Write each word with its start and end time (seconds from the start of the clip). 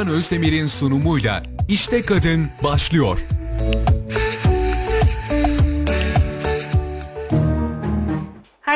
Gülcan 0.00 0.16
Özdemir'in 0.16 0.66
sunumuyla 0.66 1.42
İşte 1.68 2.02
Kadın 2.02 2.48
başlıyor. 2.64 3.18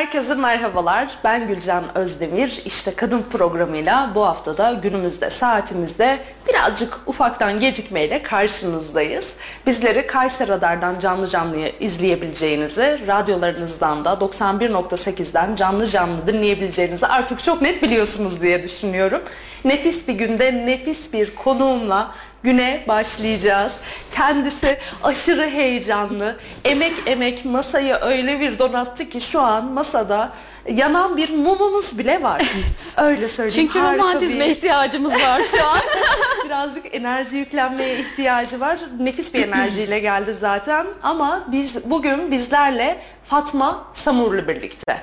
Herkese 0.05 0.35
merhabalar. 0.35 1.17
Ben 1.23 1.47
Gülcan 1.47 1.83
Özdemir. 1.95 2.61
İşte 2.65 2.95
Kadın 2.95 3.21
programıyla 3.31 4.11
bu 4.15 4.25
haftada 4.25 4.73
günümüzde 4.73 5.29
saatimizde 5.29 6.19
birazcık 6.49 6.99
ufaktan 7.05 7.59
gecikmeyle 7.59 8.23
karşınızdayız. 8.23 9.35
Bizleri 9.67 10.07
Kayseri 10.07 10.51
Radar'dan 10.51 10.99
canlı 10.99 11.27
canlı 11.27 11.57
izleyebileceğinizi, 11.79 12.99
radyolarınızdan 13.07 14.05
da 14.05 14.09
91.8'den 14.13 15.55
canlı 15.55 15.87
canlı 15.87 16.27
dinleyebileceğinizi 16.27 17.07
artık 17.07 17.43
çok 17.43 17.61
net 17.61 17.83
biliyorsunuz 17.83 18.41
diye 18.41 18.63
düşünüyorum. 18.63 19.21
Nefis 19.65 20.07
bir 20.07 20.13
günde 20.13 20.65
nefis 20.65 21.13
bir 21.13 21.35
konuğumla 21.35 22.11
güne 22.45 22.83
başlayacağız. 22.87 23.73
Kendisi 24.11 24.77
aşırı 25.03 25.49
heyecanlı. 25.49 26.35
Emek 26.65 26.93
emek 27.05 27.45
masayı 27.45 27.95
öyle 28.01 28.39
bir 28.39 28.59
donattı 28.59 29.09
ki 29.09 29.21
şu 29.21 29.41
an 29.41 29.65
masada 29.65 30.29
yanan 30.69 31.17
bir 31.17 31.33
mumumuz 31.33 31.97
bile 31.97 32.23
var. 32.23 32.43
Öyle 32.97 33.27
söyleyeyim. 33.27 33.67
Çünkü 33.71 33.79
Harika 33.79 34.03
romantizme 34.03 34.45
bir- 34.45 34.49
ihtiyacımız 34.55 35.13
var 35.13 35.41
şu 35.51 35.65
an. 35.65 35.79
Birazcık 36.45 36.95
enerji 36.95 37.37
yüklenmeye 37.37 37.99
ihtiyacı 37.99 38.59
var. 38.59 38.79
Nefis 38.99 39.33
bir 39.33 39.43
enerjiyle 39.47 39.99
geldi 39.99 40.33
zaten. 40.39 40.85
Ama 41.03 41.43
biz 41.51 41.85
bugün 41.89 42.31
bizlerle 42.31 42.97
Fatma 43.25 43.87
Samurlu 43.93 44.47
birlikte. 44.47 44.97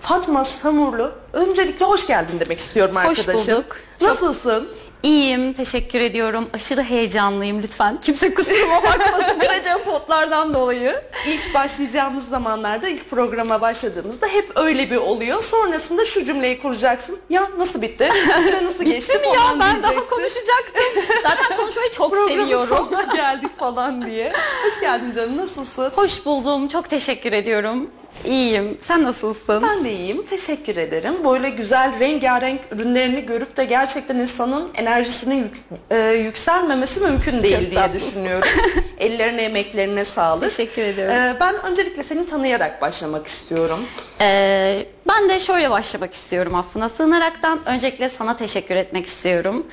Fatma 0.00 0.44
Samurlu, 0.44 1.12
öncelikle 1.32 1.84
hoş 1.84 2.06
geldin 2.06 2.40
demek 2.46 2.58
istiyorum 2.60 2.96
Hoş 2.96 3.18
arkadaşım. 3.18 3.54
bulduk. 3.54 3.76
Çok- 4.00 4.08
Nasılsın? 4.08 4.68
İyiyim, 5.02 5.52
teşekkür 5.52 6.00
ediyorum. 6.00 6.48
Aşırı 6.54 6.82
heyecanlıyım 6.82 7.62
lütfen. 7.62 8.00
Kimse 8.00 8.34
kusuruma 8.34 8.82
bakmasın 8.82 9.38
kıracağım 9.38 9.80
potlardan 9.84 10.54
dolayı. 10.54 11.02
İlk 11.28 11.54
başlayacağımız 11.54 12.28
zamanlarda, 12.28 12.88
ilk 12.88 13.10
programa 13.10 13.60
başladığımızda 13.60 14.26
hep 14.26 14.50
öyle 14.56 14.90
bir 14.90 14.96
oluyor. 14.96 15.42
Sonrasında 15.42 16.04
şu 16.04 16.24
cümleyi 16.24 16.58
kuracaksın. 16.58 17.18
Ya 17.30 17.46
nasıl 17.58 17.82
bitti? 17.82 18.08
Süre 18.44 18.64
nasıl 18.64 18.84
geçti 18.84 19.12
Değil 19.12 19.20
mi 19.20 19.26
ya? 19.26 19.34
falan 19.42 19.60
Ben 19.60 19.82
daha 19.82 19.92
diyeceksin. 19.92 20.10
konuşacaktım. 20.16 21.04
Zaten 21.22 21.56
konuşmayı 21.56 21.90
çok 21.90 22.12
Programın 22.12 22.42
seviyorum. 22.42 22.66
sonuna 22.66 23.02
geldik 23.02 23.58
falan 23.58 24.06
diye. 24.06 24.32
Hoş 24.66 24.80
geldin 24.80 25.12
canım, 25.12 25.36
nasılsın? 25.36 25.90
Hoş 25.96 26.26
buldum. 26.26 26.68
Çok 26.68 26.88
teşekkür 26.88 27.32
ediyorum. 27.32 27.90
İyiyim. 28.24 28.78
Sen 28.80 29.02
nasılsın? 29.02 29.62
Ben 29.62 29.84
de 29.84 29.92
iyiyim. 29.92 30.22
Teşekkür 30.30 30.76
ederim. 30.76 31.14
Böyle 31.24 31.48
güzel 31.50 32.00
rengarenk 32.00 32.60
ürünlerini 32.72 33.26
görüp 33.26 33.56
de 33.56 33.64
gerçekten 33.64 34.16
insanın 34.16 34.70
enerjisinin 34.74 35.42
yük- 35.42 35.62
e, 35.90 35.98
yükselmemesi 36.12 37.00
mümkün 37.00 37.42
değil 37.42 37.54
Çok 37.60 37.70
diye 37.70 37.80
tatlısın. 37.80 38.08
düşünüyorum. 38.08 38.48
Ellerine, 38.98 39.42
emeklerine 39.42 40.04
sağlık. 40.04 40.42
Teşekkür 40.42 40.82
ediyorum. 40.82 41.14
E, 41.14 41.36
ben 41.40 41.54
öncelikle 41.66 42.02
seni 42.02 42.26
tanıyarak 42.26 42.82
başlamak 42.82 43.26
istiyorum. 43.26 43.80
Ee, 44.20 44.86
ben 45.08 45.28
de 45.28 45.40
şöyle 45.40 45.70
başlamak 45.70 46.12
istiyorum 46.12 46.54
affına 46.54 46.88
sığınaraktan. 46.88 47.60
Öncelikle 47.66 48.08
sana 48.08 48.36
teşekkür 48.36 48.76
etmek 48.76 49.06
istiyorum. 49.06 49.66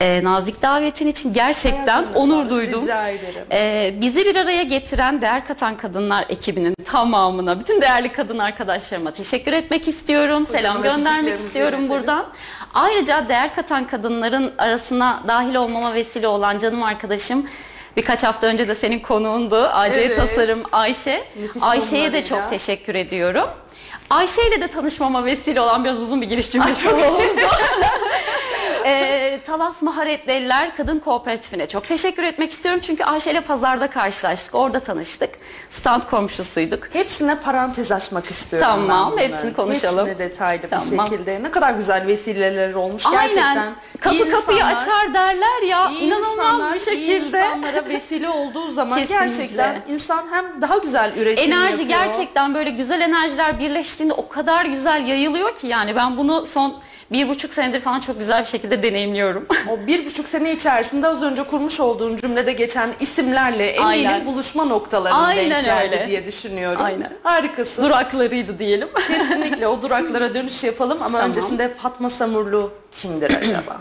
Ee, 0.00 0.24
nazik 0.24 0.62
davetin 0.62 1.06
için 1.06 1.32
gerçekten 1.32 1.86
Hayatına 1.86 2.18
onur 2.18 2.50
duydum. 2.50 2.82
rica 2.82 3.08
ederim. 3.08 3.44
Ee, 3.52 3.94
bizi 4.00 4.24
bir 4.24 4.36
araya 4.36 4.62
getiren 4.62 5.22
Değer 5.22 5.44
Katan 5.46 5.76
Kadınlar 5.76 6.24
ekibinin 6.28 6.74
tamamına, 6.84 7.60
bütün 7.60 7.80
değerli 7.80 8.12
kadın 8.12 8.38
arkadaşlarıma 8.38 9.10
teşekkür 9.10 9.52
etmek 9.52 9.88
istiyorum. 9.88 10.46
Selam 10.46 10.82
göndermek 10.82 11.38
istiyorum 11.38 11.88
buradan. 11.88 12.26
Ayrıca 12.74 13.28
Değer 13.28 13.54
Katan 13.54 13.86
Kadınların 13.86 14.52
arasına 14.58 15.22
dahil 15.28 15.54
olmama 15.54 15.94
vesile 15.94 16.28
olan 16.28 16.58
canım 16.58 16.82
arkadaşım 16.82 17.46
Birkaç 17.96 18.24
hafta 18.24 18.46
önce 18.46 18.68
de 18.68 18.74
senin 18.74 18.98
konuğundu. 18.98 19.56
AC 19.56 19.96
Evet. 19.96 20.16
Tasarım 20.16 20.62
Ayşe. 20.72 21.24
Ayşe'ye 21.60 22.12
de 22.12 22.24
çok 22.24 22.48
teşekkür 22.50 22.94
ediyorum. 22.94 23.48
Ayşe 24.10 24.42
ile 24.48 24.60
de 24.60 24.68
tanışmama 24.68 25.24
vesile 25.24 25.60
olan 25.60 25.84
biraz 25.84 26.02
uzun 26.02 26.20
bir 26.22 26.26
giriş 26.26 26.50
cümlesi 26.50 26.88
oldu. 26.88 27.22
Ee, 28.86 29.40
Talas 29.46 29.82
Maharetliler 29.82 30.76
Kadın 30.76 30.98
Kooperatifine 30.98 31.68
çok 31.68 31.88
teşekkür 31.88 32.22
etmek 32.22 32.50
istiyorum. 32.52 32.80
Çünkü 32.84 33.04
Ayşe 33.04 33.30
ile 33.30 33.40
pazarda 33.40 33.90
karşılaştık. 33.90 34.54
Orada 34.54 34.80
tanıştık. 34.80 35.30
Stand 35.70 36.02
komşusuyduk. 36.02 36.88
Hepsine 36.92 37.40
parantez 37.40 37.92
açmak 37.92 38.30
istiyorum 38.30 38.68
Tamam, 38.70 39.14
ben 39.16 39.22
hepsini 39.22 39.54
konuşalım. 39.54 40.06
Hepsine 40.08 40.28
detaylı 40.28 40.62
Tamam. 40.70 40.84
bir 41.06 41.10
şekilde. 41.10 41.42
Ne 41.42 41.50
kadar 41.50 41.72
güzel 41.74 42.06
vesileler 42.06 42.74
olmuş 42.74 43.02
gerçekten. 43.10 43.56
Aynen. 43.56 43.74
Kapı 44.00 44.14
İyi 44.16 44.30
kapıyı 44.30 44.58
insanlar- 44.58 44.76
açar 44.76 45.14
derler 45.14 45.62
ya. 45.68 45.90
İyi 45.90 46.00
inanılmaz 46.00 46.30
insanlar, 46.54 46.74
bir 46.74 46.80
iyi 46.80 46.84
şekilde. 46.84 47.20
insanlara 47.46 47.88
vesile 47.88 48.28
olduğu 48.28 48.70
zaman 48.70 48.98
Kesinlikle. 48.98 49.24
gerçekten 49.26 49.82
insan 49.94 50.24
hem 50.32 50.60
daha 50.60 50.76
güzel 50.78 51.12
üretim 51.16 51.52
Enerji 51.52 51.82
yapıyor. 51.82 51.88
gerçekten 51.88 52.54
böyle 52.54 52.70
güzel 52.70 53.00
enerjiler 53.00 53.58
birleştiğinde 53.58 54.12
o 54.14 54.28
kadar 54.28 54.64
güzel 54.64 55.06
yayılıyor 55.06 55.54
ki 55.54 55.66
yani 55.66 55.96
ben 55.96 56.16
bunu 56.16 56.46
son 56.46 56.74
bir 57.12 57.28
buçuk 57.28 57.54
senedir 57.54 57.80
falan 57.80 58.00
çok 58.00 58.18
güzel 58.18 58.40
bir 58.42 58.48
şekilde 58.48 58.82
deneyimliyorum. 58.82 59.46
O 59.70 59.86
bir 59.86 60.06
buçuk 60.06 60.28
sene 60.28 60.52
içerisinde 60.52 61.06
az 61.06 61.22
önce 61.22 61.42
kurmuş 61.42 61.80
olduğun 61.80 62.16
cümlede 62.16 62.52
geçen 62.52 62.90
isimlerle 63.00 63.66
eminim 63.66 63.86
Aynen. 63.88 64.26
buluşma 64.26 64.64
noktalarına 64.64 65.26
Aynen 65.26 65.50
denk 65.50 65.64
geldi 65.64 65.94
öyle. 65.96 66.06
diye 66.06 66.26
düşünüyorum. 66.26 66.84
Aynen. 66.84 67.12
Harikasın. 67.22 67.82
Duraklarıydı 67.82 68.58
diyelim. 68.58 68.88
Kesinlikle 69.08 69.66
o 69.68 69.82
duraklara 69.82 70.34
dönüş 70.34 70.64
yapalım 70.64 70.98
ama 71.02 71.18
Tamam. 71.18 71.28
öncesinde 71.28 71.68
Fatma 71.74 72.10
Samurlu 72.10 72.72
kimdir 72.92 73.34
acaba? 73.42 73.80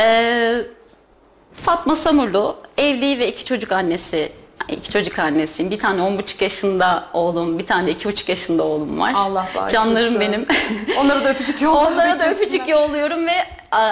Ee, 0.00 0.56
Fatma 1.62 1.94
Samurlu 1.94 2.56
evli 2.78 3.18
ve 3.18 3.28
iki 3.28 3.44
çocuk 3.44 3.72
annesi. 3.72 4.32
İki 4.68 4.90
çocuk 4.90 5.18
annesiyim. 5.18 5.70
Bir 5.70 5.78
tane 5.78 6.02
on 6.02 6.18
buçuk 6.18 6.42
yaşında 6.42 7.04
oğlum, 7.12 7.58
bir 7.58 7.66
tane 7.66 7.86
de 7.86 7.90
iki 7.90 8.08
buçuk 8.08 8.28
yaşında 8.28 8.62
oğlum 8.62 9.00
var. 9.00 9.12
Allah 9.16 9.46
bağışlasın. 9.54 9.74
Canlarım 9.74 10.20
benim. 10.20 10.46
Onlara 10.98 11.24
da 11.24 11.30
öpücük 11.30 11.62
yolla. 11.62 11.88
Onlara 11.88 12.18
da 12.18 12.30
öpücük 12.30 12.68
yolluyorum 12.68 13.26
ve 13.26 13.34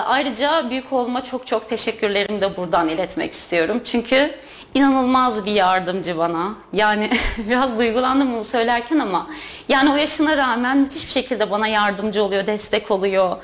ayrıca 0.06 0.70
büyük 0.70 0.92
oğluma 0.92 1.24
çok 1.24 1.46
çok 1.46 1.68
teşekkürlerimi 1.68 2.40
de 2.40 2.56
buradan 2.56 2.88
iletmek 2.88 3.32
istiyorum. 3.32 3.80
Çünkü 3.84 4.34
inanılmaz 4.74 5.44
bir 5.46 5.52
yardımcı 5.52 6.18
bana. 6.18 6.54
Yani 6.72 7.10
biraz 7.38 7.78
duygulandım 7.78 8.32
bunu 8.32 8.44
söylerken 8.44 8.98
ama 8.98 9.26
yani 9.68 9.92
o 9.92 9.96
yaşına 9.96 10.36
rağmen 10.36 10.78
müthiş 10.78 11.06
bir 11.06 11.12
şekilde 11.12 11.50
bana 11.50 11.66
yardımcı 11.66 12.22
oluyor, 12.24 12.46
destek 12.46 12.90
oluyor. 12.90 13.36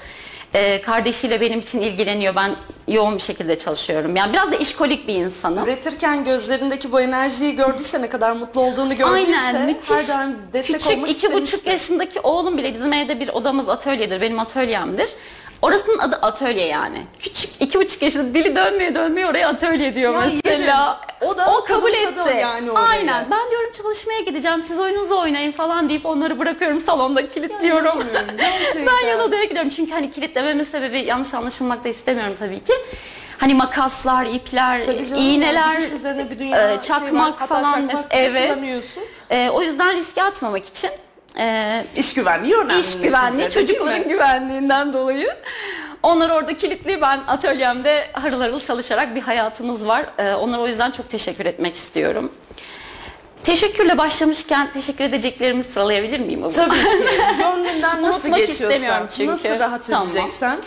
Ee, 0.55 0.81
kardeşiyle 0.83 1.41
benim 1.41 1.59
için 1.59 1.81
ilgileniyor. 1.81 2.35
Ben 2.37 2.51
yoğun 2.89 3.15
bir 3.15 3.23
şekilde 3.23 3.59
çalışıyorum. 3.59 4.17
Yani 4.17 4.33
biraz 4.33 4.53
da 4.53 4.57
işkolik 4.57 5.09
bir 5.09 5.15
insanım. 5.15 5.65
Üretirken 5.65 6.25
gözlerindeki 6.25 6.93
bu 6.93 7.01
enerjiyi 7.01 7.57
gördüyse 7.57 8.03
ne 8.03 8.09
kadar 8.09 8.33
mutlu 8.33 8.61
olduğunu 8.61 8.97
gördüyse 8.97 9.37
Aynen 9.47 9.65
müthiş. 9.67 9.91
her 9.91 10.09
daim 10.09 10.37
destek 10.53 10.81
Küçük 10.81 10.97
olmak 10.97 11.11
iki 11.11 11.27
buçuk 11.33 11.45
istemiştir. 11.45 11.71
yaşındaki 11.71 12.21
oğlum 12.21 12.59
bile 12.59 12.75
bizim 12.75 12.93
evde 12.93 13.21
bir 13.21 13.29
odamız 13.29 13.69
atölyedir. 13.69 14.21
Benim 14.21 14.39
atölyemdir. 14.39 15.09
Orasının 15.63 15.99
adı 15.99 16.17
atölye 16.17 16.67
yani. 16.67 17.03
Küçük 17.19 17.51
iki 17.61 17.79
buçuk 17.81 18.03
yaşında 18.03 18.35
dili 18.35 18.57
dönmeye 18.57 18.95
dönmeye 18.95 19.27
oraya 19.27 19.49
atölye 19.49 19.95
diyor 19.95 20.15
Ya 20.15 20.21
mesela. 20.21 21.01
yerim. 21.21 21.29
O 21.33 21.39
da 21.39 21.65
kabul 21.67 21.93
etti. 21.93 22.37
yani 22.41 22.71
orayı. 22.71 22.87
Aynen. 22.87 23.27
Ben 23.31 23.51
diyorum 23.51 23.71
çalışmaya 23.73 24.21
gideceğim. 24.21 24.63
Siz 24.63 24.79
oyununuzu 24.81 25.19
oynayın 25.19 25.53
falan 25.53 25.89
deyip 25.89 26.07
onları 26.07 26.39
bırakıyorum 26.39 26.81
salonda 26.81 27.29
kilitliyorum. 27.29 27.85
inanmıyorum, 27.87 28.37
gerçekten. 28.39 28.87
ben 29.03 29.07
yan 29.09 29.21
odaya 29.21 29.45
gidiyorum. 29.45 29.71
Çünkü 29.71 29.93
hani 29.93 30.11
kilitlememin 30.11 30.65
sebebi 30.65 30.99
yanlış 30.99 31.35
anlaşılmak 31.35 31.85
da 31.85 31.89
istemiyorum 31.89 32.35
tabii 32.39 32.65
ki. 32.65 32.73
Hani 33.39 33.55
makaslar, 33.55 34.27
ipler, 34.27 34.85
Tabii 34.85 35.05
canım, 35.07 35.23
iğneler, 35.23 35.73
dikiş 35.77 35.93
üzerine 35.93 36.31
bir 36.31 36.39
dünya 36.39 36.59
e, 36.59 36.69
şey 36.69 36.77
var. 36.77 36.83
çakmak 36.83 37.41
Hatta 37.41 37.47
falan. 37.47 37.73
çakmak 37.73 37.93
mes- 37.93 38.11
bile 38.11 38.19
evet. 38.19 38.53
kullanıyorsun. 38.55 39.03
E, 39.31 39.51
o 39.51 39.63
yüzden 39.63 39.97
riske 39.97 40.23
atmamak 40.23 40.67
için 40.67 40.91
e, 41.39 41.85
İş 41.97 42.15
güvenliği 42.15 42.55
önemli. 42.57 42.81
iş 42.81 43.01
güvenliği, 43.01 43.51
çocukların 43.51 44.09
güvenliğinden 44.09 44.93
dolayı. 44.93 45.37
Onlar 46.03 46.31
orada 46.31 46.57
kilitli, 46.57 47.01
ben 47.01 47.21
atölyemde 47.29 48.05
harıl 48.13 48.41
harıl 48.41 48.61
çalışarak 48.61 49.15
bir 49.15 49.21
hayatımız 49.21 49.87
var. 49.87 50.07
Ee, 50.19 50.35
onlara 50.35 50.61
o 50.63 50.67
yüzden 50.69 50.91
çok 50.91 51.09
teşekkür 51.11 51.47
etmek 51.47 51.75
istiyorum. 51.75 52.33
Teşekkürle 53.45 53.99
başlamışken 53.99 54.73
teşekkür 54.73 55.05
edeceklerimi 55.05 55.65
sıralayabilir 55.65 56.21
miyim? 56.21 56.51
Tabii 56.55 56.75
ki. 56.75 57.05
Gönlünden 57.39 58.03
nasıl 58.03 58.19
Unutmak 58.21 58.39
geçiyorsan, 58.39 58.71
istemiyorum 58.71 59.07
çünkü. 59.17 59.33
nasıl 59.33 59.59
rahat 59.59 59.87
Tamam. 59.87 60.09
edeceksen. 60.09 60.59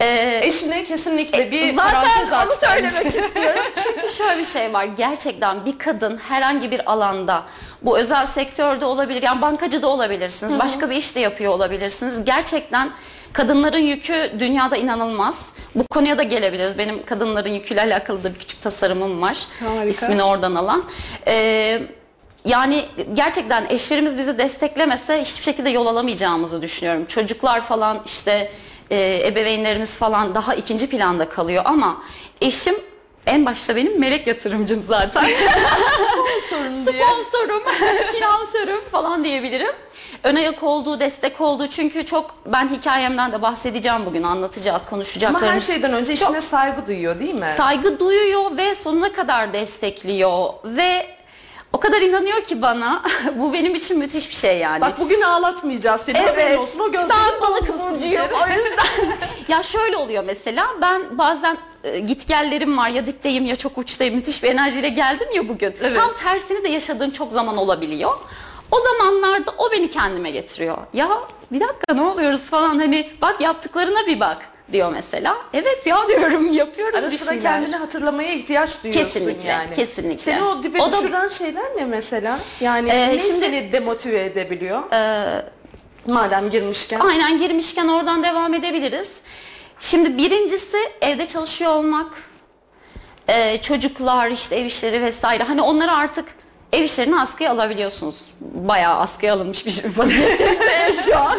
Ee, 0.00 0.40
Eşine 0.42 0.84
kesinlikle 0.84 1.50
bir 1.50 1.76
Zaten 1.76 1.92
parantez 1.92 2.32
onu 2.32 2.68
söylemek 2.70 3.06
istiyorum. 3.24 3.62
Çünkü 3.84 4.14
şöyle 4.14 4.40
bir 4.40 4.44
şey 4.46 4.72
var. 4.72 4.84
Gerçekten 4.84 5.66
bir 5.66 5.78
kadın 5.78 6.16
herhangi 6.16 6.70
bir 6.70 6.90
alanda, 6.92 7.42
bu 7.82 7.98
özel 7.98 8.26
sektörde 8.26 8.84
olabilir, 8.84 9.22
yani 9.22 9.42
bankacı 9.42 9.82
da 9.82 9.88
olabilirsiniz, 9.88 10.58
başka 10.58 10.90
bir 10.90 10.96
iş 10.96 11.14
de 11.16 11.20
yapıyor 11.20 11.52
olabilirsiniz. 11.52 12.24
Gerçekten 12.24 12.90
kadınların 13.32 13.78
yükü 13.78 14.32
dünyada 14.38 14.76
inanılmaz. 14.76 15.48
Bu 15.74 15.84
konuya 15.90 16.18
da 16.18 16.22
gelebiliriz. 16.22 16.78
Benim 16.78 17.04
kadınların 17.04 17.50
yüküyle 17.50 17.80
alakalı 17.82 18.24
da 18.24 18.34
bir 18.34 18.38
küçük 18.38 18.62
tasarımım 18.62 19.22
var. 19.22 19.38
Harika. 19.60 19.84
İsmini 19.84 20.22
oradan 20.22 20.54
alan. 20.54 20.84
Ee, 21.26 21.82
yani 22.44 22.84
gerçekten 23.14 23.66
eşlerimiz 23.68 24.18
bizi 24.18 24.38
desteklemese 24.38 25.22
hiçbir 25.22 25.44
şekilde 25.44 25.70
yol 25.70 25.86
alamayacağımızı 25.86 26.62
düşünüyorum. 26.62 27.04
Çocuklar 27.06 27.64
falan 27.64 28.00
işte 28.06 28.50
e, 28.90 29.22
ebeveynlerimiz 29.26 29.96
falan 29.98 30.34
daha 30.34 30.54
ikinci 30.54 30.86
planda 30.90 31.28
kalıyor 31.28 31.62
ama 31.66 32.02
eşim 32.40 32.74
en 33.26 33.46
başta 33.46 33.76
benim 33.76 34.00
melek 34.00 34.26
yatırımcım 34.26 34.84
zaten. 34.88 35.24
Sorun 36.50 36.86
diye. 36.86 37.04
Sponsorum, 37.04 37.62
finansörüm 38.12 38.80
falan 38.92 39.24
diyebilirim. 39.24 39.72
Ön 40.24 40.36
ayak 40.36 40.62
olduğu, 40.62 41.00
destek 41.00 41.40
olduğu 41.40 41.66
çünkü 41.66 42.04
çok 42.06 42.30
ben 42.46 42.68
hikayemden 42.68 43.32
de 43.32 43.42
bahsedeceğim 43.42 44.06
bugün 44.06 44.22
anlatacağız, 44.22 44.80
Ama 44.82 44.90
konuşacaklarımız. 44.90 45.52
her 45.54 45.60
şeyden 45.60 45.92
önce 45.92 46.16
Çok 46.16 46.28
işine 46.28 46.40
saygı 46.40 46.86
duyuyor 46.86 47.18
değil 47.18 47.34
mi? 47.34 47.46
saygı 47.56 48.00
duyuyor 48.00 48.56
ve 48.56 48.74
sonuna 48.74 49.12
kadar 49.12 49.52
destekliyor 49.52 50.48
ve 50.64 51.06
o 51.72 51.80
kadar 51.80 52.00
inanıyor 52.00 52.42
ki 52.42 52.62
bana. 52.62 53.02
Bu 53.36 53.52
benim 53.52 53.74
için 53.74 53.98
müthiş 53.98 54.30
bir 54.30 54.34
şey 54.34 54.58
yani. 54.58 54.80
Bak 54.80 55.00
bugün 55.00 55.20
ağlatmayacağız 55.20 56.00
seni. 56.00 56.18
Haberin 56.18 56.56
olsun 56.56 56.80
o 56.80 56.92
gözlerin 56.92 57.10
ben 57.10 57.40
balık 57.40 57.68
burcuyum 57.68 58.28
o 58.32 58.46
yüzden. 58.48 59.16
ya 59.48 59.62
şöyle 59.62 59.96
oluyor 59.96 60.24
mesela 60.24 60.66
ben 60.82 61.18
bazen 61.18 61.58
e, 61.84 61.98
gitgellerim 61.98 62.78
var 62.78 62.88
ya 62.88 63.06
dipteyim 63.06 63.44
ya 63.46 63.56
çok 63.56 63.78
uçtayım 63.78 64.14
müthiş 64.14 64.42
bir 64.42 64.48
enerjiyle 64.48 64.88
geldim 64.88 65.28
ya 65.34 65.48
bugün. 65.48 65.74
Evet. 65.80 65.96
Tam 65.96 66.14
tersini 66.14 66.64
de 66.64 66.68
yaşadığım 66.68 67.10
çok 67.10 67.32
zaman 67.32 67.56
olabiliyor. 67.56 68.12
O 68.70 68.76
zamanlarda 68.80 69.50
o 69.58 69.72
beni 69.72 69.90
kendime 69.90 70.30
getiriyor. 70.30 70.78
Ya 70.92 71.08
bir 71.52 71.60
dakika 71.60 71.94
ne 71.94 72.00
oluyoruz 72.02 72.40
falan 72.40 72.78
hani 72.78 73.10
bak 73.22 73.40
yaptıklarına 73.40 74.06
bir 74.06 74.20
bak 74.20 74.36
diyor 74.72 74.92
mesela. 74.92 75.36
Evet 75.52 75.86
ya 75.86 76.08
diyorum 76.08 76.52
yapıyoruz 76.52 76.94
Ara 76.98 77.10
bir 77.10 77.16
sıra 77.18 77.32
şeyler. 77.34 77.52
kendini 77.52 77.76
hatırlamaya 77.76 78.32
ihtiyaç 78.34 78.82
duyuyorsun 78.84 79.12
Kesinlikle, 79.12 79.48
yani. 79.48 79.74
kesinlikle. 79.74 80.18
Seni 80.18 80.42
o 80.42 80.62
dibe 80.62 80.82
O 80.82 80.92
da- 80.92 80.96
düşüren 80.98 81.28
şeyler 81.28 81.76
ne 81.76 81.84
mesela? 81.84 82.38
Yani 82.60 82.88
Ee, 82.90 83.08
ne 83.08 83.18
şimdi- 83.18 83.38
seni 83.40 83.72
demotive 83.72 84.24
edebiliyor? 84.24 84.82
Madem 86.06 86.50
girmişken. 86.50 87.00
Aynen 87.00 87.38
girmişken 87.38 87.88
oradan 87.88 88.24
devam 88.24 88.54
edebiliriz. 88.54 89.12
Şimdi 89.80 90.16
birincisi 90.18 90.76
evde 91.00 91.26
çalışıyor 91.26 91.70
olmak, 91.70 92.06
Ee, 93.30 93.58
çocuklar 93.62 94.30
işte 94.30 94.56
ev 94.56 94.64
işleri 94.66 95.02
vesaire. 95.02 95.42
Hani 95.44 95.62
onları 95.62 95.92
artık 95.92 96.24
ev 96.72 96.82
işlerini 96.82 97.20
askıya 97.20 97.50
alabiliyorsunuz. 97.52 98.26
Bayağı 98.40 98.94
askıya 99.00 99.34
alınmış 99.34 99.66
bir 99.66 99.82
vaziyetteyse 99.96 100.92
şu 101.04 101.18
an. 101.18 101.38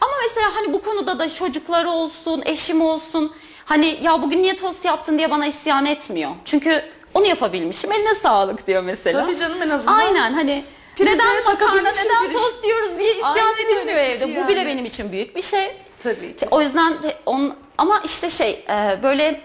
Ama 0.00 0.12
mesela 0.28 0.46
hani 0.56 0.72
bu 0.72 0.82
konuda 0.82 1.18
da 1.18 1.28
çocuklar 1.34 1.84
olsun, 1.84 2.42
eşim 2.46 2.80
olsun. 2.82 3.32
Hani 3.64 3.98
ya 4.02 4.22
bugün 4.22 4.42
niye 4.42 4.56
tost 4.56 4.84
yaptın 4.84 5.18
diye 5.18 5.30
bana 5.30 5.46
isyan 5.46 5.86
etmiyor. 5.86 6.30
Çünkü 6.44 6.82
onu 7.14 7.26
yapabilmişim. 7.26 7.92
Eline 7.92 8.14
sağlık 8.14 8.66
diyor 8.66 8.82
mesela. 8.82 9.24
Tabii 9.24 9.36
canım, 9.36 9.62
en 9.62 9.70
azından 9.70 9.98
Aynen 9.98 10.32
hani 10.32 10.64
neden 11.00 11.44
makarna, 11.46 11.74
neden 11.80 11.92
pirinç. 12.22 12.32
tost 12.32 12.62
diyoruz 12.62 12.98
diye 12.98 13.14
isyan 13.14 13.34
Aynen 13.34 13.54
edilmiyor 13.66 13.98
evde. 13.98 14.18
şey 14.18 14.36
Bu 14.44 14.48
bile 14.48 14.58
yani. 14.58 14.68
benim 14.68 14.84
için 14.84 15.12
büyük 15.12 15.36
bir 15.36 15.42
şey. 15.42 15.76
Tabii 15.98 16.36
ki. 16.36 16.48
O 16.50 16.62
yüzden 16.62 17.02
de 17.02 17.16
on, 17.26 17.54
ama 17.78 18.00
işte 18.04 18.30
şey 18.30 18.64
e, 18.68 19.02
böyle 19.02 19.40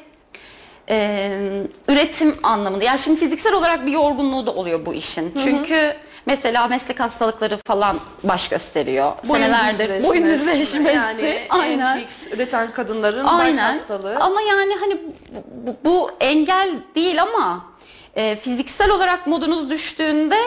e, 0.89 1.29
üretim 1.87 2.35
anlamında. 2.43 2.83
Yani 2.83 2.99
şimdi 2.99 3.19
fiziksel 3.19 3.53
olarak 3.53 3.85
bir 3.85 3.91
yorgunluğu 3.91 4.45
da 4.47 4.51
oluyor 4.53 4.85
bu 4.85 4.93
işin. 4.93 5.33
Çünkü 5.43 5.93
mesela 6.25 6.67
meslek 6.67 6.99
hastalıkları 6.99 7.57
falan 7.67 7.97
baş 8.23 8.47
gösteriyor. 8.49 9.11
Senelerdir 9.23 10.03
boyun 10.03 10.25
düzleşmesi. 10.25 10.95
Yani 10.95 11.39
Aynen. 11.49 11.97
enfix 11.97 12.27
üreten 12.33 12.71
kadınların 12.73 13.25
baş 13.25 13.41
Aynen. 13.41 13.57
hastalığı. 13.73 14.17
Ama 14.19 14.41
yani 14.41 14.75
hani 14.79 14.97
bu, 15.35 15.43
bu- 15.67 15.75
bu 15.85 16.09
engel 16.19 16.69
değil 16.95 17.21
ama 17.21 17.65
e, 18.15 18.35
fiziksel 18.35 18.89
olarak 18.91 19.27
modunuz 19.27 19.69
düştüğünde 19.69 20.37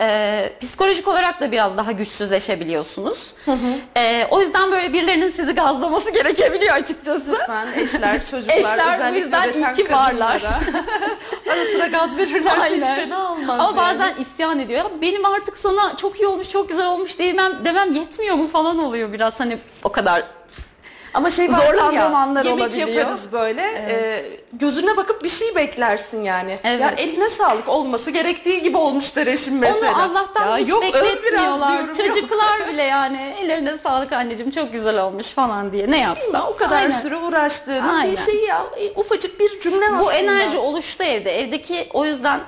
e, 0.00 0.52
psikolojik 0.60 1.08
olarak 1.08 1.40
da 1.40 1.52
biraz 1.52 1.76
daha 1.76 1.92
güçsüzleşebiliyorsunuz. 1.92 3.34
E, 3.96 4.26
o 4.30 4.40
yüzden 4.40 4.72
böyle 4.72 4.92
birilerinin 4.92 5.30
sizi 5.30 5.52
gazlaması 5.52 6.10
gerekebiliyor 6.14 6.74
açıkçası. 6.74 7.32
Lütfen 7.32 7.68
eşler, 7.76 8.24
çocuklar 8.30 8.56
Eşler 8.58 8.86
bu 8.88 8.94
özellikle 8.94 9.18
yüzden 9.18 9.52
iyi 9.52 9.74
ki 9.74 9.92
varlar. 9.92 10.42
Ara 11.52 11.64
sıra 11.64 11.86
gaz 11.86 12.16
verirlerse 12.16 12.76
hiç 12.76 12.84
fena 12.84 13.32
olmaz 13.32 13.60
Ama 13.60 13.82
yani. 13.82 13.98
bazen 13.98 14.14
isyan 14.20 14.58
ediyor. 14.58 14.84
Ya 14.84 14.90
benim 15.02 15.24
artık 15.24 15.58
sana 15.58 15.96
çok 15.96 16.20
iyi 16.20 16.26
olmuş, 16.26 16.48
çok 16.48 16.68
güzel 16.68 16.86
olmuş 16.86 17.18
demem, 17.18 17.64
demem 17.64 17.92
yetmiyor 17.92 18.36
mu 18.36 18.48
falan 18.48 18.78
oluyor 18.78 19.12
biraz 19.12 19.40
hani 19.40 19.58
o 19.84 19.88
kadar 19.92 20.24
Ama 21.14 21.30
şey 21.30 21.48
Zorlandığım 21.48 21.94
ya, 21.94 22.06
anlar 22.16 22.44
yemek 22.44 22.60
olabiliyor. 22.60 22.88
yaparız 22.88 23.32
böyle, 23.32 23.62
e, 23.62 24.22
gözüne 24.52 24.96
bakıp 24.96 25.24
bir 25.24 25.28
şey 25.28 25.54
beklersin 25.56 26.24
yani. 26.24 26.58
Evet. 26.64 26.80
Ya 26.80 26.90
eline 26.90 27.30
sağlık 27.30 27.68
olması 27.68 28.10
gerektiği 28.10 28.62
gibi 28.62 28.76
olmuş 28.76 29.16
der 29.16 29.26
eşim 29.26 29.58
mesela. 29.58 29.92
Onu 29.92 30.02
Allah'tan 30.02 30.46
ya 30.46 30.56
hiç 30.56 30.68
yok, 30.68 30.82
bekletmiyorlar. 30.82 31.80
yok. 31.80 31.96
Çocuklar 31.96 32.68
bile 32.72 32.82
yani 32.82 33.36
ellerine 33.40 33.78
sağlık 33.78 34.12
anneciğim 34.12 34.50
çok 34.50 34.72
güzel 34.72 35.02
olmuş 35.02 35.30
falan 35.30 35.72
diye 35.72 35.90
ne 35.90 35.98
yapsam. 36.00 36.46
o 36.48 36.56
kadar 36.56 36.76
Aynen. 36.76 36.90
süre 36.90 37.16
uğraştığını 37.16 37.92
Aynen. 37.92 38.12
bir 38.12 38.16
şey 38.16 38.44
ya 38.44 38.64
e, 38.80 38.90
ufacık 39.00 39.40
bir 39.40 39.60
cümle 39.60 39.84
aslında. 39.86 40.02
Bu 40.02 40.12
enerji 40.12 40.58
oluştu 40.58 41.02
evde. 41.04 41.40
Evdeki 41.40 41.88
o 41.92 42.04
yüzden 42.04 42.40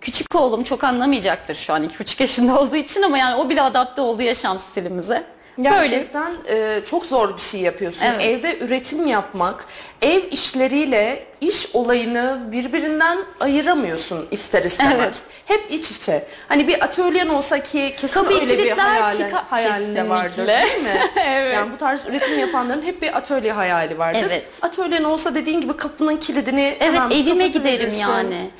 küçük 0.00 0.34
oğlum 0.34 0.62
çok 0.62 0.84
anlamayacaktır 0.84 1.54
şu 1.54 1.74
an 1.74 1.82
iki 1.82 1.98
buçuk 1.98 2.20
yaşında 2.20 2.60
olduğu 2.60 2.76
için 2.76 3.02
ama 3.02 3.18
yani 3.18 3.34
o 3.36 3.48
bile 3.48 3.62
adapte 3.62 4.00
oldu 4.02 4.22
yaşam 4.22 4.58
stilimize. 4.58 5.33
Gerçekten 5.62 6.32
e, 6.48 6.80
çok 6.84 7.06
zor 7.06 7.36
bir 7.36 7.40
şey 7.42 7.60
yapıyorsun. 7.60 8.04
Evet. 8.06 8.22
Evde 8.22 8.58
üretim 8.58 9.06
yapmak, 9.06 9.66
ev 10.02 10.22
işleriyle 10.30 11.26
iş 11.40 11.68
olayını 11.74 12.40
birbirinden 12.52 13.18
ayıramıyorsun 13.40 14.26
ister 14.30 14.64
istemez. 14.64 14.96
Evet. 15.00 15.22
Hep 15.46 15.70
iç 15.72 15.90
içe. 15.90 16.26
Hani 16.48 16.68
bir 16.68 16.84
atölyen 16.84 17.28
olsa 17.28 17.62
ki 17.62 17.94
kesin 17.96 18.20
Kapıyı 18.20 18.40
öyle 18.40 18.58
bir 18.58 18.62
kilitler, 18.64 18.84
hayalin, 18.84 19.18
çıkar- 19.24 19.44
hayalinde 19.50 20.08
vardır 20.08 20.46
değil 20.46 20.82
mi? 20.82 21.00
Evet. 21.26 21.54
Yani 21.54 21.72
bu 21.72 21.76
tarz 21.76 22.06
üretim 22.08 22.38
yapanların 22.38 22.82
hep 22.82 23.02
bir 23.02 23.16
atölye 23.16 23.52
hayali 23.52 23.98
vardır. 23.98 24.26
Evet. 24.30 24.44
Atölyen 24.62 25.04
olsa 25.04 25.34
dediğin 25.34 25.60
gibi 25.60 25.76
kapının 25.76 26.16
kilidini 26.16 26.76
Evet 26.80 26.82
hemen 26.82 27.10
evime 27.10 27.46
giderim 27.46 27.94
yani. 28.00 28.50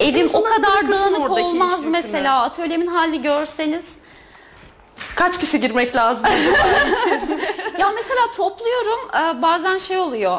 Evim 0.00 0.14
o 0.20 0.22
İnsanlar 0.22 0.50
kadar 0.56 0.72
bırakırsın 0.72 1.04
dağınık 1.04 1.20
oradaki 1.20 1.42
olmaz 1.46 1.70
iş 1.72 1.76
yükünü. 1.78 1.90
mesela. 1.90 2.42
Atölyemin 2.42 2.86
halini 2.86 3.22
görseniz. 3.22 3.94
Kaç 5.16 5.38
kişi 5.40 5.60
girmek 5.60 5.96
lazım 5.96 6.24
acaba? 6.26 6.56
Ya 7.78 7.92
mesela 7.92 8.20
topluyorum 8.36 9.00
e, 9.14 9.42
bazen 9.42 9.78
şey 9.78 9.98
oluyor. 9.98 10.38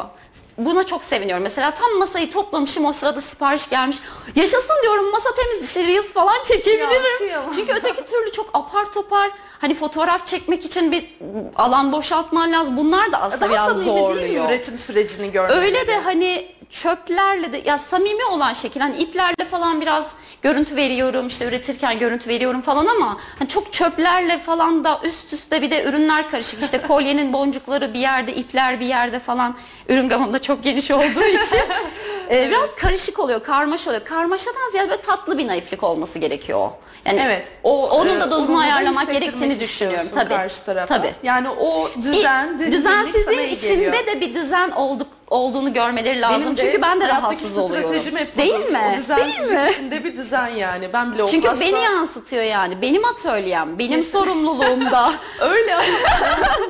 Buna 0.58 0.82
çok 0.82 1.04
seviniyorum. 1.04 1.42
Mesela 1.42 1.70
tam 1.70 1.92
masayı 1.98 2.30
toplamışım 2.30 2.84
o 2.84 2.92
sırada 2.92 3.20
sipariş 3.20 3.68
gelmiş. 3.70 3.98
Yaşasın 4.34 4.74
diyorum 4.82 5.10
masa 5.10 5.28
temiz 5.34 5.64
işte 5.68 5.86
Reels 5.86 6.06
falan 6.12 6.34
çekebilirim. 6.48 7.02
kıyamam. 7.18 7.52
Çünkü 7.54 7.72
öteki 7.72 8.04
türlü 8.04 8.32
çok 8.32 8.50
apar 8.54 8.92
topar 8.92 9.30
hani 9.58 9.74
fotoğraf 9.74 10.26
çekmek 10.26 10.64
için 10.64 10.92
bir 10.92 11.16
alan 11.56 11.92
boşaltman 11.92 12.52
lazım. 12.52 12.76
Bunlar 12.76 13.12
da 13.12 13.20
aslında 13.22 13.40
Daha 13.40 13.50
biraz 13.50 13.66
samimi 13.68 13.84
değil 13.86 13.94
mi 13.96 14.00
zorluyor. 14.00 14.48
üretim 14.48 14.78
sürecini 14.78 15.32
görmek? 15.32 15.56
Öyle 15.56 15.86
de 15.86 15.98
hani 16.00 16.52
çöplerle 16.70 17.52
de 17.52 17.62
ya 17.64 17.78
samimi 17.78 18.24
olan 18.24 18.52
şekil 18.52 18.80
hani 18.80 18.96
iplerle 18.96 19.44
falan 19.50 19.80
biraz 19.80 20.08
görüntü 20.42 20.76
veriyorum 20.76 21.26
işte 21.26 21.44
üretirken 21.44 21.98
görüntü 21.98 22.28
veriyorum 22.30 22.62
falan 22.62 22.86
ama 22.86 23.16
hani 23.38 23.48
çok 23.48 23.72
çöplerle 23.72 24.38
falan 24.38 24.84
da 24.84 25.00
üst 25.04 25.32
üste 25.32 25.62
bir 25.62 25.70
de 25.70 25.84
ürünler 25.84 26.30
karışık. 26.30 26.62
İşte 26.62 26.78
kolyenin 26.88 27.32
boncukları 27.32 27.94
bir 27.94 27.98
yerde 28.00 28.34
ipler 28.34 28.80
bir 28.80 28.86
yerde 28.86 29.18
falan. 29.18 29.54
Ürün 29.88 30.08
gamında 30.08 30.42
çok 30.42 30.62
geniş 30.64 30.90
olduğu 30.90 31.24
için 31.24 31.60
e, 32.30 32.48
biraz 32.50 32.74
karışık 32.74 33.18
oluyor 33.18 33.42
karmaşa 33.42 33.90
oluyor 33.90 34.04
karmaşadan 34.04 34.70
ziyade 34.72 34.90
böyle 34.90 35.02
tatlı 35.02 35.38
bir 35.38 35.46
naiflik 35.48 35.82
olması 35.82 36.18
gerekiyor. 36.18 36.70
Yani 37.04 37.20
Evet. 37.24 37.50
O 37.62 37.88
Onun 37.90 38.16
e, 38.16 38.20
da 38.20 38.30
dozunu 38.30 38.58
ayarlamak 38.58 39.12
gerektiğini 39.12 39.60
düşünüyorum 39.60 40.08
tabii. 40.14 40.28
Karşı 40.34 40.62
tarafa. 40.64 40.96
Tabii. 40.96 41.14
Yani 41.22 41.48
o 41.50 41.90
düzen, 42.02 42.48
İ- 42.54 42.58
dinginlik 42.58 42.82
sana 42.82 43.02
düzensizliğin 43.04 43.48
içinde 43.48 43.74
geliyor. 43.74 44.06
de 44.06 44.20
bir 44.20 44.34
düzen 44.34 44.70
olduk 44.70 45.06
olduğunu 45.30 45.72
görmeleri 45.72 46.20
lazım. 46.20 46.40
Benim 46.42 46.56
de 46.56 46.60
Çünkü 46.60 46.82
ben 46.82 47.00
de 47.00 47.08
rahatsız 47.08 47.58
oluyorum. 47.58 47.84
stratejim 47.88 48.16
hep 48.16 48.36
Değil 48.36 48.54
budur. 48.60 48.70
mi? 48.72 48.98
O 49.12 49.16
Değil 49.16 49.40
mi? 49.50 49.68
içinde 49.70 50.04
bir 50.04 50.16
düzen 50.16 50.46
yani. 50.48 50.92
Ben 50.92 51.12
bile 51.14 51.22
o 51.22 51.26
Çünkü 51.26 51.48
pasta... 51.48 51.64
beni 51.64 51.80
yansıtıyor 51.80 52.42
yani. 52.42 52.82
Benim 52.82 53.04
atölyem, 53.04 53.78
benim 53.78 54.02
sorumluluğumda. 54.02 55.12
Öyle 55.40 55.74
ama 55.74 55.84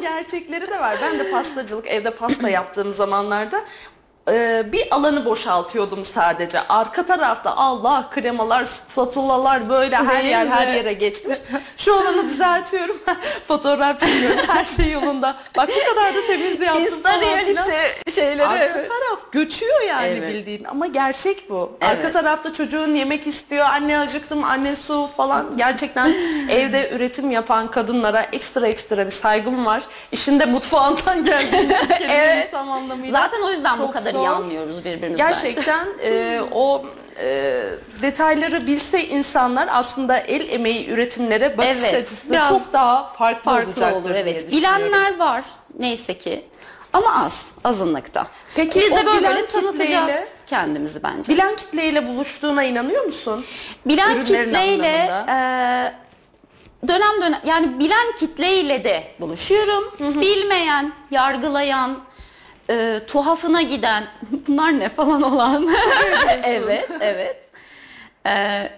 gerçekleri 0.02 0.70
de 0.70 0.80
var. 0.80 0.96
Ben 1.02 1.18
de 1.18 1.30
pastacılık, 1.30 1.86
evde 1.86 2.10
pasta 2.10 2.48
yaptığım 2.48 2.92
zamanlarda 2.92 3.64
e, 4.32 4.72
bir 4.72 4.88
alanı 4.94 5.24
boşaltıyordum 5.24 6.04
sadece. 6.04 6.60
Arka 6.68 7.06
tarafta 7.06 7.56
Allah 7.56 8.10
kremalar, 8.10 8.64
spatulalar 8.64 9.68
böyle 9.68 9.96
her 9.96 10.14
Değil 10.22 10.24
yer 10.30 10.44
mi? 10.44 10.50
her 10.50 10.68
yere 10.68 10.92
geçmiş. 10.92 11.38
Şu 11.76 11.94
alanı 11.94 12.24
düzeltiyorum. 12.24 12.96
Fotoğraf 13.48 14.00
çekiyorum. 14.00 14.38
Her 14.48 14.64
şey 14.64 14.90
yolunda. 14.90 15.36
Bak 15.56 15.68
bu 15.68 15.94
kadar 15.94 16.14
da 16.14 16.26
temiz 16.26 16.60
yaptım 16.60 16.82
Insta 16.84 17.10
falan 17.10 17.20
filan. 17.20 17.66
reality 17.68 18.10
şeyleri. 18.14 18.46
Arka 18.46 18.74
taraf 18.82 19.32
göçüyor 19.32 19.80
yani 19.88 20.06
Evet. 20.06 20.34
bildiğin 20.34 20.64
ama 20.64 20.86
gerçek 20.86 21.50
bu. 21.50 21.72
Arka 21.80 21.94
Evet. 22.02 22.12
tarafta 22.12 22.52
çocuğun 22.52 22.94
yemek 22.94 23.26
istiyor, 23.26 23.64
anne 23.66 23.98
acıktım, 23.98 24.44
anne 24.44 24.76
su 24.76 25.06
falan. 25.16 25.56
Gerçekten 25.56 26.14
evde 26.50 26.90
üretim 26.90 27.30
yapan 27.30 27.70
kadınlara 27.70 28.22
ekstra 28.32 28.66
ekstra 28.68 29.06
bir 29.06 29.10
saygım 29.10 29.66
var. 29.66 29.82
İşinde 30.12 30.46
mutfağından 30.46 31.24
geldiğim 31.24 31.70
için 31.70 31.86
kelimenin 31.98 32.18
Evet. 32.18 32.50
tam 32.52 32.70
anlamıyla. 32.72 33.20
Zaten 33.22 33.42
o 33.42 33.50
yüzden 33.50 33.72
bu 33.74 33.78
Çok 33.78 33.92
kadar. 33.92 34.14
İyi 34.18 34.28
anlıyoruz 34.28 34.84
birbirimizi 34.84 35.22
Gerçekten 35.22 35.88
e, 36.04 36.40
o 36.52 36.84
e, 37.22 37.60
detayları 38.02 38.66
bilse 38.66 39.08
insanlar 39.08 39.68
aslında 39.72 40.18
el 40.18 40.48
emeği 40.52 40.88
üretimlere 40.88 41.58
bakış 41.58 41.68
Evet, 41.70 41.94
açısı 41.94 42.30
biraz 42.30 42.48
çok 42.48 42.72
daha 42.72 43.04
farklı, 43.06 43.42
Farklı 43.50 43.70
olacaktır 43.70 43.96
olur 44.00 44.08
diye 44.08 44.18
evet. 44.18 44.46
düşünüyorum. 44.52 44.78
Bilenler 44.84 45.18
var 45.18 45.44
neyse 45.78 46.18
ki. 46.18 46.44
Ama 46.92 47.24
az, 47.24 47.52
azınlıkta. 47.64 48.26
Peki 48.54 48.80
Biz 48.80 48.92
o 48.92 48.96
de 48.96 49.06
böyle, 49.06 49.18
bilen 49.18 49.34
böyle 49.34 49.46
tanıtacağız 49.46 50.10
kitleyle- 50.10 50.26
kendimizi 50.46 51.02
bence. 51.02 51.32
Bilen 51.32 51.56
kitleyle 51.56 52.08
buluştuğuna 52.08 52.62
inanıyor 52.64 53.04
musun? 53.04 53.44
Bilen 53.86 54.10
Ürünlerin 54.16 54.44
kitleyle 54.44 55.10
e, 55.28 55.38
dönem 56.88 57.22
dönem 57.22 57.40
yani 57.44 57.78
bilen 57.78 58.12
kitleyle 58.18 58.84
de 58.84 59.02
buluşuyorum. 59.20 59.84
Bilmeyen, 60.00 60.92
yargılayan, 61.10 61.98
e, 62.70 63.00
tuhafına 63.06 63.62
giden 63.62 64.04
bunlar 64.48 64.80
ne 64.80 64.88
falan 64.88 65.22
olan. 65.22 65.68
evet, 66.44 66.88
evet. 67.00 67.44
E, 68.26 68.68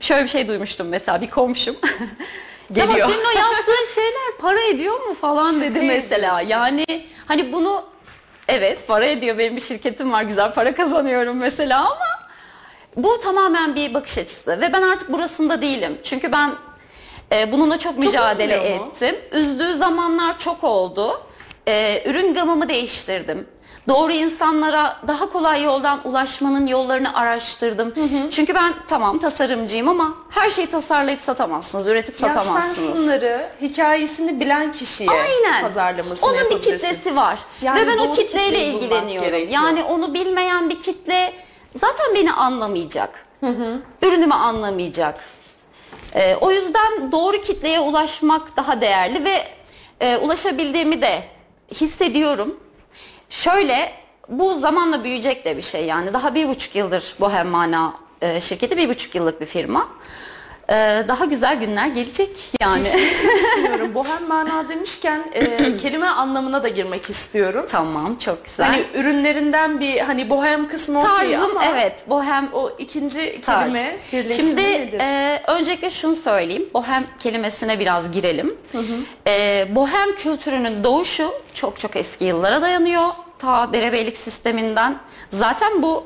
şöyle 0.00 0.22
bir 0.22 0.28
şey 0.28 0.48
duymuştum 0.48 0.88
mesela 0.88 1.20
bir 1.20 1.30
komşum. 1.30 1.76
Geliyor. 2.72 3.04
Ama 3.04 3.14
senin 3.14 3.24
o 3.24 3.38
yaptığın 3.38 3.84
şeyler 3.94 4.36
para 4.40 4.60
ediyor 4.60 5.06
mu 5.06 5.14
falan 5.14 5.52
Şaka 5.52 5.64
dedi 5.64 5.80
mesela. 5.82 6.40
ediyorsun. 6.40 6.48
Yani 6.48 7.06
hani 7.26 7.52
bunu 7.52 7.84
evet 8.48 8.86
para 8.86 9.04
ediyor 9.04 9.38
benim 9.38 9.56
bir 9.56 9.60
şirketim 9.60 10.12
var 10.12 10.22
güzel 10.22 10.52
para 10.52 10.74
kazanıyorum 10.74 11.36
mesela 11.36 11.80
ama 11.80 12.28
bu 12.96 13.20
tamamen 13.20 13.74
bir 13.74 13.94
bakış 13.94 14.18
açısı 14.18 14.60
ve 14.60 14.72
ben 14.72 14.82
artık 14.82 15.12
burasında 15.12 15.62
değilim. 15.62 15.98
Çünkü 16.02 16.32
ben 16.32 16.54
e, 17.32 17.52
bununla 17.52 17.78
çok 17.78 17.98
mücadele 17.98 18.56
üzmüyor 18.56 18.80
mu? 18.80 18.92
ettim. 18.92 19.16
Üzdüğü 19.32 19.76
zamanlar 19.76 20.38
çok 20.38 20.64
oldu. 20.64 21.20
E, 21.68 22.02
ürün 22.10 22.34
gamımı 22.34 22.68
değiştirdim. 22.68 23.46
Doğru 23.88 24.12
insanlara 24.12 24.96
daha 25.08 25.28
kolay 25.28 25.62
yoldan 25.62 26.00
ulaşmanın 26.08 26.66
yollarını 26.66 27.16
araştırdım. 27.16 27.94
Çünkü 28.30 28.54
ben 28.54 28.74
tamam 28.88 29.18
tasarımcıyım 29.18 29.88
ama 29.88 30.14
her 30.30 30.50
şeyi 30.50 30.66
tasarlayıp 30.66 31.20
satamazsınız, 31.20 31.86
üretip 31.88 32.14
Ya 32.14 32.28
sen 32.28 32.32
satamazsınız. 32.40 32.96
şunları 32.98 33.48
hikayesini 33.60 34.40
bilen 34.40 34.72
kişiye 34.72 35.10
Aynen. 35.10 35.62
pazarlamasını 35.62 36.30
Onun 36.30 36.50
bir 36.50 36.60
kitlesi 36.60 37.16
var. 37.16 37.38
Yani 37.62 37.80
Ve 37.80 37.86
ben 37.86 37.98
o 37.98 38.12
kitleyle 38.12 38.64
ilgileniyorum. 38.66 39.28
gerekiyor. 39.30 39.62
Yani 39.62 39.82
onu 39.84 40.14
bilmeyen 40.14 40.70
bir 40.70 40.80
kitle 40.80 41.32
zaten 41.76 42.14
beni 42.14 42.32
anlamayacak. 42.32 43.24
Ürünümü 44.02 44.34
anlamayacak. 44.34 45.20
Ee, 46.14 46.36
o 46.40 46.50
yüzden 46.50 47.12
doğru 47.12 47.40
kitleye 47.40 47.80
ulaşmak 47.80 48.56
daha 48.56 48.80
değerli 48.80 49.24
ve 49.24 49.44
e, 50.00 50.16
ulaşabildiğimi 50.16 51.02
de 51.02 51.22
hissediyorum. 51.74 52.60
Şöyle 53.30 53.92
bu 54.28 54.58
zamanla 54.58 55.04
büyüyecek 55.04 55.44
de 55.44 55.56
bir 55.56 55.62
şey 55.62 55.84
yani 55.84 56.14
daha 56.14 56.34
bir 56.34 56.48
buçuk 56.48 56.76
yıldır 56.76 57.14
Bohem 57.20 57.48
Mana 57.48 57.94
e, 58.20 58.40
şirketi 58.40 58.76
bir 58.76 58.88
buçuk 58.88 59.14
yıllık 59.14 59.40
bir 59.40 59.46
firma. 59.46 59.88
Ee, 60.70 61.04
daha 61.08 61.24
güzel 61.24 61.54
günler 61.60 61.86
gelecek 61.86 62.30
yani. 62.60 62.82
Kesinlikle 62.82 63.38
düşünüyorum. 63.38 63.94
Bohem 63.94 64.26
mana 64.28 64.68
demişken 64.68 65.24
e, 65.34 65.76
kelime 65.76 66.06
anlamına 66.06 66.62
da 66.62 66.68
girmek 66.68 67.10
istiyorum. 67.10 67.66
tamam 67.70 68.16
çok 68.18 68.44
güzel. 68.44 68.66
Hani 68.66 68.84
ürünlerinden 68.94 69.80
bir 69.80 69.98
hani 69.98 70.30
bohem 70.30 70.68
kısmı 70.68 71.00
okey 71.00 71.10
Tarzım 71.32 71.50
ama 71.50 71.64
evet 71.64 72.04
bohem 72.08 72.48
o 72.52 72.70
ikinci 72.78 73.40
tarz. 73.40 73.72
kelime 73.72 73.96
birleşimi 74.12 74.48
Şimdi 74.48 74.62
nedir? 74.62 74.98
e, 75.00 75.42
öncelikle 75.48 75.90
şunu 75.90 76.16
söyleyeyim. 76.16 76.68
Bohem 76.74 77.04
kelimesine 77.18 77.78
biraz 77.80 78.10
girelim. 78.12 78.54
E, 79.26 79.66
bohem 79.70 80.14
kültürünün 80.16 80.84
doğuşu 80.84 81.30
çok 81.54 81.78
çok 81.78 81.96
eski 81.96 82.24
yıllara 82.24 82.62
dayanıyor. 82.62 83.04
Ta 83.38 83.72
derebeylik 83.72 84.16
sisteminden. 84.16 84.98
Zaten 85.30 85.82
bu 85.82 86.04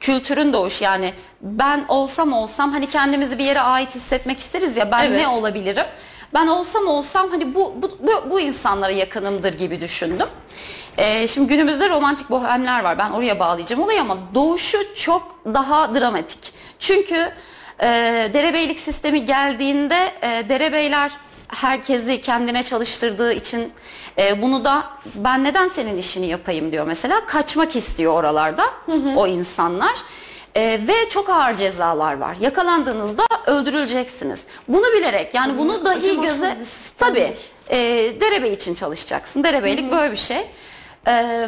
kültürün 0.00 0.52
doğuşu 0.52 0.84
yani 0.84 1.12
ben 1.42 1.84
olsam 1.88 2.32
olsam 2.32 2.72
hani 2.72 2.86
kendimizi 2.86 3.38
bir 3.38 3.44
yere 3.44 3.60
ait 3.60 3.94
hissetmek 3.94 4.38
isteriz 4.38 4.76
ya 4.76 4.90
ben 4.90 5.04
Evet. 5.04 5.20
ne 5.20 5.28
olabilirim? 5.28 5.86
Ben 6.34 6.46
olsam 6.46 6.86
olsam 6.86 7.30
hani 7.30 7.54
bu 7.54 7.74
bu, 7.82 7.90
bu, 8.00 8.30
bu 8.30 8.40
insanlara 8.40 8.92
yakınımdır 8.92 9.54
gibi 9.54 9.80
düşündüm. 9.80 10.26
Ee, 10.98 11.28
şimdi 11.28 11.48
günümüzde 11.48 11.88
romantik 11.88 12.30
bohemler 12.30 12.84
var. 12.84 12.98
Ben 12.98 13.10
oraya 13.10 13.38
bağlayacağım 13.40 13.82
olayı 13.82 14.00
ama 14.00 14.16
doğuşu 14.34 14.94
çok 14.94 15.36
daha 15.54 15.94
dramatik. 15.94 16.52
Çünkü 16.78 17.32
e, 17.82 17.86
derebeylik 18.34 18.80
sistemi 18.80 19.24
geldiğinde 19.24 20.12
e, 20.22 20.48
derebeyler 20.48 21.12
herkesi 21.54 22.20
kendine 22.20 22.62
çalıştırdığı 22.62 23.32
için 23.32 23.72
e, 24.18 24.42
bunu 24.42 24.64
da 24.64 24.84
ben 25.14 25.44
neden 25.44 25.68
senin 25.68 25.98
işini 25.98 26.26
yapayım 26.26 26.72
diyor 26.72 26.86
mesela. 26.86 27.26
Kaçmak 27.26 27.76
istiyor 27.76 28.12
oralarda 28.12 28.64
o 29.16 29.26
insanlar. 29.26 29.94
E, 30.54 30.80
ve 30.88 31.08
çok 31.08 31.30
ağır 31.30 31.54
cezalar 31.54 32.18
var. 32.18 32.36
Yakalandığınızda 32.40 33.22
öldürüleceksiniz. 33.46 34.46
Bunu 34.68 34.84
bilerek 34.96 35.34
yani 35.34 35.58
bunu 35.58 35.84
dahi 35.84 36.20
göze 36.20 36.56
tabii 36.98 37.34
e, 37.70 37.76
derebey 38.20 38.52
için 38.52 38.74
çalışacaksın. 38.74 39.44
Derebeylik 39.44 39.92
böyle 39.92 40.12
bir 40.12 40.16
şey. 40.16 40.46
E, 41.06 41.46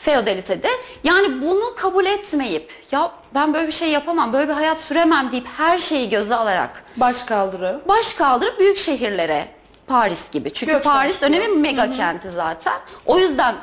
feodalitede. 0.00 0.68
Yani 1.04 1.40
bunu 1.42 1.74
kabul 1.76 2.06
etmeyip 2.06 2.72
ya 2.90 3.10
ben 3.34 3.54
böyle 3.54 3.66
bir 3.66 3.72
şey 3.72 3.90
yapamam, 3.90 4.32
böyle 4.32 4.48
bir 4.48 4.52
hayat 4.54 4.78
süremem 4.80 5.32
deyip 5.32 5.46
her 5.56 5.78
şeyi 5.78 6.10
göze 6.10 6.34
alarak 6.34 6.84
Baş 6.96 7.22
kaldırı. 7.22 7.80
baş 7.88 8.14
kaldırıp 8.14 8.58
büyük 8.58 8.78
şehirlere 8.78 9.48
Paris 9.86 10.30
gibi. 10.30 10.52
Çünkü 10.52 10.72
Göç 10.72 10.84
Paris 10.84 11.22
başlıyor. 11.22 11.32
dönemin 11.42 11.60
mega 11.60 11.90
kenti 11.90 12.30
zaten. 12.30 12.74
O 13.06 13.18
yüzden 13.18 13.54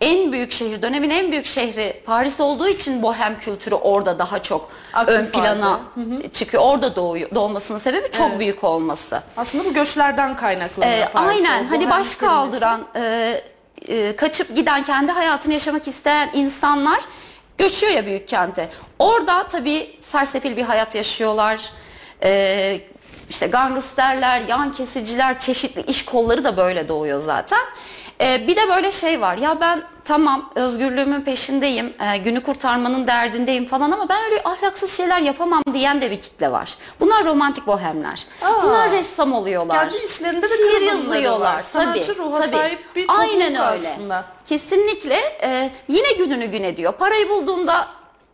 en 0.00 0.32
büyük 0.32 0.52
şehir, 0.52 0.82
dönemin 0.82 1.10
en 1.10 1.32
büyük 1.32 1.46
şehri 1.46 2.02
Paris 2.06 2.40
olduğu 2.40 2.68
için 2.68 3.02
bohem 3.02 3.38
kültürü 3.38 3.74
orada 3.74 4.18
daha 4.18 4.38
çok 4.42 4.68
Aktif 4.94 5.14
ön 5.18 5.26
plana 5.26 5.70
halde. 5.96 6.28
çıkıyor. 6.32 6.62
Orada 6.62 6.96
doğuyor, 6.96 7.30
doğmasının 7.34 7.78
sebebi 7.78 8.10
çok 8.10 8.28
Evet. 8.28 8.38
büyük 8.40 8.64
olması. 8.64 9.22
Aslında 9.36 9.64
bu 9.64 9.74
göçlerden 9.74 10.36
kaynaklanıyor. 10.36 10.92
Ee, 10.98 11.08
aynen 11.14 11.64
hani 11.64 11.90
baş 11.90 12.14
kaldıran, 12.14 12.80
e, 12.96 13.40
e, 13.88 14.16
kaçıp 14.16 14.56
giden, 14.56 14.84
kendi 14.84 15.12
hayatını 15.12 15.52
yaşamak 15.52 15.88
isteyen 15.88 16.30
insanlar 16.34 17.00
göçüyor 17.58 17.92
ya 17.92 18.06
büyük 18.06 18.28
kente. 18.28 18.68
Orada 18.98 19.48
tabii 19.48 19.96
sersefil 20.00 20.56
bir 20.56 20.62
hayat 20.62 20.94
yaşıyorlar. 20.94 21.70
Ee, 22.22 22.80
işte 23.30 23.46
gangsterler, 23.46 24.40
yan 24.48 24.72
kesiciler, 24.72 25.38
çeşitli 25.38 25.82
iş 25.82 26.04
kolları 26.04 26.44
da 26.44 26.56
böyle 26.56 26.88
doğuyor 26.88 27.20
zaten. 27.20 27.62
Ee, 28.22 28.48
bir 28.48 28.56
de 28.56 28.68
böyle 28.68 28.92
şey 28.92 29.20
var 29.20 29.36
ya 29.36 29.60
ben 29.60 29.82
tamam 30.04 30.50
özgürlüğümün 30.54 31.20
peşindeyim, 31.20 31.94
e, 32.14 32.16
günü 32.16 32.42
kurtarmanın 32.42 33.06
derdindeyim 33.06 33.66
falan 33.66 33.90
ama 33.90 34.08
ben 34.08 34.24
öyle 34.24 34.42
ahlaksız 34.44 34.96
şeyler 34.96 35.18
yapamam 35.18 35.62
diyen 35.72 36.00
de 36.00 36.10
bir 36.10 36.20
kitle 36.20 36.52
var. 36.52 36.76
Bunlar 37.00 37.24
romantik 37.24 37.66
bohemler. 37.66 38.26
Aa. 38.42 38.62
Bunlar 38.62 38.90
ressam 38.90 39.32
oluyorlar. 39.32 39.90
Kendi 39.90 40.04
işlerinde 40.04 40.42
de 40.50 40.56
Şiir 40.56 40.80
yazıyorlar. 40.80 41.54
var. 41.54 41.60
Sanatçı 41.60 42.06
tabii, 42.14 42.18
ruha 42.18 42.40
tabii. 42.40 42.50
sahip 42.56 42.96
bir 42.96 43.06
topluluk 43.06 43.30
Aynen 43.32 43.46
öyle. 43.54 43.60
aslında. 43.60 44.24
Kesinlikle 44.46 45.16
e, 45.42 45.70
yine 45.88 46.12
gününü 46.12 46.46
gün 46.46 46.62
ediyor. 46.62 46.92
Parayı 46.92 47.28
bulduğunda 47.28 47.88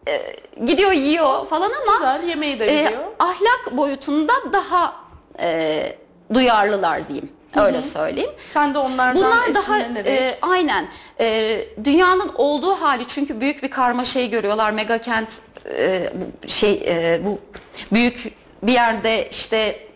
e, 0.09 0.37
gidiyor 0.67 0.93
yiyor 0.93 1.47
falan 1.47 1.71
ama 1.83 1.97
Güzel 1.97 2.29
yemeği 2.29 2.59
de 2.59 2.65
e, 2.65 2.87
biliyor. 2.87 3.03
ahlak 3.19 3.69
boyutunda 3.73 4.33
daha 4.53 4.93
e, 5.41 5.97
duyarlılar 6.35 7.09
diyeyim. 7.09 7.33
Öyle 7.57 7.83
söyleyeyim. 7.83 8.31
Sen 8.47 8.75
de 8.75 8.79
onlardan 8.79 9.15
Bunlar 9.17 9.55
daha 9.55 9.79
esinlenerek. 9.79 10.07
e, 10.21 10.39
aynen 10.43 10.89
e, 11.21 11.59
dünyanın 11.85 12.31
olduğu 12.35 12.75
hali 12.75 13.07
çünkü 13.07 13.41
büyük 13.41 13.63
bir 13.63 13.71
karmaşayı 13.71 14.31
görüyorlar. 14.31 14.71
Mega 14.71 14.99
kent 14.99 15.29
e, 15.79 16.13
bu 16.15 16.49
şey 16.49 16.83
e, 16.87 17.21
bu 17.25 17.39
büyük 17.93 18.33
bir 18.63 18.73
yerde 18.73 19.29
işte 19.31 19.89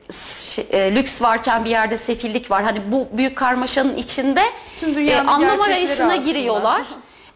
şey, 0.55 0.67
e, 0.71 0.95
lüks 0.95 1.23
varken 1.23 1.65
bir 1.65 1.71
yerde 1.71 1.99
sefillik 1.99 2.51
var. 2.51 2.63
Hani 2.65 2.81
bu 2.93 3.09
büyük 3.13 3.37
karmaşanın 3.37 3.97
içinde 3.97 4.43
Tüm 4.77 4.95
dünyanın 4.97 5.29
e, 5.29 5.31
anlam 5.31 5.41
gerçekleri 5.49 5.73
arayışına 5.75 6.13
aslında. 6.13 6.17
giriyorlar. 6.31 6.83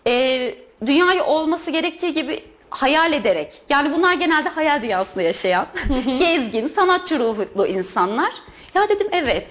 E, 0.06 0.54
dünyayı 0.86 1.24
olması 1.24 1.70
gerektiği 1.70 2.12
gibi 2.14 2.44
hayal 2.70 3.12
ederek 3.12 3.62
yani 3.68 3.92
bunlar 3.94 4.12
genelde 4.12 4.48
hayal 4.48 4.82
dünyasında 4.82 5.22
yaşayan 5.22 5.66
gezgin 6.18 6.68
sanatçı 6.68 7.18
ruhlu 7.18 7.66
insanlar 7.66 8.32
ya 8.74 8.88
dedim 8.88 9.08
evet 9.12 9.46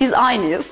biz 0.00 0.12
aynıyız 0.12 0.70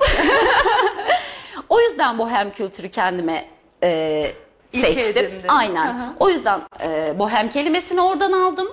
o 1.69 1.81
yüzden 1.81 2.17
bohem 2.17 2.51
kültürü 2.51 2.89
kendime 2.89 3.45
e, 3.83 4.31
İlke 4.73 4.93
seçtim 4.93 5.25
edindin. 5.25 5.47
aynen 5.47 5.87
hı. 5.93 6.03
o 6.19 6.29
yüzden 6.29 6.61
e, 6.83 7.19
bohem 7.19 7.49
kelimesini 7.49 8.01
oradan 8.01 8.31
aldım 8.31 8.67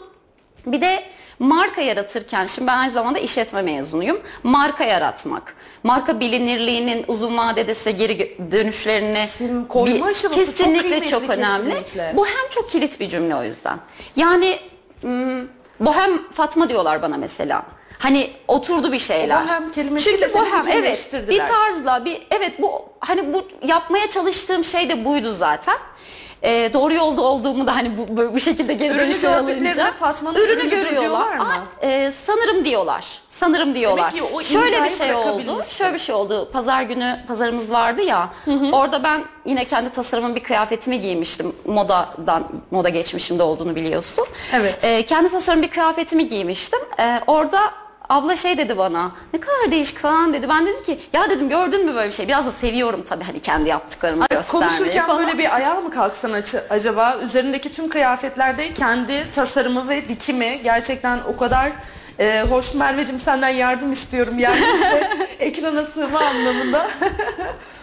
bir 0.66 0.80
de 0.80 1.04
marka 1.38 1.80
yaratırken, 1.80 2.46
şimdi 2.46 2.68
ben 2.68 2.78
aynı 2.78 2.92
zamanda 2.92 3.18
işletme 3.18 3.62
mezunuyum. 3.62 4.20
Marka 4.42 4.84
yaratmak, 4.84 5.54
marka 5.82 6.20
bilinirliğinin 6.20 7.04
uzun 7.08 7.38
vadede 7.38 7.74
size 7.74 7.90
geri 7.92 8.38
dönüşlerini 8.52 9.22
İsim 9.24 9.64
koyma 9.64 10.06
aşaması 10.06 10.22
çok 10.22 10.34
kesinlikle 10.34 10.80
kıymetli, 10.80 11.08
çok 11.08 11.30
önemli. 11.30 11.70
kesinlikle. 11.70 12.12
Bu 12.16 12.26
hem 12.26 12.48
çok 12.50 12.70
kilit 12.70 13.00
bir 13.00 13.08
cümle 13.08 13.36
o 13.36 13.42
yüzden. 13.42 13.78
Yani 14.16 14.58
m, 15.02 15.42
bohem 15.80 16.30
Fatma 16.32 16.68
diyorlar 16.68 17.02
bana 17.02 17.16
mesela. 17.16 17.62
Hani 18.04 18.30
oturdu 18.48 18.92
bir 18.92 18.98
şeyler. 18.98 19.42
O 19.68 19.70
kelimesiyle 19.72 20.18
Çünkü 20.18 20.32
seni 20.32 20.42
bohem 20.42 20.64
evet 20.68 21.14
bir 21.28 21.38
tarzla 21.38 22.04
bir 22.04 22.26
evet 22.30 22.52
bu 22.62 22.82
hani 23.00 23.34
bu 23.34 23.46
yapmaya 23.66 24.10
çalıştığım 24.10 24.64
şey 24.64 24.88
de 24.88 25.04
buydu 25.04 25.32
zaten. 25.32 25.76
Ee, 26.42 26.70
doğru 26.74 26.94
yolda 26.94 27.22
olduğumu 27.22 27.66
da 27.66 27.76
hani 27.76 27.98
bu, 27.98 28.16
bu, 28.16 28.34
bu 28.34 28.40
şekilde 28.40 28.72
geri 28.72 28.94
Ürünü 28.94 29.20
gördüklerinde 29.22 29.68
alınca. 29.68 29.92
Fatma'nın 29.92 30.38
ürünü 30.38 30.52
ürünüdür 30.52 30.76
görüyorlar. 30.76 31.36
mı? 31.36 31.42
Ama, 31.42 31.64
e, 31.82 32.12
sanırım 32.12 32.64
diyorlar. 32.64 33.18
Sanırım 33.30 33.74
diyorlar. 33.74 34.12
Demek 34.12 34.28
ki 34.28 34.36
o 34.36 34.42
Şöyle 34.42 34.84
bir 34.84 34.90
şey 34.90 35.14
oldu. 35.14 35.60
Şöyle 35.68 35.94
bir 35.94 35.98
şey 35.98 36.14
oldu. 36.14 36.50
Pazar 36.52 36.82
günü 36.82 37.16
pazarımız 37.28 37.72
vardı 37.72 38.02
ya. 38.02 38.28
Orada 38.72 39.02
ben 39.02 39.24
yine 39.46 39.64
kendi 39.64 39.90
tasarımın 39.90 40.34
bir 40.34 40.42
kıyafetimi 40.42 41.00
giymiştim. 41.00 41.56
Modadan 41.66 42.44
moda 42.70 42.88
geçmişimde 42.88 43.42
olduğunu 43.42 43.76
biliyorsun. 43.76 44.26
Evet. 44.52 44.84
Ee, 44.84 45.02
kendi 45.04 45.28
tasarım 45.28 45.62
bir 45.62 45.70
kıyafetimi 45.70 46.28
giymiştim. 46.28 46.80
Ee, 47.00 47.20
orada 47.26 47.60
abla 48.08 48.36
şey 48.36 48.58
dedi 48.58 48.78
bana 48.78 49.12
ne 49.34 49.40
kadar 49.40 49.70
değişik 49.70 49.98
falan 49.98 50.32
dedi. 50.32 50.48
Ben 50.48 50.66
dedim 50.66 50.82
ki 50.82 51.00
ya 51.12 51.30
dedim 51.30 51.48
gördün 51.48 51.86
mü 51.86 51.94
böyle 51.94 52.08
bir 52.08 52.14
şey? 52.14 52.28
Biraz 52.28 52.46
da 52.46 52.52
seviyorum 52.52 53.02
tabii 53.08 53.24
hani 53.24 53.40
kendi 53.40 53.68
yaptıklarımı 53.68 54.26
göstermeyi 54.30 54.68
Konuşurken 54.68 55.06
falan. 55.06 55.18
böyle 55.26 55.38
bir 55.38 55.54
ayağa 55.54 55.74
mı 55.80 55.90
kalksan 55.90 56.32
açı- 56.32 56.64
acaba? 56.70 57.16
Üzerindeki 57.24 57.72
tüm 57.72 57.88
kıyafetlerde 57.88 58.72
kendi 58.72 59.30
tasarımı 59.30 59.88
ve 59.88 60.08
dikimi 60.08 60.60
gerçekten 60.62 61.18
o 61.28 61.36
kadar 61.36 61.72
e, 62.18 62.42
hoş. 62.50 62.74
Merveciğim 62.74 63.20
senden 63.20 63.48
yardım 63.48 63.92
istiyorum. 63.92 64.34
Yani 64.38 64.58
işte 64.74 65.10
ekrana 65.38 65.84
sığma 65.84 66.20
anlamında. 66.20 66.86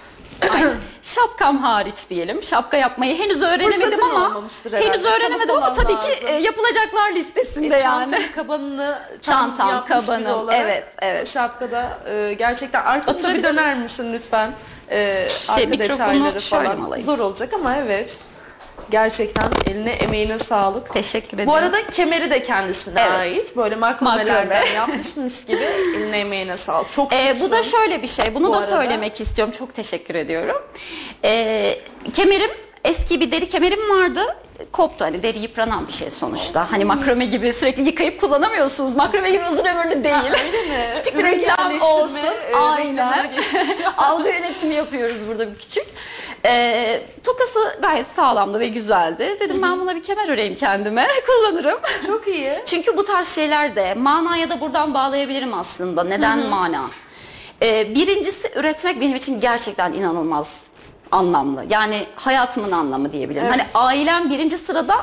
Şapkam 1.03 1.57
hariç 1.57 2.10
diyelim. 2.10 2.43
Şapka 2.43 2.77
yapmayı 2.77 3.17
henüz 3.17 3.41
öğrenemedim 3.41 3.81
Fırsatın 3.81 4.10
ama 4.15 4.27
olmamıştır 4.27 4.71
herhalde. 4.74 4.89
henüz 4.89 5.05
öğrenemedim 5.05 5.55
ama 5.55 5.65
Kalıp 5.65 5.75
tabii 5.77 5.91
olan 5.93 6.01
ki 6.03 6.10
lazım. 6.12 6.27
e, 6.27 6.31
yapılacaklar 6.31 7.12
listesinde 7.15 7.67
E, 7.75 7.79
yani. 7.79 7.81
çantanı, 8.12 8.31
kabanını 8.36 9.00
tam 9.21 9.21
Çantam, 9.21 9.69
yapmış 9.69 9.98
biri 9.98 10.05
kabanım, 10.05 10.39
olarak 10.39 10.62
evet, 10.62 10.88
evet. 11.01 11.29
şapkada 11.29 12.00
e, 12.10 12.33
gerçekten 12.33 12.81
arkamıza 12.86 13.07
bir 13.13 13.33
Oturabilir 13.33 13.43
döner 13.43 13.77
misin 13.77 14.13
lütfen? 14.13 14.51
E, 14.91 15.27
Şey, 15.55 15.55
arka 15.63 15.69
mikrofonu 15.69 15.89
detayları 16.13 16.41
şöyle 16.41 16.63
falan 16.69 16.86
alayım? 16.86 17.05
zor 17.05 17.19
olacak 17.19 17.53
ama 17.53 17.75
evet. 17.75 18.17
Gerçekten 18.91 19.50
eline 19.67 19.91
emeğine 19.91 20.39
sağlık. 20.39 20.93
Teşekkür 20.93 21.33
ederim. 21.33 21.48
Bu 21.50 21.55
arada 21.55 21.77
kemeri 21.89 22.29
de 22.29 22.41
kendisine 22.43 23.01
Evet. 23.01 23.12
ait. 23.19 23.57
Böyle 23.57 23.75
makramelerden 23.75 24.48
Makrame. 24.48 24.69
yapmış 24.75 25.15
mis 25.15 25.45
gibi. 25.45 25.63
Eline 25.63 26.19
emeğine 26.19 26.57
sağlık. 26.57 26.89
Çok 26.91 27.13
Ee, 27.13 27.27
şıksın. 27.27 27.48
bu 27.48 27.51
da 27.51 27.63
şöyle 27.63 28.01
bir 28.01 28.07
şey. 28.07 28.36
Bunu 28.36 28.48
Bu 28.48 28.53
da 28.53 28.57
arada- 28.57 28.67
söylemek 28.75 29.21
istiyorum. 29.21 29.53
Çok 29.60 29.74
teşekkür 29.74 30.15
ediyorum. 30.15 30.62
Ee, 31.24 31.79
kemerim 32.13 32.51
eski 32.84 33.20
bir 33.22 33.32
deri 33.32 33.50
kemerim 33.50 33.90
vardı. 33.90 34.22
Koptu 34.72 35.06
hani 35.06 35.24
deri 35.24 35.40
yıpranan 35.40 35.88
bir 35.88 35.94
şey 35.94 36.12
sonuçta. 36.12 36.72
Hani 36.72 36.86
makrame 36.86 37.26
gibi 37.26 37.54
sürekli 37.54 37.84
yıkayıp 37.84 38.22
kullanamıyorsunuz. 38.22 38.96
Makrame 38.96 39.32
gibi 39.32 39.44
uzun 39.54 39.66
ömürlü 39.66 40.04
değil. 40.04 40.34
küçük 40.96 41.18
bir 41.18 41.24
Ürün 41.24 41.32
reklam 41.32 41.58
yerleştirme, 41.72 41.94
olsun. 41.94 42.18
e, 42.52 42.56
Aynen. 42.56 42.90
reklamına 42.92 43.26
geçmiş. 43.36 43.86
Algı 43.98 44.30
yönetimi 44.30 44.74
yapıyoruz 44.74 45.28
burada 45.28 45.52
bir 45.54 45.60
küçük. 45.60 45.86
Ee, 46.46 47.02
tokası 47.24 47.60
gayet 47.82 48.08
sağlamdı 48.08 48.60
ve 48.60 48.68
güzeldi. 48.68 49.38
Dedim 49.40 49.62
ben 49.62 49.80
buna 49.80 49.96
bir 49.96 50.04
kemer 50.04 50.30
öreyim 50.30 50.56
kendime. 50.56 51.08
Kullanırım. 51.28 51.80
Çok 52.08 52.28
iyi. 52.28 52.54
Çünkü 52.66 52.98
bu 52.98 53.06
tarz 53.06 53.28
şeyler 53.36 53.76
de 53.76 53.94
manaya 53.94 54.50
da 54.50 54.62
buradan 54.62 54.94
bağlayabilirim 54.94 55.54
aslında. 55.54 56.04
Neden 56.04 56.40
mana? 56.50 56.82
Ee, 57.62 57.96
birincisi 57.96 58.52
üretmek 58.56 59.02
benim 59.02 59.16
için 59.16 59.40
gerçekten 59.40 59.94
inanılmaz 59.94 60.64
anlamlı. 61.12 61.65
Yani 61.70 62.06
hayatımın 62.15 62.72
anlamı 62.72 63.12
diyebilirim. 63.12 63.46
Evet. 63.46 63.53
Hani 63.53 63.65
ailem 63.86 64.30
birinci 64.30 64.58
sırada 64.58 64.96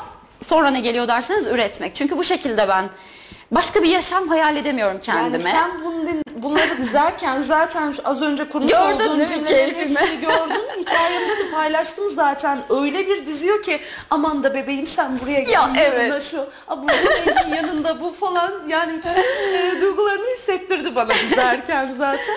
sonra 0.43 0.71
ne 0.71 0.81
geliyor 0.81 1.09
derseniz 1.09 1.47
üretmek. 1.47 1.95
Çünkü 1.95 2.19
bu 2.19 2.25
şekilde 2.25 2.69
ben 2.69 2.85
başka 3.51 3.83
bir 3.83 3.89
yaşam 3.89 4.29
hayal 4.29 4.57
edemiyorum 4.57 5.01
kendime. 5.03 5.51
Yani 5.51 5.57
sen 5.59 5.71
bunu- 5.85 5.99
bunları 6.43 6.79
dizerken 6.79 7.41
zaten 7.41 7.91
şu 7.91 8.03
az 8.09 8.23
önce 8.23 8.45
kurmuş 8.49 8.71
Gördün 8.73 9.05
olduğun 9.11 9.25
cümlelerin 9.25 9.75
hepsini 9.75 10.21
gördün. 10.21 10.81
Hikayemde 10.81 11.39
de 11.39 11.51
paylaştım 11.55 12.09
zaten. 12.09 12.61
Öyle 12.71 13.07
bir 13.07 13.27
diziyor 13.27 13.63
ki 13.63 13.81
aman 14.11 14.43
da 14.45 14.55
bebeğim 14.55 14.87
sen 14.87 15.21
buraya 15.21 15.41
gel 15.41 15.53
Ya, 15.53 15.71
evet. 15.79 16.23
şu. 16.23 16.41
A, 16.69 16.83
burada 16.83 16.97
benim 17.27 17.55
yanında 17.55 18.01
bu 18.01 18.13
falan. 18.13 18.53
Yani 18.69 18.93
e, 19.55 19.81
duygularını 19.81 20.27
hissettirdi 20.37 20.95
bana 20.95 21.15
dizerken 21.15 21.89
zaten. 21.99 22.35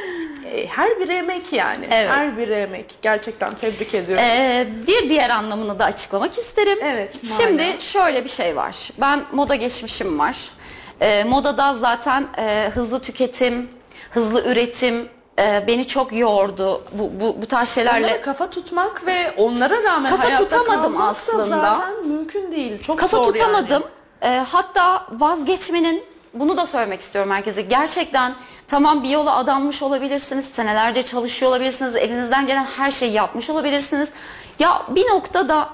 E, 0.51 0.67
her 0.67 0.99
bir 0.99 1.09
emek 1.09 1.53
yani. 1.53 1.87
Evet. 1.91 2.11
Her 2.11 2.37
bir 2.37 2.49
emek. 2.49 2.97
Gerçekten 3.01 3.53
tebrik 3.55 3.93
ediyorum. 3.93 4.23
Ee, 4.27 4.67
bir 4.87 5.09
diğer 5.09 5.29
anlamını 5.29 5.79
da 5.79 5.85
açıklamak 5.85 6.37
isterim. 6.37 6.77
Evet, 6.83 7.19
Şimdi 7.37 7.63
mana. 7.67 7.79
şöyle 7.79 8.23
bir 8.23 8.29
şey 8.29 8.55
var. 8.55 8.89
Ben 8.97 9.23
moda 9.31 9.55
geçmişim 9.55 10.19
var. 10.19 10.49
Ee, 11.01 11.23
modada 11.23 11.73
zaten 11.73 12.27
e, 12.37 12.69
hızlı 12.73 12.99
tüketim, 13.01 13.69
hızlı 14.11 14.45
üretim 14.45 15.09
e, 15.39 15.63
beni 15.67 15.87
çok 15.87 16.13
yordu. 16.13 16.83
Bu, 16.93 17.11
bu, 17.19 17.41
bu 17.41 17.45
tarz 17.45 17.69
şeylerle 17.69 18.05
Onlara 18.07 18.21
kafa 18.21 18.49
tutmak 18.49 19.05
ve 19.05 19.33
onlara 19.37 19.83
rağmen 19.83 20.11
Kafa 20.11 20.23
hayatta 20.23 20.47
tutamadım 20.47 21.01
aslında. 21.01 21.45
zaten 21.45 22.07
mümkün 22.07 22.51
değil. 22.51 22.79
Çok 22.81 22.99
kafa 22.99 23.17
zor 23.17 23.33
tutamadım. 23.33 23.83
Yani. 24.23 24.35
Ee, 24.35 24.43
hatta 24.51 25.05
vazgeçmenin 25.11 26.03
bunu 26.33 26.57
da 26.57 26.65
söylemek 26.65 27.01
istiyorum 27.01 27.31
herkese. 27.31 27.61
Gerçekten 27.61 28.35
tamam 28.67 29.03
bir 29.03 29.09
yola 29.09 29.35
adanmış 29.35 29.83
olabilirsiniz. 29.83 30.45
Senelerce 30.45 31.03
çalışıyor 31.03 31.51
olabilirsiniz. 31.51 31.95
Elinizden 31.95 32.47
gelen 32.47 32.65
her 32.65 32.91
şeyi 32.91 33.11
yapmış 33.11 33.49
olabilirsiniz. 33.49 34.09
Ya 34.59 34.81
bir 34.89 35.09
noktada 35.09 35.69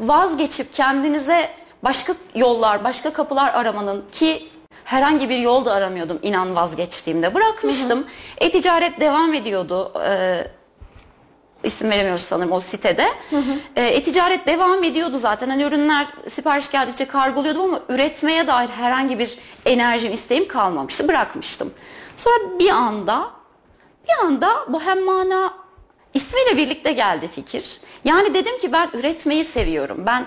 vazgeçip 0.00 0.74
kendinize 0.74 1.50
başka 1.82 2.14
yollar, 2.34 2.84
başka 2.84 3.12
kapılar 3.12 3.54
aramanın 3.54 4.04
ki 4.12 4.48
herhangi 4.84 5.28
bir 5.28 5.38
yol 5.38 5.64
da 5.64 5.72
aramıyordum 5.72 6.18
inan 6.22 6.56
vazgeçtiğimde. 6.56 7.34
Bırakmıştım. 7.34 8.06
E-ticaret 8.38 9.00
devam 9.00 9.34
ediyordu. 9.34 9.92
Ee, 10.06 10.46
isim 11.64 11.90
veremiyoruz 11.90 12.22
sanırım 12.24 12.52
o 12.52 12.60
sitede. 12.60 13.08
Ee, 13.76 13.82
E-ticaret 13.86 14.46
devam 14.46 14.84
ediyordu 14.84 15.18
zaten. 15.18 15.48
Hani 15.50 15.62
ürünler 15.62 16.06
sipariş 16.28 16.70
geldikçe 16.70 17.04
kargoluyordum 17.04 17.62
ama 17.62 17.80
üretmeye 17.88 18.46
dair 18.46 18.68
herhangi 18.68 19.18
bir 19.18 19.38
enerjim, 19.66 20.12
isteğim 20.12 20.48
kalmamıştı. 20.48 21.08
Bırakmıştım. 21.08 21.72
Sonra 22.16 22.58
bir 22.58 22.70
anda 22.70 23.30
bir 24.08 24.26
anda 24.26 24.50
Bohem 24.68 25.04
Mana 25.04 25.54
ismiyle 26.14 26.56
birlikte 26.56 26.92
geldi 26.92 27.28
fikir. 27.28 27.80
Yani 28.04 28.34
dedim 28.34 28.58
ki 28.58 28.72
ben 28.72 28.90
üretmeyi 28.94 29.44
seviyorum. 29.44 30.06
Ben 30.06 30.24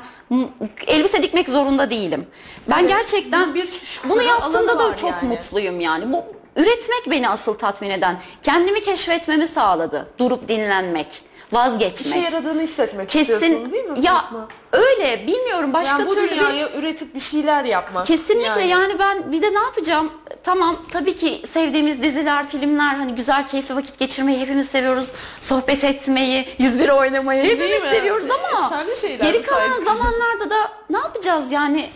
elbise 0.87 1.23
dikmek 1.23 1.49
zorunda 1.49 1.89
değilim. 1.89 2.27
Ben 2.69 2.79
Evet, 2.79 2.89
gerçekten 2.89 3.55
bir 3.55 3.69
bunu 4.09 4.21
yaptığımda 4.21 4.79
da 4.79 4.95
çok 4.95 5.11
yani. 5.11 5.27
mutluyum 5.27 5.79
yani. 5.79 6.13
Bu 6.13 6.23
üretmek 6.55 7.11
beni 7.11 7.29
asıl 7.29 7.53
tatmin 7.53 7.89
eden. 7.89 8.17
Kendimi 8.41 8.81
keşfetmemi 8.81 9.47
sağladı. 9.47 10.07
Durup 10.17 10.47
dinlenmek, 10.47 11.21
vazgeçmek. 11.51 12.05
İşe 12.15 12.19
yaradığını 12.19 12.61
hissetmek 12.61 13.15
istiyorsun 13.15 13.47
Kesin 13.47 13.71
değil 13.71 13.85
mi 13.89 13.99
ya 14.01 14.21
Fatma? 14.21 14.47
öyle 14.73 15.27
bilmiyorum 15.27 15.73
başka 15.73 15.97
yani 15.99 16.07
bu 16.09 16.15
türlü 16.15 16.31
bir- 16.31 16.39
dünyaya 16.39 16.69
üretip 16.71 17.15
bir 17.15 17.19
şeyler 17.19 17.63
yapmak. 17.63 18.05
Kesinlikle 18.05 18.61
yani. 18.61 18.99
ben 18.99 19.31
bir 19.31 19.41
de 19.41 19.53
ne 19.53 19.59
yapacağım? 19.59 20.11
Tamam 20.43 20.75
tabii 20.91 21.15
ki 21.15 21.41
sevdiğimiz 21.49 22.01
diziler, 22.01 22.47
filmler 22.49 22.95
hani 22.95 23.15
güzel 23.15 23.47
keyifli 23.47 23.75
vakit 23.75 23.99
geçirmeyi 23.99 24.39
hepimiz 24.39 24.69
seviyoruz. 24.69 25.11
Sohbet 25.41 25.83
etmeyi, 25.83 26.47
101 26.59 26.89
oynamayı 26.89 27.43
Değil 27.43 27.59
hepimiz 27.59 27.83
mi? 27.83 27.89
seviyoruz 27.89 28.25
ama 28.31 28.85
geri 29.21 29.41
kalan 29.41 29.83
zamanlarda 29.83 30.49
da 30.49 30.71
ne 30.89 30.97
yapacağız 30.97 31.51
yani? 31.51 31.89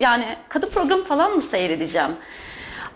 Yani 0.00 0.24
kadın 0.48 0.68
programı 0.68 1.04
falan 1.04 1.32
mı 1.32 1.42
seyredeceğim? 1.42 2.10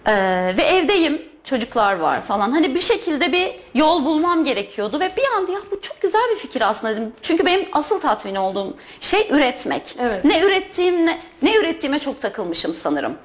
Ee, 0.07 0.55
ve 0.57 0.63
evdeyim 0.63 1.23
çocuklar 1.45 1.97
var 1.99 2.23
falan. 2.23 2.51
Hani 2.51 2.75
bir 2.75 2.81
şekilde 2.81 3.33
bir 3.33 3.51
yol 3.75 4.05
bulmam 4.05 4.45
gerekiyordu 4.45 5.01
ve 5.01 5.13
bir 5.17 5.37
anda 5.37 5.53
ya 5.53 5.59
bu 5.71 5.81
çok 5.81 6.01
güzel 6.01 6.23
bir 6.31 6.37
fikir 6.37 6.61
aslında 6.71 6.93
dedim. 6.93 7.13
Çünkü 7.23 7.47
benim 7.47 7.69
asıl 7.73 8.01
tatmin 8.01 8.35
olduğum 8.35 8.77
şey 9.01 9.29
üretmek. 9.31 9.97
Evet. 10.01 10.25
Ne 10.25 10.41
ürettiğim 10.41 11.07
ne, 11.07 11.19
ne 11.43 11.57
ürettiğime 11.57 11.99
çok 11.99 12.21
takılmışım 12.21 12.75
sanırım. 12.75 13.19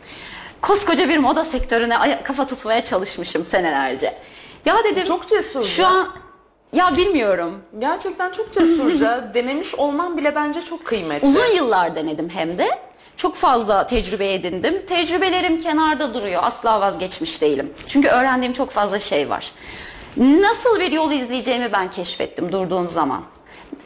Koskoca 0.62 1.10
bir 1.10 1.18
moda 1.18 1.46
sektörüne 1.46 2.24
kafa 2.24 2.48
tutmaya 2.48 2.84
çalışmışım 2.84 3.46
senelerce. 3.46 4.14
Ya 4.66 4.78
dedim 4.84 5.04
Çok 5.04 5.28
cesurca. 5.28 5.68
Şu 5.68 5.86
an 5.88 6.08
ya 6.74 6.98
bilmiyorum. 6.98 7.62
Gerçekten 7.80 8.32
çok 8.32 8.54
cesurca. 8.54 9.34
Denemiş 9.34 9.76
olman 9.76 10.18
bile 10.18 10.36
bence 10.36 10.62
çok 10.62 10.86
kıymetli. 10.86 11.28
Uzun 11.28 11.46
yıllar 11.46 11.96
denedim 11.96 12.30
hem 12.30 12.58
de. 12.58 12.68
Çok 13.18 13.36
fazla 13.36 13.86
tecrübe 13.88 14.34
edindim. 14.34 14.86
Tecrübelerim 14.86 15.62
kenarda 15.62 16.14
duruyor. 16.14 16.42
Asla 16.46 16.82
vazgeçmiş 16.82 17.42
değilim. 17.42 17.74
Çünkü 17.88 18.08
öğrendiğim 18.08 18.54
çok 18.54 18.72
fazla 18.72 19.00
şey 19.00 19.30
var. 19.30 19.52
Nasıl 20.18 20.80
bir 20.80 20.92
yol 20.92 21.12
izleyeceğimi 21.12 21.72
ben 21.72 21.90
keşfettim 21.92 22.52
durduğum 22.52 22.90
zaman. 22.90 23.22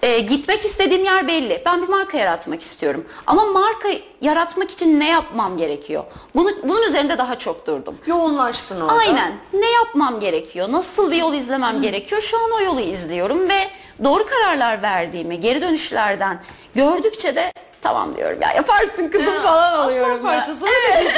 Ee, 0.04 0.20
gitmek 0.20 0.66
istediğim 0.66 1.04
yer 1.06 1.28
belli. 1.28 1.62
Ben 1.66 1.82
bir 1.82 1.88
marka 1.88 2.18
yaratmak 2.18 2.62
istiyorum. 2.62 3.06
Ama 3.28 3.46
marka 3.46 3.90
yaratmak 4.22 4.72
için 4.72 5.00
ne 5.00 5.10
yapmam 5.10 5.58
gerekiyor? 5.58 6.04
Bunu, 6.36 6.50
bunun 6.64 6.82
üzerinde 6.82 7.18
daha 7.18 7.38
çok 7.38 7.68
durdum. 7.68 7.98
Yoğunlaştın 8.06 8.82
orada. 8.82 8.94
Aynen. 8.94 9.34
Ne 9.54 9.70
yapmam 9.72 10.20
gerekiyor? 10.20 10.72
Nasıl 10.72 11.12
bir 11.12 11.18
yol 11.18 11.34
izlemem 11.34 11.82
gerekiyor? 11.82 12.22
Şu 12.22 12.38
an 12.38 12.52
o 12.60 12.62
yolu 12.62 12.82
izliyorum 12.82 13.50
ve 13.50 13.68
doğru 14.04 14.26
kararlar 14.26 14.82
verdiğimi 14.82 15.40
geri 15.40 15.62
dönüşlerden 15.62 16.42
gördükçe 16.76 17.36
de 17.36 17.52
tamam 17.82 18.16
diyorum 18.18 18.42
ya 18.42 18.52
yaparsın 18.54 19.08
kızım 19.10 19.34
Ya, 19.36 19.42
falan 19.42 19.74
aslan 19.74 19.86
oluyorum. 19.88 20.12
ben. 20.18 20.22
parçası. 20.24 20.60
Evet. 20.92 21.14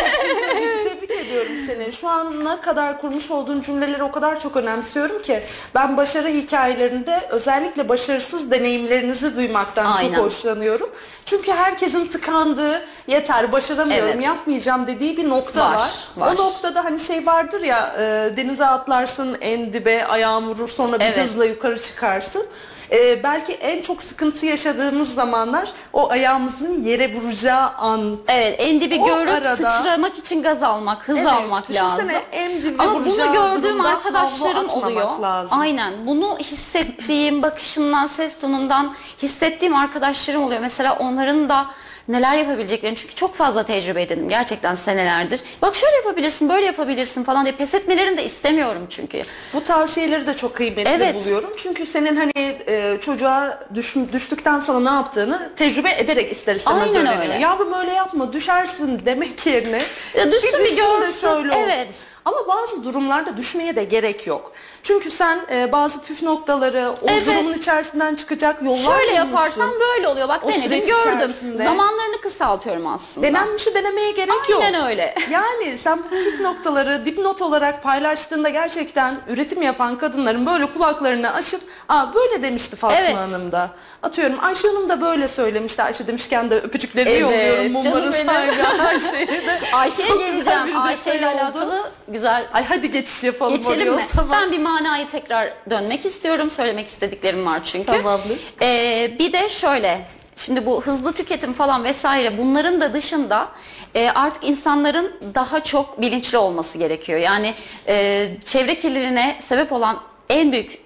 Tebrik 0.84 1.12
ediyorum 1.12 1.52
seni. 1.68 1.92
Şu 1.94 2.08
an 2.08 2.46
ne 2.46 2.62
kadar 2.62 3.02
kurmuş 3.02 3.32
olduğun 3.32 3.62
cümleleri 3.62 4.04
o 4.04 4.12
kadar 4.12 4.40
çok 4.40 4.56
önemsiyorum 4.56 5.22
ki 5.22 5.44
ben 5.76 5.98
başarı 5.98 6.28
hikayelerinde 6.28 7.28
özellikle 7.30 7.90
başarısız 7.90 8.52
deneyimlerinizi 8.52 9.36
duymaktan 9.36 9.86
Aynen. 9.86 10.16
çok 10.16 10.26
hoşlanıyorum. 10.26 10.90
Çünkü 11.26 11.52
herkesin 11.52 12.08
tıkandığı 12.08 12.86
yeter 13.08 13.52
başaramıyorum 13.52 14.10
Evet. 14.14 14.24
yapmayacağım 14.26 14.88
dediği 14.88 15.18
bir 15.18 15.30
nokta 15.30 15.62
Var, 15.66 15.76
var. 15.76 15.90
var. 16.18 16.34
O 16.34 16.38
noktada 16.38 16.86
hani 16.86 17.00
şey 17.00 17.26
vardır 17.26 17.62
ya 17.62 17.94
e, 18.00 18.38
denize 18.38 18.66
atlarsın 18.66 19.38
en 19.42 19.74
dibe 19.74 20.06
ayağın 20.06 20.48
vurur 20.48 20.68
sonra 20.68 21.00
bir 21.00 21.06
Evet. 21.06 21.18
hızla 21.24 21.46
yukarı 21.46 21.80
çıkarsın. 21.82 22.46
E, 22.92 23.24
belki 23.24 23.54
en 23.54 23.82
çok 23.82 24.02
sıkıntı 24.04 24.46
yaşadığımız 24.46 25.14
zamanlar 25.14 25.72
o 25.94 26.12
ayağımızın 26.12 26.84
yere 26.84 27.14
vuracağı 27.14 27.70
an. 27.70 28.18
Evet 28.28 28.56
en 28.60 28.82
dibi 28.82 29.00
O 29.02 29.06
görüp 29.06 29.30
arada- 29.30 29.56
sıçramak 29.58 30.18
için 30.18 30.44
gaz 30.44 30.64
almak, 30.64 31.08
hız 31.08 31.18
Evet, 31.18 31.28
almak 31.28 31.72
lazım. 31.72 31.98
düşünsene 31.98 32.24
en 32.32 32.62
dibe 32.62 32.84
Ama 32.84 32.94
bunu 32.96 33.06
vuracağı 33.06 33.34
gördüğüm 33.34 33.64
durumda 33.64 33.90
arkadaşlarım 33.90 34.56
havlu 34.56 34.66
atmamak 34.68 34.86
oluyor. 35.06 35.20
lazım. 35.20 35.60
Aynen. 35.60 35.94
Bunu 36.08 36.38
hissettiğim, 36.40 37.42
bakışından, 37.42 38.08
ses 38.08 38.40
tonundan 38.40 38.94
hissettiğim 39.22 39.76
arkadaşlarım 39.76 40.44
oluyor. 40.44 40.62
Mesela 40.62 40.98
onların 41.00 41.50
da 41.50 41.66
neler 42.10 42.36
yapabileceklerini 42.36 42.96
çünkü 42.96 43.16
çok 43.16 43.36
fazla 43.36 43.64
tecrübe 43.64 44.02
edindim 44.02 44.30
gerçekten 44.30 44.76
senelerdir. 44.76 45.42
Bak 45.62 45.76
şöyle 45.76 45.96
yapabilirsin, 45.96 46.50
böyle 46.50 46.66
yapabilirsin 46.66 47.24
falan 47.24 47.46
diye 47.46 47.56
pes 47.56 47.74
etmelerini 47.74 48.18
de 48.18 48.24
istemiyorum 48.24 48.88
çünkü. 48.90 49.24
Bu 49.54 49.64
tavsiyeleri 49.64 50.28
de 50.28 50.34
çok 50.34 50.56
kıymetli 50.56 50.92
Evet. 50.92 51.16
buluyorum. 51.16 51.54
Çünkü 51.58 51.86
senin 51.86 52.16
hani 52.16 52.58
e, 52.68 52.98
çocuğa 53.00 53.60
düş, 53.76 53.96
düştükten 54.14 54.60
sonra 54.60 54.80
ne 54.80 54.96
yaptığını 54.96 55.50
tecrübe 55.56 55.92
ederek 55.98 56.32
ister 56.32 56.56
istemez 56.56 56.82
Aynen 56.90 56.96
öğreniyor. 57.08 57.22
öyle. 57.24 57.38
Yavrum 57.44 57.74
öyle 57.74 57.92
yapma 57.94 58.34
düşersin 58.34 59.02
demek 59.06 59.46
yerine 59.48 59.82
Ya 60.18 60.32
düşsün 60.32 60.50
bir 60.54 60.58
de 60.78 60.82
görsün, 60.82 61.22
şöyle 61.22 61.50
olsun. 61.52 61.62
evet. 61.64 61.88
Ama 62.30 62.48
bazı 62.48 62.84
durumlarda 62.84 63.38
düşmeye 63.38 63.76
de 63.76 63.84
gerek 63.84 64.28
yok. 64.28 64.52
Çünkü 64.84 65.12
sen 65.12 65.40
e, 65.52 65.72
bazı 65.72 66.02
püf 66.02 66.24
noktaları 66.24 66.90
o 67.02 67.06
Evet. 67.08 67.26
durumun 67.26 67.54
içerisinden 67.54 68.16
çıkacak 68.16 68.62
yollar 68.64 68.78
Şöyle 68.78 69.12
bulmuşsun. 69.12 69.16
yaparsam 69.16 69.72
böyle 69.80 70.08
oluyor. 70.08 70.30
Bak 70.30 70.44
O 70.44 70.48
denedim 70.48 70.64
süreç 70.64 70.88
gördüm. 70.88 71.16
içerisinde. 71.18 71.64
Zamanlarını 71.64 72.22
kısaltıyorum 72.22 72.88
aslında. 72.88 73.28
Denenmişi 73.28 73.74
denemeye 73.76 74.12
gerek 74.12 74.50
yok. 74.50 74.62
Aynen 74.64 74.88
öyle. 74.88 75.16
Yani 75.32 75.78
sen 75.78 76.04
bu 76.04 76.10
püf 76.10 76.40
noktaları 76.40 77.06
dipnot 77.06 77.42
olarak 77.42 77.84
paylaştığında 77.84 78.50
gerçekten 78.50 79.16
üretim 79.28 79.62
yapan 79.62 79.98
kadınların 79.98 80.46
böyle 80.46 80.66
kulaklarını 80.66 81.34
açıp 81.34 81.62
Aa 81.90 82.14
böyle 82.14 82.44
demişti 82.44 82.76
Fatma 82.76 82.98
Evet. 83.00 83.16
Hanım 83.16 83.52
da. 83.52 83.70
Atıyorum 84.04 84.36
Ayşe 84.42 84.68
Hanım 84.68 84.90
da 84.90 85.02
böyle 85.02 85.28
söylemişti. 85.28 85.84
Ayşe 85.84 86.08
demişken 86.08 86.50
de 86.52 86.56
öpücüklerimi 86.56 87.12
Evet, 87.12 87.22
yolluyorum 87.22 87.84
canım 87.84 88.14
benim. 88.14 88.28
sahibi 88.28 88.84
Ayşe'ye 88.84 89.28
de. 89.28 89.60
Ayşe'ye 89.74 90.10
Çok 90.10 90.20
güzel 90.20 90.36
geleceğim. 90.36 90.82
Ayşe 90.82 91.16
ile 91.16 91.28
oldu. 91.28 91.38
alakalı 91.38 91.92
güzel 92.10 92.48
Ay 92.54 92.66
hadi 92.66 92.90
geçiş 92.90 93.24
yapalım 93.24 93.56
Geçelim 93.58 93.96
mi? 93.96 94.02
zaman. 94.16 94.32
Ben 94.32 94.52
bir 94.52 94.60
manayı 94.60 95.08
tekrar 95.08 95.54
dönmek 95.70 96.06
istiyorum. 96.06 96.50
Söylemek 96.50 96.88
istediklerim 96.88 97.46
var 97.46 97.64
çünkü. 97.64 97.86
Tamamdır. 97.86 98.40
Ee, 98.62 99.12
bir 99.20 99.34
de 99.34 99.50
şöyle. 99.50 100.02
Şimdi 100.36 100.66
bu 100.66 100.82
hızlı 100.82 101.14
tüketim 101.14 101.54
falan 101.54 101.84
vesaire 101.84 102.38
bunların 102.38 102.82
da 102.82 102.94
dışında 102.94 103.48
e, 103.96 104.10
artık 104.10 104.44
insanların 104.44 105.16
daha 105.36 105.64
çok 105.64 106.02
bilinçli 106.02 106.38
olması 106.38 106.78
gerekiyor. 106.78 107.20
Yani 107.20 107.54
e, 107.88 108.28
çevre 108.46 108.76
kirliliğine 108.76 109.36
sebep 109.42 109.72
olan 109.72 110.00
en 110.30 110.52
büyük 110.52 110.78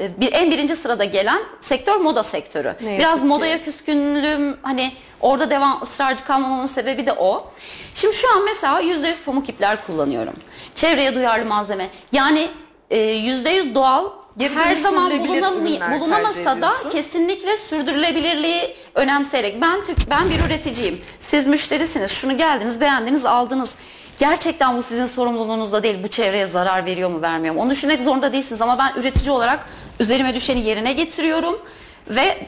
e, 0.00 0.20
bir 0.20 0.32
en 0.32 0.50
birinci 0.50 0.76
sırada 0.76 1.04
gelen 1.04 1.42
sektör 1.60 1.96
moda 1.96 2.22
sektörü. 2.22 2.74
Ne 2.82 2.98
Biraz 2.98 3.20
ki. 3.20 3.26
modaya 3.26 3.62
küskünlüğüm 3.62 4.56
hani 4.62 4.92
orada 5.20 5.50
devam 5.50 5.82
ısrarcı 5.82 6.24
kalmamamın 6.24 6.66
sebebi 6.66 7.06
de 7.06 7.12
o. 7.12 7.50
Şimdi 7.94 8.16
şu 8.16 8.32
an 8.36 8.44
mesela 8.44 8.82
%100 8.82 9.14
pamuk 9.24 9.48
ipler 9.48 9.86
kullanıyorum. 9.86 10.34
Çevreye 10.74 11.14
duyarlı 11.14 11.44
malzeme. 11.44 11.88
Yani 12.12 12.48
e, 12.90 12.96
%100 12.98 13.74
doğal 13.74 14.04
Geri 14.36 14.54
her 14.54 14.74
zaman 14.74 15.10
dönüştürülebilir 15.10 15.42
bulunam- 15.42 15.66
ürünler 15.66 15.78
tercih 15.88 16.00
bulunamasa 16.00 16.62
da 16.62 16.72
kesinlikle 16.92 17.56
sürdürülebilirliği 17.56 18.74
önemseyerek 18.94 19.60
ben 19.60 19.84
tük 19.84 20.10
ben 20.10 20.30
bir 20.30 20.40
üreticiyim. 20.46 21.00
Siz 21.20 21.46
müşterisiniz. 21.46 22.10
Şunu 22.10 22.36
geldiniz, 22.38 22.80
beğendiniz, 22.80 23.24
aldınız. 23.24 23.76
Gerçekten 24.18 24.76
bu 24.76 24.82
sizin 24.82 25.06
sorumluluğunuzda 25.06 25.82
değil. 25.82 26.02
Bu 26.02 26.08
çevreye 26.08 26.46
zarar 26.46 26.84
veriyor 26.86 27.10
mu, 27.10 27.22
vermiyor 27.22 27.54
mu? 27.54 27.60
Onu 27.60 27.70
düşünmek 27.70 28.02
zorunda 28.02 28.32
değilsiniz 28.32 28.62
ama 28.62 28.78
ben 28.78 29.00
üretici 29.00 29.30
olarak 29.30 29.66
üzerime 30.00 30.34
düşeni 30.34 30.60
yerine 30.64 30.92
getiriyorum 30.92 31.60
ve 32.08 32.46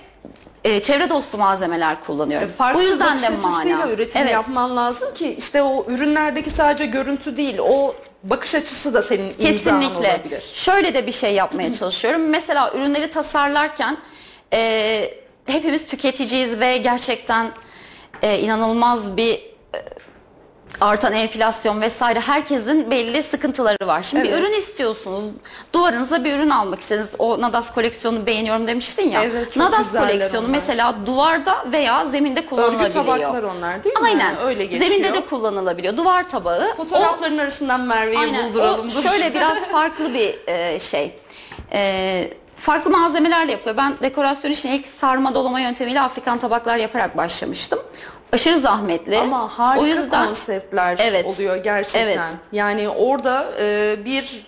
e, 0.64 0.80
çevre 0.80 1.10
dostu 1.10 1.38
malzemeler 1.38 2.00
kullanıyorum. 2.00 2.48
Farklı 2.48 2.78
bu 2.80 2.82
yüzden 2.82 3.06
bakış 3.18 3.22
de 3.28 3.74
mana. 3.74 3.88
üretim 3.90 4.22
Evet. 4.22 4.32
yapman 4.32 4.76
lazım 4.76 5.14
ki 5.14 5.34
işte 5.38 5.62
o 5.62 5.84
ürünlerdeki 5.88 6.50
sadece 6.50 6.87
görüntü 6.87 7.37
değil 7.37 7.58
o 7.58 7.94
bakış 8.24 8.54
açısı 8.54 8.94
da 8.94 9.02
senin 9.02 9.28
imzan 9.28 9.46
Kesinlikle. 9.46 9.98
olabilir. 9.98 10.42
Şöyle 10.52 10.94
de 10.94 11.06
bir 11.06 11.12
şey 11.12 11.34
yapmaya 11.34 11.72
çalışıyorum. 11.72 12.28
Mesela 12.28 12.72
ürünleri 12.74 13.10
tasarlarken 13.10 13.96
e, 14.52 15.10
hepimiz 15.46 15.87
tüketiciyiz 15.87 16.60
ve 16.60 16.76
gerçekten 16.76 17.52
e, 18.22 18.38
inanılmaz 18.38 19.16
bir 19.16 19.54
artan 20.80 21.12
enflasyon 21.12 21.80
vesaire 21.80 22.20
herkesin 22.20 22.90
belli 22.90 23.22
sıkıntıları 23.22 23.87
var. 23.87 24.02
Şimdi 24.02 24.24
bir 24.24 24.28
Evet. 24.32 24.42
ürün 24.42 24.52
istiyorsunuz. 24.58 25.24
Duvarınıza 25.72 26.24
bir 26.24 26.32
ürün 26.38 26.50
almak 26.50 26.80
istediniz. 26.80 27.10
O 27.18 27.40
Nadas 27.40 27.74
koleksiyonunu 27.74 28.26
beğeniyorum 28.26 28.66
demiştin 28.66 29.08
ya. 29.08 29.22
Evet, 29.24 29.52
çok 29.52 29.62
Nadas 29.62 29.92
koleksiyonu 29.92 30.46
onlar. 30.46 30.56
mesela 30.58 30.94
duvarda 31.06 31.64
veya 31.72 32.06
zeminde 32.06 32.46
kullanılabiliyor. 32.46 32.90
tabaklar 32.90 33.42
onlar 33.42 33.84
değil 33.84 33.94
mi? 34.00 34.06
Aynen. 34.06 34.37
Öyle 34.44 34.64
geçiyor. 34.66 34.90
Zeminde 34.90 35.14
de 35.14 35.24
kullanılabiliyor. 35.24 35.96
Duvar 35.96 36.28
tabağı. 36.28 36.70
O- 36.72 36.74
Fotoğrafların 36.76 37.38
arasından 37.38 37.80
Merve'yi 37.80 38.34
bulduralım. 38.34 38.87
O 38.87 39.02
şöyle 39.02 39.34
biraz 39.34 39.68
farklı 39.68 40.14
bir 40.14 40.34
e, 40.48 40.78
şey. 40.78 41.16
E, 41.72 42.30
farklı 42.56 42.90
malzemelerle 42.90 43.52
yapılıyor. 43.52 43.76
Ben 43.76 43.94
dekorasyon 44.02 44.50
için 44.52 44.68
ilk 44.72 44.87
sarma 44.87 45.34
dolama 45.34 45.60
yöntemiyle 45.60 46.00
Afrikan 46.00 46.38
tabaklar 46.38 46.76
yaparak 46.76 47.16
başlamıştım. 47.16 47.78
Aşırı 48.35 48.59
zahmetli. 48.59 49.18
Ama 49.18 49.59
harika 49.59 49.85
o 49.85 49.87
yüzden 49.87 50.27
konseptler 50.27 50.99
Evet. 51.03 51.27
oluyor 51.27 51.57
gerçekten. 51.57 52.07
Evet. 52.07 52.20
Yani 52.53 52.88
orada 52.88 53.47
e, 53.61 53.97
bir 54.05 54.47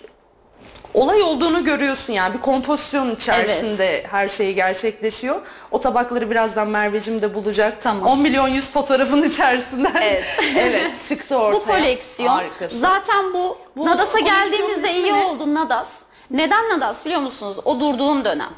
olay 0.93 1.21
olduğunu 1.21 1.63
görüyorsun 1.63 2.13
yani 2.13 2.33
bir 2.33 2.39
kompozisyon 2.41 3.15
içerisinde 3.15 4.03
her 4.11 4.27
şey 4.27 4.53
gerçekleşiyor. 4.53 5.41
O 5.71 5.79
tabakları 5.79 6.31
birazdan 6.31 6.67
Merveciğim 6.67 7.21
de 7.21 7.33
bulacak. 7.33 7.77
Tamam. 7.81 8.07
10 8.07 8.19
milyon 8.19 8.47
yüz 8.47 8.69
fotoğrafın 8.69 9.21
içerisinden. 9.21 10.01
Evet. 10.01 10.23
evet 10.57 11.05
çıktı 11.09 11.37
ortaya. 11.37 11.61
bu 11.61 11.65
koleksiyon 11.65 12.33
Harikası. 12.35 12.77
zaten 12.77 13.33
bu, 13.33 13.57
Bu 13.77 13.85
Nadas'a 13.85 14.19
geldiğimizde 14.19 14.93
iyi 14.93 15.13
oldu 15.13 15.53
Nadas. 15.53 15.89
Neden 16.31 16.69
Nadas 16.69 17.05
biliyor 17.05 17.21
musunuz? 17.21 17.57
O 17.65 17.79
durduğum 17.79 18.25
dönem. 18.25 18.49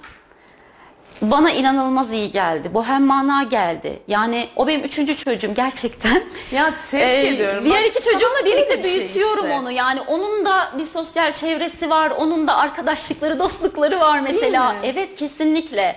Bana 1.21 1.51
inanılmaz 1.51 2.13
iyi 2.13 2.32
geldi. 2.32 2.73
Bohem 2.73 3.05
mana 3.05 3.43
geldi. 3.43 3.99
Yani 4.08 4.47
o 4.55 4.67
benim 4.67 4.82
üçüncü 4.84 5.15
çocuğum 5.17 5.53
gerçekten. 5.55 6.23
Ya 6.51 6.73
tebrik 6.91 7.03
Ee, 7.08 7.27
ediyorum. 7.27 7.65
Diğer 7.65 7.84
Bak, 7.84 7.88
iki 7.89 8.03
çocuğumla 8.03 8.45
birlikte 8.45 8.79
bir 8.84 8.89
şey 8.89 8.99
büyütüyorum 8.99 9.45
işte. 9.45 9.58
onu. 9.60 9.71
Yani 9.71 10.01
onun 10.01 10.45
da 10.45 10.71
bir 10.77 10.86
sosyal 10.86 11.34
çevresi 11.34 11.89
var. 11.89 12.10
Onun 12.10 12.47
da 12.47 12.58
arkadaşlıkları, 12.58 13.39
dostlukları 13.39 13.99
var 13.99 14.19
mesela. 14.19 14.75
Evet 14.84 15.15
kesinlikle. 15.15 15.95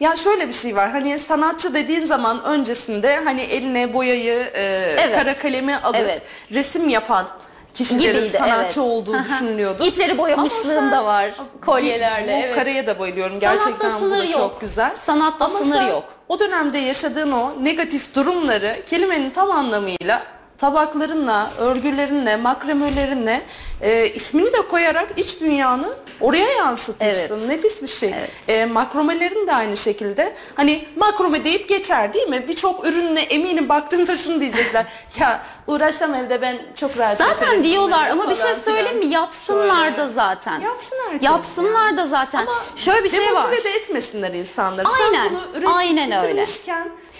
Ya 0.00 0.16
şöyle 0.16 0.48
bir 0.48 0.52
şey 0.52 0.76
var 0.76 0.90
hani 0.90 1.18
sanatçı 1.18 1.74
dediğin 1.74 2.04
zaman 2.04 2.44
öncesinde 2.44 3.20
hani 3.24 3.40
eline 3.42 3.92
boyayı, 3.92 4.50
e, 4.54 4.62
Evet. 4.98 5.16
kara 5.16 5.34
kalemi 5.34 5.76
alıp 5.76 5.96
Evet. 6.00 6.22
resim 6.52 6.88
yapan 6.88 7.26
kişilerin 7.74 8.14
Gibiydi, 8.14 8.28
sanatçı 8.28 8.80
evet. 8.80 8.90
olduğu 8.90 9.18
düşünülüyordu. 9.24 9.84
İpleri 9.84 10.18
boyamışlığım 10.18 10.92
da 10.92 11.04
var. 11.04 11.30
Kolyelerle. 11.66 12.32
Bu 12.32 12.46
evet. 12.46 12.54
kareye 12.54 12.86
de 12.86 12.98
bayılıyorum. 12.98 13.40
Gerçekten 13.40 13.90
Sanatta 13.90 14.00
bu 14.06 14.10
da 14.10 14.14
sınır 14.14 14.26
çok 14.26 14.40
yok. 14.40 14.60
güzel. 14.60 14.94
Sanatta 14.94 15.44
Ama 15.44 15.58
sınır 15.58 15.76
sen 15.76 15.88
yok. 15.88 16.04
O 16.28 16.40
dönemde 16.40 16.78
yaşadığın 16.78 17.32
o 17.32 17.52
negatif 17.62 18.14
durumları 18.14 18.76
kelimenin 18.86 19.30
tam 19.30 19.50
anlamıyla 19.50 20.22
tabaklarınla, 20.58 21.50
örgülerinle, 21.58 22.36
makremölerinle 22.36 23.42
e, 23.80 24.08
ismini 24.08 24.52
de 24.52 24.62
koyarak 24.68 25.08
iç 25.16 25.40
dünyanı 25.40 25.92
oraya 26.20 26.48
yansıtmışsın. 26.52 27.38
Evet. 27.38 27.48
Nefis 27.48 27.82
bir 27.82 27.86
şey. 27.86 28.14
Evet. 28.18 28.30
E, 28.48 28.66
makromelerin 28.66 29.46
de 29.46 29.54
aynı 29.54 29.76
şekilde. 29.76 30.36
Hani 30.54 30.88
makrome 30.96 31.44
deyip 31.44 31.68
geçer 31.68 32.14
değil 32.14 32.28
mi? 32.28 32.48
Birçok 32.48 32.86
ürünle 32.86 33.20
eminim 33.20 33.68
baktığında 33.68 34.16
şunu 34.16 34.40
diyecekler. 34.40 34.86
ya 35.20 35.42
uğraşsam 35.66 36.14
evde 36.14 36.42
ben 36.42 36.56
çok 36.74 36.98
rahat 36.98 37.18
Zaten 37.18 37.64
diyorlar 37.64 38.08
ama 38.10 38.30
bir 38.30 38.34
şey 38.34 38.54
söyleyeyim 38.54 38.98
mi? 38.98 39.06
Yapsınlar 39.06 39.84
Şöyle. 39.84 39.98
da 39.98 40.08
zaten. 40.08 40.60
Yapsın 40.60 40.96
herkes 41.10 41.22
Yapsınlar 41.22 41.90
ya. 41.90 41.96
da 41.96 42.06
zaten. 42.06 42.38
Ama 42.38 42.52
Şöyle 42.76 43.04
bir 43.04 43.10
şey 43.10 43.34
var. 43.34 43.42
Demotive 43.42 43.64
de 43.64 43.70
etmesinler 43.76 44.32
insanları. 44.32 44.86
Aynen, 44.88 45.28
Sen 45.28 45.30
bunu 45.30 45.58
üretip 45.58 45.68
aynen 45.76 46.24
öyle. 46.24 46.46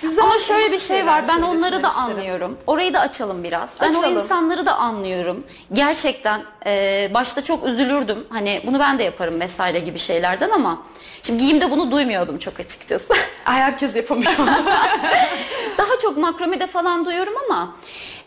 Güzel 0.09 0.25
Ama 0.25 0.39
şöyle 0.39 0.73
bir 0.73 0.79
şey 0.79 1.07
var. 1.07 1.25
Ben 1.29 1.43
onları 1.43 1.83
da 1.83 1.89
isterim. 1.89 2.11
anlıyorum. 2.11 2.59
Orayı 2.67 2.95
da 2.95 3.01
açalım 3.01 3.45
biraz. 3.45 3.71
Ben 3.81 3.89
Açalım. 3.89 4.17
o 4.17 4.21
insanları 4.21 4.67
da 4.67 4.75
anlıyorum. 4.77 5.45
Gerçekten 5.73 6.43
e, 6.67 7.11
başta 7.15 7.45
çok 7.45 7.67
üzülürdüm. 7.67 8.27
Hani 8.31 8.63
bunu 8.67 8.79
ben 8.81 8.99
de 8.99 9.03
yaparım 9.03 9.41
vesaire 9.41 9.79
gibi 9.79 9.99
şeylerden 9.99 10.51
ama 10.51 10.83
şimdi 11.23 11.39
giyimde 11.39 11.71
bunu 11.71 11.91
duymuyordum 11.91 12.39
çok 12.39 12.61
açıkçası. 12.61 13.15
Ay 13.47 13.57
herkes 13.57 13.97
yapamıyor. 13.97 14.33
Daha 15.79 15.99
çok 16.03 16.17
makromede 16.17 16.67
falan 16.67 17.05
duyuyorum 17.05 17.35
ama 17.51 17.73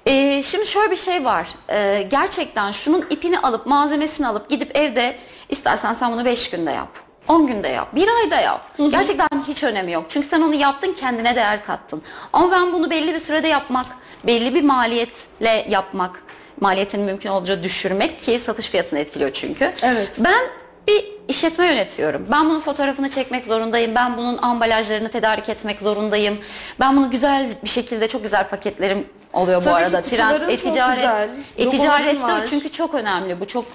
Ee, 0.05 0.41
şimdi 0.43 0.65
şöyle 0.65 0.91
bir 0.91 0.95
şey 0.95 1.25
var. 1.25 1.47
Ee, 1.69 2.07
gerçekten 2.11 2.71
şunun 2.71 3.05
ipini 3.09 3.39
alıp 3.39 3.65
malzemesini 3.65 4.27
alıp 4.27 4.49
gidip 4.49 4.77
evde 4.77 5.17
istersen 5.49 5.93
sen 5.93 6.11
bunu 6.11 6.25
5 6.25 6.49
günde 6.49 6.71
yap. 6.71 6.87
10 7.27 7.47
günde 7.47 7.67
yap, 7.67 7.87
bir 7.95 8.07
ayda 8.07 8.35
yap. 8.41 8.61
Gerçekten 8.89 9.27
hiç 9.47 9.63
önemi 9.63 9.91
yok. 9.91 10.05
Çünkü 10.09 10.27
sen 10.27 10.41
onu 10.41 10.55
yaptın, 10.55 10.93
kendine 10.99 11.35
değer 11.35 11.63
kattın. 11.65 12.01
Ama 12.33 12.51
ben 12.51 12.73
bunu 12.73 12.89
belli 12.89 13.13
bir 13.13 13.19
sürede 13.19 13.47
yapmak, 13.47 13.85
belli 14.23 14.55
bir 14.55 14.63
maliyetle 14.63 15.65
yapmak, 15.69 16.23
maliyetini 16.61 17.03
mümkün 17.03 17.29
olduğunca 17.29 17.63
düşürmek 17.63 18.19
ki 18.19 18.39
satış 18.39 18.69
fiyatını 18.69 18.99
etkiliyor 18.99 19.31
çünkü. 19.33 19.73
Evet. 19.83 20.19
Ben 20.23 20.43
bir 20.87 21.05
işletme 21.27 21.67
yönetiyorum. 21.67 22.25
Ben 22.31 22.49
bunun 22.49 22.59
fotoğrafını 22.59 23.09
çekmek 23.09 23.45
zorundayım. 23.45 23.95
Ben 23.95 24.17
bunun 24.17 24.37
ambalajlarını 24.37 25.09
tedarik 25.09 25.49
etmek 25.49 25.81
zorundayım. 25.81 26.39
Ben 26.79 26.97
bunu 26.97 27.11
güzel 27.11 27.49
bir 27.63 27.69
şekilde 27.69 28.07
çok 28.07 28.23
güzel 28.23 28.47
paketlerim 28.47 29.07
oluyor 29.33 29.61
Tabii 29.63 29.73
bu 29.73 29.77
ki 29.79 29.85
arada. 29.85 30.01
kutuların 30.01 30.39
çok 30.39 30.51
e-ticaret. 30.51 30.95
güzel, 30.95 31.29
E-ticarette 31.57 32.45
çünkü 32.49 32.71
çok 32.71 32.93
önemli. 32.95 33.39
Bu 33.39 33.47
çok 33.47 33.65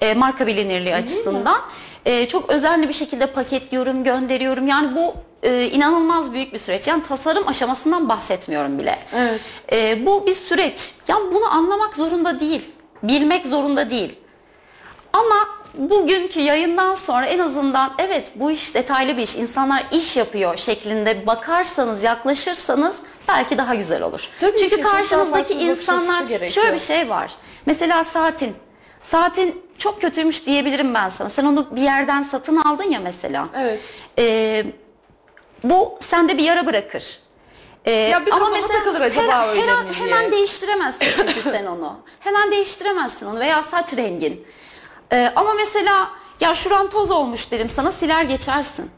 e, 0.00 0.14
marka 0.14 0.46
bilinirliği 0.46 0.94
açısından. 0.94 1.60
E, 2.06 2.28
çok 2.28 2.50
özenli 2.50 2.88
bir 2.88 2.92
şekilde 2.92 3.26
paketliyorum, 3.26 4.04
gönderiyorum. 4.04 4.66
Yani 4.66 4.96
bu 4.96 5.14
e, 5.42 5.64
inanılmaz 5.64 6.32
büyük 6.32 6.52
bir 6.52 6.58
süreç. 6.58 6.86
Yani 6.88 7.02
tasarım 7.02 7.48
aşamasından 7.48 8.08
bahsetmiyorum 8.08 8.78
bile. 8.78 8.98
Evet. 9.16 9.40
E, 9.72 10.06
bu 10.06 10.26
bir 10.26 10.34
süreç. 10.34 10.94
Yani 11.08 11.34
bunu 11.34 11.54
anlamak 11.54 11.94
zorunda 11.94 12.40
değil. 12.40 12.70
Bilmek 13.02 13.46
zorunda 13.46 13.90
değil. 13.90 14.16
Ama 15.12 15.48
bugünkü 15.74 16.40
yayından 16.40 16.94
sonra 16.94 17.26
en 17.26 17.38
azından 17.38 17.92
evet 17.98 18.32
bu 18.34 18.50
iş 18.50 18.74
detaylı 18.74 19.16
bir 19.16 19.22
iş, 19.22 19.36
insanlar 19.36 19.84
iş 19.92 20.16
yapıyor 20.16 20.56
şeklinde 20.56 21.26
bakarsanız, 21.26 22.02
yaklaşırsanız 22.02 22.96
belki 23.28 23.58
daha 23.58 23.74
güzel 23.74 24.02
olur. 24.02 24.28
Tabii 24.38 24.56
Çünkü 24.56 24.76
ki, 24.76 24.82
karşınızdaki 24.82 25.54
insanlar 25.54 26.48
şöyle 26.48 26.74
bir 26.74 26.78
şey 26.78 27.08
var. 27.08 27.32
Mesela 27.66 28.04
saatin. 28.04 28.54
Saatin 29.00 29.62
çok 29.82 30.00
kötüymüş 30.00 30.46
diyebilirim 30.46 30.94
ben 30.94 31.08
sana. 31.08 31.28
Sen 31.28 31.44
onu 31.44 31.76
bir 31.76 31.80
yerden 31.82 32.22
satın 32.22 32.56
aldın 32.56 32.84
ya 32.84 33.00
mesela. 33.00 33.48
Evet. 33.56 33.94
Ee, 34.18 34.64
bu 35.64 35.96
sende 36.00 36.38
bir 36.38 36.42
yara 36.42 36.66
bırakır. 36.66 37.18
Ee, 37.84 37.90
Ya 37.90 38.26
bir 38.26 38.30
kafama 38.30 38.66
takılır 38.68 39.00
acaba 39.00 39.42
her- 39.42 39.48
öyle 39.48 39.60
her 39.74 39.84
mi 39.84 39.90
diye. 39.94 40.06
Hemen 40.06 40.32
değiştiremezsin 40.32 41.06
çünkü 41.16 41.40
sen 41.50 41.66
onu. 41.66 41.96
Hemen 42.20 42.50
değiştiremezsin 42.50 43.26
onu 43.26 43.40
veya 43.40 43.62
saç 43.62 43.96
rengin. 43.96 44.46
Ee, 45.12 45.32
ama 45.36 45.54
mesela 45.54 46.08
ya 46.40 46.54
şuran 46.54 46.88
toz 46.90 47.10
olmuş 47.10 47.50
derim 47.52 47.68
sana 47.68 47.92
siler 47.92 48.22
geçersin. 48.22 48.90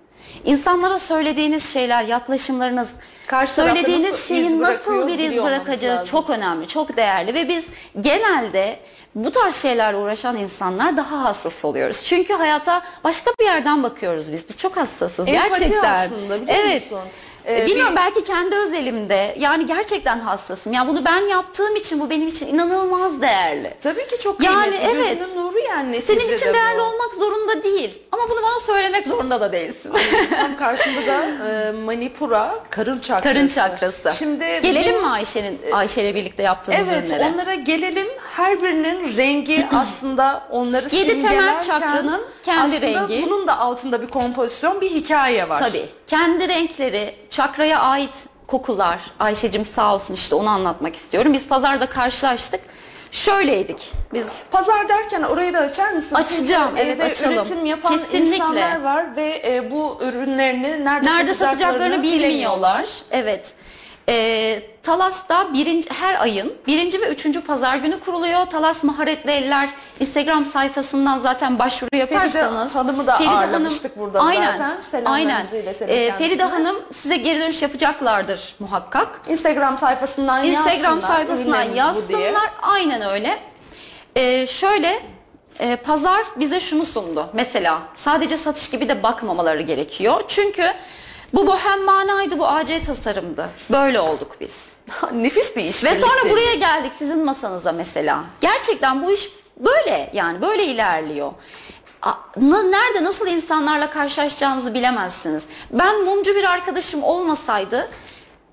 İnsanlara 0.44 0.98
söylediğiniz 0.98 1.72
şeyler, 1.72 2.04
yaklaşımlarınız, 2.04 2.92
Karşı 3.26 3.52
söylediğiniz 3.52 4.04
nasıl 4.04 4.18
iz 4.18 4.28
şeyin 4.28 4.62
nasıl 4.62 5.08
bir 5.08 5.12
iz 5.12 5.18
biliyor 5.18 5.44
olmamız 5.44 5.66
bırakacağı 5.66 5.96
lazım. 5.96 6.04
çok 6.04 6.30
önemli, 6.30 6.66
çok 6.66 6.96
değerli 6.96 7.34
ve 7.34 7.48
biz 7.48 7.66
genelde 8.00 8.78
bu 9.14 9.30
tarz 9.30 9.54
şeylerle 9.54 9.96
uğraşan 9.96 10.36
insanlar 10.36 10.96
daha 10.96 11.24
hassas 11.24 11.64
oluyoruz. 11.64 12.02
Çünkü 12.04 12.34
hayata 12.34 12.82
başka 13.04 13.30
bir 13.40 13.44
yerden 13.44 13.82
bakıyoruz 13.82 14.32
biz. 14.32 14.48
Biz 14.48 14.56
çok 14.56 14.76
hassasız 14.76 15.28
Empati 15.28 15.48
gerçekten. 15.48 16.04
aslında, 16.04 16.42
biliyor 16.42 16.58
evet. 16.58 16.92
musun? 16.92 17.08
Ee, 17.48 17.66
Bilmiyorum 17.66 17.92
bir- 17.92 17.96
belki 17.96 18.22
kendi 18.24 18.56
özelimde 18.56 19.34
yani 19.38 19.66
gerçekten 19.66 20.20
hassasım. 20.20 20.72
Yani 20.72 20.88
bunu 20.88 21.04
ben 21.04 21.26
yaptığım 21.26 21.76
için 21.76 22.00
bu 22.00 22.10
benim 22.10 22.28
için 22.28 22.46
inanılmaz 22.46 23.22
değerli. 23.22 23.74
Tabii 23.80 24.06
ki 24.08 24.18
çok 24.18 24.42
Yani 24.44 24.70
kıymetli. 24.70 24.90
evet. 24.98 25.18
Gözünün 25.18 25.36
nuru 25.46 25.58
yani 25.58 26.00
Senin 26.00 26.16
neticede 26.18 26.36
için 26.36 26.54
değerli 26.54 26.78
bu. 26.78 26.82
olmak 26.82 27.14
zorunda 27.14 27.62
değil. 27.62 27.98
Ama 28.12 28.22
bunu 28.30 28.42
bana 28.42 28.60
söylemek 28.60 29.06
zorunda 29.06 29.40
da 29.40 29.52
değilsin. 29.52 29.92
Tam 30.36 30.56
karşında 30.56 31.06
da 31.06 31.24
e, 31.68 31.72
Manipura 31.72 32.54
karın 32.70 32.98
çakrası. 32.98 33.22
Karın 33.34 33.48
çakrası. 33.48 34.10
Şimdi 34.18 34.44
Gelelim 34.62 34.94
bu- 34.94 35.00
mi 35.00 35.06
Ayşe'nin 35.08 35.58
Ayşe'yle 35.72 36.14
birlikte 36.14 36.42
yaptığımız 36.42 36.88
Evet 36.92 37.08
ürünlere? 37.08 37.30
onlara 37.34 37.54
gelelim. 37.54 38.06
Her 38.36 38.62
birinin 38.62 39.16
rengi 39.16 39.66
aslında 39.74 40.42
onları 40.50 40.84
Yedi 40.94 41.08
temel 41.08 41.20
simgelerken 41.20 41.58
çakranın 41.60 42.22
kendi 42.42 42.60
aslında 42.76 43.08
rengi. 43.08 43.22
bunun 43.26 43.46
da 43.46 43.58
altında 43.58 44.02
bir 44.02 44.06
kompozisyon, 44.06 44.80
bir 44.80 44.90
hikaye 44.90 45.48
var. 45.48 45.60
Tabii. 45.68 45.86
Kendi 46.06 46.48
renkleri, 46.48 47.14
çakraya 47.30 47.80
ait 47.80 48.14
kokular. 48.46 49.00
Ayşe'cim 49.20 49.64
sağ 49.64 49.94
olsun 49.94 50.14
işte 50.14 50.34
onu 50.34 50.48
anlatmak 50.48 50.96
istiyorum. 50.96 51.32
Biz 51.32 51.48
pazarda 51.48 51.86
karşılaştık. 51.86 52.60
Şöyleydik. 53.10 53.92
Biz 54.12 54.26
Pazar 54.50 54.88
derken 54.88 55.22
orayı 55.22 55.54
da 55.54 55.58
açar 55.58 55.92
mısın? 55.92 56.16
Açacağım, 56.16 56.68
Çünkü 56.68 56.82
evet, 56.82 56.96
evde 56.96 57.04
açalım. 57.04 57.34
üretim 57.34 57.66
yapan 57.66 57.92
Kesinlikle. 57.92 58.36
insanlar 58.36 58.80
var 58.82 59.16
ve 59.16 59.42
e, 59.46 59.70
bu 59.70 59.98
ürünlerini 60.02 60.84
nerede, 60.84 61.06
nerede 61.06 61.34
satacaklarını 61.34 62.02
bilemiyorlar. 62.02 62.30
bilmiyorlar. 62.30 62.88
Evet. 63.10 63.52
Ee, 64.08 64.62
Talas'ta 64.82 65.54
birinci, 65.54 65.90
her 65.90 66.20
ayın 66.20 66.52
birinci 66.66 67.00
ve 67.00 67.08
üçüncü 67.08 67.40
pazar 67.40 67.76
günü 67.76 68.00
kuruluyor. 68.00 68.46
Talas 68.46 68.84
Maharetli 68.84 69.30
Eller 69.30 69.70
Instagram 70.00 70.44
sayfasından 70.44 71.18
zaten 71.18 71.58
başvuru 71.58 71.96
yaparsanız. 71.96 72.74
Hanım'ı 72.74 73.06
da 73.06 73.16
Feride 73.16 73.30
ağırlamıştık 73.30 73.98
burada 73.98 74.20
aynen, 74.20 74.56
zaten. 74.56 75.04
Aynen. 75.04 75.44
iletelim 75.44 75.78
kendisine. 75.78 76.18
Feride 76.18 76.42
Hanım 76.44 76.76
size 76.92 77.16
geri 77.16 77.40
dönüş 77.40 77.62
yapacaklardır 77.62 78.54
muhakkak. 78.58 79.20
Instagram 79.28 79.78
sayfasından 79.78 80.44
Instagram 80.44 80.94
yazsınlar. 80.94 81.16
sayfasından 81.16 81.62
yazsınlar. 81.62 82.50
Aynen 82.62 83.02
öyle. 83.02 83.38
Ee, 84.16 84.46
şöyle 84.46 85.02
e, 85.58 85.76
pazar 85.76 86.22
bize 86.36 86.60
şunu 86.60 86.84
sundu. 86.84 87.28
Mesela 87.32 87.82
sadece 87.94 88.36
satış 88.36 88.70
gibi 88.70 88.88
de 88.88 89.02
bakmamaları 89.02 89.62
gerekiyor. 89.62 90.22
Çünkü 90.28 90.64
bu 91.34 91.46
bohem 91.46 91.84
manaydı, 91.84 92.38
bu 92.38 92.46
AC 92.48 92.82
tasarımdı. 92.86 93.50
Böyle 93.70 94.00
olduk 94.00 94.36
biz. 94.40 94.72
Nefis 95.12 95.56
bir 95.56 95.64
iş 95.64 95.84
Ve 95.84 95.94
sonra 95.94 96.12
birlikte. 96.12 96.30
buraya 96.30 96.54
geldik 96.54 96.92
sizin 96.98 97.24
masanıza 97.24 97.72
mesela. 97.72 98.24
Gerçekten 98.40 99.02
bu 99.02 99.12
iş 99.12 99.28
böyle 99.56 100.10
yani 100.12 100.42
böyle 100.42 100.64
ilerliyor. 100.64 101.32
Nerede 102.40 103.04
nasıl 103.04 103.26
insanlarla 103.26 103.90
karşılaşacağınızı 103.90 104.74
bilemezsiniz. 104.74 105.46
Ben 105.70 106.04
mumcu 106.04 106.34
bir 106.34 106.44
arkadaşım 106.44 107.02
olmasaydı 107.02 107.90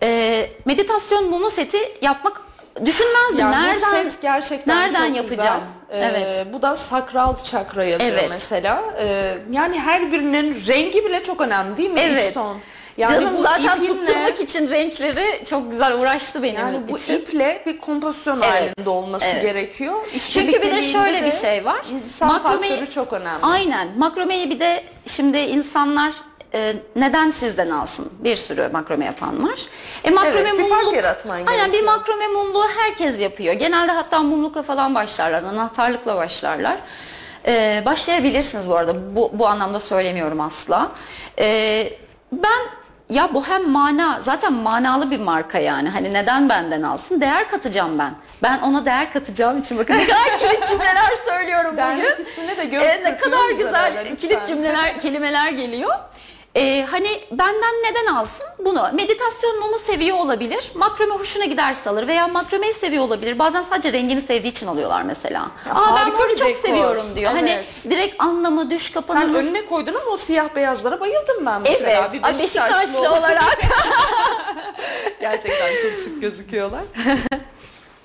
e, 0.04 0.50
meditasyon 0.66 1.30
mumu 1.30 1.50
seti 1.50 1.78
yapmak 2.02 2.42
düşünmezdim. 2.86 3.48
Bu 3.48 3.52
nereden 3.52 4.10
set 4.10 4.22
gerçekten 4.22 4.78
nereden 4.78 5.06
yapacağım? 5.14 5.60
Güzel. 5.60 5.81
Ee, 5.92 5.98
evet. 6.00 6.48
Bu 6.54 6.62
da 6.62 6.78
sakral 6.78 7.36
çakra 7.44 7.84
yazıyor 7.84 8.12
Evet. 8.14 8.28
mesela. 8.30 8.84
Ee, 9.00 9.38
yani 9.52 9.80
her 9.80 10.12
birinin 10.12 10.68
rengi 10.68 11.06
bile 11.06 11.24
çok 11.24 11.42
önemli 11.42 11.78
değil 11.78 11.90
mi? 11.90 12.00
Evet. 12.00 12.28
İç 12.28 12.34
ton. 12.34 12.58
Yani 12.98 13.14
Canım 13.16 13.38
bu 13.38 13.42
zaten 13.42 13.78
ipinle- 13.78 13.88
tutturmak 13.88 14.40
için 14.40 14.70
renkleri 14.70 15.46
çok 15.46 15.72
güzel 15.72 16.00
uğraştı 16.00 16.44
benim 16.44 16.60
Yani 16.60 16.80
bu 16.88 16.98
için. 16.98 17.14
iple 17.18 17.64
bir 17.66 17.78
kompozisyon 17.78 18.42
Evet, 18.42 18.52
halinde 18.54 18.90
olması 18.90 19.26
evet. 19.26 19.42
gerekiyor. 19.42 19.94
İş 20.16 20.32
Çünkü 20.32 20.62
bir 20.62 20.72
de 20.72 20.84
şöyle 20.84 21.20
bir 21.22 21.26
de 21.26 21.32
şey 21.32 21.66
var. 21.66 21.82
İnsan 22.06 22.30
Makromeyi- 22.30 22.70
faktörü 22.70 22.90
çok 22.90 23.14
önemli. 23.14 23.40
Aynen. 23.46 23.88
Makromeyi 23.98 24.50
bir 24.50 24.60
de 24.60 24.84
şimdi 25.06 25.38
insanlar 25.38 26.14
e, 26.54 26.74
neden 26.96 27.32
sizden 27.32 27.70
alsın? 27.70 28.10
Bir 28.20 28.36
sürü 28.36 28.70
makrome 28.74 29.06
yapan 29.06 29.48
var. 29.50 29.60
E 30.04 30.10
makrome 30.10 30.40
Evet, 30.50 30.60
bir 30.60 30.70
fark 30.70 30.82
mumluk. 30.84 30.96
yaratman 30.96 31.46
Aynen 31.48 31.72
bir 31.74 31.84
makrome 31.84 32.28
mumluğu 32.28 32.66
herkes 32.78 33.20
yapıyor. 33.20 33.54
Genelde 33.54 33.92
hatta 33.92 34.20
mumlukla 34.20 34.64
falan 34.64 34.96
başlarlar, 34.96 35.44
anahtarlıkla 35.44 36.16
başlarlar. 36.16 36.78
E, 37.48 37.84
başlayabilirsiniz 37.86 38.70
bu 38.70 38.76
arada. 38.76 39.16
Bu, 39.16 39.32
bu 39.34 39.48
anlamda 39.48 39.80
söylemiyorum 39.80 40.42
asla. 40.42 40.92
E, 41.40 41.90
ben 42.32 42.62
ya 43.10 43.34
bu 43.34 43.48
hem 43.48 43.70
mana 43.70 44.20
zaten 44.22 44.54
manalı 44.54 45.12
bir 45.12 45.20
marka 45.20 45.60
yani. 45.60 45.90
Hani 45.90 46.14
neden 46.14 46.50
benden 46.50 46.82
alsın? 46.82 47.22
Değer 47.22 47.50
katacağım 47.50 48.00
ben. 48.00 48.14
Ben 48.44 48.60
ona 48.60 48.86
değer 48.86 49.12
katacağım 49.14 49.60
için 49.60 49.78
bakın 49.78 49.94
ne 49.98 50.08
kadar 50.08 50.38
kilit 50.40 50.68
cümleler 50.68 51.12
söylüyorum 51.26 51.78
Dernek 51.78 52.12
bugün. 52.12 52.24
üstüne 52.24 52.58
de 52.58 52.66
göz 52.66 52.82
ne 52.84 53.18
kadar 53.18 53.50
güzel 53.50 54.16
kilit 54.16 54.48
cümleler, 54.48 55.00
kelimeler 55.02 55.50
geliyor. 55.52 55.92
Ee, 56.56 56.88
hani 56.92 57.22
benden 57.32 57.74
neden 57.84 58.06
alsın 58.14 58.46
bunu? 58.60 58.90
Meditasyon 58.94 59.60
mumu 59.60 59.80
seviyor 59.80 60.18
olabilir. 60.18 60.72
Makrome 60.76 61.16
hoşuna 61.16 61.46
giderse 61.46 61.90
alır 61.90 62.08
veya 62.08 62.28
makromeyi 62.28 62.74
seviyor 62.74 63.04
olabilir. 63.04 63.40
Bazen 63.40 63.62
sadece 63.62 63.94
rengini 63.94 64.22
sevdiği 64.22 64.52
için 64.52 64.68
alıyorlar 64.68 65.02
mesela. 65.04 65.48
Ya 65.68 65.76
Aa 65.76 65.96
ben 65.96 66.12
bir 66.12 66.36
çok 66.36 66.48
dekor. 66.48 66.62
seviyorum 66.62 67.06
diyor. 67.16 67.32
Hani 67.32 67.50
Evet. 67.50 67.66
direkt 67.90 68.16
anlamı, 68.24 68.72
düş 68.72 68.84
Sen 68.84 68.94
kapanımı. 68.94 69.38
önüne 69.38 69.66
koydun 69.66 69.94
ama 69.94 70.12
o 70.12 70.18
siyah 70.18 70.56
beyazlara 70.56 71.00
bayıldım 71.00 71.46
ben 71.46 71.62
mesela. 71.62 72.02
Evet, 72.02 72.14
Bir 72.14 72.24
Beşiktaşlı, 72.24 72.44
Beşiktaşlı 72.80 73.10
olarak. 73.12 73.58
Gerçekten 75.22 75.72
çok 75.82 76.00
şık 76.04 76.22
gözüküyorlar. 76.22 76.82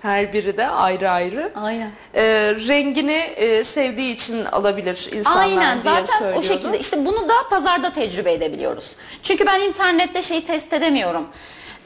Her 0.02 0.32
biri 0.32 0.56
de 0.56 0.66
ayrı 0.68 1.10
ayrı. 1.10 1.52
Aynen. 1.54 1.90
Ee, 2.14 2.22
rengini 2.68 3.12
e, 3.36 3.64
sevdiği 3.64 4.14
için 4.14 4.44
alabilir 4.44 5.08
insanlar 5.12 5.42
Aynen 5.42 5.82
diye 5.82 5.94
zaten 5.94 6.18
söylüyordu. 6.18 6.38
o 6.38 6.42
şekilde 6.42 6.78
işte 6.78 7.04
bunu 7.04 7.28
da 7.28 7.34
pazarda 7.50 7.92
tecrübe 7.92 8.32
edebiliyoruz. 8.32 8.96
Çünkü 9.22 9.46
ben 9.46 9.60
internette 9.60 10.22
şeyi 10.22 10.44
test 10.44 10.72
edemiyorum. 10.72 11.28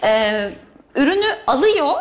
Ee, 0.03 0.51
ürünü 0.97 1.27
alıyor 1.47 1.95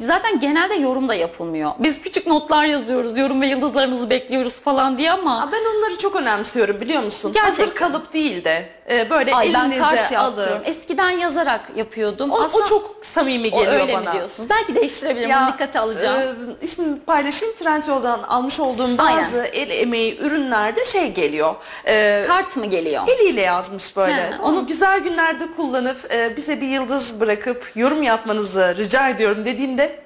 zaten 0.00 0.40
genelde 0.40 0.74
yorum 0.74 1.08
da 1.08 1.14
yapılmıyor. 1.14 1.72
Biz 1.78 2.00
küçük 2.02 2.26
notlar 2.26 2.64
yazıyoruz, 2.64 3.18
yorum 3.18 3.40
ve 3.40 3.46
yıldızlarınızı 3.46 4.10
bekliyoruz 4.10 4.60
falan 4.60 4.98
diye 4.98 5.10
ama 5.12 5.42
Aa, 5.42 5.52
Ben 5.52 5.76
onları 5.78 5.98
çok 5.98 6.16
önemsiyorum 6.16 6.80
biliyor 6.80 7.02
musun? 7.02 7.32
Gerçekten. 7.32 7.64
Hazır 7.64 7.74
kalıp 7.74 8.12
değil 8.12 8.44
de 8.44 8.68
e, 8.90 9.10
böyle 9.10 9.34
ay 9.34 9.50
ben 9.54 9.60
elinize 9.60 9.80
kart 9.80 10.12
yaptırıyorum. 10.12 10.54
alın. 10.56 10.62
Eskiden 10.64 11.10
yazarak 11.10 11.60
yapıyordum. 11.76 12.30
O, 12.30 12.34
o 12.36 12.44
Aslında 12.44 12.64
çok 12.64 12.96
samimi 13.02 13.48
o 13.52 13.58
geliyor 13.60 13.72
öyle 13.82 13.92
bana. 13.94 14.10
mi 14.10 14.16
diyorsunuz? 14.16 14.50
Belki 14.50 14.74
değiştirebilirim. 14.74 15.30
Bunu 15.40 15.52
dikkate 15.52 15.78
alacağım. 15.80 16.16
E, 16.60 16.64
ismini 16.64 17.00
paylaşayım. 17.00 17.54
Trendyol'dan 17.54 18.22
almış 18.22 18.60
olduğum 18.60 18.98
bazı 18.98 19.42
el 19.44 19.70
emeği 19.70 20.18
ürünlerde 20.18 20.84
şey 20.84 21.12
geliyor. 21.12 21.54
E, 21.88 22.24
Kart 22.28 22.56
mı 22.56 22.66
geliyor? 22.66 23.02
eliyle 23.08 23.40
yazmış 23.40 23.96
böyle. 23.96 24.14
He, 24.14 24.30
Tamam, 24.36 24.54
onu- 24.54 24.66
güzel 24.66 24.98
günlerde 25.00 25.44
kullanıp 25.56 26.14
e, 26.14 26.36
bize 26.36 26.60
bir 26.60 26.68
yıldız 26.68 27.20
bırakıp 27.20 27.72
yorum 27.76 28.02
yapmanızı 28.02 28.74
rica 28.76 29.08
ediyorum 29.08 29.44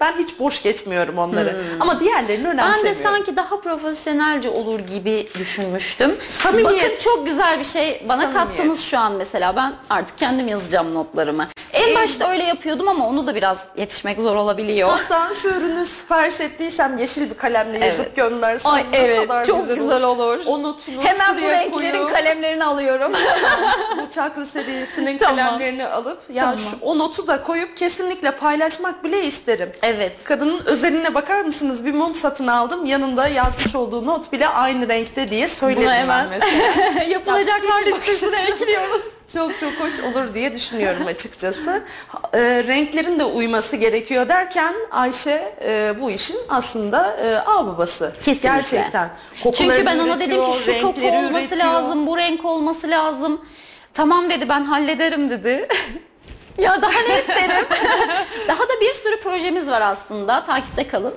ben 0.01 0.13
hiç 0.19 0.39
boş 0.39 0.63
geçmiyorum 0.63 1.19
onları. 1.19 1.61
Ama 1.81 2.01
diğerlerini 2.01 2.39
Hmm. 2.49 2.59
Ben 2.59 2.65
önemsemiyorum. 2.67 2.99
de 3.01 3.03
sanki 3.09 3.37
daha 3.37 3.61
profesyonelce 3.61 4.51
olur 4.51 4.81
gibi 4.81 5.27
düşünmüştüm. 5.39 6.17
Samimiyet. 6.31 6.83
Bakın 6.85 6.95
çok 7.05 7.27
güzel 7.27 7.59
bir 7.59 7.65
şey 7.65 8.03
bana 8.09 8.23
Samimiyet. 8.23 8.49
kattınız 8.49 8.81
şu 8.81 8.99
an 8.99 9.13
mesela. 9.13 9.57
Ben 9.57 9.73
artık 9.91 10.19
kendim 10.19 10.49
yazacağım 10.49 10.95
notlarımı. 10.95 11.47
En 11.73 11.95
başta 11.95 12.31
öyle 12.31 12.45
yapıyordum 12.45 12.89
ama 12.89 13.07
onu 13.09 13.27
da 13.27 13.35
biraz 13.35 13.65
yetişmek 13.77 14.21
zor 14.21 14.37
olabiliyor. 14.37 14.89
Hatta 14.91 15.35
şu 15.35 15.49
ürünü 15.49 15.87
sipariş 15.87 16.41
ettiysem 16.41 16.99
yeşil 16.99 17.31
bir 17.31 17.35
kalemle 17.37 17.79
yazıp 17.87 18.07
Evet. 18.07 18.17
göndersem 18.17 18.73
Ay 18.73 18.85
ne 18.93 18.97
evet 18.99 19.21
kadar 19.21 19.45
çok 19.45 19.69
güzel, 19.69 20.03
olur. 20.03 20.41
O 20.47 20.63
notunu 20.63 21.03
Hemen 21.05 21.37
bu 21.37 21.41
renklerin 21.41 21.71
koyup 21.99 22.13
kalemlerini 22.13 22.65
alıyorum. 22.65 23.13
bu 24.07 24.11
çakra 24.11 24.47
serisinin 24.47 25.19
Tamam. 25.19 25.37
kalemlerini 25.37 25.87
alıp 25.87 26.19
ya 26.33 26.43
Tamam. 26.45 26.59
şu, 26.59 26.77
o 26.83 26.99
notu 26.99 27.27
da 27.27 27.43
koyup 27.43 27.77
kesinlikle 27.77 28.31
paylaşmak 28.31 29.05
bile 29.05 29.25
isterim. 29.27 29.60
Evet. 29.83 30.25
Kadının 30.25 30.65
özeline 30.65 31.15
bakar 31.15 31.41
mısınız? 31.45 31.85
Bir 31.85 31.95
mum 31.95 32.15
satın 32.15 32.47
aldım. 32.47 32.87
Yanında 32.87 33.29
yazmış 33.29 33.75
olduğu 33.77 34.07
not 34.07 34.33
bile 34.33 34.49
aynı 34.49 34.89
renkte 34.89 35.31
diye 35.31 35.49
söyledim 35.49 35.87
ben 35.87 35.95
hemen 35.95 36.29
mesela. 36.29 37.03
Yapılacaklar 37.09 37.87
listesine 37.87 38.43
ekliyoruz. 38.43 39.03
Çok 39.35 39.59
çok 39.59 39.73
hoş 39.73 40.01
olur 40.01 40.35
diye 40.35 40.55
düşünüyorum 40.55 41.07
açıkçası. 41.07 41.83
E, 42.33 42.41
renklerin 42.41 43.19
de 43.19 43.25
uyması 43.25 43.77
gerekiyor 43.77 44.29
derken 44.29 44.75
Ayşe 44.91 45.55
e, 45.65 45.95
bu 46.01 46.11
işin 46.11 46.37
aslında 46.49 47.17
e, 47.17 47.37
ağ 47.37 47.67
babası. 47.67 48.13
Kesinlikle. 48.25 48.49
Gerçekten. 48.49 49.11
Çünkü 49.35 49.43
Kokularını 49.43 49.87
ben 49.87 49.99
ona 49.99 50.21
dedim 50.21 50.45
ki 50.45 50.59
şu 50.59 50.83
koku 50.83 51.01
olması 51.09 51.45
üretiyor. 51.45 51.65
lazım, 51.65 52.07
bu 52.07 52.17
renk 52.17 52.45
olması 52.45 52.91
lazım. 52.91 53.41
Tamam 53.95 54.31
dedi 54.31 54.49
ben 54.49 54.65
hallederim 54.65 55.31
dedi. 55.31 55.69
Ya 56.59 56.83
daha 56.83 57.01
ne 57.09 57.19
isterim? 57.19 57.67
daha 58.49 58.59
da 58.63 58.81
bir 58.81 58.93
sürü 58.93 59.21
projemiz 59.21 59.69
var 59.69 59.81
aslında. 59.81 60.45
Takipte 60.45 60.89
kalın. 60.89 61.15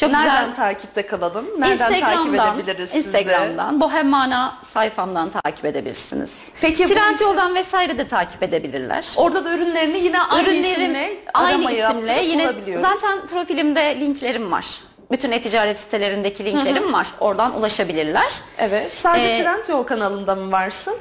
Çok 0.00 0.10
Nereden 0.10 0.40
güzel. 0.48 0.54
takipte 0.54 1.06
kalalım? 1.06 1.46
Nereden 1.58 2.00
takip 2.00 2.34
edebiliriz 2.34 2.90
sizi? 2.90 3.08
Instagram'dan, 3.08 3.80
Bohem 3.80 4.08
Mana 4.08 4.58
sayfamdan 4.72 5.30
takip 5.30 5.64
edebilirsiniz. 5.64 6.44
Peki 6.60 6.86
Trendyol'dan 6.86 7.54
vesaire 7.54 7.98
de 7.98 8.06
takip 8.08 8.42
edebilirler. 8.42 9.12
Orada 9.16 9.44
da 9.44 9.54
ürünlerini 9.54 9.98
yine 9.98 10.20
aynı 10.20 10.48
Ürünlerim 10.48 10.60
isimle 10.82 11.18
aynı 11.34 11.72
isimle 11.72 12.22
yine 12.22 12.52
zaten 12.80 13.26
profilimde 13.26 14.00
linklerim 14.00 14.52
var. 14.52 14.66
Bütün 15.10 15.32
e-ticaret 15.32 15.78
sitelerindeki 15.78 16.44
linklerim 16.44 16.92
var. 16.92 17.06
Oradan 17.20 17.56
ulaşabilirler. 17.58 18.40
Evet. 18.58 18.94
Sadece 18.94 19.28
Ee, 19.28 19.42
Trendyol 19.42 19.82
kanalında 19.82 20.34
mı 20.34 20.52
varsın? 20.52 20.96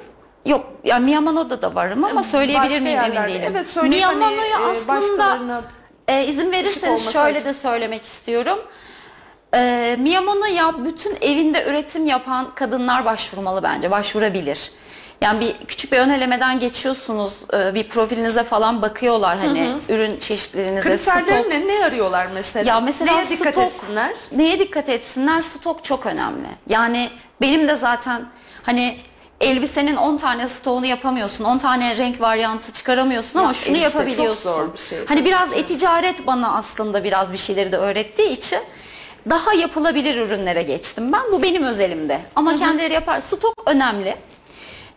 Yok 0.46 0.66
yani 0.84 1.06
Miyamano'da 1.06 1.62
da 1.62 1.76
varım 1.76 2.04
ama 2.04 2.24
söyleyebilir 2.24 2.82
miyim 2.82 3.00
emin 3.00 3.24
değilim. 3.28 3.42
Evet 3.52 3.68
söyle 3.68 4.02
hani, 4.02 4.26
aslında 4.72 5.62
e, 6.08 6.26
izin 6.26 6.52
verirseniz 6.52 7.14
şöyle 7.14 7.26
de 7.26 7.50
açısından. 7.50 7.72
söylemek 7.72 8.04
istiyorum. 8.04 8.60
E, 9.54 9.96
Miyamano'ya 10.00 10.86
bütün 10.86 11.18
evinde 11.22 11.66
üretim 11.66 12.06
yapan 12.06 12.56
kadınlar 12.56 13.06
başvurmalı 13.06 13.64
bence. 13.64 13.92
Başvurabilir. 13.92 14.72
Yani 15.22 15.40
bir 15.40 15.66
küçük 15.68 15.92
bir 15.92 15.98
ön 15.98 16.10
elemeden 16.10 16.60
geçiyorsunuz. 16.60 17.34
e, 17.54 17.76
bir 17.76 17.90
profilinize 17.90 18.44
falan 18.44 18.82
bakıyorlar 18.82 19.38
hani 19.38 19.72
ürün 19.90 20.18
çeşitlerinize, 20.18 20.90
kriterler 20.90 21.42
stok. 21.42 21.48
ne? 21.50 21.68
Ne 21.68 21.86
arıyorlar 21.86 22.28
mesela? 22.34 22.70
Ya 22.70 22.80
mesela 22.80 23.14
Neye 23.14 23.30
dikkat 23.30 23.54
stok, 23.54 23.64
etsinler? 23.64 24.12
Neye 24.32 24.60
dikkat 24.60 24.90
etsinler? 24.90 25.42
Stok 25.42 25.84
çok 25.84 26.06
önemli. 26.06 26.48
Yani 26.70 27.10
benim 27.42 27.68
de 27.68 27.76
zaten 27.76 28.26
hani 28.64 28.98
elbisenin 29.42 29.96
10 29.96 30.18
tane 30.18 30.48
stoğunu 30.50 30.86
yapamıyorsun. 30.86 31.44
10 31.44 31.58
tane 31.58 31.98
renk 31.98 32.22
varyantı 32.22 32.74
çıkaramıyorsun 32.74 33.40
ama 33.40 33.48
Ya 33.48 33.54
şunu 33.54 33.78
elbise 33.78 33.92
çok 33.94 34.02
yapabiliyorsun. 34.02 34.42
zor 34.52 34.74
bir 34.74 34.78
şey, 34.78 34.98
hani 35.06 35.26
biraz 35.26 35.54
e-ticaret 35.54 36.28
bana 36.28 36.56
aslında 36.56 37.04
biraz 37.04 37.32
bir 37.34 37.38
şeyleri 37.38 37.72
de 37.72 37.78
öğrettiği 37.78 38.30
için 38.30 38.60
daha 39.30 39.54
yapılabilir 39.54 40.16
ürünlere 40.16 40.64
geçtim 40.64 41.14
ben. 41.14 41.22
Bu 41.32 41.44
benim 41.44 41.64
özelimde. 41.64 42.22
Ama 42.36 42.56
kendileri 42.56 42.94
yapar. 42.94 43.20
Stok 43.22 43.54
önemli. 43.66 44.16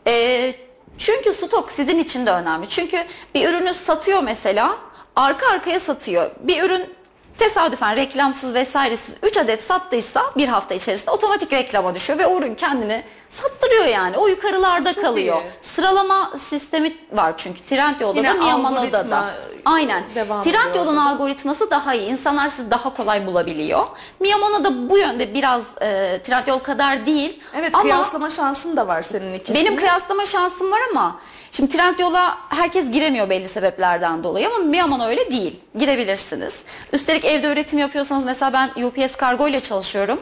Ee, 0.07 0.55
çünkü 0.99 1.35
stok 1.35 1.71
sizin 1.73 1.99
için 1.99 2.27
de 2.27 2.31
önemli. 2.31 2.69
Çünkü 2.69 3.05
bir 3.35 3.49
ürünü 3.49 3.75
satıyor 3.75 4.23
mesela 4.23 4.77
arka 5.17 5.47
arkaya 5.51 5.81
satıyor. 5.81 6.31
Bir 6.41 6.63
ürün 6.63 6.95
tesadüfen 7.39 7.97
reklamsız 7.97 8.55
vesairesiz 8.55 9.15
3 9.23 9.37
adet 9.37 9.63
sattıysa 9.63 10.23
bir 10.37 10.49
hafta 10.49 10.75
içerisinde 10.75 11.11
otomatik 11.11 11.53
reklama 11.53 11.95
düşüyor 11.95 12.19
ve 12.19 12.27
o 12.27 12.39
ürün 12.39 12.55
kendini 12.55 13.05
sattırıyor 13.31 13.85
yani. 13.85 14.17
O 14.17 14.29
yukarılarda 14.29 14.93
Çok 14.93 15.05
kalıyor. 15.05 15.37
iyi. 15.37 15.51
Sıralama 15.61 16.33
sistemi 16.39 16.97
var 17.13 17.33
çünkü 17.37 17.61
Trendyol'da 17.61 18.19
Yine 18.19 18.29
da 18.29 18.35
Miyamano'da 18.35 19.11
da. 19.11 19.25
Aynen. 19.65 20.03
Trendyol'un 20.45 20.97
algoritması 20.97 21.71
daha 21.71 21.95
iyi. 21.95 22.09
İnsanlar 22.09 22.49
sizi 22.49 22.71
daha 22.71 22.95
kolay 22.95 23.27
bulabiliyor. 23.27 23.87
Miyamano 24.21 24.65
da 24.65 24.91
bu 24.91 24.99
yönde 24.99 25.35
biraz 25.35 25.63
e, 25.81 26.21
Trendyol 26.25 26.59
kadar 26.59 27.07
değil. 27.07 27.41
Evet 27.57 27.75
Ama 27.75 27.83
kıyaslama 27.83 28.31
şansın 28.31 28.77
da 28.77 28.87
var 28.87 29.03
senin 29.03 29.35
ikisini. 29.35 29.59
benim 29.65 29.77
kıyaslama 29.77 30.25
şansım 30.25 30.73
var 30.73 30.81
ama 30.91 31.21
şimdi 31.53 31.77
Trendyol'a 31.77 32.39
herkes 32.49 32.91
giremiyor 32.91 33.31
belli 33.31 33.49
sebeplerden 33.49 34.25
dolayı 34.25 34.47
ama 34.49 34.59
Miyamano 34.59 35.07
öyle 35.07 35.31
değil. 35.31 35.61
Girebilirsiniz. 35.79 36.65
Üstelik 36.93 37.25
evde 37.25 37.53
üretim 37.53 37.79
yapıyorsanız 37.79 38.25
mesela 38.25 38.53
ben 38.53 38.83
UPS 38.85 39.17
kargo 39.17 39.49
ile 39.49 39.61
çalışıyorum. 39.61 40.21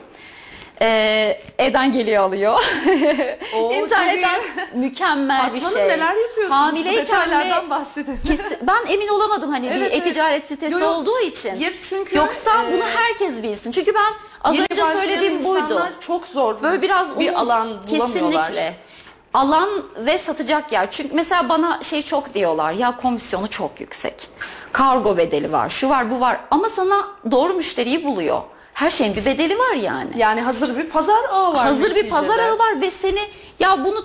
Ee, 0.83 1.41
evden 1.59 1.93
geliyor 1.93 2.23
alıyor. 2.23 2.53
Oo, 3.57 3.73
İnternetten 3.75 4.41
mükemmel 4.75 5.55
bir 5.55 5.61
Fatma 5.61 5.71
şey. 5.71 5.83
Hanım 5.83 5.89
neler 5.95 6.15
yapıyorsunuz? 6.17 6.51
Bu 6.51 6.55
Hamileyken 6.55 7.03
detaylardan 7.07 7.67
de 7.67 7.71
bahsedin. 7.71 8.19
kesin- 8.27 8.59
ben 8.62 8.93
emin 8.93 9.09
olamadım 9.09 9.51
hani 9.51 9.67
Evet, 9.67 9.77
bir 9.77 9.81
evet. 9.83 10.07
e-ticaret 10.07 10.45
sitesi 10.47 10.73
Yo, 10.73 10.79
yo. 10.79 10.89
olduğu 10.89 11.19
için. 11.21 11.55
Yer 11.57 11.73
çünkü, 11.83 12.17
Yoksa 12.17 12.51
e, 12.65 12.73
bunu 12.73 12.85
herkes 12.97 13.43
bilsin. 13.43 13.73
Çünkü 13.73 13.95
ben 13.95 14.12
az 14.45 14.57
önce 14.59 14.83
söylediğim 14.99 15.45
buydu. 15.45 15.89
çok 16.01 16.27
zor 16.27 16.62
Böyle 16.62 16.83
biraz 16.83 17.19
bir 17.21 17.31
onu- 17.31 17.39
alan 17.39 17.69
bulamıyorlar. 17.91 18.47
Kesinlikle. 18.49 18.77
Alan 19.35 19.69
ve 19.99 20.19
satacak 20.19 20.73
yer. 20.73 20.91
Çünkü 20.91 21.15
mesela 21.15 21.49
bana 21.49 21.79
şey 21.83 22.03
çok 22.03 22.35
diyorlar. 22.35 22.73
Ya 22.73 22.97
komisyonu 22.97 23.47
çok 23.51 23.81
yüksek. 23.81 24.29
Kargo 24.73 25.17
bedeli 25.17 25.53
var. 25.53 25.69
Şu 25.69 25.89
var 25.89 26.11
bu 26.11 26.21
var. 26.21 26.41
Ama 26.51 26.69
sana 26.69 27.09
doğru 27.31 27.55
müşteriyi 27.55 28.05
buluyor. 28.05 28.41
Her 28.77 28.91
şeyin 28.91 29.17
bir 29.17 29.25
bedeli 29.25 29.59
var 29.59 29.75
yani. 29.75 30.11
Yani 30.17 30.41
hazır 30.41 30.77
bir 30.79 30.85
pazar 30.87 31.25
ağı 31.33 31.55
var. 31.55 31.67
Hazır 31.67 31.95
bir 31.95 32.11
pazar 32.11 32.39
ağı 32.39 32.59
var 32.59 32.81
ve 32.81 32.91
seni 32.91 33.21
ya 33.61 33.85
bunu 33.85 34.05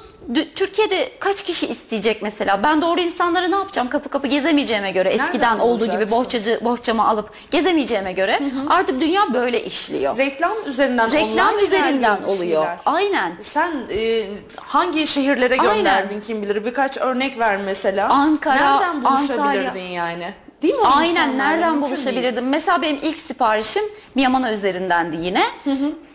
Türkiye'de 0.55 1.11
kaç 1.19 1.43
kişi 1.43 1.67
isteyecek 1.67 2.21
mesela? 2.21 2.63
Ben 2.63 2.81
doğru 2.81 2.99
insanları 2.99 3.51
ne 3.51 3.55
yapacağım? 3.55 3.89
Kapı 3.89 4.09
kapı 4.09 4.27
gezemeyeceğime 4.27 4.91
göre 4.91 5.09
eskiden 5.09 5.59
olduğu 5.59 5.85
gibi 5.85 6.11
bohçacı 6.11 6.59
bohçamı 6.61 7.07
alıp 7.07 7.29
gezemeyeceğime 7.51 8.11
göre 8.11 8.39
artık 8.69 9.01
dünya 9.01 9.33
böyle 9.33 9.63
işliyor. 9.63 10.17
Reklam 10.17 10.53
üzerinden 10.65 11.11
Reklam 11.11 11.59
üzerinden 11.59 12.23
oluyor. 12.23 12.37
şeyler. 12.63 12.77
Aynen. 12.85 13.33
Sen 13.41 13.73
e, 13.93 14.23
hangi 14.55 15.07
şehirlere 15.07 15.57
Aynen. 15.59 15.75
gönderdin 15.75 16.21
kim 16.21 16.41
bilir 16.41 16.65
birkaç 16.65 16.97
örnek 16.97 17.39
ver 17.39 17.57
mesela. 17.57 18.09
Ankara, 18.09 18.55
Nereden 18.77 19.03
buluşabilirdin 19.03 19.63
Antalya. 19.67 19.87
yani? 19.93 20.33
Değil 20.61 20.73
mi 20.73 20.81
o 20.81 20.85
Aynen 20.87 21.09
insanlarla? 21.09 21.37
nereden 21.47 21.71
Mümkün 21.73 21.89
buluşabilirdim? 21.91 22.49
Mesela 22.49 22.81
benim 22.81 22.99
ilk 23.01 23.19
siparişim 23.19 23.83
Miyamano 24.15 24.49
üzerindendi 24.51 25.15
yine. 25.15 25.43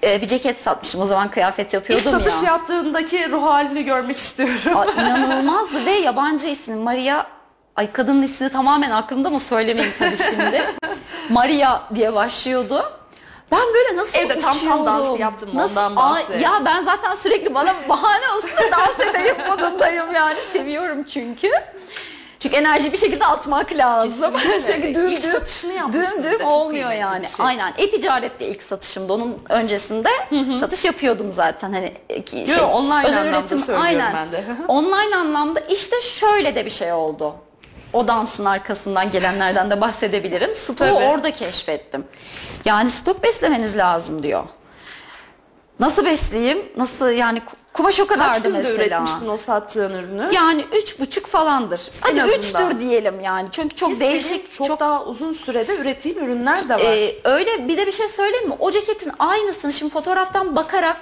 Ee, 0.04 0.20
bir 0.22 0.26
ceket 0.26 0.60
satmışım 0.60 1.00
o 1.00 1.06
zaman 1.06 1.30
kıyafet 1.30 1.66
İlk 1.66 1.74
yapıyordum 1.74 2.10
satış 2.12 2.42
ya. 2.42 2.52
yaptığındaki 2.52 3.30
ruh 3.30 3.42
halini 3.42 3.84
görmek 3.84 4.16
istiyorum. 4.16 4.76
Aa, 4.76 4.84
inanılmazdı 5.02 5.86
ve 5.86 5.90
yabancı 5.90 6.48
isim 6.48 6.78
Maria 6.78 7.26
Ay 7.76 7.92
kadının 7.92 8.22
ismi 8.22 8.48
tamamen 8.48 8.90
aklımda 8.90 9.30
mı 9.30 9.40
söylemeyeyim 9.40 9.94
tabii 9.98 10.16
şimdi. 10.16 10.64
Maria 11.30 11.80
diye 11.94 12.14
başlıyordu. 12.14 12.92
Ben 13.52 13.60
böyle 13.74 13.96
nasıl 13.96 14.18
Evde 14.18 14.32
tam 14.34 14.42
tam 14.42 14.56
uçuyorum? 14.56 14.86
dans 14.86 15.20
yaptım, 15.20 15.50
ondan 15.54 15.92
Aa, 15.92 15.96
bahset. 15.96 16.40
ya 16.40 16.52
ben 16.64 16.82
zaten 16.84 17.14
sürekli 17.14 17.54
bana 17.54 17.74
bahane 17.88 18.28
olsun 18.36 18.50
da 18.50 18.76
dans 18.78 19.00
edeyim 19.10 19.36
modundayım 19.48 20.14
yani. 20.14 20.36
Seviyorum 20.52 21.04
çünkü. 21.04 21.50
Çünkü 22.46 22.56
enerji 22.58 22.92
bir 22.92 22.98
şekilde 22.98 23.26
atmak 23.26 23.72
lazım. 23.72 24.34
Çünkü 24.66 24.94
düm 24.94 25.06
İlk 25.08 25.22
düm, 25.92 26.02
düm 26.22 26.32
düm 26.40 26.46
olmuyor 26.46 26.92
yani. 26.92 27.26
şey. 27.26 27.46
Aynen. 27.46 27.74
E-ticarette 27.78 28.46
ilk 28.46 28.62
satışımdı. 28.62 29.12
Onun 29.12 29.38
öncesinde 29.48 30.08
satış 30.60 30.84
yapıyordum 30.84 31.30
zaten. 31.32 31.72
Hani 31.72 31.92
ki- 32.26 32.44
Yo, 32.58 32.66
online 32.66 33.08
özel 33.08 33.20
anlamda 33.20 33.38
üretim- 33.38 33.58
söylüyorum 33.58 33.84
aynen. 33.84 34.14
ben 34.14 34.32
de. 34.32 34.44
Online 34.68 35.16
anlamda 35.16 35.60
işte 35.60 36.00
şöyle 36.00 36.54
de 36.54 36.64
bir 36.64 36.70
şey 36.70 36.92
oldu. 36.92 37.34
o 37.92 38.08
dansın 38.08 38.44
arkasından 38.44 39.10
gelenlerden 39.10 39.70
de 39.70 39.80
bahsedebilirim. 39.80 40.54
Stoğu 40.54 40.88
orada 40.98 41.30
keşfettim. 41.30 42.04
Yani 42.64 42.90
stok 42.90 43.22
beslemeniz 43.24 43.76
lazım 43.76 44.22
diyor. 44.22 44.44
Nasıl 45.80 46.04
besleyeyim? 46.04 46.58
Nasıl 46.76 47.08
yani 47.10 47.42
kumaş 47.76 48.00
o 48.00 48.06
Kaç 48.06 48.18
kadardı 48.18 48.48
günde 48.48 48.58
mesela. 48.58 48.84
üretmiştin 48.84 49.28
o 49.28 49.36
sattığın 49.36 49.94
ürünü? 49.94 50.28
Yani 50.32 50.64
üç 50.82 51.00
buçuk 51.00 51.26
falandır. 51.26 51.80
Hadi 52.00 52.22
azından. 52.22 52.38
üçtür 52.38 52.80
diyelim 52.80 53.20
yani. 53.20 53.48
Çünkü 53.52 53.76
çok 53.76 53.94
Ki 53.94 54.00
değişik, 54.00 54.48
senin 54.54 54.68
çok, 54.68 54.80
daha 54.80 55.04
uzun 55.04 55.32
sürede 55.32 55.76
ürettiğin 55.76 56.18
ürünler 56.18 56.68
de 56.68 56.74
var. 56.74 56.80
Ee, 56.80 57.14
öyle 57.24 57.68
bir 57.68 57.76
de 57.76 57.86
bir 57.86 57.92
şey 57.92 58.08
söyleyeyim 58.08 58.48
mi? 58.48 58.54
O 58.58 58.70
ceketin 58.70 59.12
aynısını 59.18 59.72
şimdi 59.72 59.92
fotoğraftan 59.92 60.56
bakarak 60.56 61.00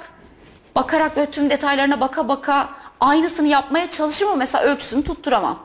bakarak 0.77 1.17
böyle 1.17 1.31
tüm 1.31 1.51
detaylarına 1.51 2.01
baka 2.01 2.29
baka 2.29 2.69
aynısını 3.01 3.49
yapmaya 3.49 3.91
çalışırım 3.91 4.31
ama 4.33 4.39
mesela 4.39 4.65
ölçüsünü 4.65 5.05
tutturamam. 5.05 5.59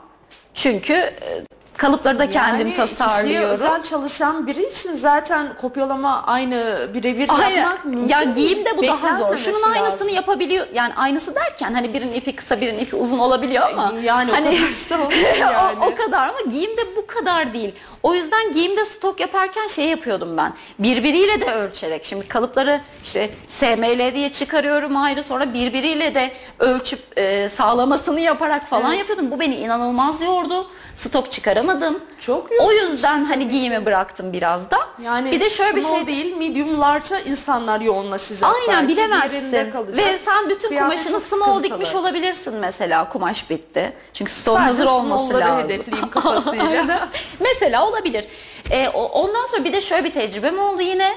Çünkü 0.54 0.92
e, 0.92 1.44
kalıpları 1.80 2.18
da 2.18 2.30
kendim 2.30 2.66
yani 2.66 2.76
tasarlıyorum. 2.76 3.50
özel 3.50 3.82
çalışan 3.82 4.46
biri 4.46 4.66
için 4.66 4.94
zaten 4.94 5.48
kopyalama 5.60 6.22
aynı 6.26 6.88
birebir 6.94 7.28
yapmak 7.28 7.84
mümkün 7.84 8.08
Ya 8.08 8.20
değil. 8.20 8.34
giyimde 8.34 8.78
bu 8.78 8.82
daha 8.86 9.18
zor. 9.18 9.36
Şunun 9.36 9.62
aynısını 9.62 9.92
lazım. 9.92 10.08
yapabiliyor. 10.08 10.66
Yani 10.74 10.94
aynısı 10.94 11.34
derken 11.34 11.74
hani 11.74 11.94
birinin 11.94 12.14
ipi 12.14 12.36
kısa 12.36 12.60
birinin 12.60 12.78
ipi 12.78 12.96
uzun 12.96 13.18
olabiliyor 13.18 13.70
ama 13.70 13.92
Yani 14.02 14.32
o 14.32 14.34
hani 14.34 14.56
kadar 14.56 14.70
işte 14.70 14.94
yani. 15.40 15.56
o, 15.80 15.86
o 15.86 15.94
kadar 15.94 16.28
ama 16.28 16.38
giyimde 16.50 16.96
bu 16.96 17.06
kadar 17.06 17.54
değil. 17.54 17.74
O 18.02 18.14
yüzden 18.14 18.52
giyimde 18.52 18.84
stok 18.84 19.20
yaparken 19.20 19.66
şey 19.66 19.84
yapıyordum 19.84 20.36
ben. 20.36 20.52
Birbiriyle 20.78 21.40
de 21.40 21.54
ölçerek. 21.54 22.04
Şimdi 22.04 22.28
kalıpları 22.28 22.80
işte 23.02 23.30
SML 23.48 24.14
diye 24.14 24.28
çıkarıyorum 24.28 24.96
ayrı 24.96 25.22
sonra 25.22 25.54
birbiriyle 25.54 26.14
de 26.14 26.32
ölçüp 26.58 27.00
e, 27.16 27.48
sağlamasını 27.48 28.20
yaparak 28.20 28.66
falan 28.66 28.90
Evet. 28.90 28.98
yapıyordum. 28.98 29.30
Bu 29.30 29.40
beni 29.40 29.56
inanılmaz 29.56 30.22
yordu. 30.22 30.66
Stok 30.96 31.32
çıkaramadım. 31.74 32.02
Çok 32.18 32.50
O 32.50 32.54
yorucu 32.72 32.86
yüzden 32.92 33.24
hani 33.24 33.48
giyimi 33.48 33.86
bıraktım 33.86 34.32
biraz 34.32 34.70
da. 34.70 34.78
Yani 35.04 35.32
bir 35.32 35.40
de 35.40 35.50
şöyle 35.50 35.76
bir 35.76 35.82
şey 35.82 36.06
değil 36.06 36.36
medium 36.36 36.80
large'a 36.80 37.18
insanlar 37.18 37.80
yoğunlaşacak. 37.80 38.50
Aynen 38.54 38.82
belki. 38.88 38.88
bilemezsin. 38.88 39.52
Ve 39.96 40.18
sen 40.18 40.48
bütün 40.50 40.68
Kıyafet 40.68 40.88
kumaşını 40.90 41.20
small 41.20 41.46
sıkıntılı. 41.46 41.62
dikmiş 41.64 41.94
olabilirsin 41.94 42.54
mesela 42.54 43.08
kumaş 43.08 43.50
bitti. 43.50 43.92
Çünkü 44.12 44.32
Sadece 44.32 44.64
hazır 44.66 44.86
olması 44.86 45.34
lazım. 45.34 45.58
hedefleyeyim 45.64 46.10
kafasıyla. 46.10 47.08
Mesela 47.40 47.86
olabilir. 47.88 48.24
Ee, 48.70 48.88
o- 48.88 49.04
ondan 49.08 49.46
sonra 49.46 49.64
bir 49.64 49.72
de 49.72 49.80
şöyle 49.80 50.04
bir 50.04 50.12
tecrübem 50.12 50.58
oldu 50.58 50.82
yine. 50.82 51.14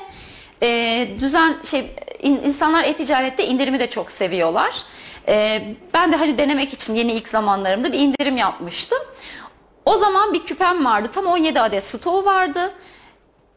Ee, 0.63 1.07
düzen 1.19 1.55
şey 1.63 1.91
in- 2.21 2.41
insanlar 2.45 2.83
e-ticarette 2.83 3.45
indirimi 3.47 3.79
de 3.79 3.89
çok 3.89 4.11
seviyorlar. 4.11 4.75
Ee, 5.27 5.63
ben 5.93 6.11
de 6.11 6.15
hani 6.15 6.37
denemek 6.37 6.73
için 6.73 6.95
yeni 6.95 7.11
ilk 7.11 7.29
zamanlarımda 7.29 7.91
bir 7.93 7.99
indirim 7.99 8.37
yapmıştım. 8.37 8.99
O 9.85 9.97
zaman 9.97 10.33
bir 10.33 10.45
küpem 10.45 10.85
vardı. 10.85 11.09
Tam 11.13 11.25
17 11.25 11.61
adet 11.61 11.83
stoğu 11.87 12.25
vardı. 12.25 12.73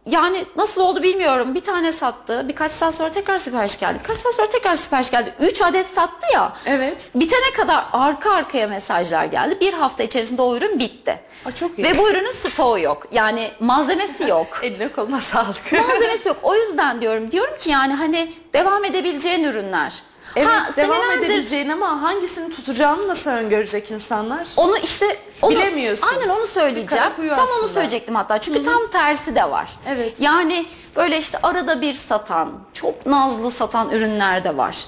Yani 0.07 0.45
nasıl 0.57 0.81
oldu 0.83 1.03
bilmiyorum. 1.03 1.55
Bir 1.55 1.61
tane 1.61 1.93
sattı. 1.93 2.45
Birkaç 2.49 2.72
saat 2.72 2.95
sonra 2.95 3.11
tekrar 3.11 3.39
sipariş 3.39 3.79
geldi. 3.79 3.99
Birkaç 4.03 4.18
saat 4.18 4.35
sonra 4.35 4.49
tekrar 4.49 4.74
sipariş 4.77 5.11
geldi. 5.11 5.35
3 5.41 5.62
adet 5.62 5.87
sattı 5.87 6.27
ya. 6.35 6.53
Evet. 6.66 7.11
Bitene 7.14 7.53
kadar 7.57 7.85
arka 7.93 8.31
arkaya 8.33 8.68
mesajlar 8.68 9.24
geldi. 9.24 9.59
Bir 9.61 9.72
hafta 9.72 10.03
içerisinde 10.03 10.43
o 10.43 10.57
ürün 10.57 10.79
bitti. 10.79 11.20
Aa, 11.47 11.53
çok 11.53 11.79
iyi. 11.79 11.85
Ve 11.85 11.99
bu 11.99 12.11
ürünün 12.11 12.31
stoğu 12.31 12.79
yok. 12.79 13.07
Yani 13.12 13.51
malzemesi 13.61 14.24
yok. 14.29 14.61
Eline 14.62 14.93
koluna 14.93 15.20
sağlık. 15.20 15.72
malzemesi 15.72 16.29
yok. 16.29 16.37
O 16.43 16.55
yüzden 16.55 17.01
diyorum. 17.01 17.31
Diyorum 17.31 17.57
ki 17.57 17.70
yani 17.70 17.95
hani 17.95 18.35
devam 18.53 18.85
edebileceğin 18.85 19.45
ürünler. 19.45 20.03
Evet 20.37 20.49
Ha, 20.49 20.70
devam 20.76 20.97
senelerdir- 20.97 21.18
edebileceğin 21.18 21.68
ama 21.68 22.03
hangisini 22.03 22.51
tutacağını 22.51 23.09
nasıl 23.09 23.30
öngörecek 23.30 23.91
insanlar? 23.91 24.49
Onu 24.57 24.78
işte 24.78 25.18
onu, 25.43 25.51
Bilemiyorsun. 25.51 26.07
Aynen 26.07 26.28
onu 26.28 26.47
söyleyeceğim. 26.47 26.89
Bir 26.89 26.97
kara 26.97 27.16
kuyu 27.16 27.28
Tam 27.30 27.39
onu 27.39 27.51
aslında. 27.55 27.68
söyleyecektim 27.68 28.14
hatta. 28.14 28.39
Çünkü 28.39 28.62
tam 28.62 28.87
tersi 28.91 29.34
de 29.34 29.51
var. 29.51 29.70
Evet. 29.89 30.20
Yani 30.20 30.66
böyle 30.97 31.18
işte 31.18 31.39
arada 31.43 31.80
bir 31.80 31.95
satan, 31.95 32.53
çok 32.74 33.07
nazlı 33.07 33.51
satan 33.51 33.91
ürünler 33.91 34.45
de 34.45 34.57
var. 34.57 34.87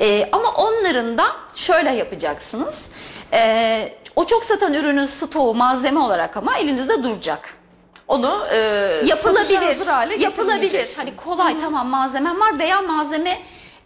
Ee, 0.00 0.28
ama 0.32 0.50
onların 0.50 1.18
da 1.18 1.24
şöyle 1.56 1.90
yapacaksınız. 1.90 2.84
Ee, 3.32 3.92
o 4.16 4.24
çok 4.26 4.44
satan 4.44 4.74
ürünün 4.74 5.06
stoğu 5.06 5.54
malzeme 5.54 6.00
olarak 6.00 6.36
ama 6.36 6.56
elinizde 6.58 7.02
duracak. 7.02 7.54
Onu 8.08 8.38
e, 8.52 8.56
satışa 8.56 9.06
Yapılabilir. 9.06 9.56
hazır 9.68 9.86
hale 9.86 10.16
Yapılabilir. 10.16 10.60
getirmeyeceksin. 10.60 10.96
Hani 10.96 11.16
kolay 11.16 11.58
tamam 11.60 11.86
malzemem 11.88 12.40
var 12.40 12.58
veya 12.58 12.82
malzeme 12.82 13.38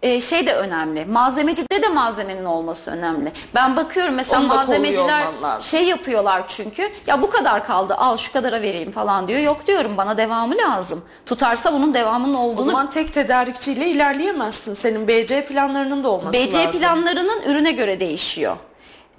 e, 0.02 0.20
şey 0.20 0.46
de 0.46 0.54
önemli. 0.54 1.04
Malzemecide 1.04 1.82
de 1.82 1.88
malzemenin 1.88 2.44
olması 2.44 2.90
önemli. 2.90 3.32
Ben 3.54 3.76
bakıyorum 3.76 4.14
mesela 4.14 4.40
Onu 4.42 4.50
da 4.50 4.54
kolluyor 4.54 4.68
malzemeciler 4.78 5.26
olman 5.26 5.42
lazım. 5.42 5.62
şey 5.62 5.84
yapıyorlar 5.84 6.42
çünkü. 6.48 6.88
Ya 7.06 7.22
bu 7.22 7.30
kadar 7.30 7.64
kaldı 7.66 7.94
al 7.94 8.16
şu 8.16 8.32
kadara 8.32 8.62
vereyim 8.62 8.92
falan 8.92 9.28
diyor. 9.28 9.40
Yok 9.40 9.66
diyorum 9.66 9.96
bana 9.96 10.16
devamı 10.16 10.54
lazım. 10.56 11.04
Tutarsa 11.26 11.72
bunun 11.72 11.94
devamının 11.94 12.34
O 12.34 12.38
olduğunu 12.38 12.66
zaman 12.66 12.90
tek 12.90 13.12
tedarikçiyle 13.12 13.88
ilerleyemezsin. 13.88 14.74
Senin 14.74 15.08
BC 15.08 15.44
planlarının 15.44 16.04
da 16.04 16.08
olması 16.10 16.32
BC 16.34 16.58
lazım. 16.58 16.72
planlarının 16.80 17.42
ürüne 17.42 17.72
göre 17.72 18.00
değişiyor. 18.00 18.56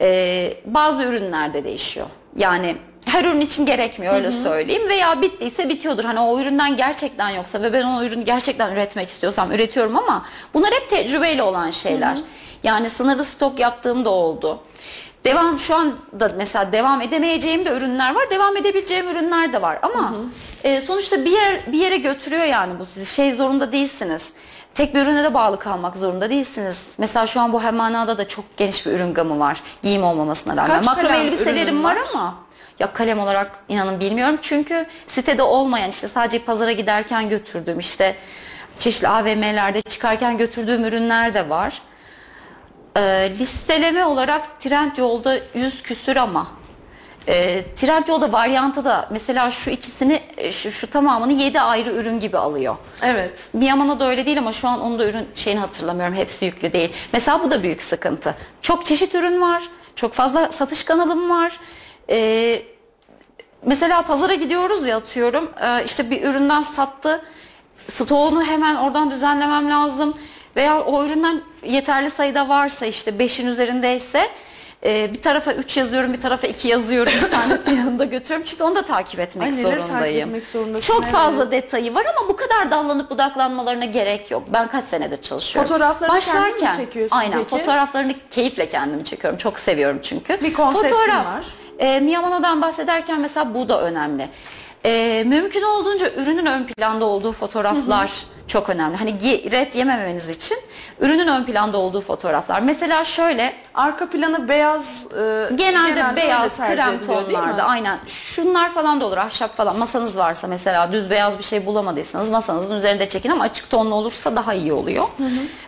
Ee, 0.02 0.54
bazı 0.66 1.04
ürünlerde 1.04 1.64
değişiyor. 1.64 2.08
Yani 2.36 2.76
her 3.06 3.26
ürün 3.26 3.42
için 3.42 3.66
gerekmiyor 3.66 4.14
öyle 4.14 4.32
söyleyeyim 4.32 4.90
veya 4.90 5.22
bittiyse 5.22 5.70
bitiyordur. 5.70 6.04
Hani 6.04 6.20
o 6.20 6.40
üründen 6.40 6.78
gerçekten 6.78 7.30
yoksa 7.30 7.62
ve 7.62 7.74
ben 7.74 7.84
o 7.84 8.04
ürünü 8.04 8.24
gerçekten 8.24 8.72
üretmek 8.72 9.10
istiyorsam 9.10 9.52
üretiyorum 9.52 9.98
ama 9.98 10.26
bunlar 10.54 10.72
hep 10.74 10.90
tecrübeyle 10.90 11.44
olan 11.44 11.70
şeyler. 11.70 12.18
Yani 12.64 12.90
sınırlı 12.90 13.26
stok 13.26 13.60
yaptığım 13.60 14.06
da 14.06 14.10
oldu. 14.10 14.60
Devam 15.26 15.60
şu 15.60 15.76
anda 15.76 16.32
mesela 16.38 16.72
devam 16.72 17.02
edemeyeceğim 17.02 17.66
de 17.66 17.70
ürünler 17.78 18.16
var, 18.16 18.30
devam 18.30 18.58
edebileceğim 18.58 19.10
ürünler 19.10 19.54
de 19.54 19.62
var 19.62 19.80
ama 19.82 20.14
e, 20.64 20.82
sonuçta 20.82 21.26
bir 21.26 21.32
yer 21.32 21.54
bir 21.68 21.78
yere 21.78 21.98
götürüyor 21.98 22.44
yani 22.44 22.80
bu 22.80 22.86
sizi 22.86 23.06
şey 23.06 23.34
zorunda 23.34 23.72
değilsiniz. 23.72 24.34
Tek 24.76 24.96
bir 24.96 25.02
ürüne 25.02 25.24
de 25.24 25.34
bağlı 25.34 25.60
kalmak 25.60 25.98
zorunda 25.98 26.30
değilsiniz. 26.30 26.92
Mesela 26.98 27.28
şu 27.28 27.42
an 27.42 27.54
bu 27.54 27.64
hem 27.64 27.76
manada 27.76 28.18
da 28.18 28.28
çok 28.28 28.58
geniş 28.58 28.86
bir 28.86 28.92
ürün 28.92 29.14
gamı 29.14 29.40
var. 29.40 29.64
Giyim 29.84 30.04
olmamasına 30.04 30.58
rağmen. 30.58 30.76
Kaç 30.76 30.86
Makrome 30.86 31.18
elbiselerim 31.18 31.84
var 31.84 31.96
var? 31.96 32.02
ama 32.14 32.36
ya 32.80 32.94
kalem 32.94 33.20
olarak 33.20 33.52
inanın 33.70 34.00
bilmiyorum. 34.00 34.38
Çünkü 34.42 34.86
sitede 35.08 35.44
olmayan 35.44 35.90
işte 35.90 36.08
sadece 36.08 36.40
pazara 36.40 36.72
giderken 36.72 37.30
götürdüğüm 37.30 37.80
işte 37.80 38.16
çeşitli 38.80 39.08
AVM'lerde 39.08 39.82
çıkarken 39.82 40.38
götürdüğüm 40.38 40.86
ürünler 40.86 41.34
de 41.34 41.50
var. 41.50 41.82
Ee, 42.98 43.32
listeleme 43.40 44.06
olarak 44.06 44.60
Trendyol'da 44.60 45.38
100 45.54 45.82
küsür 45.84 46.16
ama 46.16 46.48
e, 47.28 47.64
Trendyol'da 47.76 48.32
varyantı 48.32 48.86
da 48.86 49.08
mesela 49.10 49.52
şu 49.52 49.70
ikisini 49.70 50.22
e, 50.38 50.52
şu, 50.52 50.72
şu 50.72 50.90
tamamını 50.90 51.34
7 51.34 51.62
ayrı 51.62 51.92
ürün 51.92 52.20
gibi 52.20 52.38
alıyor. 52.38 52.76
Evet. 53.04 53.50
Miyaman'a 53.54 54.00
da 54.00 54.10
öyle 54.10 54.26
değil 54.26 54.38
ama 54.38 54.52
şu 54.52 54.68
an 54.68 54.82
onun 54.82 55.00
da 55.00 55.06
ürün 55.06 55.28
şeyini 55.36 55.60
hatırlamıyorum. 55.60 56.16
Hepsi 56.16 56.46
yüklü 56.46 56.74
değil. 56.74 56.94
Mesela 57.14 57.44
bu 57.44 57.52
da 57.52 57.64
büyük 57.64 57.84
sıkıntı. 57.84 58.36
Çok 58.62 58.86
çeşit 58.86 59.16
ürün 59.16 59.42
var. 59.42 59.64
Çok 59.96 60.14
fazla 60.14 60.52
satış 60.52 60.84
kanalım 60.84 61.30
var. 61.30 61.60
Ee, 62.10 62.62
mesela 63.66 64.02
pazara 64.02 64.34
gidiyoruz 64.34 64.88
ya 64.88 64.98
atıyorum. 64.98 65.52
Ee, 65.64 65.84
işte 65.86 66.10
bir 66.12 66.24
üründen 66.24 66.62
sattı. 66.62 67.22
Stoğunu 67.88 68.44
hemen 68.44 68.76
oradan 68.76 69.12
düzenlemem 69.12 69.70
lazım. 69.70 70.18
Veya 70.56 70.82
o 70.82 71.06
üründen 71.06 71.42
yeterli 71.64 72.10
sayıda 72.10 72.50
varsa 72.50 72.86
işte 72.86 73.12
5'in 73.12 73.48
üzerindeyse 73.48 74.30
e, 74.86 75.14
bir 75.14 75.22
tarafa 75.22 75.54
3 75.54 75.78
yazıyorum 75.78 76.14
bir 76.14 76.22
tarafa 76.22 76.48
2 76.48 76.68
yazıyorum 76.68 77.14
bir 77.26 77.32
tanesini 77.32 77.78
yanımda 77.80 78.06
götürüyorum 78.06 78.46
çünkü 78.46 78.64
onu 78.64 78.76
da 78.76 78.82
takip 78.82 79.20
etmek 79.20 79.48
Ay, 79.48 79.52
neleri 79.58 79.70
takip 79.72 79.88
zorundayım. 79.88 80.30
etmek 80.30 80.46
zorundasın, 80.46 80.94
Çok 80.94 81.06
fazla 81.06 81.44
evet. 81.44 81.52
detayı 81.52 81.96
var 81.96 82.06
ama 82.18 82.30
bu 82.30 82.36
kadar 82.36 82.72
dallanıp 82.72 83.10
budaklanmalarına 83.12 83.86
gerek 83.86 84.32
yok. 84.32 84.44
Ben 84.54 84.68
kaç 84.68 84.84
senedir 84.84 85.22
çalışıyorum. 85.22 85.70
Fotoğraflarını 85.70 86.20
kendin 86.20 86.64
mi 86.64 86.70
çekiyorsun 86.78 87.18
Aynen 87.18 87.38
peki? 87.38 87.50
fotoğraflarını 87.50 88.14
keyifle 88.30 88.70
kendim 88.70 89.04
çekiyorum. 89.04 89.38
Çok 89.38 89.60
seviyorum 89.60 90.00
çünkü. 90.02 90.42
Bir 90.42 90.54
konseptin 90.54 90.98
var. 90.98 91.46
E, 91.80 92.00
Miyamono'dan 92.00 92.62
bahsederken 92.62 93.20
mesela 93.22 93.54
bu 93.54 93.70
da 93.70 93.82
önemli. 93.82 94.30
E, 94.86 95.24
mümkün 95.28 95.64
olduğunca 95.64 96.12
ürünün 96.14 96.46
ön 96.46 96.64
planda 96.64 97.06
olduğu 97.06 97.32
fotoğraflar 97.32 98.12
çok 98.48 98.70
önemli. 98.70 98.98
Hani 98.98 99.12
red 99.52 99.74
yememeniz 99.74 100.30
için 100.30 100.58
ürünün 101.00 101.28
ön 101.28 101.44
planda 101.44 101.78
olduğu 101.78 102.02
fotoğraflar. 102.02 102.60
Mesela 102.62 103.04
şöyle 103.04 103.54
Arka 103.74 104.10
planı 104.10 104.50
beyaz 104.50 105.08
e, 105.12 105.56
Genelde, 105.56 106.04
öyle 106.04 106.16
beyaz, 106.16 106.58
krem 106.58 107.02
tonlarda 107.02 107.64
aynen. 107.64 107.98
Şunlar 108.08 108.74
falan 108.74 109.02
da 109.02 109.06
olur, 109.06 109.18
ahşap 109.18 109.58
falan. 109.58 109.78
Masanız 109.80 110.18
varsa 110.18 110.48
mesela 110.48 110.92
düz 110.92 111.10
beyaz 111.10 111.38
bir 111.38 111.44
şey 111.44 111.66
bulamadıysanız 111.66 112.30
masanızın 112.30 112.76
üzerinde 112.76 113.10
çekin 113.10 113.30
ama 113.30 113.44
açık 113.44 113.70
tonlu 113.70 113.96
olursa 113.96 114.36
daha 114.36 114.54
iyi 114.54 114.74
oluyor. 114.74 115.08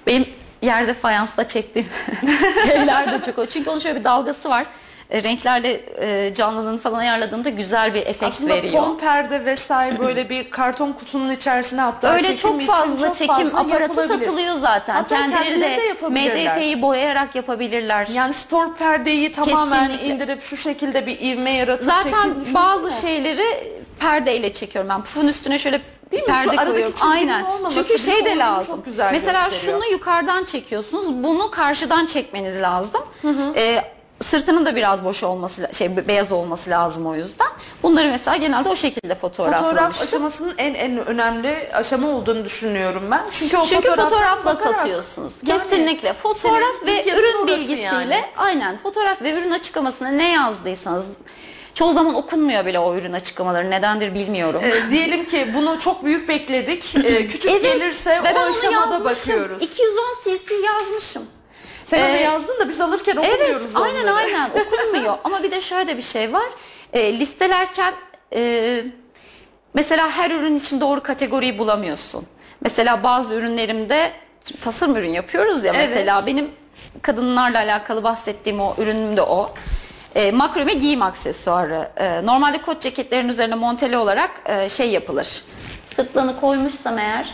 Benim 0.07 0.25
yerde 0.61 0.93
fayansla 0.93 1.47
çektiğim 1.47 1.87
şeyler 2.67 3.11
de 3.11 3.21
çok 3.25 3.37
oluyor. 3.37 3.49
Çünkü 3.51 3.69
onun 3.69 3.79
şöyle 3.79 3.99
bir 3.99 4.03
dalgası 4.03 4.49
var. 4.49 4.65
E, 5.09 5.23
renklerle 5.23 5.81
e, 6.01 6.33
canlılığını 6.33 6.77
falan 6.77 6.99
ayarladığımda 6.99 7.49
güzel 7.49 7.93
bir 7.93 8.01
efekt 8.01 8.23
Aslında 8.23 8.53
veriyor. 8.53 8.83
fon 8.83 8.97
perde 8.97 9.45
vesaire 9.45 9.99
böyle 9.99 10.29
bir 10.29 10.49
karton 10.51 10.93
kutunun 10.93 11.29
içerisine 11.29 11.81
hatta 11.81 12.13
Öyle 12.13 12.21
çekim 12.27 12.37
çok 12.37 12.61
için 12.61 12.73
fazla 12.73 13.07
çok 13.07 13.15
çekim 13.15 13.35
fazla 13.35 13.59
aparatı 13.59 14.07
satılıyor 14.07 14.53
zaten. 14.53 14.93
Hatta 14.95 15.15
Kendileri 15.27 15.61
de. 15.61 15.93
MDF'yi 16.09 16.81
boyayarak 16.81 17.35
yapabilirler. 17.35 18.07
Yani 18.13 18.33
store 18.33 18.69
perdeyi 18.79 19.31
tamamen 19.31 19.87
Kesinlikle. 19.87 20.07
indirip 20.07 20.41
şu 20.41 20.57
şekilde 20.57 21.07
bir 21.07 21.19
ivme 21.21 21.51
yaratıp 21.51 21.85
Zaten 21.85 22.29
düşünsene. 22.35 22.55
bazı 22.63 23.01
şeyleri 23.01 23.75
perdeyle 23.99 24.53
çekiyorum 24.53 24.89
ben. 24.89 25.01
Pufun 25.03 25.27
üstüne 25.27 25.57
şöyle 25.57 25.81
Değil 26.11 26.23
mi? 26.23 26.29
Şu 26.43 26.49
perde 26.49 26.61
aradaki 26.61 26.71
koyuyorum. 26.73 27.11
Aynen. 27.11 27.45
Çünkü 27.69 27.97
şey 27.99 28.25
de 28.25 28.37
lazım. 28.37 28.75
çok 28.75 28.85
güzel 28.85 29.11
Mesela 29.11 29.43
gösteriyor. 29.45 29.79
şunu 29.81 29.91
yukarıdan 29.91 30.43
çekiyorsunuz. 30.43 31.23
Bunu 31.23 31.51
karşıdan 31.51 32.05
çekmeniz 32.05 32.61
lazım. 32.61 33.01
Ee, 33.55 33.81
sırtının 34.29 34.65
da 34.65 34.75
biraz 34.75 35.03
boş 35.03 35.23
olması, 35.23 35.69
şey 35.73 35.97
be- 35.97 36.07
beyaz 36.07 36.31
olması 36.31 36.69
lazım 36.69 37.05
o 37.07 37.15
yüzden. 37.15 37.47
Bunları 37.83 38.07
mesela 38.07 38.37
genelde 38.37 38.69
o 38.69 38.75
şekilde 38.75 39.15
Fotoğraf 39.15 39.59
fotoğraflamıştım. 39.61 40.07
aşamasının 40.07 40.53
en 40.57 40.73
en 40.73 41.05
önemli 41.05 41.69
aşama 41.73 42.07
olduğunu 42.09 42.45
düşünüyorum 42.45 43.03
ben. 43.11 43.21
Çünkü 43.31 43.57
o 43.57 43.63
Çünkü 43.63 43.89
fotoğrafla 43.89 44.51
bakarak- 44.55 44.75
satıyorsunuz. 44.79 45.33
Yani 45.45 45.61
Kesinlikle. 45.61 46.13
Fotoğraf 46.13 46.85
ve 46.85 47.03
ürün 47.11 47.47
bilgisiyle 47.47 47.81
yani. 47.81 48.21
aynen 48.37 48.77
fotoğraf 48.77 49.21
ve 49.21 49.31
ürün 49.33 49.51
açıklamasına 49.51 50.07
ne 50.09 50.31
yazdıysanız 50.31 51.05
çoğu 51.73 51.91
zaman 51.91 52.15
okunmuyor 52.15 52.65
bile 52.65 52.79
o 52.79 52.95
ürün 52.95 53.13
açıklamaları. 53.13 53.69
Nedendir 53.71 54.13
bilmiyorum. 54.13 54.61
Ee, 54.65 54.91
diyelim 54.91 55.25
ki 55.25 55.51
bunu 55.55 55.79
çok 55.79 56.05
büyük 56.05 56.29
bekledik. 56.29 56.95
Ee, 57.03 57.27
küçük 57.27 57.51
gelirse 57.61 58.11
ve 58.11 58.33
o 58.35 58.39
aşamada 58.49 58.93
yazmışım. 58.95 59.03
bakıyoruz. 59.05 59.61
210 59.61 60.15
cc 60.23 60.53
yazmışım. 60.55 61.23
Sen 61.85 61.99
onu 61.99 62.15
Ee, 62.17 62.19
yazdın 62.21 62.59
da 62.59 62.69
biz 62.69 62.81
alırken 62.81 63.17
Evet 63.23 63.33
okumuyoruz 63.33 63.75
onları. 63.75 63.87
aynen 63.89 64.07
aynen 64.07 64.49
okunmuyor. 64.67 65.17
Ama 65.23 65.43
bir 65.43 65.51
de 65.51 65.61
şöyle 65.61 65.97
bir 65.97 66.01
şey 66.01 66.33
var. 66.33 66.49
E, 66.93 67.19
listelerken 67.19 67.93
e, 68.35 68.83
mesela 69.73 70.09
her 70.09 70.31
ürün 70.31 70.55
için 70.55 70.81
doğru 70.81 71.03
kategoriyi 71.03 71.57
bulamıyorsun. 71.57 72.25
Mesela 72.61 73.03
bazı 73.03 73.33
ürünlerimde 73.33 74.11
şimdi 74.47 74.61
tasarım 74.61 74.95
ürün 74.95 75.09
yapıyoruz 75.13 75.63
ya 75.65 75.73
Evet. 75.75 75.89
mesela 75.89 76.25
benim 76.25 76.51
kadınlarla 77.01 77.57
alakalı 77.59 78.03
bahsettiğim 78.03 78.59
o 78.61 78.75
ürünüm 78.77 79.17
de 79.17 79.21
o. 79.21 79.53
E, 80.15 80.31
makrome 80.31 80.73
giyim 80.73 81.01
aksesuarı. 81.01 81.89
E, 81.97 82.25
normalde 82.25 82.57
kot 82.61 82.81
ceketlerin 82.81 83.29
üzerine 83.29 83.55
monteli 83.55 83.97
olarak 83.97 84.31
e, 84.45 84.69
şey 84.69 84.89
yapılır. 84.91 85.43
Sırtlanı 85.95 86.39
koymuşsam 86.39 86.99
eğer 86.99 87.33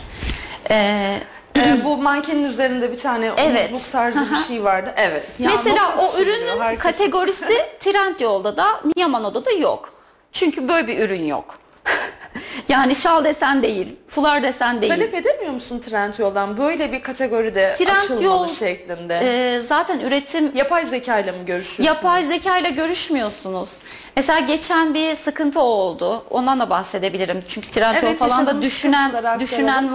e, 0.70 1.18
Ee, 1.56 1.84
bu 1.84 1.96
mankenin 1.96 2.44
üzerinde 2.44 2.92
bir 2.92 2.98
tane 2.98 3.30
Evet. 3.36 3.70
omuzluk 3.70 3.92
tarzı 3.92 4.30
bir 4.30 4.36
şey 4.36 4.64
vardı. 4.64 4.94
Evet. 4.96 5.22
Ya 5.38 5.50
Mesela 5.56 5.94
o 5.98 6.18
ürünün 6.20 6.60
herkes. 6.60 6.82
kategorisi 6.82 7.54
Trendyol'da 7.80 8.56
da 8.56 8.66
Miyamano'da 8.96 9.44
da 9.44 9.50
yok. 9.52 9.92
Çünkü 10.32 10.68
böyle 10.68 10.86
bir 10.88 10.98
ürün 10.98 11.24
yok. 11.24 11.58
yani 12.68 12.94
şal 12.94 13.24
desen 13.24 13.62
değil, 13.62 13.96
fular 14.08 14.42
desen 14.42 14.82
değil. 14.82 14.92
Talep 14.92 15.14
edemiyor 15.14 15.52
musun 15.52 15.78
Trendyol'dan 15.78 16.58
böyle 16.58 16.92
bir 16.92 17.02
kategoride 17.02 17.74
Trendyol 17.78 17.96
açılmalı 17.96 18.48
şeklinde? 18.48 19.18
e, 19.56 19.60
zaten 19.62 20.00
üretim 20.00 20.56
Yapay 20.56 20.84
zeka 20.84 21.18
ile 21.18 21.32
mi 21.32 21.44
görüşüyorsun? 21.46 21.84
yapay 21.84 22.24
zeka 22.24 22.58
ile 22.58 22.70
görüşmüyorsunuz. 22.70 23.68
Mesela 24.16 24.40
geçen 24.40 24.94
bir 24.94 25.14
sıkıntı 25.16 25.60
o 25.60 25.64
oldu. 25.64 26.24
Ondan 26.30 26.60
da 26.60 26.70
bahsedebilirim. 26.70 27.44
Çünkü 27.48 27.70
Trendyol 27.70 28.08
Evet, 28.08 28.18
falan 28.18 28.30
da 28.30 28.40
yaşadığımız 28.40 28.64
düşünen 28.66 29.06
sıkıntıları 29.08 29.40
düşünen 29.40 29.66
aktaralım. 29.68 29.92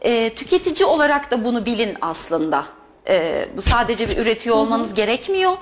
E, 0.00 0.34
tüketici 0.34 0.86
olarak 0.86 1.30
da 1.30 1.44
bunu 1.44 1.66
bilin 1.66 1.94
aslında. 2.00 2.64
E, 3.08 3.44
bu 3.56 3.62
sadece 3.62 4.08
bir 4.08 4.16
üretiyor 4.16 4.56
olmanız 4.56 4.94
gerekmiyor. 4.94 5.52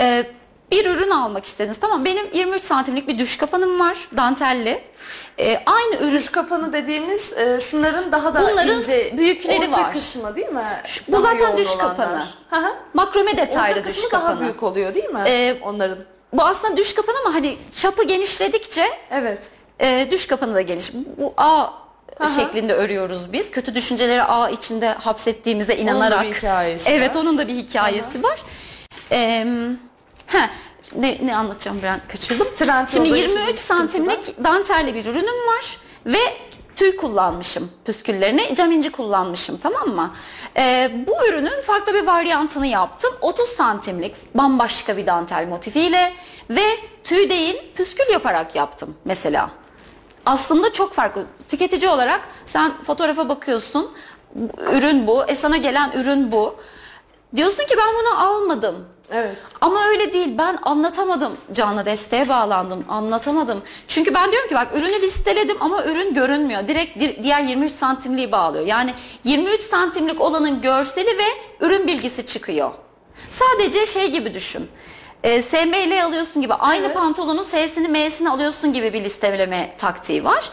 E, 0.00 0.26
bir 0.70 0.86
ürün 0.86 1.10
almak 1.10 1.44
istediniz. 1.44 1.80
Tamam 1.80 2.04
benim 2.04 2.26
23 2.32 2.62
santimlik 2.64 3.08
bir 3.08 3.18
duş 3.18 3.36
kapanım 3.36 3.80
var 3.80 4.08
dantelli. 4.16 4.82
E, 5.38 5.62
aynı 5.66 5.96
ürün 5.96 6.16
Duş 6.16 6.28
kapanı 6.28 6.72
dediğimiz 6.72 7.32
e, 7.32 7.60
şunların 7.60 8.12
daha 8.12 8.34
da 8.34 8.42
Bunların 8.50 8.78
ince 8.78 9.14
büyükleri 9.16 9.58
orta 9.58 9.72
var. 9.82 9.92
kısmı 9.92 10.36
değil 10.36 10.48
mi? 10.48 10.64
bu 11.08 11.12
Daha 11.12 11.22
zaten 11.22 11.58
duş 11.58 11.68
olanlar. 11.76 11.96
kapanı. 11.96 12.26
Makrome 12.94 13.36
detaylı 13.36 13.78
Orta 13.78 13.88
kısmı 13.88 14.10
kapanı. 14.10 14.30
daha 14.30 14.40
büyük 14.40 14.62
oluyor 14.62 14.94
değil 14.94 15.08
mi? 15.10 15.20
Ee, 15.26 15.58
Onların. 15.62 15.98
Bu 16.32 16.42
aslında 16.42 16.76
duş 16.76 16.94
kapanı 16.94 17.16
ama 17.24 17.34
hani 17.34 17.56
çapı 17.70 18.02
genişledikçe 18.02 18.84
Evet. 19.10 19.50
E, 19.80 20.08
düş 20.10 20.26
kapanı 20.26 20.54
da 20.54 20.60
geniş. 20.60 20.92
Bu 20.94 21.34
A 21.36 21.66
Aha. 22.20 22.28
şeklinde 22.28 22.74
örüyoruz 22.74 23.32
biz. 23.32 23.50
Kötü 23.50 23.74
düşünceleri 23.74 24.22
A 24.22 24.50
içinde 24.50 24.88
hapsettiğimize 24.92 25.76
inanarak. 25.76 26.24
bir 26.24 26.34
hikayesi 26.34 26.90
Evet 26.90 27.16
var. 27.16 27.20
onun 27.20 27.38
da 27.38 27.48
bir 27.48 27.54
hikayesi 27.54 28.22
var. 28.22 28.40
E, 29.12 29.46
heh, 30.26 30.48
ne, 30.96 31.18
ne 31.22 31.36
anlatacağım 31.36 31.78
ben 31.82 32.00
kaçırdım. 32.08 32.46
Trendyol'da 32.56 32.90
Şimdi 32.90 33.08
yaşadığın 33.08 33.38
23 33.40 33.58
sıkıntıdan. 33.58 33.76
santimlik 33.86 34.44
dantelli 34.44 34.94
bir 34.94 35.04
ürünüm 35.06 35.46
var 35.48 35.76
ve 36.06 36.18
tüy 36.76 36.96
kullanmışım 36.96 37.70
püsküllerini 37.84 38.54
cam 38.54 38.72
inci 38.72 38.92
kullanmışım 38.92 39.56
tamam 39.56 39.88
mı? 39.88 40.10
E, 40.56 40.90
bu 41.06 41.28
ürünün 41.28 41.62
farklı 41.66 41.94
bir 41.94 42.06
varyantını 42.06 42.66
yaptım. 42.66 43.10
30 43.20 43.48
santimlik 43.48 44.14
bambaşka 44.34 44.96
bir 44.96 45.06
dantel 45.06 45.46
motifiyle 45.48 46.12
ve 46.50 46.64
tüy 47.04 47.28
değil 47.30 47.62
püskül 47.76 48.12
yaparak 48.12 48.54
yaptım 48.56 48.94
mesela 49.04 49.50
aslında 50.26 50.72
çok 50.72 50.92
farklı. 50.92 51.24
Tüketici 51.48 51.90
olarak 51.90 52.20
sen 52.46 52.82
fotoğrafa 52.82 53.28
bakıyorsun, 53.28 53.90
ürün 54.72 55.06
bu, 55.06 55.24
e 55.24 55.36
sana 55.36 55.56
gelen 55.56 55.92
ürün 55.92 56.32
bu. 56.32 56.54
Diyorsun 57.36 57.64
ki 57.66 57.74
ben 57.78 57.88
bunu 58.00 58.20
almadım. 58.20 58.76
Evet. 59.12 59.36
Ama 59.60 59.84
öyle 59.88 60.12
değil. 60.12 60.38
Ben 60.38 60.58
anlatamadım. 60.62 61.36
Canlı 61.52 61.84
desteğe 61.84 62.28
bağlandım. 62.28 62.84
Anlatamadım. 62.88 63.62
Çünkü 63.88 64.14
ben 64.14 64.32
diyorum 64.32 64.48
ki 64.48 64.54
bak 64.54 64.68
ürünü 64.74 65.02
listeledim 65.02 65.56
ama 65.60 65.84
ürün 65.84 66.14
görünmüyor. 66.14 66.68
Direkt 66.68 67.00
di- 67.00 67.22
diğer 67.22 67.42
23 67.42 67.72
santimliği 67.72 68.32
bağlıyor. 68.32 68.66
Yani 68.66 68.94
23 69.24 69.60
santimlik 69.60 70.20
olanın 70.20 70.60
görseli 70.60 71.18
ve 71.18 71.24
ürün 71.60 71.86
bilgisi 71.86 72.26
çıkıyor. 72.26 72.70
Sadece 73.30 73.86
şey 73.86 74.10
gibi 74.10 74.34
düşün. 74.34 74.68
E, 75.24 75.42
SML 75.42 76.04
alıyorsun 76.04 76.42
gibi 76.42 76.54
aynı 76.54 76.86
Evet. 76.86 76.96
pantolonun 76.96 77.42
S'sini 77.42 77.88
M'sini 77.88 78.30
alıyorsun 78.30 78.72
gibi 78.72 78.92
bir 78.92 79.04
listeleme 79.04 79.74
taktiği 79.78 80.24
var. 80.24 80.50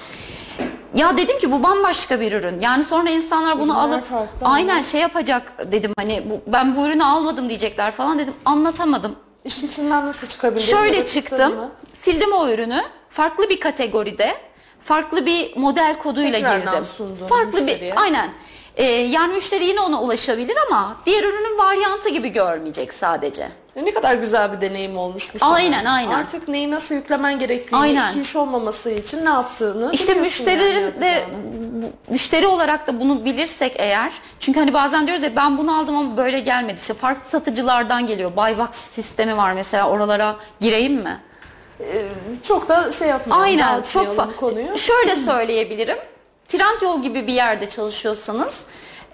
Ya 0.95 1.17
dedim 1.17 1.39
ki 1.39 1.51
bu 1.51 1.63
bambaşka 1.63 2.19
bir 2.19 2.31
ürün. 2.31 2.59
Yani 2.59 2.83
sonra 2.83 3.09
insanlar 3.09 3.59
bunu 3.59 3.71
Ürünler 3.71 3.83
alıp 3.83 4.03
farklı 4.09 4.47
aynen 4.47 4.81
şey 4.81 5.01
yapacak 5.01 5.71
dedim 5.71 5.91
hani 5.97 6.23
bu, 6.29 6.51
ben 6.53 6.75
bu 6.75 6.85
ürünü 6.87 7.03
almadım 7.03 7.49
diyecekler 7.49 7.91
falan 7.91 8.19
dedim. 8.19 8.33
Anlatamadım. 8.45 9.15
İşin 9.45 9.67
içinden 9.67 10.07
nasıl 10.07 10.27
çıkabildin? 10.27 10.65
Şöyle 10.65 11.05
çıktım. 11.05 11.55
mı? 11.55 11.71
Sildim 12.01 12.33
o 12.33 12.49
ürünü. 12.49 12.81
Farklı 13.09 13.49
bir 13.49 13.59
kategoride, 13.59 14.33
farklı 14.83 15.25
bir 15.25 15.57
model 15.57 15.97
koduyla 15.99 16.39
Tekrardan 16.39 16.83
girdim. 16.83 17.27
Farklı 17.29 17.61
müşteriye. 17.61 17.91
bir 17.91 18.01
aynen. 18.01 18.29
Ee, 18.75 18.83
yani 18.85 19.33
müşteri 19.33 19.65
yine 19.65 19.81
ona 19.81 20.01
ulaşabilir 20.01 20.55
ama 20.67 20.97
diğer 21.05 21.23
ürünün 21.23 21.57
varyantı 21.57 22.09
gibi 22.09 22.29
görmeyecek 22.29 22.93
sadece. 22.93 23.47
Ya 23.77 23.83
Ne 23.83 23.93
kadar 23.93 24.15
güzel 24.15 24.51
bir 24.53 24.61
deneyim 24.61 24.97
olmuş 24.97 25.33
bu 25.35 25.39
sana. 25.39 25.53
Aynen, 25.53 25.85
aynen. 25.85 26.11
Artık 26.11 26.47
neyi 26.47 26.71
nasıl 26.71 26.95
yüklemen 26.95 27.39
gerektiğini, 27.39 27.79
Aynen. 27.79 28.09
iki 28.09 28.21
iş 28.21 28.35
olmaması 28.35 28.91
için 28.91 29.25
ne 29.25 29.29
yaptığını 29.29 29.89
İşte 29.93 30.15
biliyorsun 30.15 30.45
yani 30.45 30.57
müşterilerin 30.61 31.01
de 31.01 31.23
müşteri 32.09 32.47
olarak 32.47 32.87
da 32.87 32.99
bunu 32.99 33.25
bilirsek 33.25 33.73
eğer 33.77 34.13
çünkü 34.39 34.59
hani 34.59 34.73
bazen 34.73 35.07
diyoruz 35.07 35.23
ya 35.23 35.35
ben 35.35 35.57
bunu 35.57 35.77
aldım 35.77 35.95
ama 35.97 36.17
böyle 36.17 36.39
gelmedi 36.39 36.79
işte 36.79 36.93
farklı 36.93 37.29
satıcılardan 37.29 38.07
geliyor 38.07 38.31
Buybox 38.35 38.69
sistemi 38.75 39.37
var 39.37 39.53
mesela 39.53 39.89
oralara 39.89 40.35
gireyim 40.59 40.93
mi? 40.93 41.21
Çok 42.43 42.69
da 42.69 42.91
şey 42.91 43.07
yapmayalım, 43.07 43.43
Aynen 43.45 43.81
çok 43.81 44.37
konuyu. 44.37 44.77
Şöyle 44.77 45.15
söyleyebilirim. 45.15 45.97
Trendyol 46.47 47.01
gibi 47.01 47.27
bir 47.27 47.33
yerde 47.33 47.69
çalışıyorsanız 47.69 48.65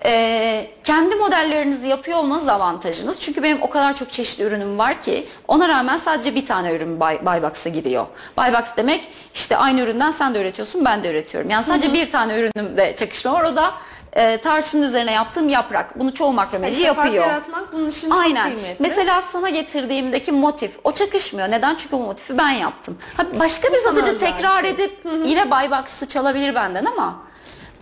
e, 0.05 0.71
kendi 0.83 1.15
modellerinizi 1.15 1.89
yapıyor 1.89 2.17
olmanız 2.17 2.47
avantajınız. 2.47 3.19
Çünkü 3.19 3.43
benim 3.43 3.61
o 3.61 3.69
kadar 3.69 3.95
çok 3.95 4.11
çeşitli 4.11 4.43
ürünüm 4.43 4.79
var 4.79 5.01
ki 5.01 5.27
ona 5.47 5.69
rağmen 5.69 5.97
sadece 5.97 6.35
bir 6.35 6.45
tane 6.45 6.73
ürün 6.73 6.99
buy, 6.99 7.17
Buybox'a 7.25 7.69
giriyor. 7.69 8.05
Buybox 8.37 8.63
demek 8.77 9.09
işte 9.33 9.57
aynı 9.57 9.81
üründen 9.81 10.11
sen 10.11 10.33
de 10.35 10.41
üretiyorsun 10.41 10.85
ben 10.85 11.03
de 11.03 11.11
üretiyorum. 11.11 11.49
Yani 11.49 11.63
sadece 11.63 11.93
bir 11.93 12.11
tane 12.11 12.39
ürünümde 12.39 12.95
çakışma 12.95 13.33
var 13.33 13.43
o 13.43 13.55
da 13.55 13.71
e, 14.13 14.37
tarçının 14.37 14.81
üzerine 14.81 15.11
yaptığım 15.11 15.49
yaprak. 15.49 15.99
Bunu 15.99 16.13
çoğu 16.13 16.33
makromeci 16.33 16.85
fark 16.85 16.97
yapıyor. 16.97 17.25
yaratmak 17.25 17.73
bunun 17.73 17.89
için 17.89 18.09
çok 18.09 18.19
Aynen. 18.19 18.43
kıymetli. 18.53 18.75
Mesela 18.79 19.21
sana 19.21 19.49
getirdiğimdeki 19.49 20.31
motif 20.31 20.79
o 20.83 20.91
çakışmıyor. 20.91 21.51
Neden? 21.51 21.75
Çünkü 21.75 21.95
o 21.95 21.99
motifi 21.99 22.37
ben 22.37 22.49
yaptım. 22.49 22.97
Ha, 23.17 23.25
başka 23.39 23.71
bir 23.73 23.77
satıcı 23.77 24.17
tekrar 24.17 24.61
şey. 24.61 24.69
edip 24.69 24.99
yine 25.25 25.51
Buybox'ı 25.51 26.07
çalabilir 26.07 26.55
benden 26.55 26.85
ama 26.85 27.15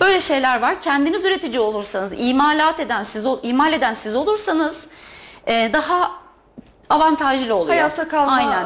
böyle 0.02 0.20
şeyler 0.20 0.62
var. 0.62 0.82
Kendiniz 0.82 1.26
üretici 1.26 1.60
olursanız, 1.60 2.12
imalat 2.18 2.80
eden 2.80 3.04
siz 3.04 3.26
ol- 3.26 3.40
imal 3.44 3.74
eden 3.74 3.94
siz 3.94 4.16
olursanız 4.16 4.88
e, 5.48 5.70
daha 5.74 6.12
avantajlı 6.90 7.56
oluyor. 7.56 7.76
Hayatta 7.76 8.08
kalma 8.08 8.32
aynen. 8.32 8.64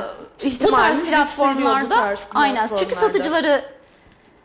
Bu 0.63 0.71
tarz 0.71 0.99
bu 0.99 1.09
platformlarda 1.09 1.95
tarz 1.95 2.27
aynen. 2.35 2.69
Çünkü 2.79 2.95
satıcıları 2.95 3.65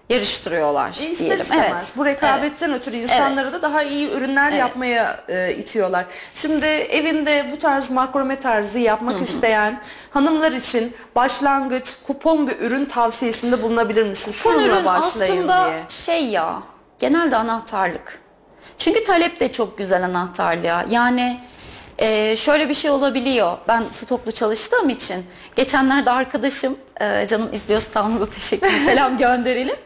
yarıştırıyorlar 0.08 0.88
E, 0.88 0.90
ister 1.04 1.18
diyelim. 1.18 1.40
istemez. 1.40 1.72
Evet. 1.72 1.92
Bu 1.96 2.04
rekabetten 2.04 2.72
ötürü 2.74 2.96
insanları 2.96 3.52
da 3.52 3.62
daha 3.62 3.82
iyi 3.82 4.10
ürünler 4.10 4.48
Evet. 4.50 4.60
yapmaya 4.60 5.20
e, 5.28 5.54
itiyorlar. 5.54 6.04
Şimdi 6.34 6.66
evinde 6.66 7.48
bu 7.52 7.58
tarz 7.58 7.90
makrome 7.90 8.40
tarzı 8.40 8.78
yapmak 8.78 9.22
isteyen 9.22 9.80
hanımlar 10.10 10.52
için 10.52 10.96
başlangıç 11.16 11.94
kupon 12.06 12.46
bir 12.46 12.60
ürün 12.60 12.84
tavsiyesinde 12.84 13.62
bulunabilir 13.62 14.02
misin? 14.06 14.30
Bu 14.30 14.36
Şununla 14.36 14.62
ürün 14.62 14.84
başlayın 14.84 15.48
aslında 15.48 15.66
diye. 15.66 15.84
şey 15.88 16.26
ya 16.28 16.62
genelde 17.00 17.36
anahtarlık. 17.36 18.18
Çünkü 18.78 19.04
talep 19.04 19.40
de 19.40 19.52
çok 19.52 19.78
güzel 19.78 20.04
anahtarlığa. 20.04 20.84
Yani 20.90 21.40
e, 21.98 22.36
şöyle 22.36 22.68
bir 22.68 22.74
şey 22.74 22.90
olabiliyor. 22.90 23.58
Ben 23.68 23.84
stoklu 23.90 24.32
çalıştığım 24.32 24.88
için 24.88 25.26
geçenlerde 25.56 26.10
arkadaşım 26.10 26.78
e, 27.00 27.26
canım 27.26 27.48
izliyorsa 27.52 28.06
ona 28.06 28.20
da 28.20 28.30
teşekkür. 28.30 28.70
Selam 28.86 29.18
gönderelim. 29.18 29.76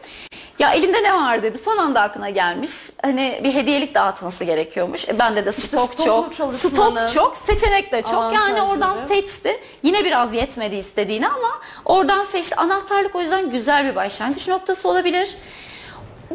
Ya 0.59 0.71
elinde 0.71 1.03
ne 1.03 1.13
var 1.13 1.43
dedi. 1.43 1.57
Son 1.57 1.77
anda 1.77 2.01
aklına 2.01 2.29
gelmiş. 2.29 2.71
Hani 3.01 3.41
bir 3.43 3.53
hediyelik 3.53 3.95
dağıtması 3.95 4.43
gerekiyormuş. 4.43 5.09
E, 5.09 5.19
bende 5.19 5.45
de 5.45 5.51
stok 5.51 5.97
çok. 5.97 6.35
Stok 6.53 7.13
çok, 7.13 7.37
seçenek 7.37 7.91
de 7.91 8.01
çok. 8.01 8.33
Yani 8.33 8.61
oradan 8.61 8.97
seçti. 9.07 9.57
Yine 9.83 10.05
biraz 10.05 10.33
yetmedi 10.33 10.75
istediğini 10.75 11.27
ama 11.27 11.59
oradan 11.85 12.23
seçti. 12.23 12.55
Anahtarlık 12.55 13.15
o 13.15 13.21
yüzden 13.21 13.49
güzel 13.49 13.85
bir 13.85 13.95
başlangıç 13.95 14.47
noktası 14.47 14.89
olabilir. 14.89 15.35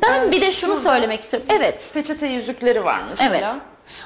Ben 0.02 0.12
Evet, 0.20 0.32
bir 0.32 0.40
de 0.40 0.52
şunu 0.52 0.74
şurada- 0.76 0.90
söylemek 0.90 1.20
istiyorum. 1.20 1.48
Evet. 1.52 1.90
Peçete 1.94 2.26
yüzükleri 2.26 2.84
var 2.84 3.00
mesela. 3.10 3.30
Evet. 3.30 3.44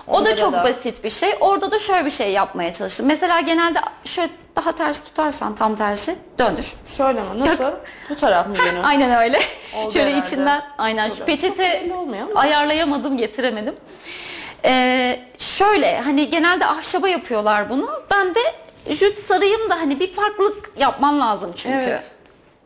O 0.07 0.13
Onlara 0.13 0.33
da 0.33 0.37
çok 0.37 0.53
da- 0.53 0.65
basit 0.65 1.05
bir 1.05 1.11
şey. 1.11 1.31
Orada 1.41 1.71
da 1.71 1.79
şöyle 1.79 2.05
bir 2.05 2.11
şey 2.11 2.33
yapmaya 2.33 2.73
çalıştım. 2.73 3.07
Mesela 3.07 3.41
genelde 3.41 3.79
şöyle 4.05 4.29
daha 4.57 4.73
ters 4.73 5.05
tutarsan 5.05 5.55
tam 5.55 5.77
tersi 5.77 6.17
döndür. 6.39 6.73
Şöyle 6.97 7.21
mi? 7.21 7.27
Nasıl? 7.39 7.65
Bu 8.11 8.17
taraf 8.17 8.47
mı 8.47 8.55
benim? 8.71 8.85
Aynen 8.85 9.17
öyle. 9.23 9.39
Oldu 9.77 9.93
şöyle 9.93 10.07
herhalde. 10.11 10.27
içinden 10.29 10.63
aynen 10.79 11.09
şu 11.09 11.15
Şöyle. 11.15 11.25
peçete 11.27 11.63
belli 11.85 11.95
olmuyor 11.95 12.29
ama. 12.31 12.41
ayarlayamadım, 12.41 13.17
getiremedim. 13.17 13.75
Ee, 14.65 15.21
şöyle 15.39 16.01
hani 16.01 16.31
genelde 16.31 16.67
ahşaba 16.67 17.09
yapıyorlar 17.09 17.71
bunu. 17.71 17.89
Ben 18.11 18.35
de 18.35 18.41
jüt 18.91 19.19
sarayım 19.19 19.71
da 19.71 19.75
hani 19.81 20.01
bir 20.01 20.13
farklılık 20.13 20.71
yapman 20.77 21.21
lazım 21.21 21.53
çünkü. 21.55 21.77
Evet. 21.79 22.11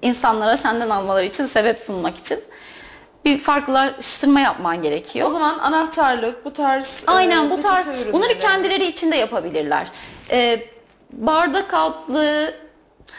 İnsanlara 0.02 0.56
senden 0.56 0.90
almaları 0.90 1.24
için 1.24 1.46
sebep 1.46 1.78
sunmak 1.78 2.16
için 2.16 2.38
bir 3.24 3.38
farklılaştırma 3.38 4.40
yapman 4.40 4.82
gerekiyor. 4.82 5.28
O 5.28 5.30
zaman 5.30 5.58
anahtarlık 5.58 6.44
bu 6.44 6.52
tarz 6.52 7.04
e, 7.08 7.10
Aynen 7.10 7.50
bu 7.50 7.60
tarz. 7.60 7.88
ürünleri. 7.88 8.12
Bunları 8.12 8.38
kendileri 8.38 8.84
için 8.86 9.12
de 9.12 9.16
yapabilirler. 9.16 9.86
Ee, 10.30 10.62
bardak 11.12 11.74
altlığı 11.74 12.54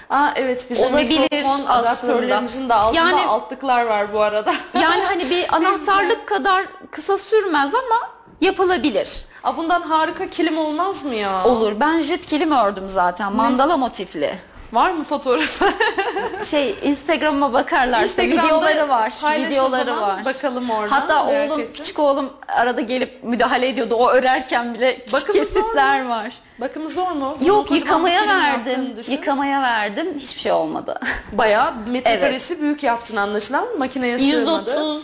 Aa 0.09 0.29
evet 0.35 0.67
bizim 0.69 0.87
Olabilir 0.87 1.19
mikrofon 1.19 1.65
adaptörlerimizin 1.65 2.69
de 2.69 2.73
altında 2.73 2.99
Yani- 2.99 3.25
altlıklar 3.25 3.85
var 3.85 4.13
bu 4.13 4.21
arada. 4.21 4.53
yani 4.73 5.03
hani 5.03 5.29
bir 5.29 5.55
anahtarlık 5.55 6.27
kadar 6.27 6.65
kısa 6.91 7.17
sürmez 7.17 7.75
ama 7.75 8.09
yapılabilir. 8.41 9.21
Aa, 9.43 9.57
bundan 9.57 9.81
harika 9.81 10.29
kilim 10.29 10.57
olmaz 10.57 11.03
mı 11.05 11.15
ya? 11.15 11.45
Olur. 11.45 11.73
Ben 11.79 12.01
jüt 12.01 12.25
kilim 12.25 12.51
ördüm 12.51 12.89
zaten. 12.89 13.33
Mandala 13.33 13.77
motifli. 13.77 14.35
Var 14.73 14.91
mı 14.91 15.03
fotoğrafı? 15.03 15.65
Şey 16.45 16.75
Instagram'a 16.83 17.53
bakarlarsa 17.53 18.03
Instagram'da 18.23 18.45
videoları 18.45 18.89
var. 18.89 19.13
Videoları 19.37 20.01
var. 20.01 20.25
bakalım 20.25 20.69
oradan, 20.69 20.87
Hatta 20.99 21.23
merak 21.23 21.51
oğlum 21.51 21.59
ettim. 21.61 21.73
küçük 21.73 21.99
oğlum 21.99 22.33
arada 22.47 22.81
gelip 22.81 23.23
müdahale 23.23 23.67
ediyordu. 23.67 23.95
O 23.95 24.09
örerken 24.09 24.73
bile 24.73 24.95
küçük 24.99 25.13
Bakımı 25.13 25.45
zor 25.45 25.61
kesitler 25.61 26.05
var. 26.09 26.33
Bakımı 26.61 26.89
zor 26.89 27.11
mu? 27.11 27.37
Bunun 27.39 27.47
Yok 27.47 27.71
yıkamaya 27.71 28.27
verdim. 28.27 28.93
Yıkamaya 29.09 29.61
verdim. 29.61 30.13
Hiçbir 30.19 30.41
şey 30.41 30.51
olmadı. 30.51 30.99
Bayağı 31.31 31.73
metrekaresi 31.87 32.61
büyük 32.61 32.83
yaptın 32.83 33.15
anlaşılan. 33.15 33.77
Makineye 33.77 34.19
sığmadı. 34.19 34.71
130 34.71 35.03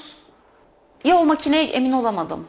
Ya 1.03 1.17
o 1.17 1.25
makineye 1.25 1.63
emin 1.63 1.91
olamadım. 1.91 2.47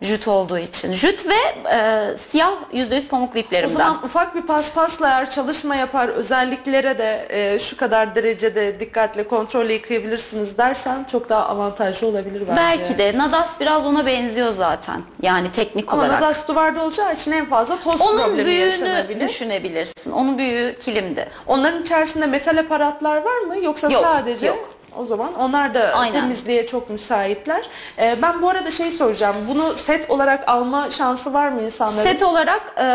Jüt 0.00 0.28
olduğu 0.28 0.58
için. 0.58 0.92
Jüt 0.92 1.26
ve 1.28 1.34
e, 1.74 2.16
siyah 2.18 2.52
%100 2.74 3.08
pamuklu 3.08 3.38
O 3.38 3.42
iplerimden. 3.42 3.74
zaman 3.74 3.98
ufak 4.04 4.34
bir 4.34 4.42
paspasla 4.42 5.08
eğer 5.08 5.30
çalışma 5.30 5.76
yapar 5.76 6.08
özelliklere 6.08 6.98
de 6.98 7.26
e, 7.30 7.58
şu 7.58 7.76
kadar 7.76 8.14
derecede 8.14 8.80
dikkatle 8.80 9.28
kontrolle 9.28 9.72
yıkayabilirsiniz 9.72 10.58
dersen 10.58 11.04
çok 11.04 11.28
daha 11.28 11.48
avantajlı 11.48 12.06
olabilir 12.06 12.40
bence. 12.48 12.56
Belki 12.56 12.98
de 12.98 13.18
Nadas 13.18 13.60
biraz 13.60 13.86
ona 13.86 14.06
benziyor 14.06 14.50
zaten. 14.50 15.02
Yani 15.22 15.52
teknik 15.52 15.92
Ama 15.92 16.02
olarak. 16.02 16.20
Nadas 16.20 16.48
duvarda 16.48 16.84
olacağı 16.84 17.12
için 17.12 17.32
en 17.32 17.46
fazla 17.46 17.80
toz 17.80 18.00
Onun 18.00 18.18
problemi 18.24 18.50
yaşanabilir. 18.54 19.28
düşünebilirsin. 19.28 20.10
Onun 20.12 20.38
büyüğü 20.38 20.76
kilimdi. 20.80 21.28
Onların 21.46 21.82
içerisinde 21.82 22.26
metal 22.26 22.56
aparatlar 22.58 23.16
var 23.16 23.38
mı 23.46 23.58
yoksa 23.64 23.88
Yok, 23.90 24.02
sadece? 24.02 24.46
yok. 24.46 24.70
O 24.98 25.04
zaman 25.04 25.34
onlar 25.34 25.74
da 25.74 25.92
Aynen. 25.94 26.12
temizliğe 26.20 26.66
çok 26.66 26.90
müsaitler. 26.90 27.64
Ee, 27.98 28.16
ben 28.22 28.42
bu 28.42 28.48
arada 28.48 28.70
şey 28.70 28.90
soracağım. 28.90 29.36
Bunu 29.48 29.72
set 29.76 30.10
olarak 30.10 30.48
alma 30.48 30.90
şansı 30.90 31.34
var 31.34 31.48
mı 31.48 31.62
insanların? 31.62 32.02
Set 32.02 32.22
olarak 32.22 32.74
e, 32.80 32.86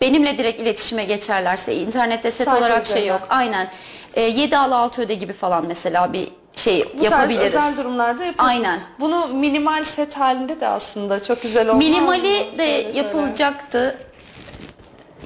benimle 0.00 0.38
direkt 0.38 0.60
iletişime 0.60 1.04
geçerlerse 1.04 1.74
internette 1.74 2.30
set 2.30 2.44
Sayfa 2.46 2.58
olarak 2.60 2.86
şey 2.86 2.94
üzerinden. 2.96 3.12
yok. 3.14 3.26
Aynen. 3.30 3.68
E, 4.14 4.22
7 4.22 4.56
al 4.58 4.72
6 4.72 5.02
öde 5.02 5.14
gibi 5.14 5.32
falan 5.32 5.64
mesela 5.66 6.12
bir 6.12 6.28
şey 6.56 6.84
bu 6.98 7.04
yapabiliriz. 7.04 7.52
tarz 7.52 7.64
özel 7.72 7.84
durumlarda 7.84 8.24
yapıyorsun. 8.24 8.54
Aynen. 8.54 8.80
Bunu 9.00 9.26
minimal 9.26 9.84
set 9.84 10.16
halinde 10.16 10.60
de 10.60 10.68
aslında 10.68 11.22
çok 11.22 11.42
güzel 11.42 11.68
olmaz 11.68 11.74
mı? 11.84 11.90
Minimali 11.90 12.58
de 12.58 12.66
Şöyle 12.66 12.82
şöyle. 12.82 12.98
yapılacaktı. 12.98 13.98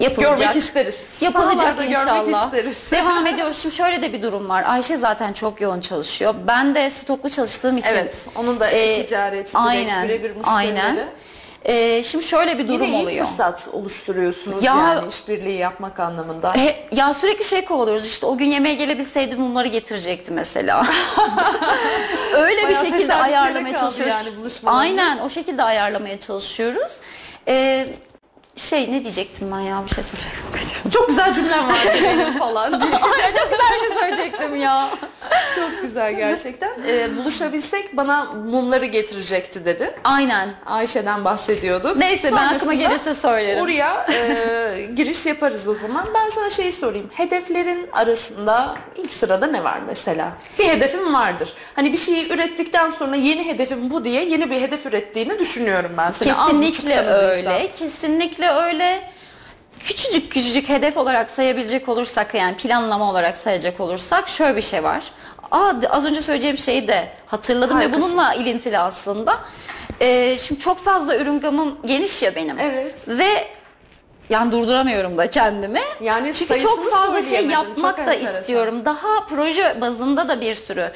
Yapılacak. 0.01 0.39
Görmek 0.39 0.57
isteriz. 0.57 1.23
Yapılacak 1.23 1.85
inşallah. 1.89 2.25
görmek 2.25 2.37
isteriz. 2.45 2.91
Devam 2.93 3.27
ediyoruz. 3.27 3.59
Şimdi 3.63 3.75
şöyle 3.75 4.03
de 4.03 4.13
bir 4.13 4.23
durum 4.23 4.49
var. 4.49 4.65
Ayşe 4.67 4.97
zaten 4.97 5.33
çok 5.33 5.61
yoğun 5.61 5.81
çalışıyor. 5.81 6.35
Ben 6.47 6.75
de 6.75 6.91
stoklu 6.91 7.31
çalıştığım 7.31 7.77
için. 7.77 7.89
Evet, 7.89 8.27
onun 8.37 8.61
da 8.61 8.71
e, 8.71 8.79
e-ticaret, 8.79 9.33
direkt 9.47 9.57
aynen, 9.57 10.05
birebir 10.09 10.31
müşterileri. 10.37 10.81
Aynen. 10.83 11.09
E, 11.65 12.03
şimdi 12.03 12.25
şöyle 12.25 12.59
bir 12.59 12.69
durum 12.69 12.87
Yine 12.87 12.97
iyi 12.99 13.03
oluyor. 13.07 13.27
fırsat 13.27 13.69
oluşturuyorsunuz 13.73 14.63
Ya- 14.63 14.75
yani 14.75 15.09
işbirliği 15.09 15.59
yapmak 15.59 16.01
anlamında. 16.01 16.55
He, 16.55 16.89
ya 16.93 17.15
sürekli 17.15 17.45
şey 17.45 17.65
kovalıyoruz 17.65 18.07
işte 18.07 18.27
o 18.27 18.37
gün 18.39 18.47
yemeğe 18.47 18.75
gelebilseydim 18.75 19.39
bunları 19.39 19.69
getirecekti 19.69 20.33
mesela. 20.33 20.87
Öyle 22.35 22.59
bir 22.59 22.63
Bayağı 22.65 22.75
şekilde 22.77 22.99
tesadüflere 22.99 23.23
ayarlamaya 23.39 23.77
çalışıyoruz. 23.77 24.15
yani. 24.65 24.77
Aynen 24.77 25.19
o 25.19 25.29
şekilde 25.29 25.63
ayarlamaya 25.63 26.21
çalışıyoruz. 26.21 26.93
Ee, 27.49 27.87
şey 28.59 28.93
ne 28.93 29.05
diyecektim 29.05 29.53
ben 29.53 29.61
ya 29.61 29.83
bir 29.89 29.95
şey 29.95 30.05
soracaktım. 30.05 30.91
Çok 30.91 31.09
güzel 31.09 31.35
cümlem 31.35 31.69
var 31.69 31.79
benim 32.03 32.39
falan. 32.39 32.73
Ay 32.73 33.33
çok 33.35 33.51
güzel 33.51 33.73
bir 33.75 33.89
şey 33.89 33.99
söyleyecektim 34.01 34.57
ya. 34.57 34.91
Çok 35.55 35.83
güzel 35.83 36.13
gerçekten. 36.17 36.71
Ee, 36.89 37.17
buluşabilsek 37.17 37.97
bana 37.97 38.25
mumları 38.25 38.85
getirecekti 38.87 39.65
dedi. 39.65 39.95
Aynen. 40.05 40.49
Ayşe'den 40.67 41.25
bahsediyorduk. 41.25 41.97
Neyse, 41.97 42.31
ben 42.33 42.55
aklıma 42.55 42.75
gelirse 42.75 43.15
söylerim. 43.15 43.63
Oraya 43.63 44.07
e, 44.13 44.83
giriş 44.97 45.27
yaparız 45.27 45.69
o 45.69 45.75
zaman. 45.75 46.07
Ben 46.15 46.29
sana 46.31 46.51
şeyi 46.51 46.73
sorayım. 46.73 47.11
Hedeflerin 47.15 47.89
arasında 47.93 48.75
ilk 48.97 49.13
sırada 49.13 49.47
ne 49.47 49.65
var 49.65 49.79
mesela? 49.87 50.33
Bir 50.59 50.65
hedefim 50.69 51.15
vardır. 51.15 51.53
Hani 51.75 51.93
bir 51.93 51.99
şeyi 51.99 52.33
ürettikten 52.33 52.91
sonra 52.91 53.17
yeni 53.17 53.47
hedefim 53.47 53.91
bu 53.91 54.05
diye 54.05 54.25
yeni 54.25 54.51
bir 54.51 54.61
hedef 54.61 54.87
ürettiğini 54.87 55.39
düşünüyorum 55.39 55.91
ben 55.99 56.13
seni. 56.13 56.35
Az 56.35 56.49
buçuk 56.49 56.75
Kesinlikle 56.75 56.95
tanıdıysam. 57.07 57.53
öyle. 57.55 57.73
Kesinlikle 57.79 58.48
öyle. 58.55 59.11
Küçücük 59.81 60.33
küçücük 60.33 60.69
hedef 60.69 60.97
olarak 60.97 61.31
sayabilecek 61.31 61.89
olursak 61.89 62.35
yani 62.35 62.57
planlama 62.57 63.11
olarak 63.11 63.37
sayacak 63.37 63.81
olursak 63.81 64.29
şöyle 64.29 64.57
bir 64.57 64.63
şey 64.63 64.85
var. 64.85 65.05
Aa, 65.51 65.73
az 65.91 66.05
önce 66.07 66.23
söyleyeceğim 66.23 66.59
şeyi 66.59 66.89
de 66.89 67.09
hatırladım 67.27 67.77
Harikasın. 67.77 68.03
ve 68.03 68.07
bununla 68.07 68.35
ilintili 68.35 68.79
aslında. 68.79 69.39
Ee, 70.01 70.37
şimdi 70.39 70.61
çok 70.61 70.85
fazla 70.85 71.17
ürün 71.17 71.41
gamım 71.41 71.79
geniş 71.87 72.23
ya 72.23 72.35
benim. 72.35 72.59
Evet. 72.59 73.09
Ve 73.09 73.49
yani 74.31 74.53
durduramıyorum 74.53 75.19
da 75.19 75.31
kendimi. 75.31 75.81
Yani 76.01 76.35
Çünkü 76.35 76.61
çok 76.61 76.91
fazla 76.91 77.23
şey 77.23 77.47
yapmak 77.47 77.79
çok 77.79 78.07
da 78.07 78.13
enteresan. 78.15 78.41
istiyorum. 78.41 78.85
Daha 78.85 79.27
proje 79.29 79.81
bazında 79.81 80.29
da 80.29 80.41
bir 80.41 80.55
sürü. 80.55 80.91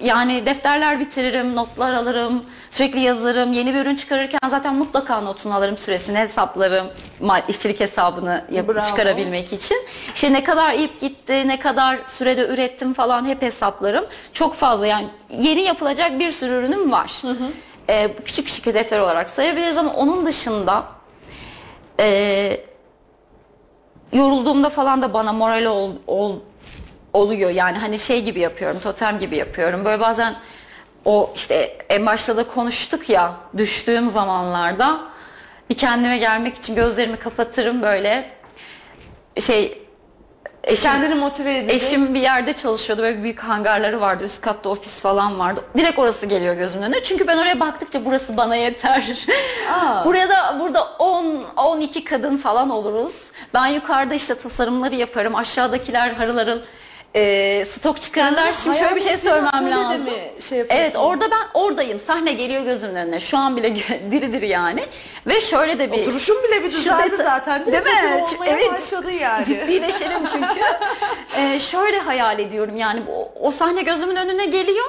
Yani 0.00 0.46
defterler 0.46 1.00
bitiririm, 1.00 1.56
notlar 1.56 1.92
alırım, 1.94 2.44
sürekli 2.70 3.00
yazarım. 3.00 3.52
Yeni 3.52 3.74
bir 3.74 3.80
ürün 3.80 3.96
çıkarırken 3.96 4.38
zaten 4.50 4.74
mutlaka 4.74 5.20
notunu 5.20 5.54
alırım, 5.54 5.76
süresini 5.76 6.18
hesaplarım. 6.18 6.86
işçilik 7.48 7.80
hesabını 7.80 8.44
yap- 8.50 8.68
Bravo. 8.68 8.84
çıkarabilmek 8.86 9.52
için. 9.52 9.76
İşte 10.14 10.32
ne 10.32 10.44
kadar 10.44 10.74
ip 10.74 11.00
gitti, 11.00 11.48
ne 11.48 11.58
kadar 11.58 11.98
sürede 12.06 12.46
ürettim 12.48 12.94
falan 12.94 13.26
hep 13.26 13.42
hesaplarım. 13.42 14.04
Çok 14.32 14.54
fazla 14.54 14.86
yani 14.86 15.08
yeni 15.30 15.60
yapılacak 15.62 16.18
bir 16.18 16.30
sürü 16.30 16.52
ürünüm 16.54 16.92
var. 16.92 17.22
Ee, 17.90 18.10
küçük 18.24 18.46
küçük 18.46 18.66
hedefler 18.66 18.98
olarak 18.98 19.30
sayabiliriz 19.30 19.76
ama 19.76 19.92
onun 19.94 20.26
dışında 20.26 20.84
e, 22.00 22.60
yorulduğumda 24.12 24.68
falan 24.70 25.02
da 25.02 25.12
bana 25.14 25.32
moral 25.32 25.64
ol, 25.64 25.92
ol- 26.06 26.38
oluyor. 27.12 27.50
Yani 27.50 27.78
hani 27.78 27.98
şey 27.98 28.24
gibi 28.24 28.40
yapıyorum, 28.40 28.78
totem 28.80 29.18
gibi 29.18 29.36
yapıyorum. 29.36 29.84
Böyle 29.84 30.00
bazen 30.02 30.34
o 31.04 31.30
işte 31.34 31.78
en 31.88 32.06
başta 32.06 32.36
da 32.36 32.44
konuştuk 32.48 33.08
ya 33.10 33.34
düştüğüm 33.56 34.08
zamanlarda 34.08 35.00
bir 35.70 35.76
kendime 35.76 36.18
gelmek 36.18 36.56
için 36.56 36.74
gözlerimi 36.74 37.16
kapatırım 37.16 37.82
böyle 37.82 38.30
şey 39.40 39.82
Eşim- 40.64 40.90
Kendini 40.92 41.14
motive 41.14 41.58
edecek. 41.58 41.76
Eşim 41.82 42.14
bir 42.14 42.20
yerde 42.20 42.52
çalışıyordu. 42.52 43.02
Böyle 43.02 43.22
büyük 43.22 43.40
hangarları 43.40 44.00
vardı. 44.00 44.24
Üst 44.24 44.40
katta 44.40 44.68
ofis 44.68 45.00
falan 45.00 45.38
vardı. 45.38 45.60
Direkt 45.76 45.98
orası 45.98 46.26
geliyor 46.26 46.54
gözümün 46.54 46.84
önüne. 46.86 47.02
Çünkü 47.02 47.26
ben 47.26 47.38
oraya 47.38 47.60
baktıkça 47.60 48.04
burası 48.04 48.36
bana 48.36 48.56
yeter. 48.56 49.26
Aa. 49.72 50.04
Buraya 50.04 50.28
da 50.28 50.56
burada 50.60 50.84
10 50.98 51.44
12 51.56 52.04
kadın 52.04 52.36
falan 52.36 52.70
oluruz. 52.70 53.30
Ben 53.54 53.66
yukarıda 53.66 54.14
işte 54.14 54.34
tasarımları 54.34 54.94
yaparım. 54.94 55.34
Aşağıdakiler 55.34 56.10
harıl 56.10 56.38
harıl 56.38 56.58
e, 57.16 57.64
stok 57.70 58.00
çıkarırlar. 58.02 58.54
Şimdi 58.54 58.78
şöyle 58.78 58.96
bir 58.96 59.00
şey 59.00 59.16
söylemem 59.16 59.70
lazım. 59.70 60.06
şey 60.40 60.64
evet 60.68 60.96
orada 60.96 61.30
ben 61.30 61.60
oradayım. 61.60 62.00
Sahne 62.00 62.32
geliyor 62.32 62.62
gözümün 62.64 62.94
önüne. 62.94 63.20
Şu 63.20 63.38
an 63.38 63.56
bile 63.56 63.76
diri 64.10 64.32
diri 64.32 64.48
yani. 64.48 64.84
Ve 65.26 65.40
şöyle 65.40 65.78
de 65.78 65.92
bir 65.92 66.04
Duruşun 66.04 66.36
bile 66.44 66.64
bir 66.64 66.70
düzeldi 66.70 67.08
Şöyle- 67.10 67.22
zaten. 67.22 67.66
Değil 67.66 67.82
mi? 67.82 68.24
Olmaya 68.34 68.52
evet. 68.52 68.72
başladın 68.72 69.10
yani. 69.10 69.44
Ciddileşelim 69.44 70.26
çünkü. 70.32 70.60
Ee, 71.36 71.58
şöyle 71.60 71.98
hayal 71.98 72.38
ediyorum 72.38 72.76
yani 72.76 73.00
o, 73.12 73.32
o 73.40 73.50
sahne 73.50 73.82
gözümün 73.82 74.16
önüne 74.16 74.44
geliyor 74.46 74.86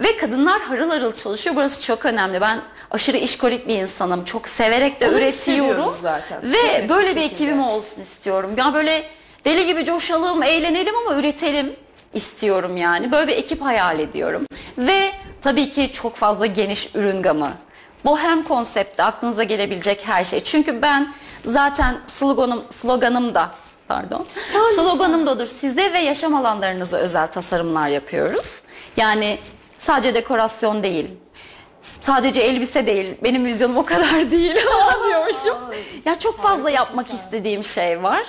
ve 0.00 0.16
kadınlar 0.16 0.60
harıl 0.60 0.90
harıl 0.90 1.12
çalışıyor. 1.12 1.56
Burası 1.56 1.82
çok 1.82 2.04
önemli. 2.06 2.40
Ben 2.40 2.60
aşırı 2.90 3.16
işkolik 3.16 3.68
bir 3.68 3.74
insanım. 3.74 4.24
Çok 4.24 4.48
severek 4.48 5.00
de 5.00 5.08
Onu 5.08 5.16
üretiyorum. 5.18 5.92
zaten. 6.00 6.52
Ve 6.52 6.58
Evet, 6.58 6.88
böyle 6.88 7.08
bir 7.10 7.16
bir 7.16 7.20
şekilde. 7.20 7.34
ekibim 7.44 7.62
olsun 7.62 8.00
istiyorum. 8.00 8.50
Ya 8.58 8.74
böyle 8.74 9.02
deli 9.44 9.66
gibi 9.66 9.84
coşalım, 9.84 10.42
eğlenelim 10.42 10.94
ama 10.96 11.18
üretelim 11.20 11.76
istiyorum 12.14 12.76
yani. 12.76 13.12
Böyle 13.12 13.28
bir 13.32 13.36
ekip 13.36 13.62
hayal 13.62 14.00
ediyorum. 14.00 14.46
Ve 14.78 15.12
tabii 15.42 15.68
ki 15.68 15.90
çok 15.92 16.16
fazla 16.16 16.46
geniş 16.46 16.94
ürün 16.94 17.22
gamı. 17.22 17.52
Bohem 18.04 18.42
konsepti 18.42 19.02
aklınıza 19.02 19.42
gelebilecek 19.42 20.08
her 20.08 20.24
şey. 20.24 20.40
Çünkü 20.40 20.82
ben 20.82 21.12
zaten 21.46 21.98
sloganım, 22.06 22.64
sloganım 22.70 23.34
da 23.34 23.50
pardon. 23.88 24.26
sloganım 24.74 25.26
da 25.26 25.30
odur. 25.30 25.46
Size 25.46 25.92
ve 25.92 25.98
yaşam 25.98 26.34
alanlarınıza 26.34 26.96
özel 26.98 27.26
tasarımlar 27.26 27.88
yapıyoruz. 27.88 28.62
Yani 28.96 29.38
sadece 29.78 30.14
dekorasyon 30.14 30.82
değil. 30.82 31.06
Sadece 32.00 32.40
elbise 32.40 32.86
değil. 32.86 33.14
Benim 33.22 33.44
vizyonum 33.44 33.76
o 33.76 33.84
kadar 33.84 34.30
değil. 34.30 34.56
diyormuşum. 35.08 35.56
Ya 36.04 36.18
çok 36.18 36.38
fazla 36.42 36.70
yapmak 36.70 37.06
istediğim 37.06 37.64
şey 37.64 38.02
var. 38.02 38.22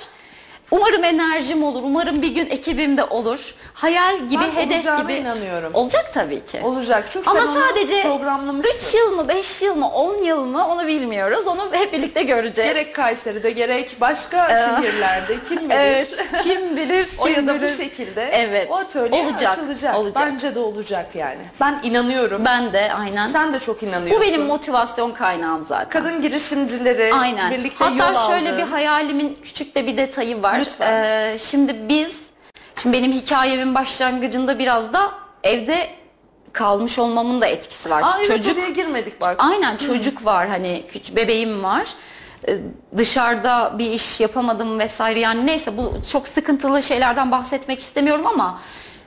Umarım 0.72 1.04
enerjim 1.04 1.62
olur. 1.64 1.82
Umarım 1.84 2.22
bir 2.22 2.34
gün 2.34 2.46
ekibimde 2.50 3.04
olur. 3.04 3.54
Hayal 3.74 4.18
gibi, 4.18 4.42
Ben 4.42 4.62
hedef 4.62 4.98
gibi. 4.98 5.12
inanıyorum. 5.14 5.74
Olacak 5.74 6.10
tabii 6.14 6.44
ki. 6.44 6.60
Olacak. 6.64 7.04
Çünkü 7.10 7.30
Ama 7.30 7.40
sen 7.40 7.46
onu 7.46 7.60
sadece 7.60 8.02
programlamışsın. 8.02 8.76
3 8.88 8.94
yıl 8.94 9.16
mı, 9.16 9.28
5 9.28 9.62
yıl 9.62 9.74
mı, 9.76 9.88
10 9.90 10.22
yıl 10.22 10.44
mı 10.44 10.68
onu 10.68 10.86
bilmiyoruz. 10.86 11.46
Onu 11.46 11.68
hep 11.72 11.92
birlikte 11.92 12.22
göreceğiz. 12.22 12.74
Gerek 12.74 12.94
Kayseri'de 12.94 13.50
gerek 13.50 13.96
başka 14.00 14.48
şehirlerde 14.56 15.36
kim 15.48 15.58
bilir. 15.70 15.74
Evet, 15.78 16.08
kim 16.42 16.76
bilir, 16.76 17.06
kim 17.10 17.18
O 17.18 17.26
ya 17.26 17.46
da 17.46 17.62
bu 17.62 17.68
şekilde 17.68 18.22
Evet, 18.32 18.68
o 18.70 18.76
atölye 18.76 19.22
olacak, 19.22 19.52
açılacak. 19.52 19.96
olacak. 19.96 20.28
Bence 20.32 20.54
de 20.54 20.58
olacak 20.58 21.14
yani. 21.14 21.42
Ben 21.60 21.80
inanıyorum. 21.82 22.44
Ben 22.44 22.72
de 22.72 22.92
aynen. 22.92 23.26
Sen 23.26 23.52
de 23.52 23.58
çok 23.58 23.82
inanıyorsun. 23.82 24.16
Bu 24.22 24.26
benim 24.26 24.42
motivasyon 24.46 25.10
kaynağım 25.12 25.64
zaten. 25.68 25.88
Kadın 26.02 26.22
girişimcileri 26.22 27.14
Aynen. 27.14 27.50
birlikte 27.50 27.84
Hatta 27.84 28.08
yol 28.08 28.14
şöyle 28.30 28.48
aldı. 28.52 28.58
bir 28.58 28.62
hayalimin 28.62 29.38
küçük 29.42 29.74
de 29.74 29.86
bir 29.86 29.96
detayı 29.96 30.42
var. 30.42 30.61
Lütfen. 30.66 30.92
Ee, 31.04 31.38
şimdi 31.38 31.88
biz, 31.88 32.26
şimdi 32.82 32.96
benim 32.98 33.12
hikayemin 33.12 33.74
başlangıcında 33.74 34.58
biraz 34.58 34.92
da 34.92 35.12
evde 35.44 35.88
kalmış 36.52 36.98
olmamın 36.98 37.40
da 37.40 37.46
etkisi 37.46 37.90
var. 37.90 38.04
Evet, 38.16 38.26
Çocuk 38.26 38.58
oraya 38.58 38.70
girmedik 38.70 39.20
bak. 39.20 39.36
Aynen 39.38 39.76
çocuk 39.76 40.24
var 40.24 40.48
hani 40.48 40.84
küçük 40.88 41.16
bebeğim 41.16 41.62
var. 41.64 41.88
Ee, 42.48 42.58
Dışarıda 42.96 43.74
bir 43.78 43.90
iş 43.90 44.20
yapamadım 44.20 44.78
vesaire 44.78 45.20
yani 45.20 45.46
neyse 45.46 45.76
bu 45.78 45.92
çok 46.12 46.28
sıkıntılı 46.28 46.82
şeylerden 46.82 47.30
bahsetmek 47.30 47.78
istemiyorum 47.78 48.26
ama 48.26 48.60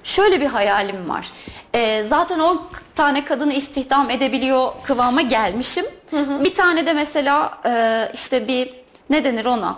şöyle 0.03 0.41
bir 0.41 0.45
hayalim 0.45 1.09
var. 1.09 1.31
Ee, 1.75 2.03
zaten 2.09 2.39
10 2.39 2.61
tane 2.95 3.25
kadını 3.25 3.53
istihdam 3.53 4.09
edebiliyor 4.09 4.71
kıvama 4.83 5.21
gelmişim. 5.21 5.85
Bir 6.43 6.53
tane 6.53 6.85
de 6.85 6.93
mesela 6.93 7.57
e, 7.65 8.03
işte 8.13 8.47
bir 8.47 8.73
ne 9.09 9.23
denir 9.23 9.45
ona 9.45 9.75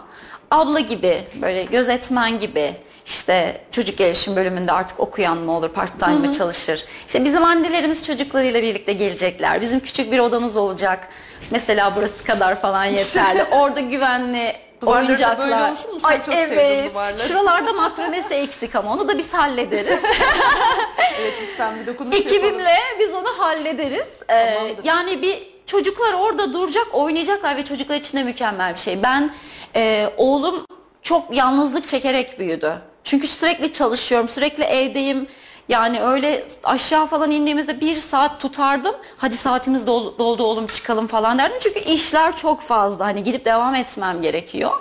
abla 0.51 0.79
gibi 0.79 1.21
böyle 1.41 1.63
gözetmen 1.63 2.39
gibi 2.39 2.75
işte 3.05 3.61
çocuk 3.71 3.97
gelişim 3.97 4.35
bölümünde 4.35 4.71
artık 4.71 4.99
okuyan 4.99 5.37
mı 5.37 5.51
olur 5.51 5.69
part 5.69 5.99
time 5.99 6.13
mı 6.13 6.31
çalışır. 6.31 6.85
İşte 7.07 7.25
bizim 7.25 7.43
annelerimiz 7.45 8.05
çocuklarıyla 8.07 8.61
birlikte 8.61 8.93
gelecekler. 8.93 9.61
Bizim 9.61 9.79
küçük 9.79 10.11
bir 10.11 10.19
odamız 10.19 10.57
olacak. 10.57 11.07
Mesela 11.51 11.95
burası 11.95 12.23
kadar 12.23 12.61
falan 12.61 12.85
yeterli. 12.85 13.43
Orada 13.51 13.79
güvenli 13.79 14.53
Duvarları 14.81 15.03
da 15.03 15.07
oyuncaklar. 15.07 15.49
böyle 15.49 15.71
olsun 15.71 15.93
mu? 15.93 15.99
Sen 15.99 16.09
Ay, 16.09 16.17
çok 16.23 16.33
sevdin 16.33 16.55
evet. 16.57 16.91
duvarları. 16.91 17.19
Şuralarda 17.27 17.73
makromesi 17.73 18.33
eksik 18.33 18.75
ama 18.75 18.93
onu 18.93 19.07
da 19.07 19.17
biz 19.17 19.33
hallederiz. 19.33 19.99
Evet 21.21 21.33
lütfen 21.41 21.79
bir 21.79 21.87
dokunuş 21.87 22.15
yapalım. 22.15 22.35
Ekibimle 22.35 22.75
biz 22.99 23.13
onu 23.13 23.27
hallederiz. 23.37 24.07
Ee, 24.29 24.53
Tamamdır. 24.53 24.83
yani 24.83 25.21
bir 25.21 25.56
çocuklar 25.67 26.13
orada 26.13 26.53
duracak, 26.53 26.87
oynayacaklar 26.93 27.57
ve 27.57 27.63
çocuklar 27.63 27.95
için 27.95 28.17
de 28.17 28.23
mükemmel 28.23 28.73
bir 28.73 28.79
şey. 28.79 29.03
Ben 29.03 29.33
e, 29.75 30.09
oğlum 30.17 30.65
çok 31.01 31.35
yalnızlık 31.35 31.83
çekerek 31.83 32.39
büyüdü. 32.39 32.77
Çünkü 33.03 33.27
sürekli 33.27 33.71
çalışıyorum, 33.71 34.29
sürekli 34.29 34.63
evdeyim. 34.63 35.27
Yani 35.69 36.01
öyle 36.01 36.47
aşağı 36.63 37.05
falan 37.05 37.31
indiğimizde 37.31 37.81
bir 37.81 37.95
saat 37.95 38.41
tutardım. 38.41 38.95
Hadi 39.17 39.37
saatimiz 39.37 39.81
dol- 39.81 40.17
doldu 40.17 40.43
oğlum 40.43 40.67
çıkalım 40.67 41.07
falan 41.07 41.37
derdim. 41.37 41.57
Çünkü 41.61 41.79
işler 41.79 42.35
çok 42.35 42.61
fazla. 42.61 43.05
Hani 43.05 43.23
gidip 43.23 43.45
devam 43.45 43.75
etmem 43.75 44.21
gerekiyor. 44.21 44.71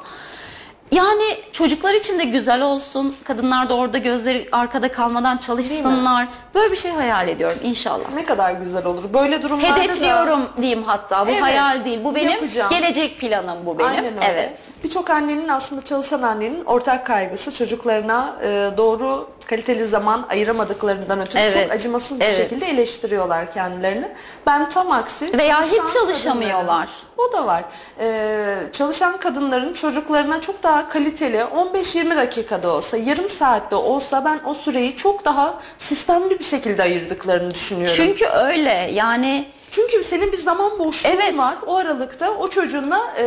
Yani 0.93 1.23
çocuklar 1.53 1.95
için 1.95 2.19
de 2.19 2.25
güzel 2.25 2.63
olsun. 2.63 3.17
Kadınlar 3.25 3.69
da 3.69 3.77
orada 3.77 3.99
gözleri 3.99 4.49
arkada 4.53 4.93
kalmadan 4.93 5.37
çalışsınlar. 5.37 6.29
Böyle 6.55 6.71
bir 6.73 6.77
şey 6.77 6.91
hayal 6.91 7.29
ediyorum 7.29 7.59
inşallah. 7.63 8.13
Ne 8.15 8.25
kadar 8.25 8.53
güzel 8.53 8.87
olur. 8.87 9.03
Böyle 9.15 9.43
durumlarda 9.43 9.77
da... 9.77 9.83
Hedefliyorum 9.83 10.49
diyeyim 10.61 10.83
hatta. 10.83 11.27
Bu 11.27 11.31
Evet, 11.31 11.43
hayal 11.43 11.85
değil. 11.85 12.05
Bu 12.05 12.15
benim 12.15 12.31
yapacağım. 12.31 12.71
gelecek 12.71 13.21
planım 13.21 13.67
bu 13.67 13.79
benim. 13.79 13.91
Aynen 13.91 14.17
öyle. 14.17 14.27
Evet. 14.27 14.59
Birçok 14.85 15.11
annenin 15.11 15.49
aslında 15.49 15.85
çalışan 15.85 16.23
annenin 16.23 16.65
ortak 16.65 17.07
kaygısı 17.07 17.55
çocuklarına 17.55 18.37
e, 18.43 18.71
doğru 18.77 19.29
kaliteli 19.47 19.87
zaman 19.87 20.27
ayıramadıklarından 20.31 21.21
ötürü 21.21 21.39
Evet. 21.43 21.53
çok 21.53 21.73
acımasız 21.73 22.21
bir 22.21 22.25
Evet. 22.25 22.37
şekilde 22.37 22.67
eleştiriyorlar 22.67 23.53
kendilerini. 23.53 24.09
Ben 24.47 24.69
tam 24.69 24.91
aksi 24.91 25.39
Veya 25.39 25.63
hiç 25.63 25.93
çalışamıyorlar. 25.93 26.89
O 27.19 27.33
da 27.33 27.47
var. 27.47 27.65
E, 28.01 28.47
çalışan 28.73 29.17
kadınların 29.17 29.75
çocuklarına 29.75 30.41
çok 30.41 30.63
daha 30.63 30.89
kaliteli 30.89 31.37
15-20 31.39 32.17
dakikada 32.17 32.73
olsa 32.73 32.97
yarım 32.97 33.29
saatte 33.31 33.77
olsa 33.77 34.25
ben 34.25 34.41
o 34.45 34.55
süreyi 34.55 34.97
çok 34.97 35.25
daha 35.25 35.55
sistemli 35.79 36.39
bir 36.39 36.45
şekilde 36.45 36.83
ayırdıklarını 36.83 37.55
düşünüyorum. 37.55 37.95
Çünkü 37.97 38.27
öyle 38.27 38.91
yani 38.93 39.49
Çünkü 39.71 40.03
senin 40.03 40.33
bir 40.33 40.37
zaman 40.37 40.79
boşluğun 40.79 41.11
Evet. 41.13 41.39
var. 41.39 41.55
O 41.67 41.77
aralıkta 41.77 42.31
o 42.31 42.49
çocuğunla 42.49 43.15
e, 43.19 43.25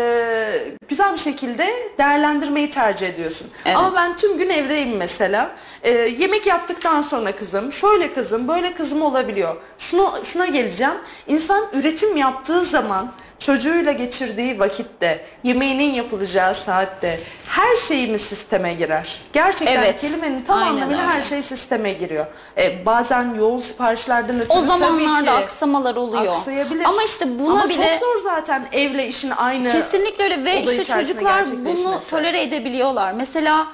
güzel 0.90 1.14
bir 1.14 1.18
şekilde 1.18 1.94
değerlendirmeyi 1.98 2.70
tercih 2.70 3.08
ediyorsun. 3.08 3.48
Evet. 3.66 3.78
Ama 3.78 3.96
ben 3.96 4.18
tüm 4.18 4.38
gün 4.38 4.50
evdeyim 4.50 4.98
mesela. 4.98 5.52
E, 5.84 5.90
yemek 5.92 6.46
yaptıktan 6.48 7.02
sonra 7.02 7.36
kızım, 7.36 7.72
şöyle 7.72 8.14
kızım, 8.14 8.48
böyle 8.48 8.74
kızım 8.74 9.02
olabiliyor. 9.02 9.56
Şunu, 9.78 10.14
şuna 10.24 10.46
geleceğim. 10.46 10.94
İnsan 11.28 11.66
üretim 11.74 12.18
yaptığı 12.18 12.64
zaman 12.64 13.12
çocuğuyla 13.40 13.92
geçirdiği 13.92 14.60
vakitte, 14.60 15.26
yemeğinin 15.44 15.94
yapılacağı 15.94 16.56
saatte 16.56 17.20
her 17.48 17.76
şeyimiz 17.76 18.22
sisteme 18.22 18.74
girer. 18.74 19.20
Gerçekten 19.34 19.78
Evet. 19.84 20.02
kelimenin 20.02 20.42
tam 20.42 20.60
Aynen 20.60 20.72
anlamıyla 20.72 21.02
öyle. 21.04 21.12
her 21.14 21.22
şey 21.22 21.42
sisteme 21.42 21.94
giriyor. 21.94 22.26
E, 22.58 22.86
bazen 22.86 23.34
yoğun 23.36 23.60
siparişlerden 23.60 24.36
ötürü 24.40 24.58
o 24.58 24.68
tabii 24.68 24.78
zamanlarda 24.80 25.24
ki 25.26 25.32
aksamalar 25.32 25.96
oluyor. 25.96 26.28
aksayabilir. 26.28 26.86
Ama 26.86 27.04
işte 27.04 27.40
buna 27.40 27.52
Ama 27.54 27.70
bile 27.70 27.74
çok 28.00 28.10
zor 28.10 28.20
zaten 28.24 28.68
evle 28.72 29.08
işin 29.08 29.30
aynı. 29.38 29.72
Kesinlikle 29.72 30.24
öyle 30.24 30.46
ve 30.46 30.54
oda 30.64 30.72
işte 30.72 30.84
içerisinde 30.84 31.02
çocuklar 31.02 31.46
bunu 31.48 31.64
gerçekleşmesi. 31.66 32.12
tolere 32.12 32.42
edebiliyorlar. 32.42 33.14
Mesela 33.14 33.68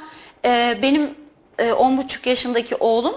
e, 0.45 0.77
benim 0.81 1.15
e, 1.59 1.73
on 1.73 1.97
buçuk 1.97 2.27
yaşındaki 2.27 2.75
oğlum 2.75 3.15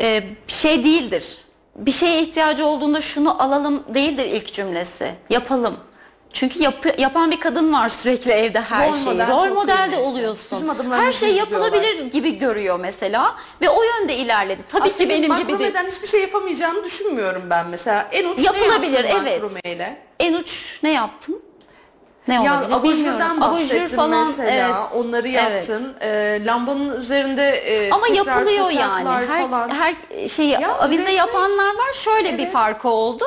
e, 0.00 0.22
şey 0.46 0.84
değildir. 0.84 1.38
Bir 1.80 1.92
şeye 1.92 2.22
ihtiyacı 2.22 2.66
olduğunda 2.66 3.00
şunu 3.00 3.42
alalım 3.42 3.82
değildir 3.94 4.24
ilk 4.24 4.52
cümlesi. 4.52 5.14
Yapalım. 5.30 5.76
Çünkü 6.32 6.62
yapı- 6.62 7.00
yapan 7.00 7.30
bir 7.30 7.40
kadın 7.40 7.72
var 7.72 7.88
sürekli 7.88 8.32
evde 8.32 8.60
her 8.60 8.88
Rol 8.88 8.92
şeyi. 8.92 9.14
model 9.14 9.28
Rol 9.28 9.54
model 9.54 9.88
de 9.92 9.98
oluyorsun. 9.98 10.58
Bizim 10.70 10.90
her 10.92 11.12
şey 11.12 11.30
izliyorlar. 11.30 11.56
yapılabilir 11.66 12.10
gibi 12.10 12.38
görüyor 12.38 12.80
mesela 12.80 13.34
ve 13.60 13.70
o 13.70 13.82
yönde 13.82 14.16
ilerledi. 14.16 14.62
Tabii 14.68 14.82
Aslında 14.88 14.98
ki 15.04 15.08
benim 15.08 15.36
gibi 15.36 15.58
değil. 15.58 15.74
hiçbir 15.90 16.06
şey 16.08 16.20
yapamayacağını 16.20 16.84
düşünmüyorum 16.84 17.42
ben 17.50 17.66
mesela. 17.68 18.08
En 18.12 18.28
uç 18.28 18.44
Yapılabilir, 18.44 19.04
ne 19.04 19.08
yaptın 19.08 19.26
evet. 19.64 19.96
En 20.20 20.34
uç 20.34 20.80
ne 20.82 20.90
yaptın? 20.90 21.42
Ne 22.28 22.34
Ya 22.44 22.54
olabilir 22.60 22.72
abajurdan 22.74 23.40
bahsettin 23.40 23.80
Abajur 23.80 23.96
falan 23.96 24.26
mesela. 24.26 24.50
evet. 24.50 24.74
Onları 24.94 25.28
Evet. 25.28 25.36
yaptın. 25.68 25.94
Ee, 26.00 26.40
lambanın 26.46 26.98
üzerinde 26.98 27.48
e, 27.50 27.90
Ama 27.90 28.06
yapılıyor 28.08 28.70
yani. 28.70 29.08
Her 29.08 29.48
falan. 29.50 29.68
her 29.70 29.94
şeyi 30.28 30.50
Ya 30.50 30.74
avize 30.78 31.02
üretmek- 31.02 31.16
yapanlar 31.18 31.66
var. 31.74 31.92
Şöyle 31.94 32.38
bir 32.38 32.42
Evet. 32.42 32.52
farkı 32.52 32.88
oldu. 32.88 33.24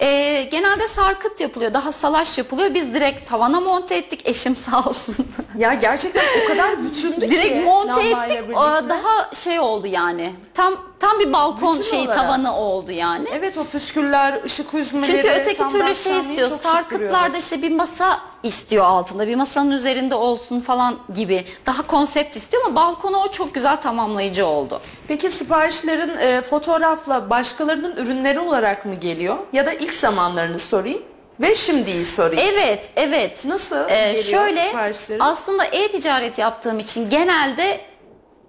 Ee, 0.00 0.42
genelde 0.50 0.88
sarkıt 0.88 1.40
yapılıyor, 1.40 1.74
daha 1.74 1.92
salaş 1.92 2.38
yapılıyor. 2.38 2.74
Biz 2.74 2.94
direkt 2.94 3.30
tavana 3.30 3.60
monte 3.60 3.96
ettik. 3.96 4.20
Eşim 4.24 4.56
sağ 4.56 4.80
olsun. 4.88 5.16
Ya 5.58 5.74
gerçekten 5.74 6.24
o 6.44 6.48
kadar 6.48 6.84
bütündü 6.84 7.20
ki. 7.20 7.30
direkt 7.30 7.64
monte 7.64 7.88
lambayla 7.88 8.34
ettik. 8.34 8.48
birlikte. 8.48 8.88
Daha 8.88 9.34
şey 9.34 9.60
oldu 9.60 9.86
yani. 9.86 10.32
Tam 10.54 10.74
tam 11.00 11.18
bir 11.18 11.32
balkon 11.32 11.78
Bütün 11.78 11.90
şeyi 11.90 12.02
olarak. 12.08 12.16
tavanı 12.16 12.56
oldu 12.56 12.92
yani. 12.92 13.28
Evet 13.32 13.58
o 13.58 13.64
püsküller, 13.64 14.44
ışık 14.44 14.72
hüzmeleri. 14.72 15.06
Çünkü 15.12 15.28
öteki 15.28 15.58
tam 15.58 15.70
türlü 15.70 15.82
şey 15.82 15.90
akşamleyin 15.90 16.28
istiyor. 16.30 16.48
çok 16.48 16.62
şık 16.62 16.70
Sarkıtlarda 16.72 17.38
işte 17.38 17.62
bir 17.62 17.72
masa 17.72 18.20
istiyor 18.42 18.84
altında. 18.84 19.26
Bir 19.28 19.36
masanın 19.36 19.70
üzerinde 19.70 20.14
olsun 20.14 20.60
falan 20.60 20.98
gibi. 21.14 21.44
Daha 21.66 21.86
konsept 21.86 22.36
istiyor 22.36 22.62
ama 22.66 22.74
balkona 22.76 23.18
o 23.18 23.28
çok 23.30 23.54
güzel 23.54 23.76
tamamlayıcı 23.80 24.46
oldu. 24.46 24.80
Peki 25.08 25.30
siparişlerin 25.30 26.16
e, 26.16 26.42
fotoğrafla 26.42 27.30
başkalarının 27.30 27.96
ürünleri 27.96 28.40
olarak 28.40 28.86
mı 28.86 28.94
geliyor? 28.94 29.36
Ya 29.52 29.66
da 29.66 29.72
ilk 29.72 29.92
zamanlarını 29.92 30.58
sorayım 30.58 31.02
ve 31.40 31.54
şimdiyi 31.54 32.04
sorayım. 32.04 32.42
Evet, 32.54 32.90
evet. 32.96 33.44
Nasıl 33.44 33.88
Ee, 33.88 34.12
geliyor 34.12 34.24
şöyle 34.24 34.72
aslında 35.20 35.64
e-ticaret 35.64 36.38
yaptığım 36.38 36.78
için 36.78 37.10
genelde 37.10 37.80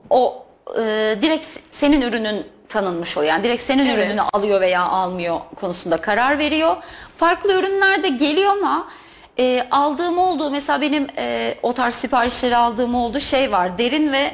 o 0.10 0.46
e, 0.76 0.82
direkt 1.22 1.46
senin 1.72 2.02
ürünün 2.02 2.48
tanınmış 2.70 3.18
oluyor. 3.18 3.32
Yani 3.34 3.44
direkt 3.44 3.64
senin 3.64 3.86
Evet. 3.86 3.98
ürününü 4.06 4.22
alıyor 4.34 4.62
veya 4.62 4.82
almıyor 4.82 5.40
konusunda 5.56 5.98
karar 5.98 6.40
veriyor. 6.40 6.76
Farklı 7.18 7.54
ürünler 7.60 8.04
de 8.04 8.08
geliyor 8.08 8.52
ama 8.52 8.88
e, 9.40 9.68
aldığım 9.72 10.18
oldu 10.18 10.50
mesela 10.52 10.82
benim 10.82 11.08
e, 11.18 11.56
o 11.64 11.74
tarz 11.74 11.94
siparişleri 11.96 12.56
aldığım 12.56 12.96
oldu 12.96 13.20
şey 13.20 13.52
var 13.52 13.78
derin 13.78 14.12
ve 14.12 14.32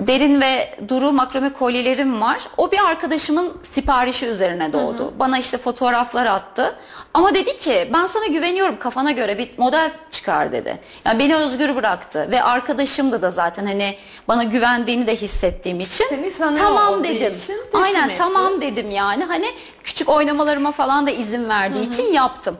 Derin 0.00 0.40
ve 0.40 0.78
duru 0.88 1.12
makrome 1.12 1.52
kolyelerim 1.52 2.20
var. 2.20 2.38
O 2.56 2.72
bir 2.72 2.78
arkadaşımın 2.84 3.52
siparişi 3.72 4.26
üzerine 4.26 4.72
doğdu. 4.72 5.14
Bana 5.18 5.38
işte 5.38 5.58
fotoğraflar 5.58 6.26
attı. 6.26 6.76
Ama 7.14 7.34
dedi 7.34 7.56
ki 7.56 7.90
ben 7.92 8.06
sana 8.06 8.26
güveniyorum 8.26 8.78
kafana 8.78 9.10
göre 9.10 9.38
bir 9.38 9.50
model 9.58 9.90
çıkar 10.10 10.52
dedi. 10.52 10.78
Yani 11.04 11.18
beni 11.18 11.36
özgür 11.36 11.76
bıraktı 11.76 12.28
ve 12.30 12.42
arkadaşımdı 12.42 13.22
da 13.22 13.30
zaten 13.30 13.66
hani 13.66 13.96
bana 14.28 14.42
güvendiğini 14.44 15.06
de 15.06 15.16
hissettiğim 15.16 15.80
için. 15.80 16.04
Seni 16.08 16.30
tamam 16.58 17.04
dedim. 17.04 17.32
için 17.32 17.56
Aynen 17.72 18.08
etti. 18.08 18.18
tamam 18.18 18.60
dedim 18.60 18.90
yani. 18.90 19.24
Hani 19.24 19.46
küçük 19.82 20.08
oynamalarıma 20.08 20.72
falan 20.72 21.06
da 21.06 21.10
izin 21.10 21.48
verdiği 21.48 21.82
için 21.82 22.12
yaptım. 22.12 22.56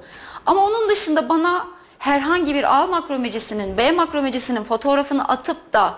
Ama 0.46 0.64
onun 0.64 0.88
dışında 0.88 1.28
bana 1.28 1.66
herhangi 1.98 2.54
bir 2.54 2.76
A 2.76 2.86
makromecisinin, 2.86 3.76
B 3.76 3.92
makromecisinin 3.92 4.64
fotoğrafını 4.64 5.28
atıp 5.28 5.72
da 5.72 5.94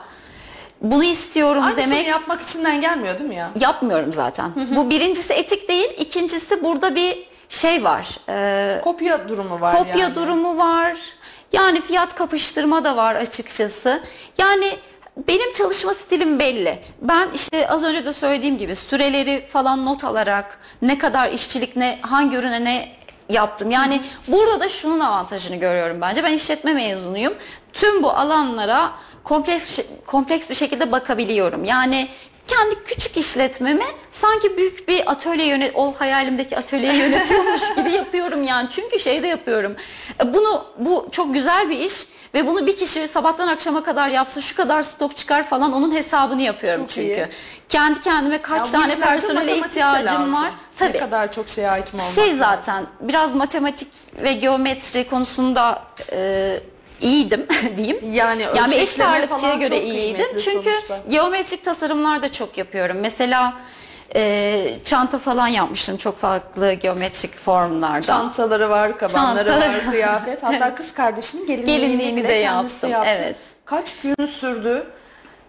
bunu 0.81 1.05
istiyorum 1.05 1.65
Aynısını 1.65 1.91
demek 1.93 2.07
yapmak 2.07 2.43
içinden 2.43 2.81
gelmiyor 2.81 3.19
değil 3.19 3.29
mi 3.31 3.37
ya? 3.37 3.51
yapmıyorum 3.61 4.13
zaten. 4.13 4.51
Bu 4.71 4.91
birincisi 4.91 5.33
etik 5.33 5.69
değil, 5.69 5.91
ikincisi 5.99 6.65
burada 6.65 6.95
bir 6.95 7.29
şey 7.49 7.85
var. 7.85 8.19
Ee, 8.29 8.81
Kopya 8.85 9.29
durumu 9.29 9.61
var 9.61 9.77
kopya 9.79 9.97
yani. 9.97 10.15
durumu 10.15 10.57
var. 10.57 10.97
Yani 11.53 11.81
fiyat 11.81 12.15
kapıştırma 12.15 12.85
da 12.85 12.97
var 12.97 13.15
açıkçası. 13.15 14.03
Yani 14.39 14.77
benim 15.29 15.53
çalışma 15.53 15.95
stilim 15.95 16.39
belli. 16.39 16.79
Ben 17.03 17.29
işte 17.35 17.69
az 17.69 17.83
önce 17.83 18.05
de 18.07 18.13
söylediğim 18.13 18.59
gibi 18.59 18.77
süreleri 18.77 19.47
falan 19.53 19.87
not 19.87 20.05
alarak 20.05 20.59
ne 20.83 20.99
kadar 20.99 21.33
işçilik 21.33 21.77
ne 21.77 21.99
hangi 22.03 22.37
ürüne 22.37 22.65
ne 22.65 22.99
yaptım. 23.29 23.71
Yani 23.71 24.03
burada 24.29 24.61
da 24.61 24.69
şunun 24.69 25.01
avantajını 25.01 25.57
görüyorum 25.57 26.01
bence. 26.01 26.25
Ben 26.25 26.33
işletme 26.33 26.73
mezunuyum. 26.73 27.35
Tüm 27.73 28.03
bu 28.03 28.11
alanlara 28.11 28.91
kompleks 29.29 29.67
bir, 29.67 29.73
şey- 29.73 29.87
kompleks 30.07 30.51
bir 30.51 30.55
şekilde 30.55 30.93
bakabiliyorum. 30.93 31.65
Yani 31.65 32.09
kendi 32.47 32.85
küçük 32.85 33.17
işletmemi 33.17 33.85
sanki 34.11 34.57
büyük 34.57 34.89
bir 34.89 35.11
atölye 35.11 35.47
yönet 35.47 35.73
o 35.75 35.95
hayalimdeki 35.99 36.57
atölyeyi 36.57 36.99
yönetiyormuş 37.03 37.75
gibi 37.77 37.91
yapıyorum 37.93 38.43
yani. 38.45 38.69
Çünkü 38.71 38.99
şey 38.99 39.23
de 39.23 39.27
yapıyorum. 39.27 39.77
E, 40.25 40.35
Bunu 40.35 40.65
bu 40.79 41.09
çok 41.13 41.35
güzel 41.35 41.71
bir 41.71 41.79
iş 41.79 42.07
ve 42.35 42.47
bunu 42.47 42.67
bir 42.67 42.77
kişi 42.77 43.09
sabahtan 43.09 43.49
akşama 43.49 43.83
kadar 43.85 44.09
yapsa 44.09 44.41
şu 44.41 44.57
kadar 44.57 44.83
stok 44.83 45.17
çıkar 45.17 45.47
falan 45.49 45.73
onun 45.73 45.95
hesabını 45.95 46.43
yapıyorum 46.43 46.81
Çok 46.83 46.91
çünkü. 46.91 47.09
iyi. 47.09 47.27
Kendi 47.69 48.01
kendime 48.01 48.35
Ya 48.35 48.43
kaç 48.43 48.69
bu 48.69 48.73
tane 48.73 48.95
personele 49.01 49.59
ihtiyacım 49.59 50.07
lazım. 50.17 50.35
var. 50.35 50.53
Tabii. 50.77 50.93
Ne 50.93 50.97
kadar 50.99 51.33
çok 51.33 51.49
şeye 51.49 51.69
hakim 51.69 52.01
olmak 52.01 52.13
Şey 52.15 52.25
lazım. 52.25 52.39
zaten 52.39 52.87
biraz 53.01 53.35
matematik 53.35 53.89
ve 54.23 54.33
geometri 54.33 55.09
konusunda 55.09 55.83
e, 56.13 56.61
iyiydim 57.01 57.47
diyeyim. 57.77 58.13
Yani 58.13 58.43
yani 58.57 58.71
bir 58.73 58.77
eş 58.77 58.83
ölçekleme 58.89 59.11
ağırlıkçıya 59.11 59.41
falan 59.53 59.61
göre 59.61 59.83
iyiydim. 59.83 60.27
Çünkü 60.45 60.71
sonuçta. 60.73 61.01
geometrik 61.09 61.65
tasarımlar 61.65 62.23
da 62.23 62.33
çok 62.33 62.59
yapıyorum. 62.59 62.97
Mesela 63.01 63.55
e, 64.15 64.75
çanta 64.85 65.19
falan 65.19 65.49
yapmıştım 65.49 65.97
çok 65.97 66.19
farklı 66.19 66.73
geometrik 66.73 67.37
formlarda. 67.39 68.01
Çantaları 68.03 68.71
var, 68.71 68.99
kabanları 68.99 69.49
Çantaları 69.49 69.73
var, 69.87 69.91
kıyafet. 69.91 70.43
Hatta 70.43 70.75
kız 70.75 70.95
kardeşinin 70.95 71.47
gelinliğini, 71.47 71.81
Gelinliğini 71.81 72.25
de 72.29 72.43
kendisi 72.43 72.87
yaptım, 72.87 72.91
yaptı. 72.91 73.23
evet. 73.25 73.37
Kaç 73.65 73.97
gün 74.03 74.27
sürdü? 74.27 74.87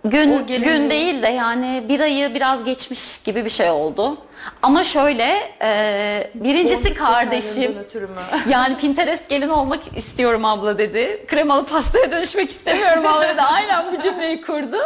Gün, 0.06 0.48
gün 0.48 0.90
değil 0.90 1.22
de 1.22 1.28
yani 1.28 1.84
bir 1.90 2.00
ayı 2.00 2.36
biraz 2.36 2.64
geçmiş 2.64 3.18
gibi 3.24 3.46
bir 3.46 3.50
şey 3.50 3.70
oldu. 3.70 4.18
Ama 4.62 4.84
şöyle 4.84 5.36
e, 5.62 6.32
birincisi 6.34 6.84
Boncuk 6.84 6.98
kardeşim 6.98 7.62
detaylarından 7.62 7.84
ötürü 7.84 8.08
mü? 8.08 8.22
yani 8.50 8.78
Pinterest 8.78 9.30
gelin 9.30 9.50
olmak 9.50 9.98
istiyorum 9.98 10.46
abla 10.46 10.78
dedi. 10.78 11.26
Kremalı 11.28 11.66
pastaya 11.66 12.12
dönüşmek 12.12 12.50
istemiyorum 12.50 13.06
abla 13.08 13.30
dedi. 13.30 13.42
Aynen 13.42 13.86
bu 13.94 14.02
cümleyi 14.02 14.42
kurdu. 14.42 14.78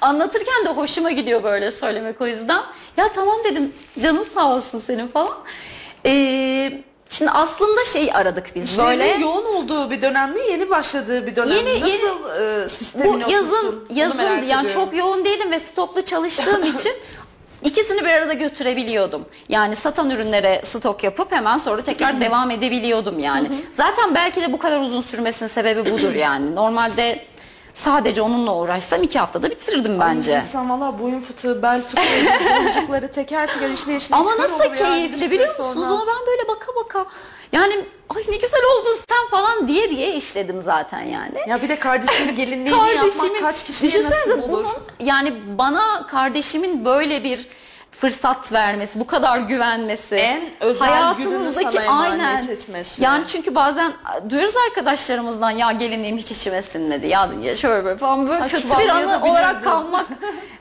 Anlatırken 0.00 0.64
de 0.64 0.68
hoşuma 0.68 1.10
gidiyor 1.10 1.42
böyle 1.42 1.70
söylemek 1.70 2.20
o 2.20 2.26
yüzden. 2.26 2.62
Ya 2.96 3.12
tamam 3.12 3.36
dedim 3.44 3.72
canın 4.00 4.22
sağ 4.22 4.54
olsun 4.54 4.78
senin 4.78 5.08
falan. 5.08 5.36
Ee, 6.06 6.72
şimdi 7.10 7.30
aslında 7.30 7.84
şey 7.84 8.10
aradık 8.14 8.54
biz 8.54 8.64
İşlerinin 8.70 8.90
böyle. 9.00 9.18
yoğun 9.22 9.44
olduğu 9.44 9.90
bir 9.90 10.02
dönem 10.02 10.32
mi, 10.32 10.40
yeni 10.50 10.70
başladığı 10.70 11.26
bir 11.26 11.36
dönem 11.36 11.64
mi? 11.64 11.70
Yeni- 11.70 11.80
Nasıl 11.80 12.40
e, 12.64 12.68
sistemini 12.68 13.24
Bu 13.24 13.30
yazın 13.30 13.66
oturttun? 13.66 13.94
Yazın 13.94 14.18
yani 14.22 14.44
ediyorum. 14.44 14.68
çok 14.68 14.96
yoğun 14.96 15.24
değilim 15.24 15.50
ve 15.52 15.60
stoklu 15.60 16.04
çalıştığım 16.04 16.62
için 16.76 16.92
ikisini 17.64 18.00
bir 18.00 18.10
arada 18.10 18.32
götürebiliyordum. 18.32 19.24
Yani 19.48 19.76
satan 19.76 20.10
ürünlere 20.10 20.60
stok 20.64 21.04
yapıp 21.04 21.32
hemen 21.32 21.58
sonra 21.58 21.82
tekrar 21.82 22.20
devam 22.20 22.50
edebiliyordum 22.50 23.18
yani. 23.18 23.48
Zaten 23.76 24.14
belki 24.14 24.42
de 24.42 24.52
bu 24.52 24.58
kadar 24.58 24.80
uzun 24.80 25.00
sürmesinin 25.00 25.48
sebebi 25.48 25.90
budur 25.92 26.14
yani. 26.14 26.54
Normalde 26.54 27.24
sadece 27.80 28.22
onunla 28.22 28.54
uğraşsam 28.56 29.02
iki 29.02 29.18
haftada 29.18 29.50
bitirirdim 29.50 30.00
bence. 30.00 30.32
Ay, 30.32 30.38
İnsan 30.44 30.70
valla 30.70 30.98
boyun 30.98 31.20
fıtığı, 31.20 31.62
bel 31.62 31.82
fıtığı, 31.82 32.02
boncukları 32.64 33.10
teker 33.10 33.46
teker 33.46 33.70
işine 33.70 33.96
işine 33.96 34.16
Ama 34.16 34.36
nasıl 34.38 34.64
yani 34.64 34.76
keyifli 34.78 35.30
biliyor 35.30 35.48
musunuz? 35.48 35.74
sonra. 35.74 35.92
Onu 35.94 36.06
ben 36.06 36.26
böyle 36.26 36.48
baka 36.48 36.66
baka 36.84 37.06
yani 37.52 37.74
ay 38.16 38.22
ne 38.28 38.36
güzel 38.36 38.60
oldun 38.78 38.96
sen 39.08 39.26
falan 39.30 39.68
diye 39.68 39.90
diye 39.90 40.14
işledim 40.14 40.60
zaten 40.62 41.00
yani. 41.02 41.38
Ya 41.48 41.62
bir 41.62 41.68
de 41.68 41.78
kardeşinin 41.78 42.36
gelinliğini 42.36 42.94
yapmak 42.96 43.40
kaç 43.40 43.64
kişiye 43.64 44.04
nasip 44.04 44.44
olur? 44.44 44.48
bunun 44.64 44.66
yani 45.06 45.58
bana 45.58 46.06
kardeşimin 46.06 46.84
böyle 46.84 47.24
bir 47.24 47.48
fırsat 48.00 48.52
vermesi, 48.52 49.00
bu 49.00 49.06
kadar 49.06 49.38
güvenmesi, 49.38 50.14
En 50.16 50.42
özel 50.60 51.14
sana 51.14 51.82
emanet 51.84 52.50
etmesi. 52.50 53.04
Yani 53.04 53.26
çünkü 53.26 53.54
bazen 53.54 53.92
duyarız 54.30 54.54
arkadaşlarımızdan 54.68 55.50
ya 55.50 55.72
gelinliğim 55.72 56.16
hiç 56.18 56.30
içime 56.30 56.62
sinmedi. 56.62 57.06
Ya 57.06 57.30
şöyle 57.56 57.84
böyle 57.84 57.98
falan 57.98 58.28
böyle 58.28 58.40
Ha, 58.40 58.48
kötü 58.48 58.78
bir 58.78 58.88
anı 58.88 59.24
olarak 59.24 59.64
kalmak 59.64 60.06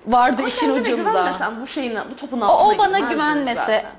vardı 0.07 0.35
Ama 0.39 0.47
işin 0.47 0.69
ucunda. 0.69 1.09
güvenmesen 1.09 1.61
bu 1.61 1.67
şeyin 1.67 1.97
bu 2.11 2.15
topun 2.15 2.41
O, 2.41 2.45
altına 2.45 2.75
o 2.75 2.77
bana 2.77 2.99
girmezdin 2.99 3.15
güvenmese, 3.15 3.55
zaten. 3.55 3.91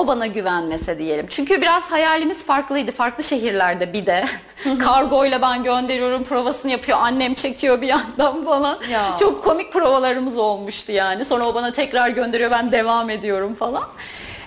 O 0.00 0.06
bana 0.06 0.26
güvenmese 0.26 0.98
diyelim. 0.98 1.26
Çünkü 1.30 1.60
biraz 1.60 1.90
hayalimiz 1.92 2.46
farklıydı. 2.46 2.92
Farklı 2.92 3.24
şehirlerde 3.24 3.92
bir 3.92 4.06
de. 4.06 4.24
Kargoyla 4.78 5.42
ben 5.42 5.64
gönderiyorum, 5.64 6.24
provasını 6.24 6.72
yapıyor. 6.72 6.98
Annem 7.00 7.34
çekiyor 7.34 7.82
bir 7.82 7.86
yandan 7.86 8.44
falan. 8.44 8.78
Ya. 8.90 9.16
Çok 9.20 9.44
komik 9.44 9.72
provalarımız 9.72 10.38
olmuştu 10.38 10.92
yani. 10.92 11.24
Sonra 11.24 11.48
o 11.48 11.54
bana 11.54 11.72
tekrar 11.72 12.08
gönderiyor, 12.08 12.50
ben 12.50 12.72
devam 12.72 13.10
ediyorum 13.10 13.54
falan. 13.54 13.84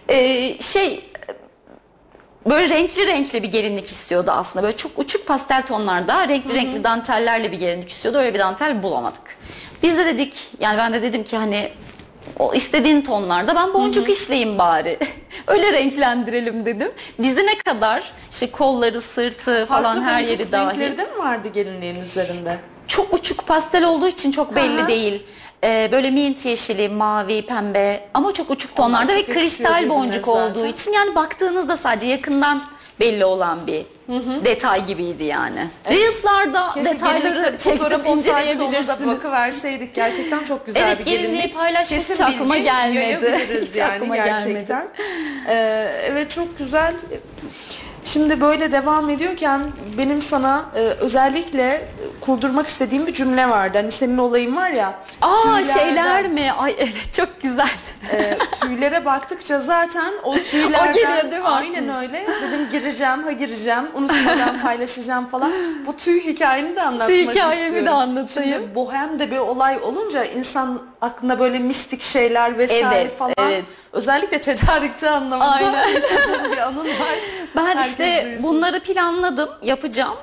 Ee, 0.10 0.62
şey 0.62 1.06
böyle 2.50 2.70
renkli 2.70 3.08
renkli 3.08 3.44
bir 3.44 3.48
gelinlik 3.48 3.88
istiyordu 3.88 4.32
aslında. 4.32 4.64
Böyle 4.64 4.78
çok 4.78 4.92
uçuk 5.00 5.28
pastel 5.28 5.66
tonlarda 5.66 6.28
renkli 6.30 6.56
renkli 6.56 6.84
dantellerle 6.84 7.52
bir 7.52 7.60
gelinlik 7.60 7.90
istiyordu. 7.90 8.18
Öyle 8.18 8.34
bir 8.34 8.40
dantel 8.40 8.84
bulamadık. 8.84 9.22
Biz 9.84 9.98
de 9.98 10.06
dedik 10.06 10.48
yani 10.60 10.78
ben 10.78 10.94
de 10.94 11.02
dedim 11.02 11.24
ki 11.24 11.38
hani 11.38 11.72
o 12.40 12.54
istediğin 12.54 13.02
tonlarda 13.02 13.56
ben 13.56 13.74
boncuk 13.74 14.10
işleyeyim 14.10 14.58
bari. 14.58 15.00
Öyle 15.48 15.74
renklendirelim 15.74 16.66
dedim. 16.66 16.92
Dizine 17.24 17.58
kadar 17.58 18.12
işte 18.32 18.52
kolları, 18.52 19.02
sırtı 19.02 19.66
falan 19.66 19.96
Farklı 19.96 20.12
her 20.12 20.24
yeri 20.24 20.52
dahil. 20.52 20.68
renkleri 20.80 20.98
de 20.98 21.04
mi 21.04 21.18
vardı 21.18 21.48
gelinliğin 21.54 22.02
üzerinde? 22.02 22.58
Çok 22.88 23.14
uçuk 23.14 23.48
pastel 23.48 23.86
olduğu 23.86 24.08
için 24.08 24.32
çok 24.32 24.56
belli 24.56 24.80
Aha. 24.82 24.88
değil. 24.88 25.24
Ee, 25.64 25.90
böyle 25.92 26.12
mint 26.12 26.46
yeşili, 26.46 26.90
mavi, 26.90 27.46
pembe 27.46 28.10
ama 28.14 28.32
çok 28.32 28.50
uçuk 28.52 28.76
tonlarda 28.76 29.18
çok 29.20 29.30
ve 29.30 29.34
kristal 29.34 29.90
boncuk 29.90 30.26
zaten. 30.26 30.42
olduğu 30.42 30.66
için 30.66 30.92
yani 30.92 31.16
baktığınızda 31.16 31.78
sadece 31.78 32.08
yakından 32.08 32.64
belli 33.00 33.26
olan 33.26 33.68
bir 33.68 33.86
detay 34.46 34.86
gibiydi 34.86 35.24
yani. 35.24 35.68
Reels'larda 35.90 36.72
Keşke 36.74 36.94
detayları 36.96 37.58
çekip 37.58 38.06
inceleyebilirsiniz. 38.08 39.08
bakıverseydik. 39.08 39.96
Gerçekten 39.96 40.44
çok 40.44 40.66
güzel 40.66 40.82
Evet, 40.82 41.00
bir 41.00 41.06
gelinliği 41.06 41.32
gelinlik. 41.32 41.56
paylaşmak 41.56 42.00
Kesin 42.00 42.14
hiç 42.14 42.22
aklıma 42.22 42.58
gelmedi. 42.58 43.40
Hiç 43.62 43.76
yani 43.76 43.92
aklıma 43.94 44.16
gerçekten. 44.16 44.88
Ee, 45.48 45.92
evet 46.12 46.32
çok 46.32 46.58
güzel. 46.58 46.94
Şimdi 48.04 48.42
böyle 48.42 48.72
devam 48.72 49.10
ediyorken 49.10 49.62
benim 49.98 50.22
sana 50.22 50.66
e, 50.76 50.80
özellikle 50.80 51.86
kurdurmak 52.22 52.68
istediğim 52.68 53.08
bir 53.08 53.14
cümle 53.14 53.50
vardı. 53.50 53.78
Hani 53.78 53.92
senin 53.92 54.18
olayın 54.18 54.56
var 54.56 54.70
ya. 54.70 54.94
Aa 55.22 55.42
tüylerden, 55.44 55.64
şeyler 55.74 56.28
mi? 56.28 56.52
Ay 56.52 56.76
evet 56.78 57.14
çok 57.14 57.42
güzel. 57.42 57.70
e, 58.12 58.38
tüylere 58.62 59.06
baktıkça 59.06 59.60
zaten 59.60 60.14
o 60.24 60.36
tüylerden 60.36 60.94
geliyor 60.94 61.32
değil 61.32 61.42
mi 61.42 61.48
aynen 61.48 61.96
öyle 61.96 62.28
dedim 62.42 62.70
gireceğim 62.72 63.24
ha 63.24 63.32
gireceğim 63.32 63.84
unutmadan 63.94 64.62
paylaşacağım 64.62 65.28
falan 65.28 65.52
bu 65.86 65.98
tüy 65.98 66.20
hikayeni 66.26 66.76
de 66.76 66.82
anlatmak 66.82 67.08
Tüy 67.08 67.28
hikayemi 67.28 67.62
de 67.62 67.66
istiyorum. 67.66 67.94
anlatayım. 68.00 68.54
Şimdi 68.54 68.76
bohem 68.76 69.20
de 69.20 69.32
bir 69.32 69.38
olay 69.38 69.78
olunca 69.84 70.24
insan 70.24 70.82
aklına 71.02 71.40
böyle 71.40 71.60
mistik 71.60 72.02
şeyler 72.02 72.58
vesaire 72.58 72.88
Evet, 73.02 73.18
falan 73.18 73.34
evet. 73.40 73.64
özellikle 73.94 74.42
tedarikçi 74.42 75.10
anlamında 75.10 75.46
Aynen. 75.52 75.86
bir 76.52 76.58
anın 76.58 76.86
var. 76.88 77.16
Ben 77.56 77.66
Herkes 77.66 77.93
işte 77.94 78.40
bunları 78.44 78.80
planladım, 78.80 79.50
yapacağım. 79.64 80.16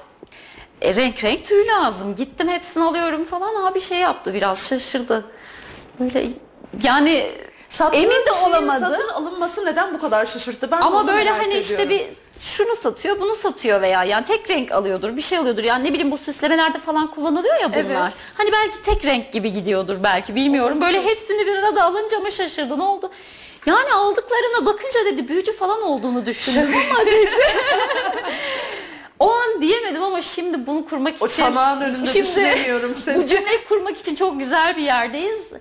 E, 0.83 0.95
renk 0.95 1.25
renk 1.25 1.45
tüy 1.45 1.67
lazım. 1.67 2.15
Gittim 2.15 2.49
hepsini 2.49 2.85
alıyorum 2.85 3.25
falan. 3.25 3.67
Abi 3.67 3.81
şey 3.81 3.99
yaptı 3.99 4.35
biraz 4.35 4.69
şaşırdı. 4.69 5.25
Böyle 6.01 6.27
yani 6.83 7.33
Sattığın 7.71 7.99
emin 7.99 8.27
de 8.27 8.33
olamadı. 8.47 8.81
Satın 8.81 9.09
alınması 9.09 9.67
neden 9.67 9.95
bu 9.95 10.01
kadar 10.01 10.27
şaşırttı? 10.27 10.71
Ben 10.71 10.81
Ama 10.81 11.07
böyle 11.09 11.31
hani 11.31 11.55
işte 11.55 11.83
ediyorum. 11.83 12.07
bir 12.35 12.41
şunu 12.41 12.77
satıyor, 12.77 13.21
bunu 13.21 13.35
satıyor 13.35 13.81
veya 13.81 14.05
yani 14.05 14.25
tek 14.25 14.51
renk 14.51 14.73
alıyordur, 14.73 15.17
bir 15.17 15.23
şey 15.23 15.39
alıyordur. 15.39 15.65
Yani 15.65 15.85
ne 15.85 15.93
bileyim 15.93 16.11
bu 16.11 16.19
süslemelerde 16.19 16.79
falan 16.79 17.11
kullanılıyor 17.11 17.61
ya 17.61 17.75
bunlar. 17.75 18.03
Evet. 18.07 18.27
Hani 18.35 18.53
belki 18.53 18.83
tek 18.83 19.05
renk 19.05 19.33
gibi 19.33 19.53
gidiyordur 19.53 19.97
belki 20.03 20.35
bilmiyorum. 20.35 20.81
Böyle 20.81 21.05
hepsini 21.05 21.47
bir 21.47 21.57
arada 21.57 21.85
alınca 21.85 22.21
mı 22.21 22.33
şaşırdı 22.33 22.79
ne 22.79 22.83
oldu? 22.83 23.11
Yani 23.67 23.93
aldıklarına 23.93 24.67
bakınca 24.67 25.05
dedi 25.05 25.29
büyücü 25.29 25.53
falan 25.57 25.83
olduğunu 25.83 26.27
düşündüm 26.27 26.75
ama 26.91 27.07
dedi. 27.07 27.31
O 29.19 29.31
an 29.33 29.61
diyemedim 29.61 30.03
ama 30.03 30.23
şimdi 30.23 30.67
bunu 30.67 30.87
kurmak 30.89 31.15
için... 31.17 31.25
O 31.25 31.29
çanağın 31.29 31.81
önünde 31.81 32.03
düşünemiyorum 32.07 32.97
seni. 32.97 33.23
Bu 33.23 33.27
cümleyi 33.27 33.65
kurmak 33.69 33.97
için 33.99 34.15
çok 34.15 34.39
güzel 34.39 34.77
bir 34.77 34.83
yerdeyiz. 34.83 35.53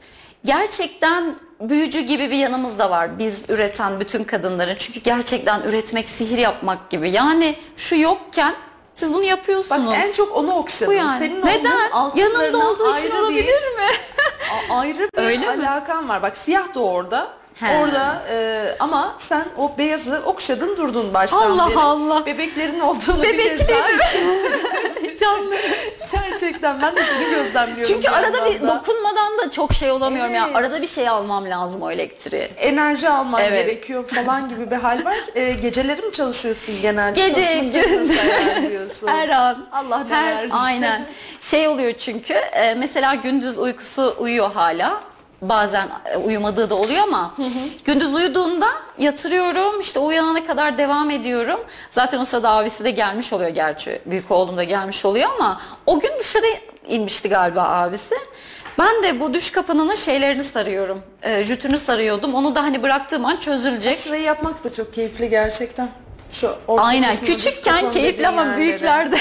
Gerçekten 0.46 1.36
büyücü 1.62 2.00
gibi 2.00 2.32
bir 2.32 2.36
yanımız 2.38 2.80
da 2.80 2.90
var 2.90 3.20
biz 3.20 3.50
üreten 3.50 4.00
bütün 4.00 4.24
kadınların. 4.24 4.76
Çünkü 4.76 5.00
gerçekten 5.00 5.62
üretmek 5.62 6.10
sihir 6.10 6.38
yapmak 6.38 6.90
gibi. 6.90 7.10
Yani 7.10 7.56
şu 7.78 7.96
yokken 7.96 8.56
siz 8.96 9.10
bunu 9.14 9.22
Bak 9.22 9.28
yapıyorsunuz. 9.28 9.94
en 9.96 10.12
çok 10.12 10.38
onu 10.38 10.54
okşadım. 10.56 10.94
bu 10.94 10.98
yani. 10.98 11.20
Senin 11.20 11.46
Neden? 11.46 11.90
Yanında 12.16 12.58
olduğu 12.70 12.98
için 12.98 13.12
olabilir 13.12 13.46
bir, 13.46 13.78
mi? 13.78 13.92
ayrı 14.70 15.10
bir 15.18 15.24
Öyle 15.24 15.56
mi? 15.56 15.70
alakan 15.70 16.10
var. 16.10 16.22
Bak 16.22 16.38
siyah 16.38 16.74
da 16.76 16.80
orada. 16.80 17.39
He. 17.60 17.78
Orada 17.78 18.24
e, 18.30 18.66
ama 18.80 19.16
sen 19.18 19.46
o 19.58 19.72
beyazı 19.78 20.22
okşadın 20.26 20.78
durdun 20.78 21.14
baştan 21.14 21.52
Allah 21.52 21.70
beri. 21.70 21.78
Allah. 21.80 22.26
Bebeklerin 22.26 22.80
olduğunu 22.80 23.24
bir 23.24 23.38
kez 23.38 23.60
Bebeklerim. 23.60 23.84
daha 23.84 23.90
Canlı. 25.20 25.56
Gerçekten 26.12 26.82
ben 26.82 26.96
de 26.96 27.04
seni 27.04 27.30
gözlemliyorum. 27.36 27.84
Çünkü 27.94 28.02
bir 28.08 28.14
arada 28.18 28.46
bir 28.46 28.62
da. 28.62 28.68
dokunmadan 28.68 29.38
da 29.38 29.52
çok 29.52 29.74
şey 29.74 29.92
olamıyorum 29.92 30.34
ya. 30.34 30.44
Evet. 30.46 30.56
Arada 30.56 30.82
bir 30.82 30.88
şey 30.88 31.10
almam 31.10 31.50
lazım 31.50 31.82
o 31.82 31.92
elektriği. 31.92 32.42
enerji 32.58 33.10
alman 33.10 33.42
Evet. 33.42 33.66
gerekiyor 33.68 34.06
falan 34.08 34.50
gibi 34.50 34.72
bir 34.72 34.76
hal 34.76 35.06
var. 35.06 35.16
E, 35.36 35.54
geceleri 35.54 36.02
mi 36.02 36.12
çalışıyorsun 36.12 36.82
genelde? 36.82 37.22
Gece, 37.22 37.36
Çalışma 37.44 37.56
gündüz. 37.82 38.08
sırasında 38.08 38.22
ayarlıyorsun. 38.50 39.08
Her 39.08 39.30
an. 39.30 39.66
Allah 39.72 40.00
ne 40.10 40.16
Her- 40.16 40.36
verdiyse. 40.36 40.56
Aynen. 40.56 41.06
Şey 41.40 41.68
oluyor 41.68 41.92
çünkü 41.94 42.34
e, 42.34 42.74
mesela 42.76 43.16
gündüz 43.16 43.58
uykusu 43.58 44.16
uyuyor 44.20 44.52
hala. 44.54 45.02
Bazen 45.42 45.88
e, 46.14 46.18
uyumadığı 46.18 46.70
da 46.70 46.76
oluyor 46.76 47.04
ama 47.04 47.34
gündüz 47.86 48.14
uyuduğunda 48.14 48.68
yatırıyorum 48.98 49.80
işte 49.80 50.00
uyanana 50.00 50.44
kadar 50.44 50.78
devam 50.78 51.12
ediyorum. 51.12 51.60
Zaten 51.92 52.20
o 52.20 52.26
sırada 52.26 52.50
abisi 52.50 52.84
de 52.84 52.92
gelmiş 52.92 53.34
oluyor 53.34 53.50
gerçi 53.50 54.02
büyük 54.06 54.32
oğlum 54.32 54.58
da 54.58 54.64
gelmiş 54.64 55.06
oluyor 55.06 55.30
ama 55.40 55.62
o 55.86 56.00
gün 56.00 56.12
dışarı 56.20 56.46
inmişti 56.88 57.30
galiba 57.30 57.64
abisi. 57.64 58.16
Ben 58.80 59.04
de 59.04 59.20
bu 59.20 59.34
düş 59.34 59.52
kapının 59.52 59.96
şeylerini 59.96 60.44
sarıyorum. 60.44 61.02
E, 61.22 61.44
jütünü 61.44 61.78
sarıyordum. 61.78 62.34
Onu 62.36 62.56
da 62.56 62.64
hani 62.64 62.84
bıraktığım 62.84 63.26
an 63.26 63.38
çözülecek. 63.38 63.98
Şurayı 63.98 64.24
yapmak 64.24 64.64
da 64.64 64.72
çok 64.72 64.94
keyifli 64.94 65.30
gerçekten. 65.30 65.90
Şu 66.32 66.56
Aynen 66.78 67.16
küçükken 67.18 67.90
keyifli 67.92 68.28
ama 68.28 68.42
yerleri. 68.42 68.58
büyüklerde 68.58 69.18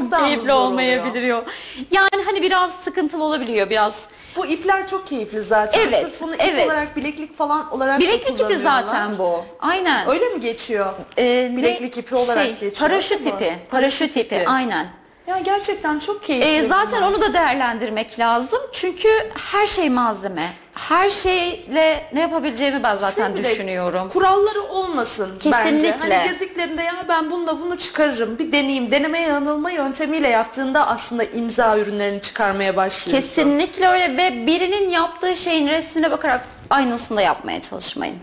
çok, 0.00 0.10
daha 0.10 0.24
keyifli 0.24 0.46
zor 0.46 0.54
oluyor? 0.54 0.66
olmayabiliyor. 0.70 1.42
Yani 1.90 2.24
hani 2.24 2.42
biraz 2.42 2.72
sıkıntılı 2.74 3.24
olabiliyor 3.24 3.70
biraz. 3.70 4.08
Bu 4.36 4.46
ipler 4.46 4.86
çok 4.86 5.06
keyifli 5.06 5.40
zaten. 5.40 5.80
Evet, 5.80 6.00
Sırf 6.00 6.20
bunu 6.20 6.34
ip 6.34 6.40
evet. 6.40 6.66
olarak 6.66 6.96
bileklik 6.96 7.36
falan 7.36 7.74
olarak 7.74 8.00
Bileklik 8.00 8.38
kullanıyorlar. 8.38 8.82
zaten 8.82 9.18
bu. 9.18 9.44
Aynen. 9.60 10.08
Öyle 10.08 10.28
mi 10.28 10.40
geçiyor? 10.40 10.92
Ee, 11.16 11.48
ne- 11.52 11.56
bileklik 11.56 11.98
ipi 11.98 12.14
olarak 12.14 12.44
şey, 12.44 12.52
geçiyor. 12.52 12.72
Paraşüt 12.90 13.24
değil 13.24 13.34
mi? 13.34 13.40
ipi. 13.46 13.58
Paraşüt 13.70 14.16
ipi. 14.16 14.48
Aynen. 14.48 14.86
Ya 15.26 15.38
gerçekten 15.38 15.98
çok 15.98 16.24
keyifli. 16.24 16.48
Ee, 16.48 16.62
zaten 16.62 17.02
onu 17.02 17.20
da 17.20 17.32
değerlendirmek 17.32 18.18
lazım. 18.18 18.60
Çünkü 18.72 19.08
her 19.52 19.66
şey 19.66 19.90
malzeme. 19.90 20.52
Her 20.72 21.10
şeyle 21.10 22.04
ne 22.12 22.20
yapabileceğimi 22.20 22.82
ben 22.82 22.96
zaten 22.96 23.26
Şimdi 23.26 23.44
de 23.44 23.48
düşünüyorum. 23.50 24.08
Kuralları 24.08 24.62
olmasın 24.62 25.32
bence. 25.44 25.50
Kesinlikle. 25.50 26.16
Hani 26.16 26.28
girdiklerinde 26.32 26.82
ya 26.82 27.04
ben 27.08 27.30
bununla 27.30 27.60
bunu 27.60 27.78
çıkarırım 27.78 28.38
bir 28.38 28.52
deneyeyim. 28.52 28.90
Deneme 28.90 29.20
yanılma 29.20 29.70
yöntemiyle 29.70 30.28
yaptığında 30.28 30.86
aslında 30.86 31.24
imza 31.24 31.78
ürünlerini 31.78 32.20
çıkarmaya 32.20 32.76
başlıyorsun. 32.76 33.28
Kesinlikle 33.28 33.88
öyle 33.88 34.16
ve 34.16 34.46
birinin 34.46 34.90
yaptığı 34.90 35.36
şeyin 35.36 35.68
resmine 35.68 36.10
bakarak 36.10 36.44
aynısını 36.70 37.16
da 37.16 37.22
yapmaya 37.22 37.60
çalışmayın. 37.60 38.18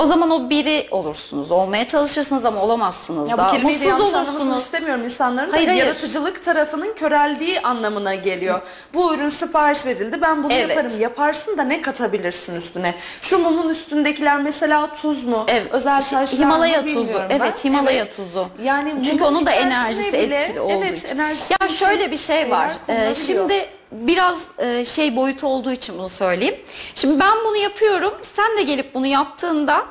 O 0.00 0.06
zaman 0.06 0.30
o 0.30 0.50
biri 0.50 0.88
olursunuz. 0.90 1.50
Olmaya 1.52 1.86
çalışırsınız 1.86 2.44
ama 2.44 2.62
olamazsınız 2.62 3.28
Ya 3.30 3.38
da. 3.38 3.46
bu 3.46 3.50
kelimeyi 3.50 3.80
de 3.80 3.84
Mutsuz 3.84 3.90
yanlış 3.90 4.08
anlamasını 4.14 4.36
olursunuz. 4.42 4.62
istemiyorum 4.62 5.04
insanların 5.04 5.50
Hayır, 5.50 5.66
da 5.66 5.70
hayır. 5.72 5.84
yaratıcılık 5.84 6.44
tarafının 6.44 6.94
köreldiği 6.94 7.60
anlamına 7.60 8.14
geliyor. 8.14 8.60
Bu 8.94 9.14
ürün 9.14 9.28
sipariş 9.28 9.86
verildi 9.86 10.22
ben 10.22 10.42
bunu 10.44 10.52
Evet. 10.52 10.68
yaparım. 10.76 11.00
Yaparsın 11.00 11.58
da 11.58 11.62
ne 11.62 11.82
katabilirsin 11.82 12.56
üstüne? 12.56 12.94
Şu 13.20 13.38
mumun 13.38 13.68
üstündekiler 13.68 14.40
mesela 14.40 14.94
tuz 14.94 15.24
mu? 15.24 15.44
Evet. 15.48 15.66
Özel 15.72 16.00
Şey, 16.00 16.18
taşlar 16.18 16.40
Himalaya 16.40 16.82
mı 16.82 16.86
tuzu. 16.86 17.00
bilmiyorum 17.00 17.26
ben. 17.30 17.36
Evet, 17.36 17.64
Himalaya 17.64 17.96
Evet. 18.02 18.16
tuzu. 18.16 18.46
Yani 18.62 18.94
Çünkü 19.04 19.24
mumun 19.24 19.34
onun 19.36 19.46
da 19.46 19.50
içerisine 19.50 19.74
enerjisi 19.74 20.12
bile- 20.12 20.36
etkili 20.36 20.60
olduğu 20.60 20.72
evet, 20.84 21.04
için. 21.04 21.18
enerjisi 21.18 21.54
Ya 21.60 21.68
şöyle 21.68 22.10
bir 22.10 22.18
şey 22.18 22.50
var. 22.50 22.68
Ee, 22.68 22.86
kullanılıyor. 22.86 23.14
şimdi 23.14 23.66
biraz 23.92 24.38
e, 24.58 24.84
şey 24.84 25.16
boyutu 25.16 25.46
olduğu 25.46 25.72
için 25.72 25.98
bunu 25.98 26.08
söyleyeyim. 26.08 26.60
Şimdi 26.94 27.20
ben 27.20 27.34
bunu 27.44 27.56
yapıyorum. 27.56 28.14
Sen 28.22 28.56
de 28.56 28.62
gelip 28.62 28.94
bunu 28.94 29.06
yaptığında 29.06 29.86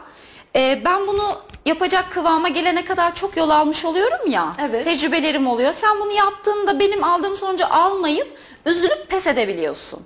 e, 0.56 0.82
ben 0.86 1.08
bunu 1.08 1.42
yapacak 1.66 2.12
kıvama 2.12 2.48
gelene 2.50 2.86
kadar 2.86 3.16
çok 3.16 3.38
yol 3.38 3.50
almış 3.50 3.86
oluyorum 3.86 4.32
ya. 4.32 4.54
Evet. 4.70 4.84
Tecrübelerim 4.84 5.48
oluyor. 5.48 5.74
Sen 5.74 6.00
bunu 6.02 6.12
yaptığında 6.12 6.80
benim 6.80 7.04
aldığım 7.04 7.36
sonucu 7.36 7.66
almayıp 7.74 8.38
üzülüp 8.66 9.10
pes 9.10 9.28
edebiliyorsun. 9.28 10.00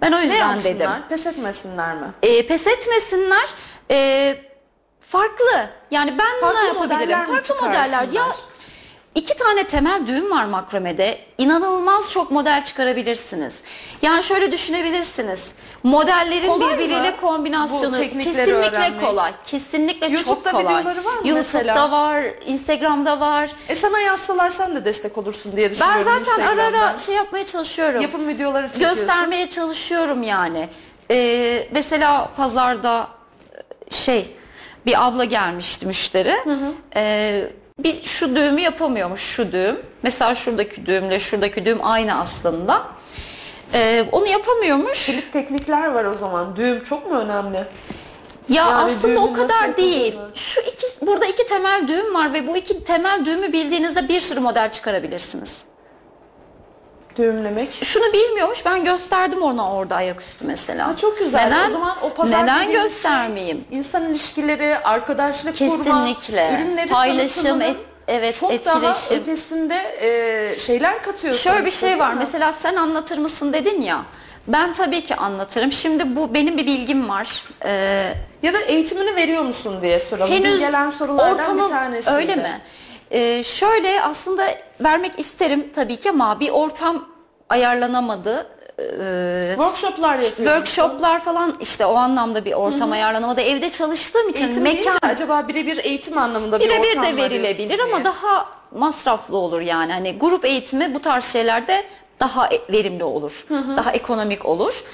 Ben 0.00 0.12
o 0.12 0.16
Ne 0.16 0.22
yüzden 0.22 0.36
yapsınlar? 0.38 0.74
dedim. 0.74 0.90
Pes 1.08 1.26
etmesinler 1.26 1.96
mi? 1.96 2.06
E, 2.22 2.46
pes 2.46 2.66
etmesinler. 2.66 3.48
E, 3.90 4.36
farklı. 5.00 5.70
Yani 5.90 6.18
ben 6.18 6.40
Farklı 6.40 6.60
ne 6.62 6.66
yapabilirim? 6.66 7.18
Farklı 7.18 7.54
modeller. 7.54 8.08
Ya? 8.12 8.26
İki 9.14 9.36
tane 9.36 9.64
temel 9.66 10.06
düğüm 10.06 10.30
var 10.30 10.44
makromede. 10.44 11.18
İnanılmaz 11.38 12.12
çok 12.12 12.30
model 12.30 12.64
çıkarabilirsiniz. 12.64 13.62
Yani 14.02 14.22
şöyle 14.22 14.52
düşünebilirsiniz. 14.52 15.50
Modellerin 15.82 16.48
Kolay 16.48 16.68
mı 16.68 16.74
birbiriyle 16.74 17.14
bu 17.16 17.20
kombinasyonu 17.26 17.96
kesinlikle 17.96 18.52
öğrenmek? 18.52 19.00
kolay. 19.00 19.32
Kesinlikle 19.44 20.06
YouTube'da 20.06 20.50
çok 20.50 20.60
kolay. 20.60 20.64
videoları 20.74 21.04
var 21.04 21.12
mı 21.18 21.28
YouTube'da 21.28 21.36
mesela? 21.36 21.90
var, 21.90 22.22
Instagram'da 22.46 23.20
var. 23.20 23.50
E 23.68 23.74
sana 23.74 24.00
yazsalar 24.00 24.50
sen 24.50 24.76
de 24.76 24.84
destek 24.84 25.18
olursun 25.18 25.56
diye 25.56 25.66
Ben 25.66 25.72
düşünüyorum 25.72 26.24
zaten 26.24 26.46
ara 26.46 26.64
ara 26.64 26.98
şey 26.98 27.14
yapmaya 27.14 27.46
çalışıyorum. 27.46 28.00
Yapım 28.00 28.28
videoları 28.28 28.68
çekiyorsun. 28.68 28.98
göstermeye 28.98 29.48
çalışıyorum 29.48 30.22
yani. 30.22 30.68
Ee, 31.10 31.68
mesela 31.72 32.28
pazarda 32.36 33.08
e, 33.88 33.94
şey 33.94 34.36
bir 34.86 35.06
abla 35.06 35.24
gelmişti 35.24 35.86
müşteri. 35.86 36.36
Ee, 36.96 37.50
bir 37.84 38.02
şu 38.02 38.36
düğümü 38.36 38.60
yapamıyormuş 38.60 39.20
şu 39.20 39.52
düğüm. 39.52 39.80
Mesela 40.02 40.34
şuradaki 40.34 40.86
düğümle 40.86 41.18
şuradaki 41.18 41.64
düğüm 41.64 41.78
aynı 41.82 42.20
aslında. 42.20 42.82
Ee, 43.74 44.04
onu 44.12 44.26
yapamıyormuş. 44.26 45.06
Kilit 45.06 45.32
teknikler 45.32 45.92
var 45.92 46.04
o 46.04 46.14
zaman. 46.14 46.56
Düğüm 46.56 46.82
çok 46.82 47.10
mu 47.10 47.18
önemli? 47.18 47.56
Ya 47.56 47.64
Yani 48.48 48.74
aslında 48.74 49.20
o 49.20 49.32
kadar 49.32 49.76
değil. 49.76 50.18
Şu 50.34 50.60
iki 50.60 50.86
burada 51.06 51.26
iki 51.26 51.46
temel 51.46 51.88
düğüm 51.88 52.14
var 52.14 52.32
ve 52.32 52.46
bu 52.46 52.56
iki 52.56 52.84
temel 52.84 53.24
düğümü 53.24 53.52
bildiğinizde 53.52 54.08
bir 54.08 54.20
sürü 54.20 54.40
model 54.40 54.70
çıkarabilirsiniz. 54.70 55.69
Düğümlemek. 57.16 57.78
Şunu 57.84 58.12
bilmiyormuş 58.12 58.64
ben 58.66 58.84
gösterdim 58.84 59.42
ona 59.42 59.72
orada 59.74 59.96
ayaküstü 59.96 60.44
mesela. 60.44 60.88
Ha, 60.88 60.96
çok 60.96 61.18
güzel. 61.18 61.44
Neden, 61.46 61.66
o 61.68 61.70
zaman 61.70 61.96
o 62.02 62.14
pazar 62.14 62.42
neden 62.42 62.60
dediğimiz 62.64 62.82
göstermeyeyim? 62.82 63.64
Şey, 63.70 63.78
insan 63.78 64.04
ilişkileri, 64.10 64.78
arkadaşlık 64.78 65.58
kurma, 65.58 65.76
Kesinlikle. 65.76 66.50
ürünleri 66.54 66.88
Paylaşım, 66.88 67.62
et- 67.62 67.76
evet 68.08 68.34
çok 68.40 68.50
daha 68.64 68.78
etkileşim. 68.78 69.16
ötesinde 69.16 69.76
e, 70.00 70.58
şeyler 70.58 71.02
katıyor. 71.02 71.34
Şöyle 71.34 71.64
bir 71.64 71.70
şey 71.70 71.98
var. 71.98 72.12
mi? 72.12 72.18
Mesela 72.18 72.52
sen 72.52 72.76
anlatır 72.76 73.18
mısın 73.18 73.52
dedin 73.52 73.80
ya. 73.80 74.02
Ben 74.48 74.74
tabii 74.74 75.04
ki 75.04 75.16
anlatırım. 75.16 75.72
Şimdi 75.72 76.16
bu 76.16 76.34
benim 76.34 76.58
bir 76.58 76.66
bilgim 76.66 77.08
var. 77.08 77.42
Ee, 77.64 78.12
Ya 78.42 78.54
da 78.54 78.58
eğitimini 78.58 79.16
veriyor 79.16 79.42
musun 79.42 79.82
diye 79.82 80.00
soralım. 80.00 80.32
Dün 80.34 80.42
henüz 80.42 80.60
gelen 80.60 80.90
sorulardan 80.90 81.34
ortamı 81.40 81.64
bir 81.64 81.68
tanesi. 81.68 82.10
öyle 82.10 82.36
mi? 82.36 82.60
Ee, 83.10 83.42
şöyle 83.42 84.02
aslında 84.02 84.44
vermek 84.80 85.18
isterim 85.18 85.70
tabii 85.74 85.96
ki 85.96 86.10
ama 86.10 86.40
bir 86.40 86.50
ortam 86.50 87.08
ayarlanamadı. 87.48 88.46
Ee, 88.78 89.52
Workshoplar 89.56 90.18
yapıyor. 90.18 90.34
workshoplar 90.36 91.20
falan 91.20 91.56
işte 91.60 91.86
o 91.86 91.94
anlamda 91.94 92.44
bir 92.44 92.52
ortam 92.52 92.92
ayarlanamadı. 92.92 93.40
Evde 93.40 93.68
çalıştığım 93.68 94.28
için 94.28 94.44
Eğitim 94.44 94.62
mekan 94.62 94.98
acaba 95.02 95.48
birebir 95.48 95.84
eğitim 95.84 96.18
anlamında 96.18 96.60
bir 96.60 96.64
birebir 96.64 96.90
ortam 96.90 97.04
de 97.04 97.12
mı 97.12 97.18
verilebilir 97.18 97.78
ama 97.78 98.04
daha 98.04 98.46
masraflı 98.74 99.36
olur 99.36 99.60
yani. 99.60 99.92
Hani 99.92 100.18
grup 100.18 100.44
eğitimi 100.44 100.94
bu 100.94 101.00
tarz 101.00 101.24
şeylerde 101.24 101.84
daha 102.20 102.46
e- 102.46 102.72
verimli 102.72 103.04
olur. 103.04 103.46
Daha 103.76 103.92
ekonomik 103.92 104.46
olur. 104.46 104.84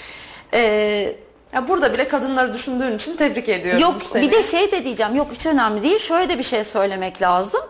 Ee, 0.55 1.17
Ya 1.53 1.69
burada 1.69 1.93
bile 1.93 2.09
kadınları 2.09 2.55
düşündüğün 2.55 2.97
için 2.97 3.17
tebrik 3.17 3.49
ediyorum 3.49 3.81
Yok 3.81 4.03
seni. 4.03 4.23
bir 4.23 4.33
de 4.33 4.43
şey 4.43 4.73
de 4.73 4.85
diyeceğim 4.85 5.15
yok 5.15 5.29
hiç 5.33 5.47
önemli 5.47 5.83
değil 5.83 5.99
şöyle 5.99 6.29
de 6.29 6.39
bir 6.39 6.43
şey 6.43 6.65
söylemek 6.65 7.23
lazım. 7.23 7.61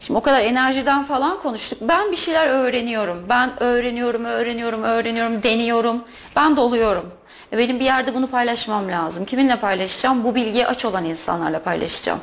Şimdi 0.00 0.18
o 0.18 0.22
kadar 0.22 0.40
enerjiden 0.40 1.04
falan 1.04 1.40
konuştuk. 1.40 1.78
Ben 1.82 2.10
bir 2.10 2.16
şeyler 2.16 2.48
öğreniyorum. 2.48 3.26
Ben 3.28 3.62
öğreniyorum, 3.62 4.24
öğreniyorum, 4.24 4.82
öğreniyorum, 4.82 5.42
deniyorum. 5.42 6.04
Ben 6.36 6.56
doluyorum. 6.56 7.04
E, 7.54 7.58
Benim 7.58 7.80
bir 7.80 7.84
yerde 7.84 8.14
bunu 8.14 8.26
paylaşmam 8.26 8.88
lazım. 8.90 9.24
Kiminle 9.24 9.56
paylaşacağım? 9.56 10.24
Bu 10.24 10.34
bilgiye 10.34 10.66
aç 10.66 10.84
olan 10.84 11.04
insanlarla 11.04 11.62
paylaşacağım. 11.62 12.20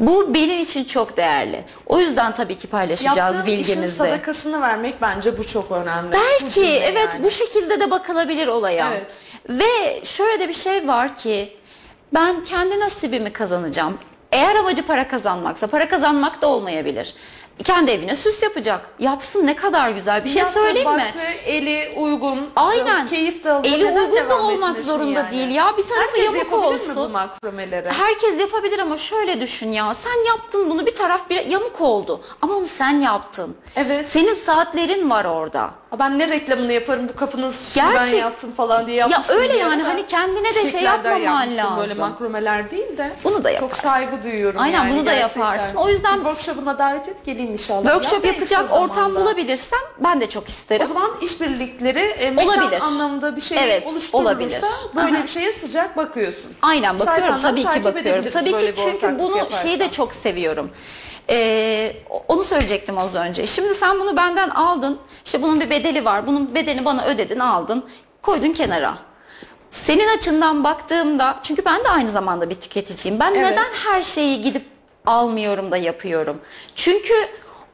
Bu 0.00 0.34
benim 0.34 0.60
için 0.60 0.84
çok 0.84 1.16
değerli. 1.16 1.64
O 1.86 2.00
yüzden 2.00 2.34
tabii 2.34 2.58
ki 2.58 2.66
paylaşacağız 2.66 3.16
Yaptığın 3.36 3.46
işin 3.46 3.58
bilgimizi. 3.58 3.96
sadakasını 3.96 4.60
vermek 4.60 5.02
bence 5.02 5.38
bu 5.38 5.46
çok 5.46 5.72
önemli. 5.72 6.08
Bu 6.08 6.12
Belki 6.12 6.54
cümle 6.54 6.76
evet 6.78 7.08
yani. 7.14 7.24
bu 7.24 7.30
şekilde 7.30 7.80
de 7.80 7.90
bakılabilir 7.90 8.46
olaya. 8.46 8.88
Evet. 8.92 9.20
Ve 9.48 10.00
şöyle 10.04 10.40
de 10.40 10.48
bir 10.48 10.52
şey 10.54 10.88
var 10.88 11.16
ki 11.16 11.56
ben 12.14 12.44
kendi 12.44 12.80
nasibimi 12.80 13.32
kazanacağım. 13.32 13.98
Eğer 14.32 14.54
amacı 14.56 14.82
para 14.86 15.08
kazanmaksa 15.08 15.66
para 15.66 15.88
kazanmak 15.88 16.42
da 16.42 16.46
olmayabilir. 16.48 17.14
Kendi 17.64 17.90
evine 17.90 18.16
süs 18.16 18.42
yapacak. 18.42 18.90
Yapsın 18.98 19.46
ne 19.46 19.56
kadar 19.56 19.90
güzel. 19.90 20.24
Bir 20.24 20.28
şey 20.28 20.42
Yaptığı, 20.42 20.60
söyleyeyim 20.60 20.90
mi? 20.90 20.98
baktığı, 20.98 21.20
eli 21.46 21.92
uygun, 21.96 22.38
Aynen. 22.56 23.06
keyif 23.06 23.44
de 23.44 23.50
aldığı, 23.52 23.68
Eli 23.68 23.84
neden 23.84 23.96
uygun 24.02 24.16
da 24.16 24.24
devam 24.24 24.44
olmak 24.44 24.70
etmesin 24.70 24.88
zorunda 24.88 25.20
yani? 25.20 25.30
değil 25.30 25.48
ya. 25.50 25.76
Bir 25.78 25.82
tarafı 25.82 26.06
Herkes 26.06 26.24
yamuk 26.24 26.38
yapabilir 26.38 26.88
mi 26.88 26.96
bu 26.96 27.00
olsun. 27.00 27.12
makromeleri? 27.12 27.90
Herkes 27.90 28.40
yapabilir 28.40 28.78
ama 28.78 28.96
şöyle 28.96 29.40
düşün 29.40 29.72
ya. 29.72 29.94
Sen 29.94 30.26
yaptın 30.28 30.70
bunu 30.70 30.86
bir 30.86 30.94
taraf 30.94 31.30
bir 31.30 31.46
yamuk 31.46 31.80
oldu. 31.80 32.20
Ama 32.42 32.54
onu 32.54 32.66
sen 32.66 33.00
yaptın. 33.00 33.56
Evet. 33.76 34.06
Senin 34.08 34.34
saatlerin 34.34 35.10
var 35.10 35.24
orada. 35.24 35.70
Ben 35.98 36.18
ne 36.18 36.28
reklamını 36.28 36.72
yaparım 36.72 37.08
bu 37.08 37.16
kapının 37.16 37.50
süsünü 37.50 37.84
ben 37.84 37.92
Gerçek- 37.92 38.18
yaptım 38.20 38.52
falan 38.52 38.86
diye 38.86 38.96
yapmıştım. 38.96 39.36
öyle 39.38 39.54
bir 39.54 39.58
yani, 39.58 39.82
hani 39.82 40.06
kendine 40.06 40.44
de 40.48 40.52
şey 40.52 40.62
Çiçeklerden 40.62 41.16
yapmaman 41.16 41.40
yapmıştım 41.42 41.76
Böyle 41.76 41.88
lazım. 41.88 41.98
makromeler 42.04 42.70
değil 42.70 42.96
de. 42.96 43.12
Bunu 43.24 43.44
da 43.44 43.52
Çok 43.52 43.62
yaparsın. 43.62 43.88
saygı 43.88 44.22
duyuyorum 44.22 44.60
Aynen, 44.60 44.74
yani 44.78 44.92
bunu 44.94 45.06
da 45.06 45.14
gerçekten. 45.14 45.40
yaparsın. 45.40 45.76
O 45.76 45.88
yüzden- 45.88 46.14
Bir 46.18 46.24
workshop'uma 46.24 46.78
davet 46.78 47.08
et 47.08 47.24
geleyim 47.24 47.52
inşallah. 47.52 47.82
Workshop 47.84 48.24
Ya 48.24 48.32
da 48.32 48.34
en 48.36 48.40
kısa 48.40 48.54
yapacak 48.54 48.78
ortam 48.80 48.94
zamanda. 48.96 49.20
bulabilirsem 49.20 49.78
ben 49.98 50.20
de 50.20 50.28
çok 50.28 50.48
isterim. 50.48 50.86
O 50.86 50.88
zaman 50.88 51.10
işbirlikleri 51.22 51.98
e, 52.00 52.30
mekan 52.30 52.58
Olabilir. 52.58 52.80
anlamında 52.82 53.36
bir 53.36 53.40
şey 53.40 53.58
Evet, 53.64 53.86
oluşturulursa 53.86 54.18
olabilir. 54.32 54.60
böyle 54.96 55.16
Aha. 55.16 55.22
bir 55.22 55.28
şeye 55.28 55.52
sıcak 55.52 55.96
bakıyorsun. 55.96 56.52
Aynen 56.62 56.98
bakıyorum 56.98 57.20
Sayfandan 57.20 57.40
tabii 57.50 57.60
ki 57.60 57.66
takip 57.66 57.84
bakıyorum. 57.84 58.08
edebiliriz 58.10 58.34
Tabii 58.34 58.52
böyle 58.52 58.66
ki 58.66 58.72
bir 58.72 58.76
çünkü 58.76 58.96
ortaklık 58.96 59.18
bunu 59.20 59.36
yaparsan. 59.36 59.62
şeyi 59.68 59.78
de 59.80 59.90
çok 59.90 60.12
seviyorum. 60.14 60.70
Ee, 61.30 61.96
onu 62.28 62.44
söyleyecektim 62.44 62.98
az 62.98 63.16
önce. 63.16 63.46
Şimdi 63.46 63.74
sen 63.74 64.00
bunu 64.00 64.16
benden 64.16 64.50
aldın. 64.50 64.98
İşte 65.24 65.42
bunun 65.42 65.60
bir 65.60 65.70
bedeli 65.70 66.04
var. 66.04 66.26
Bunun 66.26 66.54
bedelini 66.54 66.84
bana 66.84 67.04
ödedin, 67.04 67.38
aldın. 67.38 67.84
Koydun 68.22 68.52
kenara. 68.52 68.94
Senin 69.70 70.18
açından 70.18 70.64
baktığımda 70.64 71.38
çünkü 71.42 71.64
ben 71.64 71.84
de 71.84 71.88
aynı 71.88 72.08
zamanda 72.08 72.50
bir 72.50 72.54
tüketiciyim. 72.54 73.20
Ben 73.20 73.34
Evet. 73.34 73.50
neden 73.50 73.70
her 73.84 74.02
şeyi 74.02 74.42
gidip 74.42 74.64
almıyorum 75.06 75.70
da 75.70 75.76
yapıyorum? 75.76 76.40
Çünkü 76.76 77.14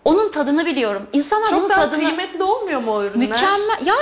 onun 0.04 0.30
tadını 0.30 0.66
biliyorum. 0.66 1.06
İnsanlar 1.12 1.50
bunun 1.50 1.60
Çok 1.60 1.70
daha 1.70 1.80
tadını 1.80 2.04
kıymetli 2.04 2.42
olmuyor 2.42 2.80
mu 2.80 2.92
o 2.94 3.02
ürünler? 3.02 3.28
Mükemmel. 3.28 3.86
Ya 3.86 3.94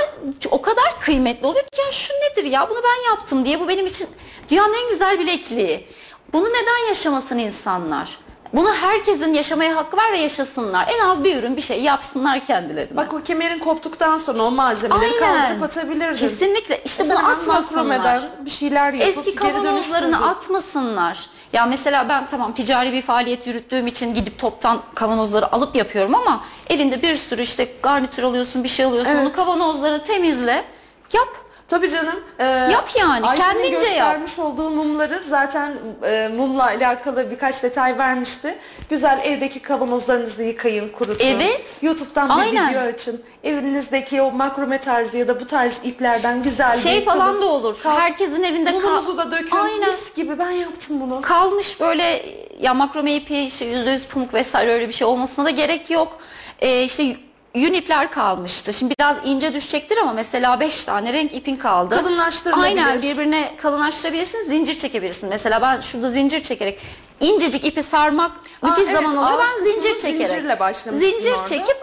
o 0.51 0.63
kadar 0.63 1.01
kıymetli 1.01 1.47
oluyor 1.47 1.65
ki 1.65 1.81
ya 1.81 1.93
şu 1.93 2.13
nedir 2.15 2.51
ya 2.51 2.71
bunu 2.71 2.79
ben 2.85 3.11
yaptım 3.11 3.45
diye 3.45 3.61
bu 3.61 3.69
benim 3.69 3.87
için 3.87 4.09
dünyanın 4.51 4.75
en 4.85 4.91
güzel 4.91 5.19
bilekliği. 5.19 5.89
Bunu 6.33 6.45
neden 6.49 6.89
yaşamasın 6.89 7.39
insanlar? 7.39 8.19
Bunu 8.53 8.75
herkesin 8.75 9.33
yaşamaya 9.35 9.77
hakkı 9.77 9.97
var 9.97 10.13
ve 10.13 10.17
yaşasınlar. 10.17 10.89
En 10.97 11.09
az 11.09 11.25
bir 11.25 11.37
ürün 11.37 11.57
bir 11.57 11.63
şey 11.63 11.83
yapsınlar 11.83 12.45
kendilerine. 12.45 12.97
Bak 12.97 13.15
o 13.15 13.23
kemerin 13.23 13.59
koptuktan 13.59 14.19
sonra 14.19 14.43
o 14.43 14.51
malzemeleri 14.51 15.17
kaldırıp 15.17 15.63
atabilirdin. 15.63 16.17
Kesinlikle. 16.17 16.81
İşte 16.85 17.03
Mesela 17.03 17.21
bunu 17.21 17.29
atmasınlar. 17.31 18.21
bir 18.45 18.51
şeyler 18.51 18.93
yapıp 18.93 19.19
Eski 19.19 19.35
kavanozlarını 19.35 20.29
atmasınlar. 20.29 21.27
Ya 21.53 21.67
mesela 21.67 22.09
ben 22.09 22.27
tamam 22.29 22.53
ticari 22.53 22.93
bir 22.93 23.03
faaliyet 23.03 23.47
yürüttüğüm 23.47 23.87
için 23.87 24.15
gidip 24.15 24.39
toptan 24.39 24.79
kavanozları 24.95 25.53
alıp 25.53 25.77
yapıyorum 25.77 26.15
ama 26.15 26.45
elinde 26.71 27.03
bir 27.03 27.15
sürü 27.17 27.43
işte 27.43 27.69
garnitür 27.83 28.23
alıyorsun 28.23 28.65
bir 28.65 28.69
şey 28.69 28.85
alıyorsun 28.85 29.13
Evet. 29.13 29.23
onu 29.27 29.33
kavanozları 29.33 30.05
temizle 30.05 30.65
yap. 31.13 31.44
Tabii 31.75 31.91
canım. 31.91 32.21
e, 32.39 32.45
Yap 32.45 32.89
yani, 32.99 33.27
Ayşe'nin 33.27 33.47
kendince 33.47 33.73
yap. 33.73 33.83
göstermiş 33.85 34.39
olduğu 34.39 34.71
mumları 34.71 35.19
zaten 35.25 35.73
e, 36.05 36.29
mumla 36.37 36.65
alakalı 36.67 37.31
birkaç 37.31 37.63
detay 37.63 37.99
vermişti. 37.99 38.59
Güzel 38.91 39.21
evdeki 39.25 39.61
kavanozlarınızı 39.63 40.43
yıkayın, 40.43 40.89
kurutun. 40.89 41.27
Evet. 41.27 41.79
YouTube'dan 41.83 42.29
bir 42.29 42.43
Aynen. 42.43 42.71
video 42.71 42.83
açın. 42.83 43.23
Evinizdeki 43.45 44.23
o 44.23 44.33
makrome 44.33 44.79
tarzı 44.81 45.19
ya 45.19 45.29
da 45.29 45.41
bu 45.41 45.47
tarz 45.47 45.81
iplerden 45.85 46.43
güzel 46.43 46.73
Şey 46.79 47.01
bir 47.01 47.05
falan 47.05 47.43
da 47.43 47.47
olur. 47.47 47.81
kal- 47.83 47.99
Herkesin 47.99 48.43
evinde 48.43 48.73
kal- 48.73 48.79
Mumunuzu 48.81 49.19
da 49.19 49.33
dökün. 49.33 49.57
Aynen. 49.57 49.87
Mis 49.87 50.15
gibi 50.15 50.39
ben 50.39 50.51
yaptım 50.51 51.01
bunu. 51.01 51.21
kalmış 51.21 51.81
böyle 51.81 52.23
ya 52.61 52.75
makrome 52.75 53.13
ipi 53.15 53.39
işte 53.39 53.65
%100 53.65 54.01
pamuk 54.15 54.35
vesaire 54.35 54.73
öyle 54.73 54.89
bir 54.89 54.93
şey 54.93 55.07
olmasına 55.07 55.45
da 55.45 55.51
gerek 55.51 55.91
yok. 55.91 56.17
Ee, 56.61 56.83
işte 56.85 57.17
yün 57.55 57.73
ipler 57.75 58.11
kalmıştı. 58.11 58.73
Şimdi 58.73 58.95
biraz 59.01 59.17
ince 59.25 59.55
düşecektir 59.55 59.97
ama 59.97 60.13
mesela 60.13 60.61
5 60.61 60.85
tane 60.85 61.13
renk 61.13 61.35
ipin 61.35 61.57
kaldı. 61.57 61.97
Kalınlaştırılabilir. 61.97 62.65
Aynen 62.65 63.03
birbirine 63.03 63.57
kalınlaştırabilirsin. 63.57 64.45
Zincir 64.49 64.79
çekebilirsin. 64.79 65.29
Mesela 65.29 65.63
ben 65.63 65.81
şurada 65.81 66.11
zincir 66.11 66.43
çekerek 66.43 66.79
incecik 67.21 67.65
ipi 67.65 67.83
sarmak 67.83 68.33
müthiş 68.63 68.85
evet, 68.85 68.97
zaman 68.97 69.17
alıyor. 69.17 69.45
Ben 69.59 69.65
zincir 69.65 69.95
çekerek. 70.01 70.29
zincirle 70.29 70.61
başlamışsın 70.61 71.11
Zincir 71.11 71.33
orada. 71.33 71.45
çekip 71.45 71.77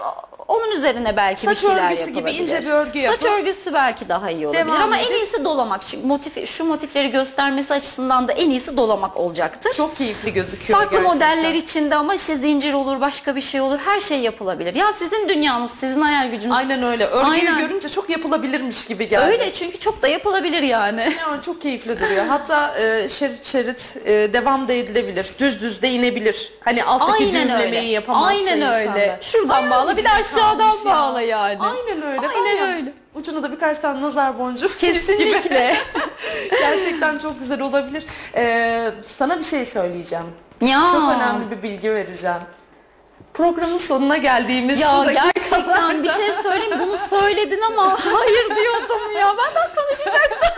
onun 0.51 0.71
üzerine 0.71 1.17
belki 1.17 1.41
Saç 1.41 1.57
bir 1.57 1.61
şeyler 1.67 1.85
örgüsü 1.91 2.05
gibi 2.05 2.15
yapılabilir. 2.17 2.41
ince 2.41 2.61
bir 2.61 2.69
örgü 2.69 3.01
Saç 3.01 3.23
yapıp 3.23 3.39
örgüsü 3.39 3.73
belki 3.73 4.09
daha 4.09 4.31
iyi 4.31 4.47
olabilir 4.47 4.65
devam 4.65 4.81
ama 4.81 4.97
en 4.97 5.03
edip- 5.05 5.15
iyisi 5.17 5.45
dolamak. 5.45 5.81
Çünkü 5.87 6.07
motif, 6.07 6.47
şu 6.49 6.63
motifleri 6.65 7.11
göstermesi 7.11 7.73
açısından 7.73 8.27
da 8.27 8.31
en 8.31 8.49
iyisi 8.49 8.77
dolamak 8.77 9.17
olacaktır. 9.17 9.73
Çok 9.77 9.95
keyifli 9.97 10.33
gözüküyor 10.33 10.79
Farklı 10.79 10.97
gerçekten. 10.97 11.17
modeller 11.35 11.53
içinde 11.53 11.95
ama 11.95 12.13
işte 12.15 12.35
zincir 12.35 12.73
olur, 12.73 13.01
başka 13.01 13.35
bir 13.35 13.41
şey 13.41 13.61
olur. 13.61 13.79
Her 13.85 13.99
şey 13.99 14.19
yapılabilir. 14.19 14.75
Ya 14.75 14.93
sizin 14.93 15.29
dünyanız, 15.29 15.71
sizin 15.71 16.01
hayal 16.01 16.29
gücünüz. 16.29 16.55
Aynen 16.55 16.83
öyle. 16.83 17.05
Örgüyü 17.05 17.49
Aynen. 17.49 17.59
görünce 17.59 17.89
çok 17.89 18.09
yapılabilirmiş 18.09 18.85
gibi 18.85 19.09
geldi. 19.09 19.25
Öyle 19.31 19.53
çünkü 19.53 19.79
çok 19.79 20.01
da 20.01 20.07
yapılabilir 20.07 20.61
yani. 20.63 21.01
Ya, 21.01 21.41
çok 21.41 21.61
keyifli 21.61 21.99
duruyor. 21.99 22.25
Hatta 22.25 22.79
e, 22.79 23.09
şerit 23.09 23.45
şerit 23.45 23.97
e, 24.05 24.33
devam 24.33 24.67
da 24.67 24.73
edilebilir. 24.73 25.27
Düz 25.39 25.61
düz 25.61 25.81
de 25.81 25.89
inebilir. 25.89 26.51
Hani 26.59 26.83
alttaki 26.83 27.23
Aynen 27.23 27.33
düğümlemeyi 27.33 27.65
öyle. 27.67 27.79
yapamazsa 27.79 28.27
Aynen 28.27 28.61
öyle. 28.73 28.83
insanlar. 28.89 29.17
Şuradan 29.21 29.69
bağla, 29.71 29.97
bir 29.97 30.03
de 30.03 30.07
ucuna 30.21 30.23
aşağıdan 30.41 30.89
ya. 30.89 30.95
bağla 30.95 31.21
yani. 31.21 31.57
Aynen 31.59 32.01
öyle. 32.01 32.27
Aynen 32.27 32.57
ya, 32.57 32.75
öyle. 32.75 32.93
Ucuna 33.15 33.43
da 33.43 33.51
birkaç 33.51 33.79
tane 33.79 34.01
nazar 34.01 34.39
boncuğu. 34.39 34.67
Kesinlikle. 34.79 35.75
Gerçekten 36.49 37.17
çok 37.17 37.39
güzel 37.39 37.61
olabilir. 37.61 38.05
E, 38.35 38.91
sana 39.05 39.39
bir 39.39 39.43
şey 39.43 39.65
söyleyeceğim. 39.65 40.25
ya. 40.61 40.87
Çok 40.91 41.15
önemli 41.15 41.51
bir 41.51 41.63
bilgi 41.63 41.91
vereceğim. 41.93 42.41
Programın 43.33 43.77
sonuna 43.77 44.17
geldiğimiz 44.17 44.79
Ya 44.79 45.03
gerçekten 45.05 45.59
dakikalarda 45.59 46.03
bir 46.03 46.09
şey 46.09 46.33
söyleyeyim 46.43 46.79
bunu 46.79 46.97
söyledin 46.97 47.61
ama 47.61 47.97
hayır 48.05 48.55
diyordum 48.55 49.15
ya 49.19 49.35
ben 49.37 49.55
daha 49.55 49.73
konuşacaktım. 49.75 50.49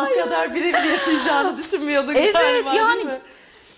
bu 0.10 0.24
kadar 0.24 0.54
birebir 0.54 0.82
yaşayacağını 0.82 1.56
düşünmüyorduk 1.56 2.16
Evet, 2.16 2.34
galiba 2.34 2.70
değil 2.70 2.82
yani 2.82 3.04
mi? 3.04 3.20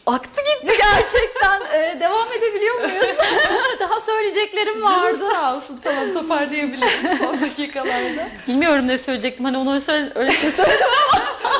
Aktı 0.07 0.41
gitti 0.41 0.77
gerçekten. 0.79 1.61
Ee, 1.73 2.01
devam 2.01 2.33
edebiliyor 2.33 2.75
muyuz? 2.75 3.17
daha 3.81 4.01
söyleyeceklerim 4.01 4.83
vardı. 4.83 5.19
sağ 5.33 5.57
olsun 5.57 5.81
tamam 5.83 6.13
toparlayabiliriz 6.13 7.19
son 7.19 7.41
dakikalarda. 7.41 8.29
Bilmiyorum 8.49 8.89
ne 8.89 8.99
söyleyecektim. 8.99 9.45
Hani 9.45 9.59
onu 9.59 9.73
öyle 9.73 10.13
öyle 10.15 10.33
söyledim. 10.33 10.87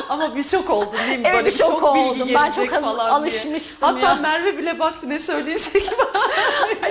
Ama 0.09 0.35
bir 0.35 0.43
şok 0.43 0.69
oldun 0.69 0.99
değil 1.07 1.19
mi? 1.19 1.23
Evet, 1.27 1.35
Böyle 1.35 1.45
bir 1.45 1.51
şok 1.51 1.71
şok 1.71 1.83
oldum. 1.83 2.29
Ben 2.35 2.51
çok 2.51 2.81
falan 2.81 3.09
alışmıştım 3.09 3.95
diye. 3.95 4.05
Hatta 4.05 4.15
ya. 4.15 4.15
Merve 4.21 4.57
bile 4.57 4.79
baktı 4.79 5.09
ne 5.09 5.19
söyleyecek. 5.19 5.89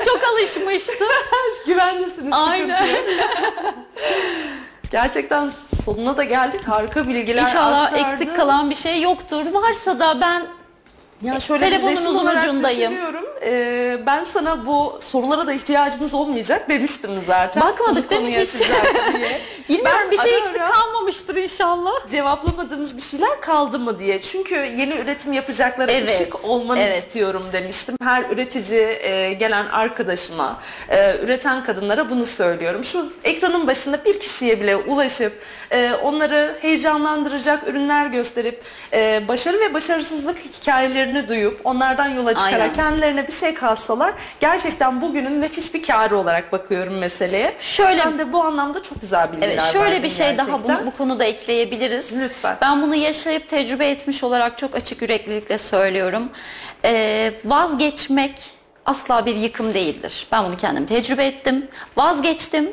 Çok 0.07 0.21
alışmıştım. 0.25 1.09
Güvenlisiniz 1.67 2.33
Aynen. 2.33 2.89
Gerçekten 4.91 5.51
sonuna 5.85 6.17
da 6.17 6.25
geldik. 6.25 6.69
Harika 6.69 7.09
bilgiler 7.09 7.43
İnşallah 7.43 7.83
aktardı. 7.85 8.13
eksik 8.13 8.37
kalan 8.37 8.71
bir 8.71 8.75
şey 8.75 9.01
yoktur. 9.03 9.47
Varsa 9.53 10.01
da 10.01 10.21
ben 10.21 10.47
Ya 11.23 11.41
şöyle 11.41 11.67
bir 11.67 11.73
resim 11.73 11.83
Telefonunuzun 11.87 12.15
olarak 12.27 12.43
ucundayım. 12.45 12.93
düşünüyorum. 12.93 13.25
Ee, 13.43 13.99
ben 14.07 14.25
sana 14.25 14.67
bu 14.67 14.99
sorulara 15.01 15.47
da 15.47 15.53
ihtiyacımız 15.53 16.15
olmayacak 16.15 16.69
demiştim 16.69 17.11
zaten. 17.27 17.63
Bakmadık 17.63 18.11
değil 18.11 18.23
mi 18.23 18.41
hiç? 18.41 18.55
diye. 19.19 19.41
Bilmiyorum 19.69 20.01
Ben 20.03 20.11
bir 20.11 20.17
şey 20.19 20.39
eksik 20.39 20.57
ara- 20.61 20.71
kalmamıştır 20.71 21.37
inşallah. 21.37 21.91
cevaplamadığımız 22.09 22.97
bir 22.97 23.03
şeyler 23.03 23.41
kaldı 23.41 23.79
mı 23.79 23.99
diye. 23.99 24.21
Çünkü 24.21 24.55
yeni 24.55 24.95
üretim 24.95 25.33
yapacaklara 25.33 25.93
Evet, 25.93 26.11
ışık 26.11 26.45
olmanı 26.45 26.81
evet. 26.81 27.05
istiyorum 27.05 27.43
demiştim. 27.53 27.97
Her 28.03 28.23
üretici 28.31 28.81
e, 28.81 29.33
gelen 29.33 29.67
arkadaşıma, 29.67 30.61
e, 30.89 31.19
üreten 31.19 31.65
kadınlara 31.65 32.11
bunu 32.11 32.27
söylüyorum. 32.27 32.85
Şu 32.85 33.13
ekranın 33.25 33.67
başında 33.67 34.05
bir 34.05 34.21
kişiye 34.21 34.61
bile 34.61 34.77
ulaşıp 34.77 35.33
e, 35.71 35.93
onları 36.03 36.59
heyecanlandıracak 36.63 37.69
ürünler 37.69 38.07
gösterip 38.07 38.63
e, 38.93 39.23
başarı 39.29 39.61
ve 39.61 39.75
başarısızlık 39.75 40.39
hikayelerini 41.05 41.29
duyup 41.29 41.61
onlardan 41.65 42.09
yola 42.09 42.35
çıkarak 42.35 42.61
Aynen. 42.61 42.75
kendilerine 42.75 43.27
bir 43.27 43.33
şey 43.33 43.55
kalsalar 43.55 44.13
gerçekten 44.41 45.01
bugünün 45.03 45.43
nefis 45.43 45.75
bir 45.75 45.83
kârı 45.83 46.17
olarak 46.17 46.53
bakıyorum 46.53 46.99
meseleye. 46.99 47.55
Şöyle- 47.61 48.03
Sen 48.03 48.19
de 48.19 48.33
bu 48.33 48.45
anlamda 48.45 48.83
çok 48.83 49.01
güzel 49.01 49.33
bilgiler 49.33 49.49
Evet, 49.49 49.63
şöyle 49.73 50.03
bir 50.03 50.11
şey 50.11 50.39
daha 50.39 50.47
gerçekten. 50.47 50.77
bunu, 50.79 50.87
bu 50.87 50.97
konuda 50.97 51.25
ekleyebiliriz. 51.25 52.13
Lütfen. 52.21 52.57
Ben 52.63 52.83
bunu 52.83 52.95
yaşayıp 52.95 53.49
tecrübe 53.49 53.89
etmiş 53.91 54.25
olarak 54.25 54.59
çok 54.59 54.77
açık 54.77 55.03
yüreklilikle 55.03 55.59
söylüyorum. 55.59 56.29
Ee, 56.85 57.33
vazgeçmek 57.45 58.51
asla 58.87 59.27
bir 59.27 59.37
yıkım 59.37 59.75
değildir. 59.75 60.27
Ben 60.33 60.45
bunu 60.45 60.57
kendim 60.57 60.87
tecrübe 60.87 61.27
ettim. 61.27 61.69
Vazgeçtim. 61.97 62.71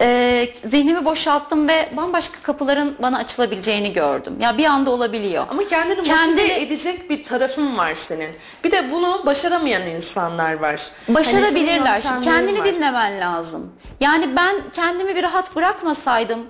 Ee, 0.00 0.48
zihnimi 0.64 1.04
boşalttım 1.04 1.68
ve 1.68 1.88
bambaşka 1.96 2.42
kapıların 2.42 2.94
bana 3.02 3.18
açılabileceğini 3.18 3.92
gördüm. 3.92 4.36
Ya 4.40 4.58
bir 4.58 4.64
anda 4.64 4.90
olabiliyor. 4.90 5.46
Ama 5.50 5.64
kendini 5.64 5.96
motive 5.96 6.14
Kendini- 6.14 6.52
edecek 6.52 7.10
bir 7.10 7.22
tarafın 7.22 7.78
var 7.78 7.94
senin. 7.94 8.30
Bir 8.64 8.70
de 8.70 8.90
bunu 8.90 9.22
başaramayan 9.26 9.86
insanlar 9.86 10.54
var. 10.54 10.88
Hani 11.06 11.14
Başarabilirler. 11.14 12.00
senin 12.00 12.14
Şimdi 12.14 12.26
yöntemlerin 12.26 12.46
kendini 12.46 12.60
var. 12.60 12.74
dinlemen 12.74 13.20
lazım. 13.20 13.72
Yani 14.00 14.36
ben 14.36 14.56
kendimi 14.72 15.16
bir 15.16 15.22
rahat 15.22 15.56
bırakmasaydım 15.56 16.46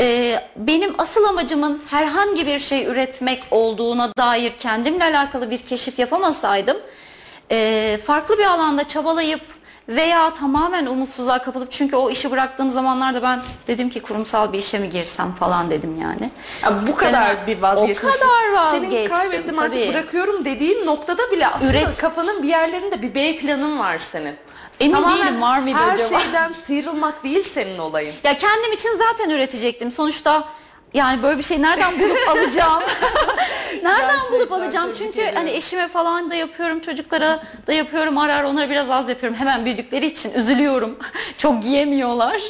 e, 0.00 0.34
benim 0.56 0.94
asıl 0.98 1.24
amacımın 1.24 1.82
herhangi 1.90 2.46
bir 2.46 2.58
şey 2.58 2.86
üretmek 2.86 3.42
olduğuna 3.50 4.12
dair 4.18 4.52
kendimle 4.58 5.04
alakalı 5.04 5.50
bir 5.50 5.58
keşif 5.58 5.98
yapamasaydım 5.98 6.76
e, 7.52 7.98
farklı 8.06 8.38
bir 8.38 8.44
alanda 8.44 8.84
çabalayıp 8.88 9.40
veya 9.90 10.34
tamamen 10.34 10.86
umutsuzluğa 10.86 11.38
kapılıp 11.42 11.72
çünkü 11.72 11.96
o 11.96 12.10
işi 12.10 12.30
bıraktığım 12.30 12.70
zamanlarda 12.70 13.22
ben 13.22 13.40
dedim 13.66 13.90
ki 13.90 14.00
kurumsal 14.02 14.52
bir 14.52 14.58
işe 14.58 14.78
mi 14.78 14.90
girsem 14.90 15.34
falan 15.34 15.70
dedim 15.70 16.00
yani. 16.02 16.30
Ya 16.62 16.86
bu 16.86 16.96
kadar 16.96 17.34
Sena- 17.34 17.46
bir 17.46 17.62
vazgeçmişsin. 17.62 18.08
O 18.26 18.28
kadar 18.28 18.52
vazgeçtim. 18.52 18.90
Senin 18.92 19.08
kaybettim 19.08 19.58
artık 19.58 19.74
tabii. 19.74 19.88
bırakıyorum 19.88 20.44
dediğin 20.44 20.86
noktada 20.86 21.30
bile 21.30 21.46
aslında 21.48 21.72
Üret- 21.72 22.00
kafanın 22.00 22.42
bir 22.42 22.48
yerlerinde 22.48 23.02
bir 23.02 23.14
B 23.14 23.36
planın 23.36 23.78
var 23.78 23.98
senin. 23.98 24.36
Emin 24.80 24.94
Tamamen 24.94 25.18
değilim 25.18 25.42
var 25.42 25.58
mıydı 25.58 25.78
her 25.78 25.92
acaba? 25.92 26.20
şeyden 26.20 26.52
sıyrılmak 26.52 27.24
değil 27.24 27.42
senin 27.42 27.78
olayın. 27.78 28.14
Ya 28.24 28.36
kendim 28.36 28.72
için 28.72 28.90
zaten 28.98 29.30
üretecektim. 29.30 29.92
Sonuçta 29.92 30.44
yani 30.94 31.22
böyle 31.22 31.38
bir 31.38 31.42
şey 31.42 31.62
nereden 31.62 31.92
bulup 32.00 32.18
alacağım? 32.28 32.82
Nereden 33.82 34.20
bulup 34.32 34.52
alacağım? 34.52 34.92
Çünkü 34.92 35.22
hani 35.34 35.50
eşime 35.50 35.88
falan 35.88 36.30
da 36.30 36.34
yapıyorum, 36.34 36.80
çocuklara 36.80 37.42
da 37.66 37.72
yapıyorum. 37.72 38.18
Ara 38.18 38.34
ara 38.34 38.48
onlara 38.48 38.70
biraz 38.70 38.90
az 38.90 39.08
yapıyorum. 39.08 39.38
Hemen 39.38 39.64
büyüdükleri 39.64 40.06
için 40.06 40.34
üzülüyorum. 40.34 40.98
Çok 41.38 41.62
giyemiyorlar. 41.62 42.42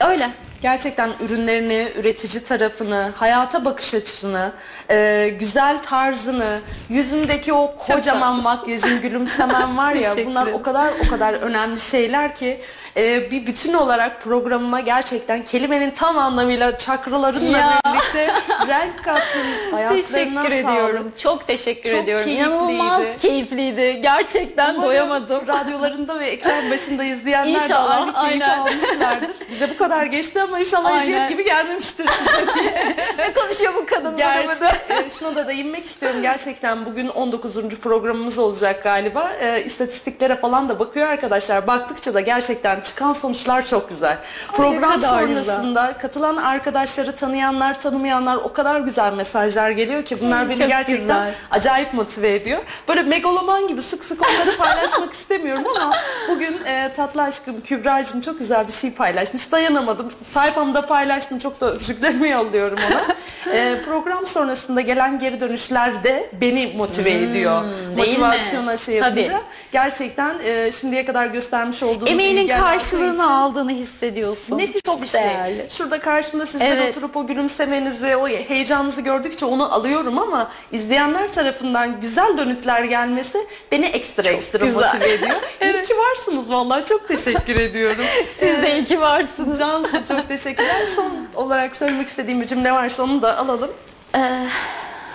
Öyle. 0.00 0.30
Gerçekten 0.62 1.10
ürünlerini, 1.20 1.88
üretici 1.96 2.44
tarafını, 2.44 3.12
hayata 3.16 3.64
bakış 3.64 3.94
açını, 3.94 4.52
e, 4.90 5.28
güzel 5.38 5.82
tarzını, 5.82 6.60
yüzündeki 6.88 7.52
o 7.52 7.76
kocaman 7.76 8.42
makyajın, 8.42 9.00
gülümsemen 9.00 9.76
var 9.76 9.92
ya 9.94 10.10
bunlar 10.26 10.46
o 10.46 10.62
kadar 10.62 10.92
o 11.06 11.10
kadar 11.10 11.34
önemli 11.34 11.80
şeyler 11.80 12.34
ki 12.36 12.60
e, 12.96 13.30
bir 13.30 13.46
bütün 13.46 13.72
olarak 13.74 14.20
programıma 14.22 14.80
gerçekten 14.80 15.42
kelimenin 15.44 15.90
tam 15.90 16.18
anlamıyla 16.18 16.78
çakralarınla 16.78 17.58
Ya. 17.58 17.80
birlikte 17.86 18.26
renk 18.68 19.04
kattın. 19.04 19.72
Ayaklarına 19.76 20.02
teşekkür 20.02 20.34
sağlık. 20.34 20.52
ediyorum. 20.52 21.12
Çok 21.16 21.46
teşekkür 21.46 21.90
Çok 21.90 21.98
ediyorum. 22.04 22.24
keyifliydi. 22.24 22.48
İnanılmaz 22.50 23.02
keyifliydi. 23.22 24.00
Gerçekten 24.02 24.70
Umarım 24.74 24.82
doyamadım. 24.88 25.46
Radyolarında 25.46 26.20
ve 26.20 26.26
ekran 26.26 26.70
başında 26.70 27.04
izleyenler 27.04 27.60
de 27.60 27.64
İnşallah, 27.64 27.96
aynı 28.00 28.12
keyfi 28.14 28.44
aynen. 28.44 28.58
almışlardır. 28.58 29.30
Bize 29.50 29.70
bu 29.70 29.76
kadar 29.76 30.06
geçti 30.06 30.42
ama 30.42 30.58
inşallah 30.60 30.90
Aynen. 30.90 31.02
eziyet 31.02 31.28
gibi 31.28 31.44
gelmemiştir 31.44 32.06
size 32.08 32.54
diye. 32.54 32.96
ne 33.18 33.32
konuşuyor 33.32 33.74
bu 33.74 33.86
kadın? 33.86 34.16
Gerçi 34.16 34.64
e, 34.64 35.10
şuna 35.18 35.36
da 35.36 35.48
değinmek 35.48 35.84
istiyorum. 35.84 36.22
Gerçekten 36.22 36.86
bugün 36.86 37.08
19. 37.08 37.68
programımız 37.80 38.38
olacak 38.38 38.82
galiba. 38.82 39.30
E, 39.40 39.64
istatistiklere 39.64 40.36
falan 40.36 40.68
da 40.68 40.78
bakıyor 40.78 41.08
arkadaşlar. 41.08 41.66
Baktıkça 41.66 42.14
da 42.14 42.20
gerçekten 42.20 42.81
çıkan 42.82 43.12
sonuçlar 43.12 43.64
çok 43.64 43.88
güzel. 43.88 44.18
Program 44.56 45.00
kadar 45.00 45.20
sonrasında 45.20 45.98
katılan 45.98 46.36
arkadaşları 46.36 47.16
tanıyanlar, 47.16 47.80
tanımayanlar 47.80 48.36
o 48.36 48.52
kadar 48.52 48.80
güzel 48.80 49.12
mesajlar 49.12 49.70
geliyor 49.70 50.04
ki 50.04 50.20
bunlar 50.20 50.48
beni 50.48 50.58
çok 50.58 50.68
gerçekten 50.68 51.00
güzel. 51.00 51.34
acayip 51.50 51.94
motive 51.94 52.34
ediyor. 52.34 52.60
Böyle 52.88 53.02
megaloman 53.02 53.68
gibi 53.68 53.82
sık 53.82 54.04
sık 54.04 54.22
onları 54.22 54.56
paylaşmak 54.56 55.12
istemiyorum 55.22 55.64
ama 55.76 55.92
bugün 56.28 56.64
e, 56.64 56.92
tatlı 56.92 57.22
aşkım 57.22 57.60
Kübra'cığım 57.60 58.20
çok 58.20 58.38
güzel 58.38 58.66
bir 58.66 58.72
şey 58.72 58.92
paylaşmış. 58.94 59.52
Dayanamadım. 59.52 60.12
Sayfamda 60.32 60.86
paylaştım. 60.86 61.38
Çok 61.38 61.60
da 61.60 61.74
öpücüklerimi 61.74 62.28
yolluyorum 62.28 62.78
ona. 62.90 63.02
E, 63.52 63.82
program 63.84 64.26
sonrasında 64.26 64.80
gelen 64.80 65.18
geri 65.18 65.40
dönüşler 65.40 66.04
de 66.04 66.30
beni 66.40 66.72
motive 66.76 67.10
ediyor. 67.10 67.62
Hmm, 67.62 67.68
mi? 67.68 67.96
Motivasyona 67.96 68.76
şey 68.76 69.00
Tabii. 69.00 69.20
yapınca. 69.20 69.40
Gerçekten 69.72 70.38
e, 70.44 70.72
şimdiye 70.72 71.04
kadar 71.04 71.26
göstermiş 71.26 71.82
olduğunuz 71.82 72.10
Emeğinin 72.10 72.42
ilgi 72.42 72.54
alaka 72.54 72.71
karşılığını 72.72 73.14
için 73.14 73.22
aldığını 73.22 73.70
hissediyorsun. 73.72 74.58
Nefis 74.58 74.82
Çok 74.82 75.02
bir 75.02 75.06
şey. 75.06 75.20
değerli. 75.20 75.66
Şurada 75.70 76.00
karşımda 76.00 76.46
sizler 76.46 76.76
Evet. 76.76 76.96
oturup 76.96 77.16
o 77.16 77.26
gülümsemenizi, 77.26 78.16
o 78.16 78.28
heyecanınızı 78.28 79.00
gördükçe 79.00 79.46
onu 79.46 79.74
alıyorum 79.74 80.18
ama 80.18 80.50
izleyenler 80.72 81.32
tarafından 81.32 82.00
güzel 82.00 82.38
dönütler 82.38 82.84
gelmesi 82.84 83.46
beni 83.72 83.86
ekstra 83.86 84.28
ekstra 84.28 84.66
güzel. 84.66 84.80
motive 84.94 85.12
ediyor. 85.12 85.36
İyi 85.62 85.82
ki 85.82 85.94
varsınız 85.98 86.50
vallahi 86.50 86.84
çok 86.84 87.08
teşekkür 87.08 87.56
ediyorum. 87.56 88.04
Siz 88.40 88.62
de 88.62 88.74
iyi 88.74 88.84
ki 88.84 89.00
varsınız. 89.00 89.58
Cansu 89.58 90.06
çok 90.08 90.28
teşekkürler. 90.28 90.86
Son 90.96 91.26
olarak 91.34 91.76
söylemek 91.76 92.06
istediğim 92.06 92.40
bir 92.40 92.46
cümle 92.46 92.72
varsa 92.72 93.02
onu 93.02 93.22
da 93.22 93.38
alalım. 93.38 93.70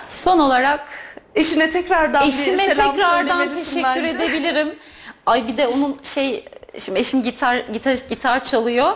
Son 0.08 0.38
olarak 0.38 0.88
Eşine 1.34 1.70
tekrardan 1.70 2.22
bir 2.22 2.28
eşime 2.28 2.64
selam 2.66 2.96
tekrardan 2.96 3.52
teşekkür 3.52 3.84
bence. 3.84 4.16
edebilirim. 4.16 4.74
Ay 5.26 5.48
bir 5.48 5.56
de 5.56 5.66
onun 5.66 5.96
şey 6.02 6.44
şimdi 6.78 6.98
eşim 6.98 7.22
gitar 7.22 7.56
gitarist 7.56 8.08
gitar 8.08 8.44
çalıyor. 8.44 8.92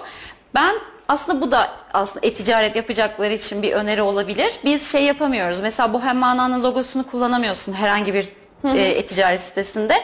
Ben 0.55 0.75
aslında 1.09 1.41
bu 1.41 1.51
da 1.51 1.71
aslında 1.93 2.27
e-ticaret 2.27 2.77
yapacakları 2.77 3.33
için 3.33 3.63
bir 3.63 3.73
öneri 3.73 4.03
olabilir. 4.03 4.59
Biz 4.65 4.93
şey 4.93 5.05
yapamıyoruz. 5.05 5.61
Mesela 5.61 5.93
bu 5.93 6.03
Hemmana'nın 6.03 6.63
logosunu 6.63 7.07
kullanamıyorsun 7.07 7.73
herhangi 7.73 8.15
bir 8.15 8.29
e, 8.65 8.81
e-ticaret 8.81 9.41
sitesinde. 9.41 9.95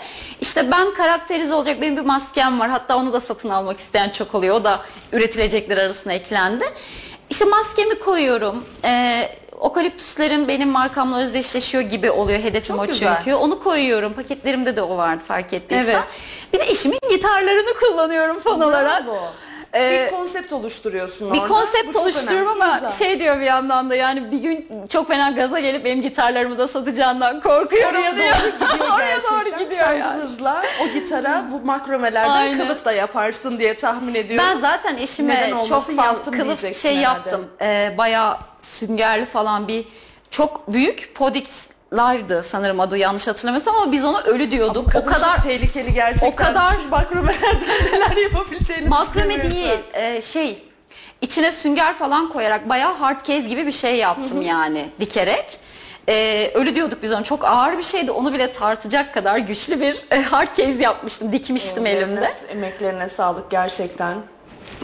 İşte 0.40 0.70
ben 0.70 0.94
karakterize 0.94 1.54
olacak 1.54 1.80
benim 1.80 1.96
bir 1.96 2.02
maskem 2.02 2.60
var. 2.60 2.70
Hatta 2.70 2.96
onu 2.96 3.12
da 3.12 3.20
satın 3.20 3.48
almak 3.48 3.78
isteyen 3.78 4.10
çok 4.10 4.34
oluyor. 4.34 4.54
O 4.54 4.64
da 4.64 4.80
üretilecekler 5.12 5.78
arasına 5.78 6.12
eklendi. 6.12 6.64
İşte 7.30 7.44
maskemi 7.44 7.98
koyuyorum. 7.98 8.64
E, 8.84 9.22
okaliptüslerim 9.60 10.48
benim 10.48 10.68
markamla 10.68 11.18
özdeşleşiyor 11.18 11.84
gibi 11.84 12.10
oluyor. 12.10 12.38
Hedefim 12.38 12.76
Çok 12.76 12.84
o 12.84 12.86
güzel. 12.86 13.16
çünkü. 13.16 13.34
Onu 13.34 13.58
koyuyorum. 13.60 14.12
Paketlerimde 14.12 14.76
de 14.76 14.82
o 14.82 14.96
vardı 14.96 15.22
fark 15.28 15.52
ettiysen. 15.52 15.84
Evet. 15.84 16.20
Bir 16.52 16.58
de 16.58 16.64
eşimin 16.64 16.98
gitarlarını 17.10 17.74
kullanıyorum 17.80 18.40
fon 18.40 18.60
olarak. 18.60 19.06
Bravo. 19.06 19.18
Ee, 19.74 20.06
bir 20.12 20.16
konsept 20.16 20.52
oluşturuyorsun 20.52 21.32
bir 21.32 21.38
orada. 21.38 21.48
konsept 21.48 21.94
Bu 21.94 21.98
oluşturuyorum 22.00 22.48
önemli. 22.48 22.64
ama 22.64 22.74
Güzel. 22.74 22.90
şey 22.90 23.20
diyor 23.20 23.36
bir 23.40 23.44
yandan 23.44 23.90
da 23.90 23.94
yani 23.94 24.32
bir 24.32 24.38
gün 24.38 24.86
çok 24.88 25.08
fena 25.08 25.30
gaza 25.30 25.60
gelip 25.60 25.84
benim 25.84 26.02
gitarlarımı 26.02 26.58
da 26.58 26.68
satacağından 26.68 27.40
korkuyorum 27.40 27.90
Oraya 27.90 28.18
diyor. 28.18 28.32
doğru 28.34 28.50
gidiyor 28.70 28.90
Oraya 28.94 29.22
doğru 29.22 29.64
gidiyor 29.64 29.84
Sen 29.84 29.94
yani. 29.94 30.22
hızla 30.22 30.62
o 30.84 30.88
gitara 30.92 31.44
bu 31.52 31.60
makromelerden 31.66 32.30
Aynen. 32.30 32.58
kılıf 32.58 32.84
da 32.84 32.92
yaparsın 32.92 33.58
diye 33.58 33.74
tahmin 33.76 34.14
ediyorum. 34.14 34.46
Ben 34.54 34.60
zaten 34.60 34.96
eşime 34.96 35.50
çok 35.68 35.96
fazla 35.96 36.30
kılıf 36.30 36.60
şey 36.76 36.90
herhalde. 36.96 37.00
yaptım. 37.04 37.46
Ee, 37.62 37.94
bayağı 37.98 38.36
süngerli 38.62 39.24
falan 39.24 39.68
bir 39.68 39.84
çok 40.30 40.72
büyük 40.72 41.12
Podix 41.14 41.68
Live'dı 41.92 42.42
sanırım 42.42 42.80
adı 42.80 42.98
yanlış 42.98 43.26
hatırlamıyorsam 43.26 43.76
ama 43.76 43.92
biz 43.92 44.04
ona 44.04 44.20
ölü 44.22 44.50
diyorduk. 44.50 44.92
Kadın 44.92 45.06
o 45.08 45.10
kadar 45.14 45.42
tehlikeli 45.42 45.94
gerçekten. 45.94 46.32
o 46.32 46.36
kadar- 46.36 46.76
makromelerden 46.90 47.68
neler 47.92 48.16
yapabileceğini 48.16 48.90
düşünemiyorum 49.02 49.50
değil, 49.50 49.78
e, 49.92 50.22
şey 50.22 50.62
içine 51.20 51.52
sünger 51.52 51.94
falan 51.94 52.28
koyarak 52.32 52.68
bayağı 52.68 52.92
hard 52.94 53.18
case 53.20 53.40
gibi 53.40 53.66
bir 53.66 53.72
şey 53.72 53.96
yaptım 53.96 54.42
yani 54.42 54.88
dikerek. 55.00 55.58
E, 56.08 56.50
ölü 56.54 56.74
diyorduk 56.74 57.02
biz 57.02 57.12
onu 57.12 57.24
çok 57.24 57.44
ağır 57.44 57.78
bir 57.78 57.82
şeydi 57.82 58.10
onu 58.10 58.32
bile 58.32 58.52
tartacak 58.52 59.14
kadar 59.14 59.38
güçlü 59.38 59.80
bir 59.80 60.02
e, 60.10 60.22
hard 60.22 60.48
case 60.56 60.70
yapmıştım 60.82 61.32
dikmiştim 61.32 61.82
an. 61.82 61.86
elimde. 61.90 62.26
Emeklerine 62.48 63.08
sağlık 63.08 63.50
gerçekten. 63.50 64.14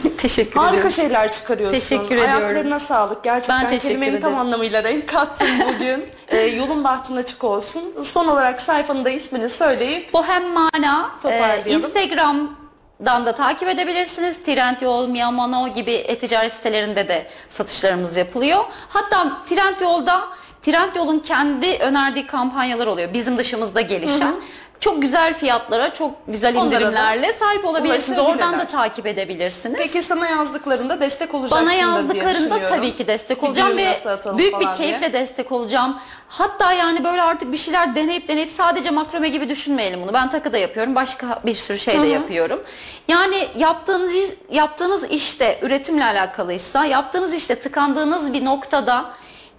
Teşekkür 0.17 0.59
Harika 0.59 0.71
ediyorum. 0.73 0.91
şeyler 0.91 1.31
çıkarıyorsun. 1.31 1.79
Teşekkür 1.79 2.05
ediyorum. 2.15 2.31
Ayaklarına 2.45 2.79
sağlık. 2.79 3.23
Gerçekten 3.23 3.71
Ben 3.71 3.77
kelimenin 3.77 4.21
tam 4.21 4.31
ederim. 4.31 4.45
anlamıyla 4.45 4.83
renk 4.83 5.09
kattın 5.09 5.47
bugün. 5.75 6.05
Ee, 6.27 6.37
yolun 6.41 6.83
bahtın 6.83 7.15
açık 7.15 7.43
olsun. 7.43 7.83
Son 8.03 8.27
olarak 8.27 8.61
sayfanın 8.61 9.05
da 9.05 9.09
ismini 9.09 9.49
söyleyip 9.49 10.13
Bohem 10.13 10.47
Mana 10.53 11.09
e, 11.17 11.21
Toparlayalım. 11.21 11.71
Instagram'dan 11.85 13.25
da 13.25 13.35
takip 13.35 13.67
edebilirsiniz. 13.69 14.37
Trendyol, 14.45 15.07
Miyamano 15.07 15.67
gibi 15.73 15.91
e-ticaret 15.91 16.53
sitelerinde 16.53 17.07
de 17.07 17.27
satışlarımız 17.49 18.17
yapılıyor. 18.17 18.63
Hatta 18.89 19.31
Trendyol'da 19.45 20.21
Trendyol'un 20.61 21.19
kendi 21.19 21.77
önerdiği 21.77 22.27
kampanyalar 22.27 22.87
oluyor. 22.87 23.13
Bizim 23.13 23.37
dışımızda 23.37 23.81
gelişen. 23.81 24.35
Çok 24.79 25.01
güzel 25.01 25.33
fiyatlara, 25.33 25.93
çok 25.93 26.11
güzel 26.27 26.55
Onlara 26.55 26.65
indirimlerle 26.65 27.33
sahip 27.33 27.65
olabilirsiniz. 27.65 28.19
Oradan 28.19 28.59
da 28.59 28.67
takip 28.67 29.07
edebilirsiniz. 29.07 29.75
peki 29.77 30.03
sana 30.03 30.29
yazdıklarında 30.29 30.99
destek 31.01 31.33
olacaksın 31.33 31.65
Bana 31.65 31.73
yazdıklarında 31.73 32.63
tabii 32.65 32.95
ki 32.95 33.07
destek 33.07 33.43
olacağım 33.43 33.77
ve 33.77 33.93
büyük 34.37 34.53
bir 34.53 34.65
falan 34.65 34.77
diye. 34.77 34.89
keyifle 34.89 35.13
destek 35.13 35.51
olacağım. 35.51 35.97
Hatta 36.27 36.73
yani 36.73 37.03
böyle 37.03 37.21
artık 37.21 37.51
bir 37.51 37.57
şeyler 37.57 37.95
deneyip 37.95 38.27
deneyip 38.27 38.49
sadece 38.49 38.89
makrome 38.89 39.29
gibi 39.29 39.49
düşünmeyelim 39.49 40.01
bunu. 40.03 40.13
Ben 40.13 40.29
takı 40.29 40.53
da 40.53 40.57
yapıyorum, 40.57 40.95
başka 40.95 41.39
bir 41.45 41.53
sürü 41.53 41.77
şey 41.77 42.01
de 42.01 42.07
yapıyorum. 42.07 42.63
Yani 43.07 43.47
yaptığınız 43.57 44.13
yaptığınız 44.51 45.03
işte 45.03 45.59
üretimle 45.61 46.05
alakalıysa, 46.05 46.85
yaptığınız 46.85 47.33
işte 47.33 47.55
tıkandığınız 47.55 48.33
bir 48.33 48.45
noktada 48.45 49.05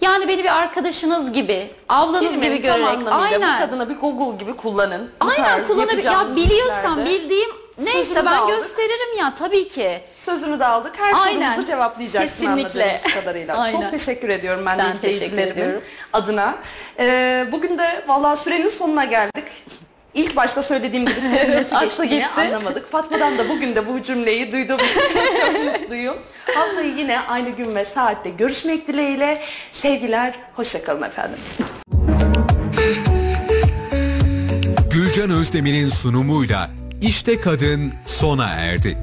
yani 0.01 0.29
beni 0.29 0.45
bir 0.45 0.57
arkadaşınız 0.59 1.33
gibi, 1.33 1.71
ablanız 1.89 2.21
Kelimenin 2.21 2.57
gibi 2.57 2.67
tam 2.67 2.77
görerek 2.81 2.97
anlamıyla 2.99 3.19
aynen. 3.47 3.57
bu 3.57 3.61
kadına 3.67 3.89
bir 3.89 3.95
Google 3.97 4.39
gibi 4.45 4.57
kullanın. 4.57 5.11
Bu 5.23 5.27
Aynen 5.31 5.45
tarz 5.45 5.69
kullanabilir. 5.69 6.03
Ya 6.05 6.13
yapacağınız 6.13 6.37
biliyorsam 6.37 6.93
işlerde. 6.99 7.05
bildiğim 7.11 7.49
neyse 7.79 7.99
Sözünü 8.05 8.15
de 8.17 8.27
ben 8.27 8.33
aldık. 8.33 8.57
gösteririm 8.57 9.19
ya 9.19 9.35
tabii 9.39 9.69
ki. 9.69 10.01
Sözünü 10.19 10.61
de 10.61 10.67
aldık. 10.67 10.93
Her 10.99 11.15
Aynen. 11.27 11.49
sorumuzu 11.51 11.67
cevaplayacaksın 11.67 12.29
Kesinlikle. 12.45 12.85
anladığımız 12.85 13.15
kadarıyla. 13.15 13.57
Aynen. 13.57 13.81
Çok 13.81 13.91
teşekkür 13.91 14.29
ediyorum 14.29 14.67
ben, 14.67 14.79
de 14.79 14.83
Ben 14.83 14.93
teşekkür 14.93 15.09
izleyicilerimin 15.09 15.53
ediyorum. 15.63 15.83
adına. 16.13 16.55
Ee, 16.99 17.47
bugün 17.53 17.79
de 17.79 18.05
valla 18.09 18.37
sürenin 18.37 18.69
sonuna 18.69 19.05
geldik. 19.05 19.45
İlk 20.17 20.37
başta 20.37 20.63
söylediğim 20.63 21.07
gibi 21.07 21.15
Aklı 21.73 21.85
geçtiğini 21.87 22.09
gitti. 22.11 22.41
anlamadık. 22.41 22.91
Fatma'dan 22.93 23.39
da 23.39 23.49
bugün 23.49 23.75
de 23.75 23.87
bu 23.89 24.03
cümleyi 24.03 24.53
duyduğum 24.53 24.79
için 24.79 25.01
çok 25.01 25.41
çok 25.41 25.81
mutluyum. 25.81 26.17
Haftayı 26.55 26.95
yine 26.97 27.21
aynı 27.21 27.51
gün 27.51 27.75
ve 27.75 27.85
saatte 27.85 28.31
görüşmek 28.31 28.89
dileğiyle. 28.89 29.39
Sevgiler, 29.71 30.35
hoşçakalın 30.55 31.03
efendim. 31.03 31.39
Gülcan 34.93 35.31
Özdemir'in 35.31 35.89
sunumuyla 35.89 36.71
İşte 37.03 37.41
Kadın 37.41 37.93
sona 38.07 38.47
erdi. 38.49 38.99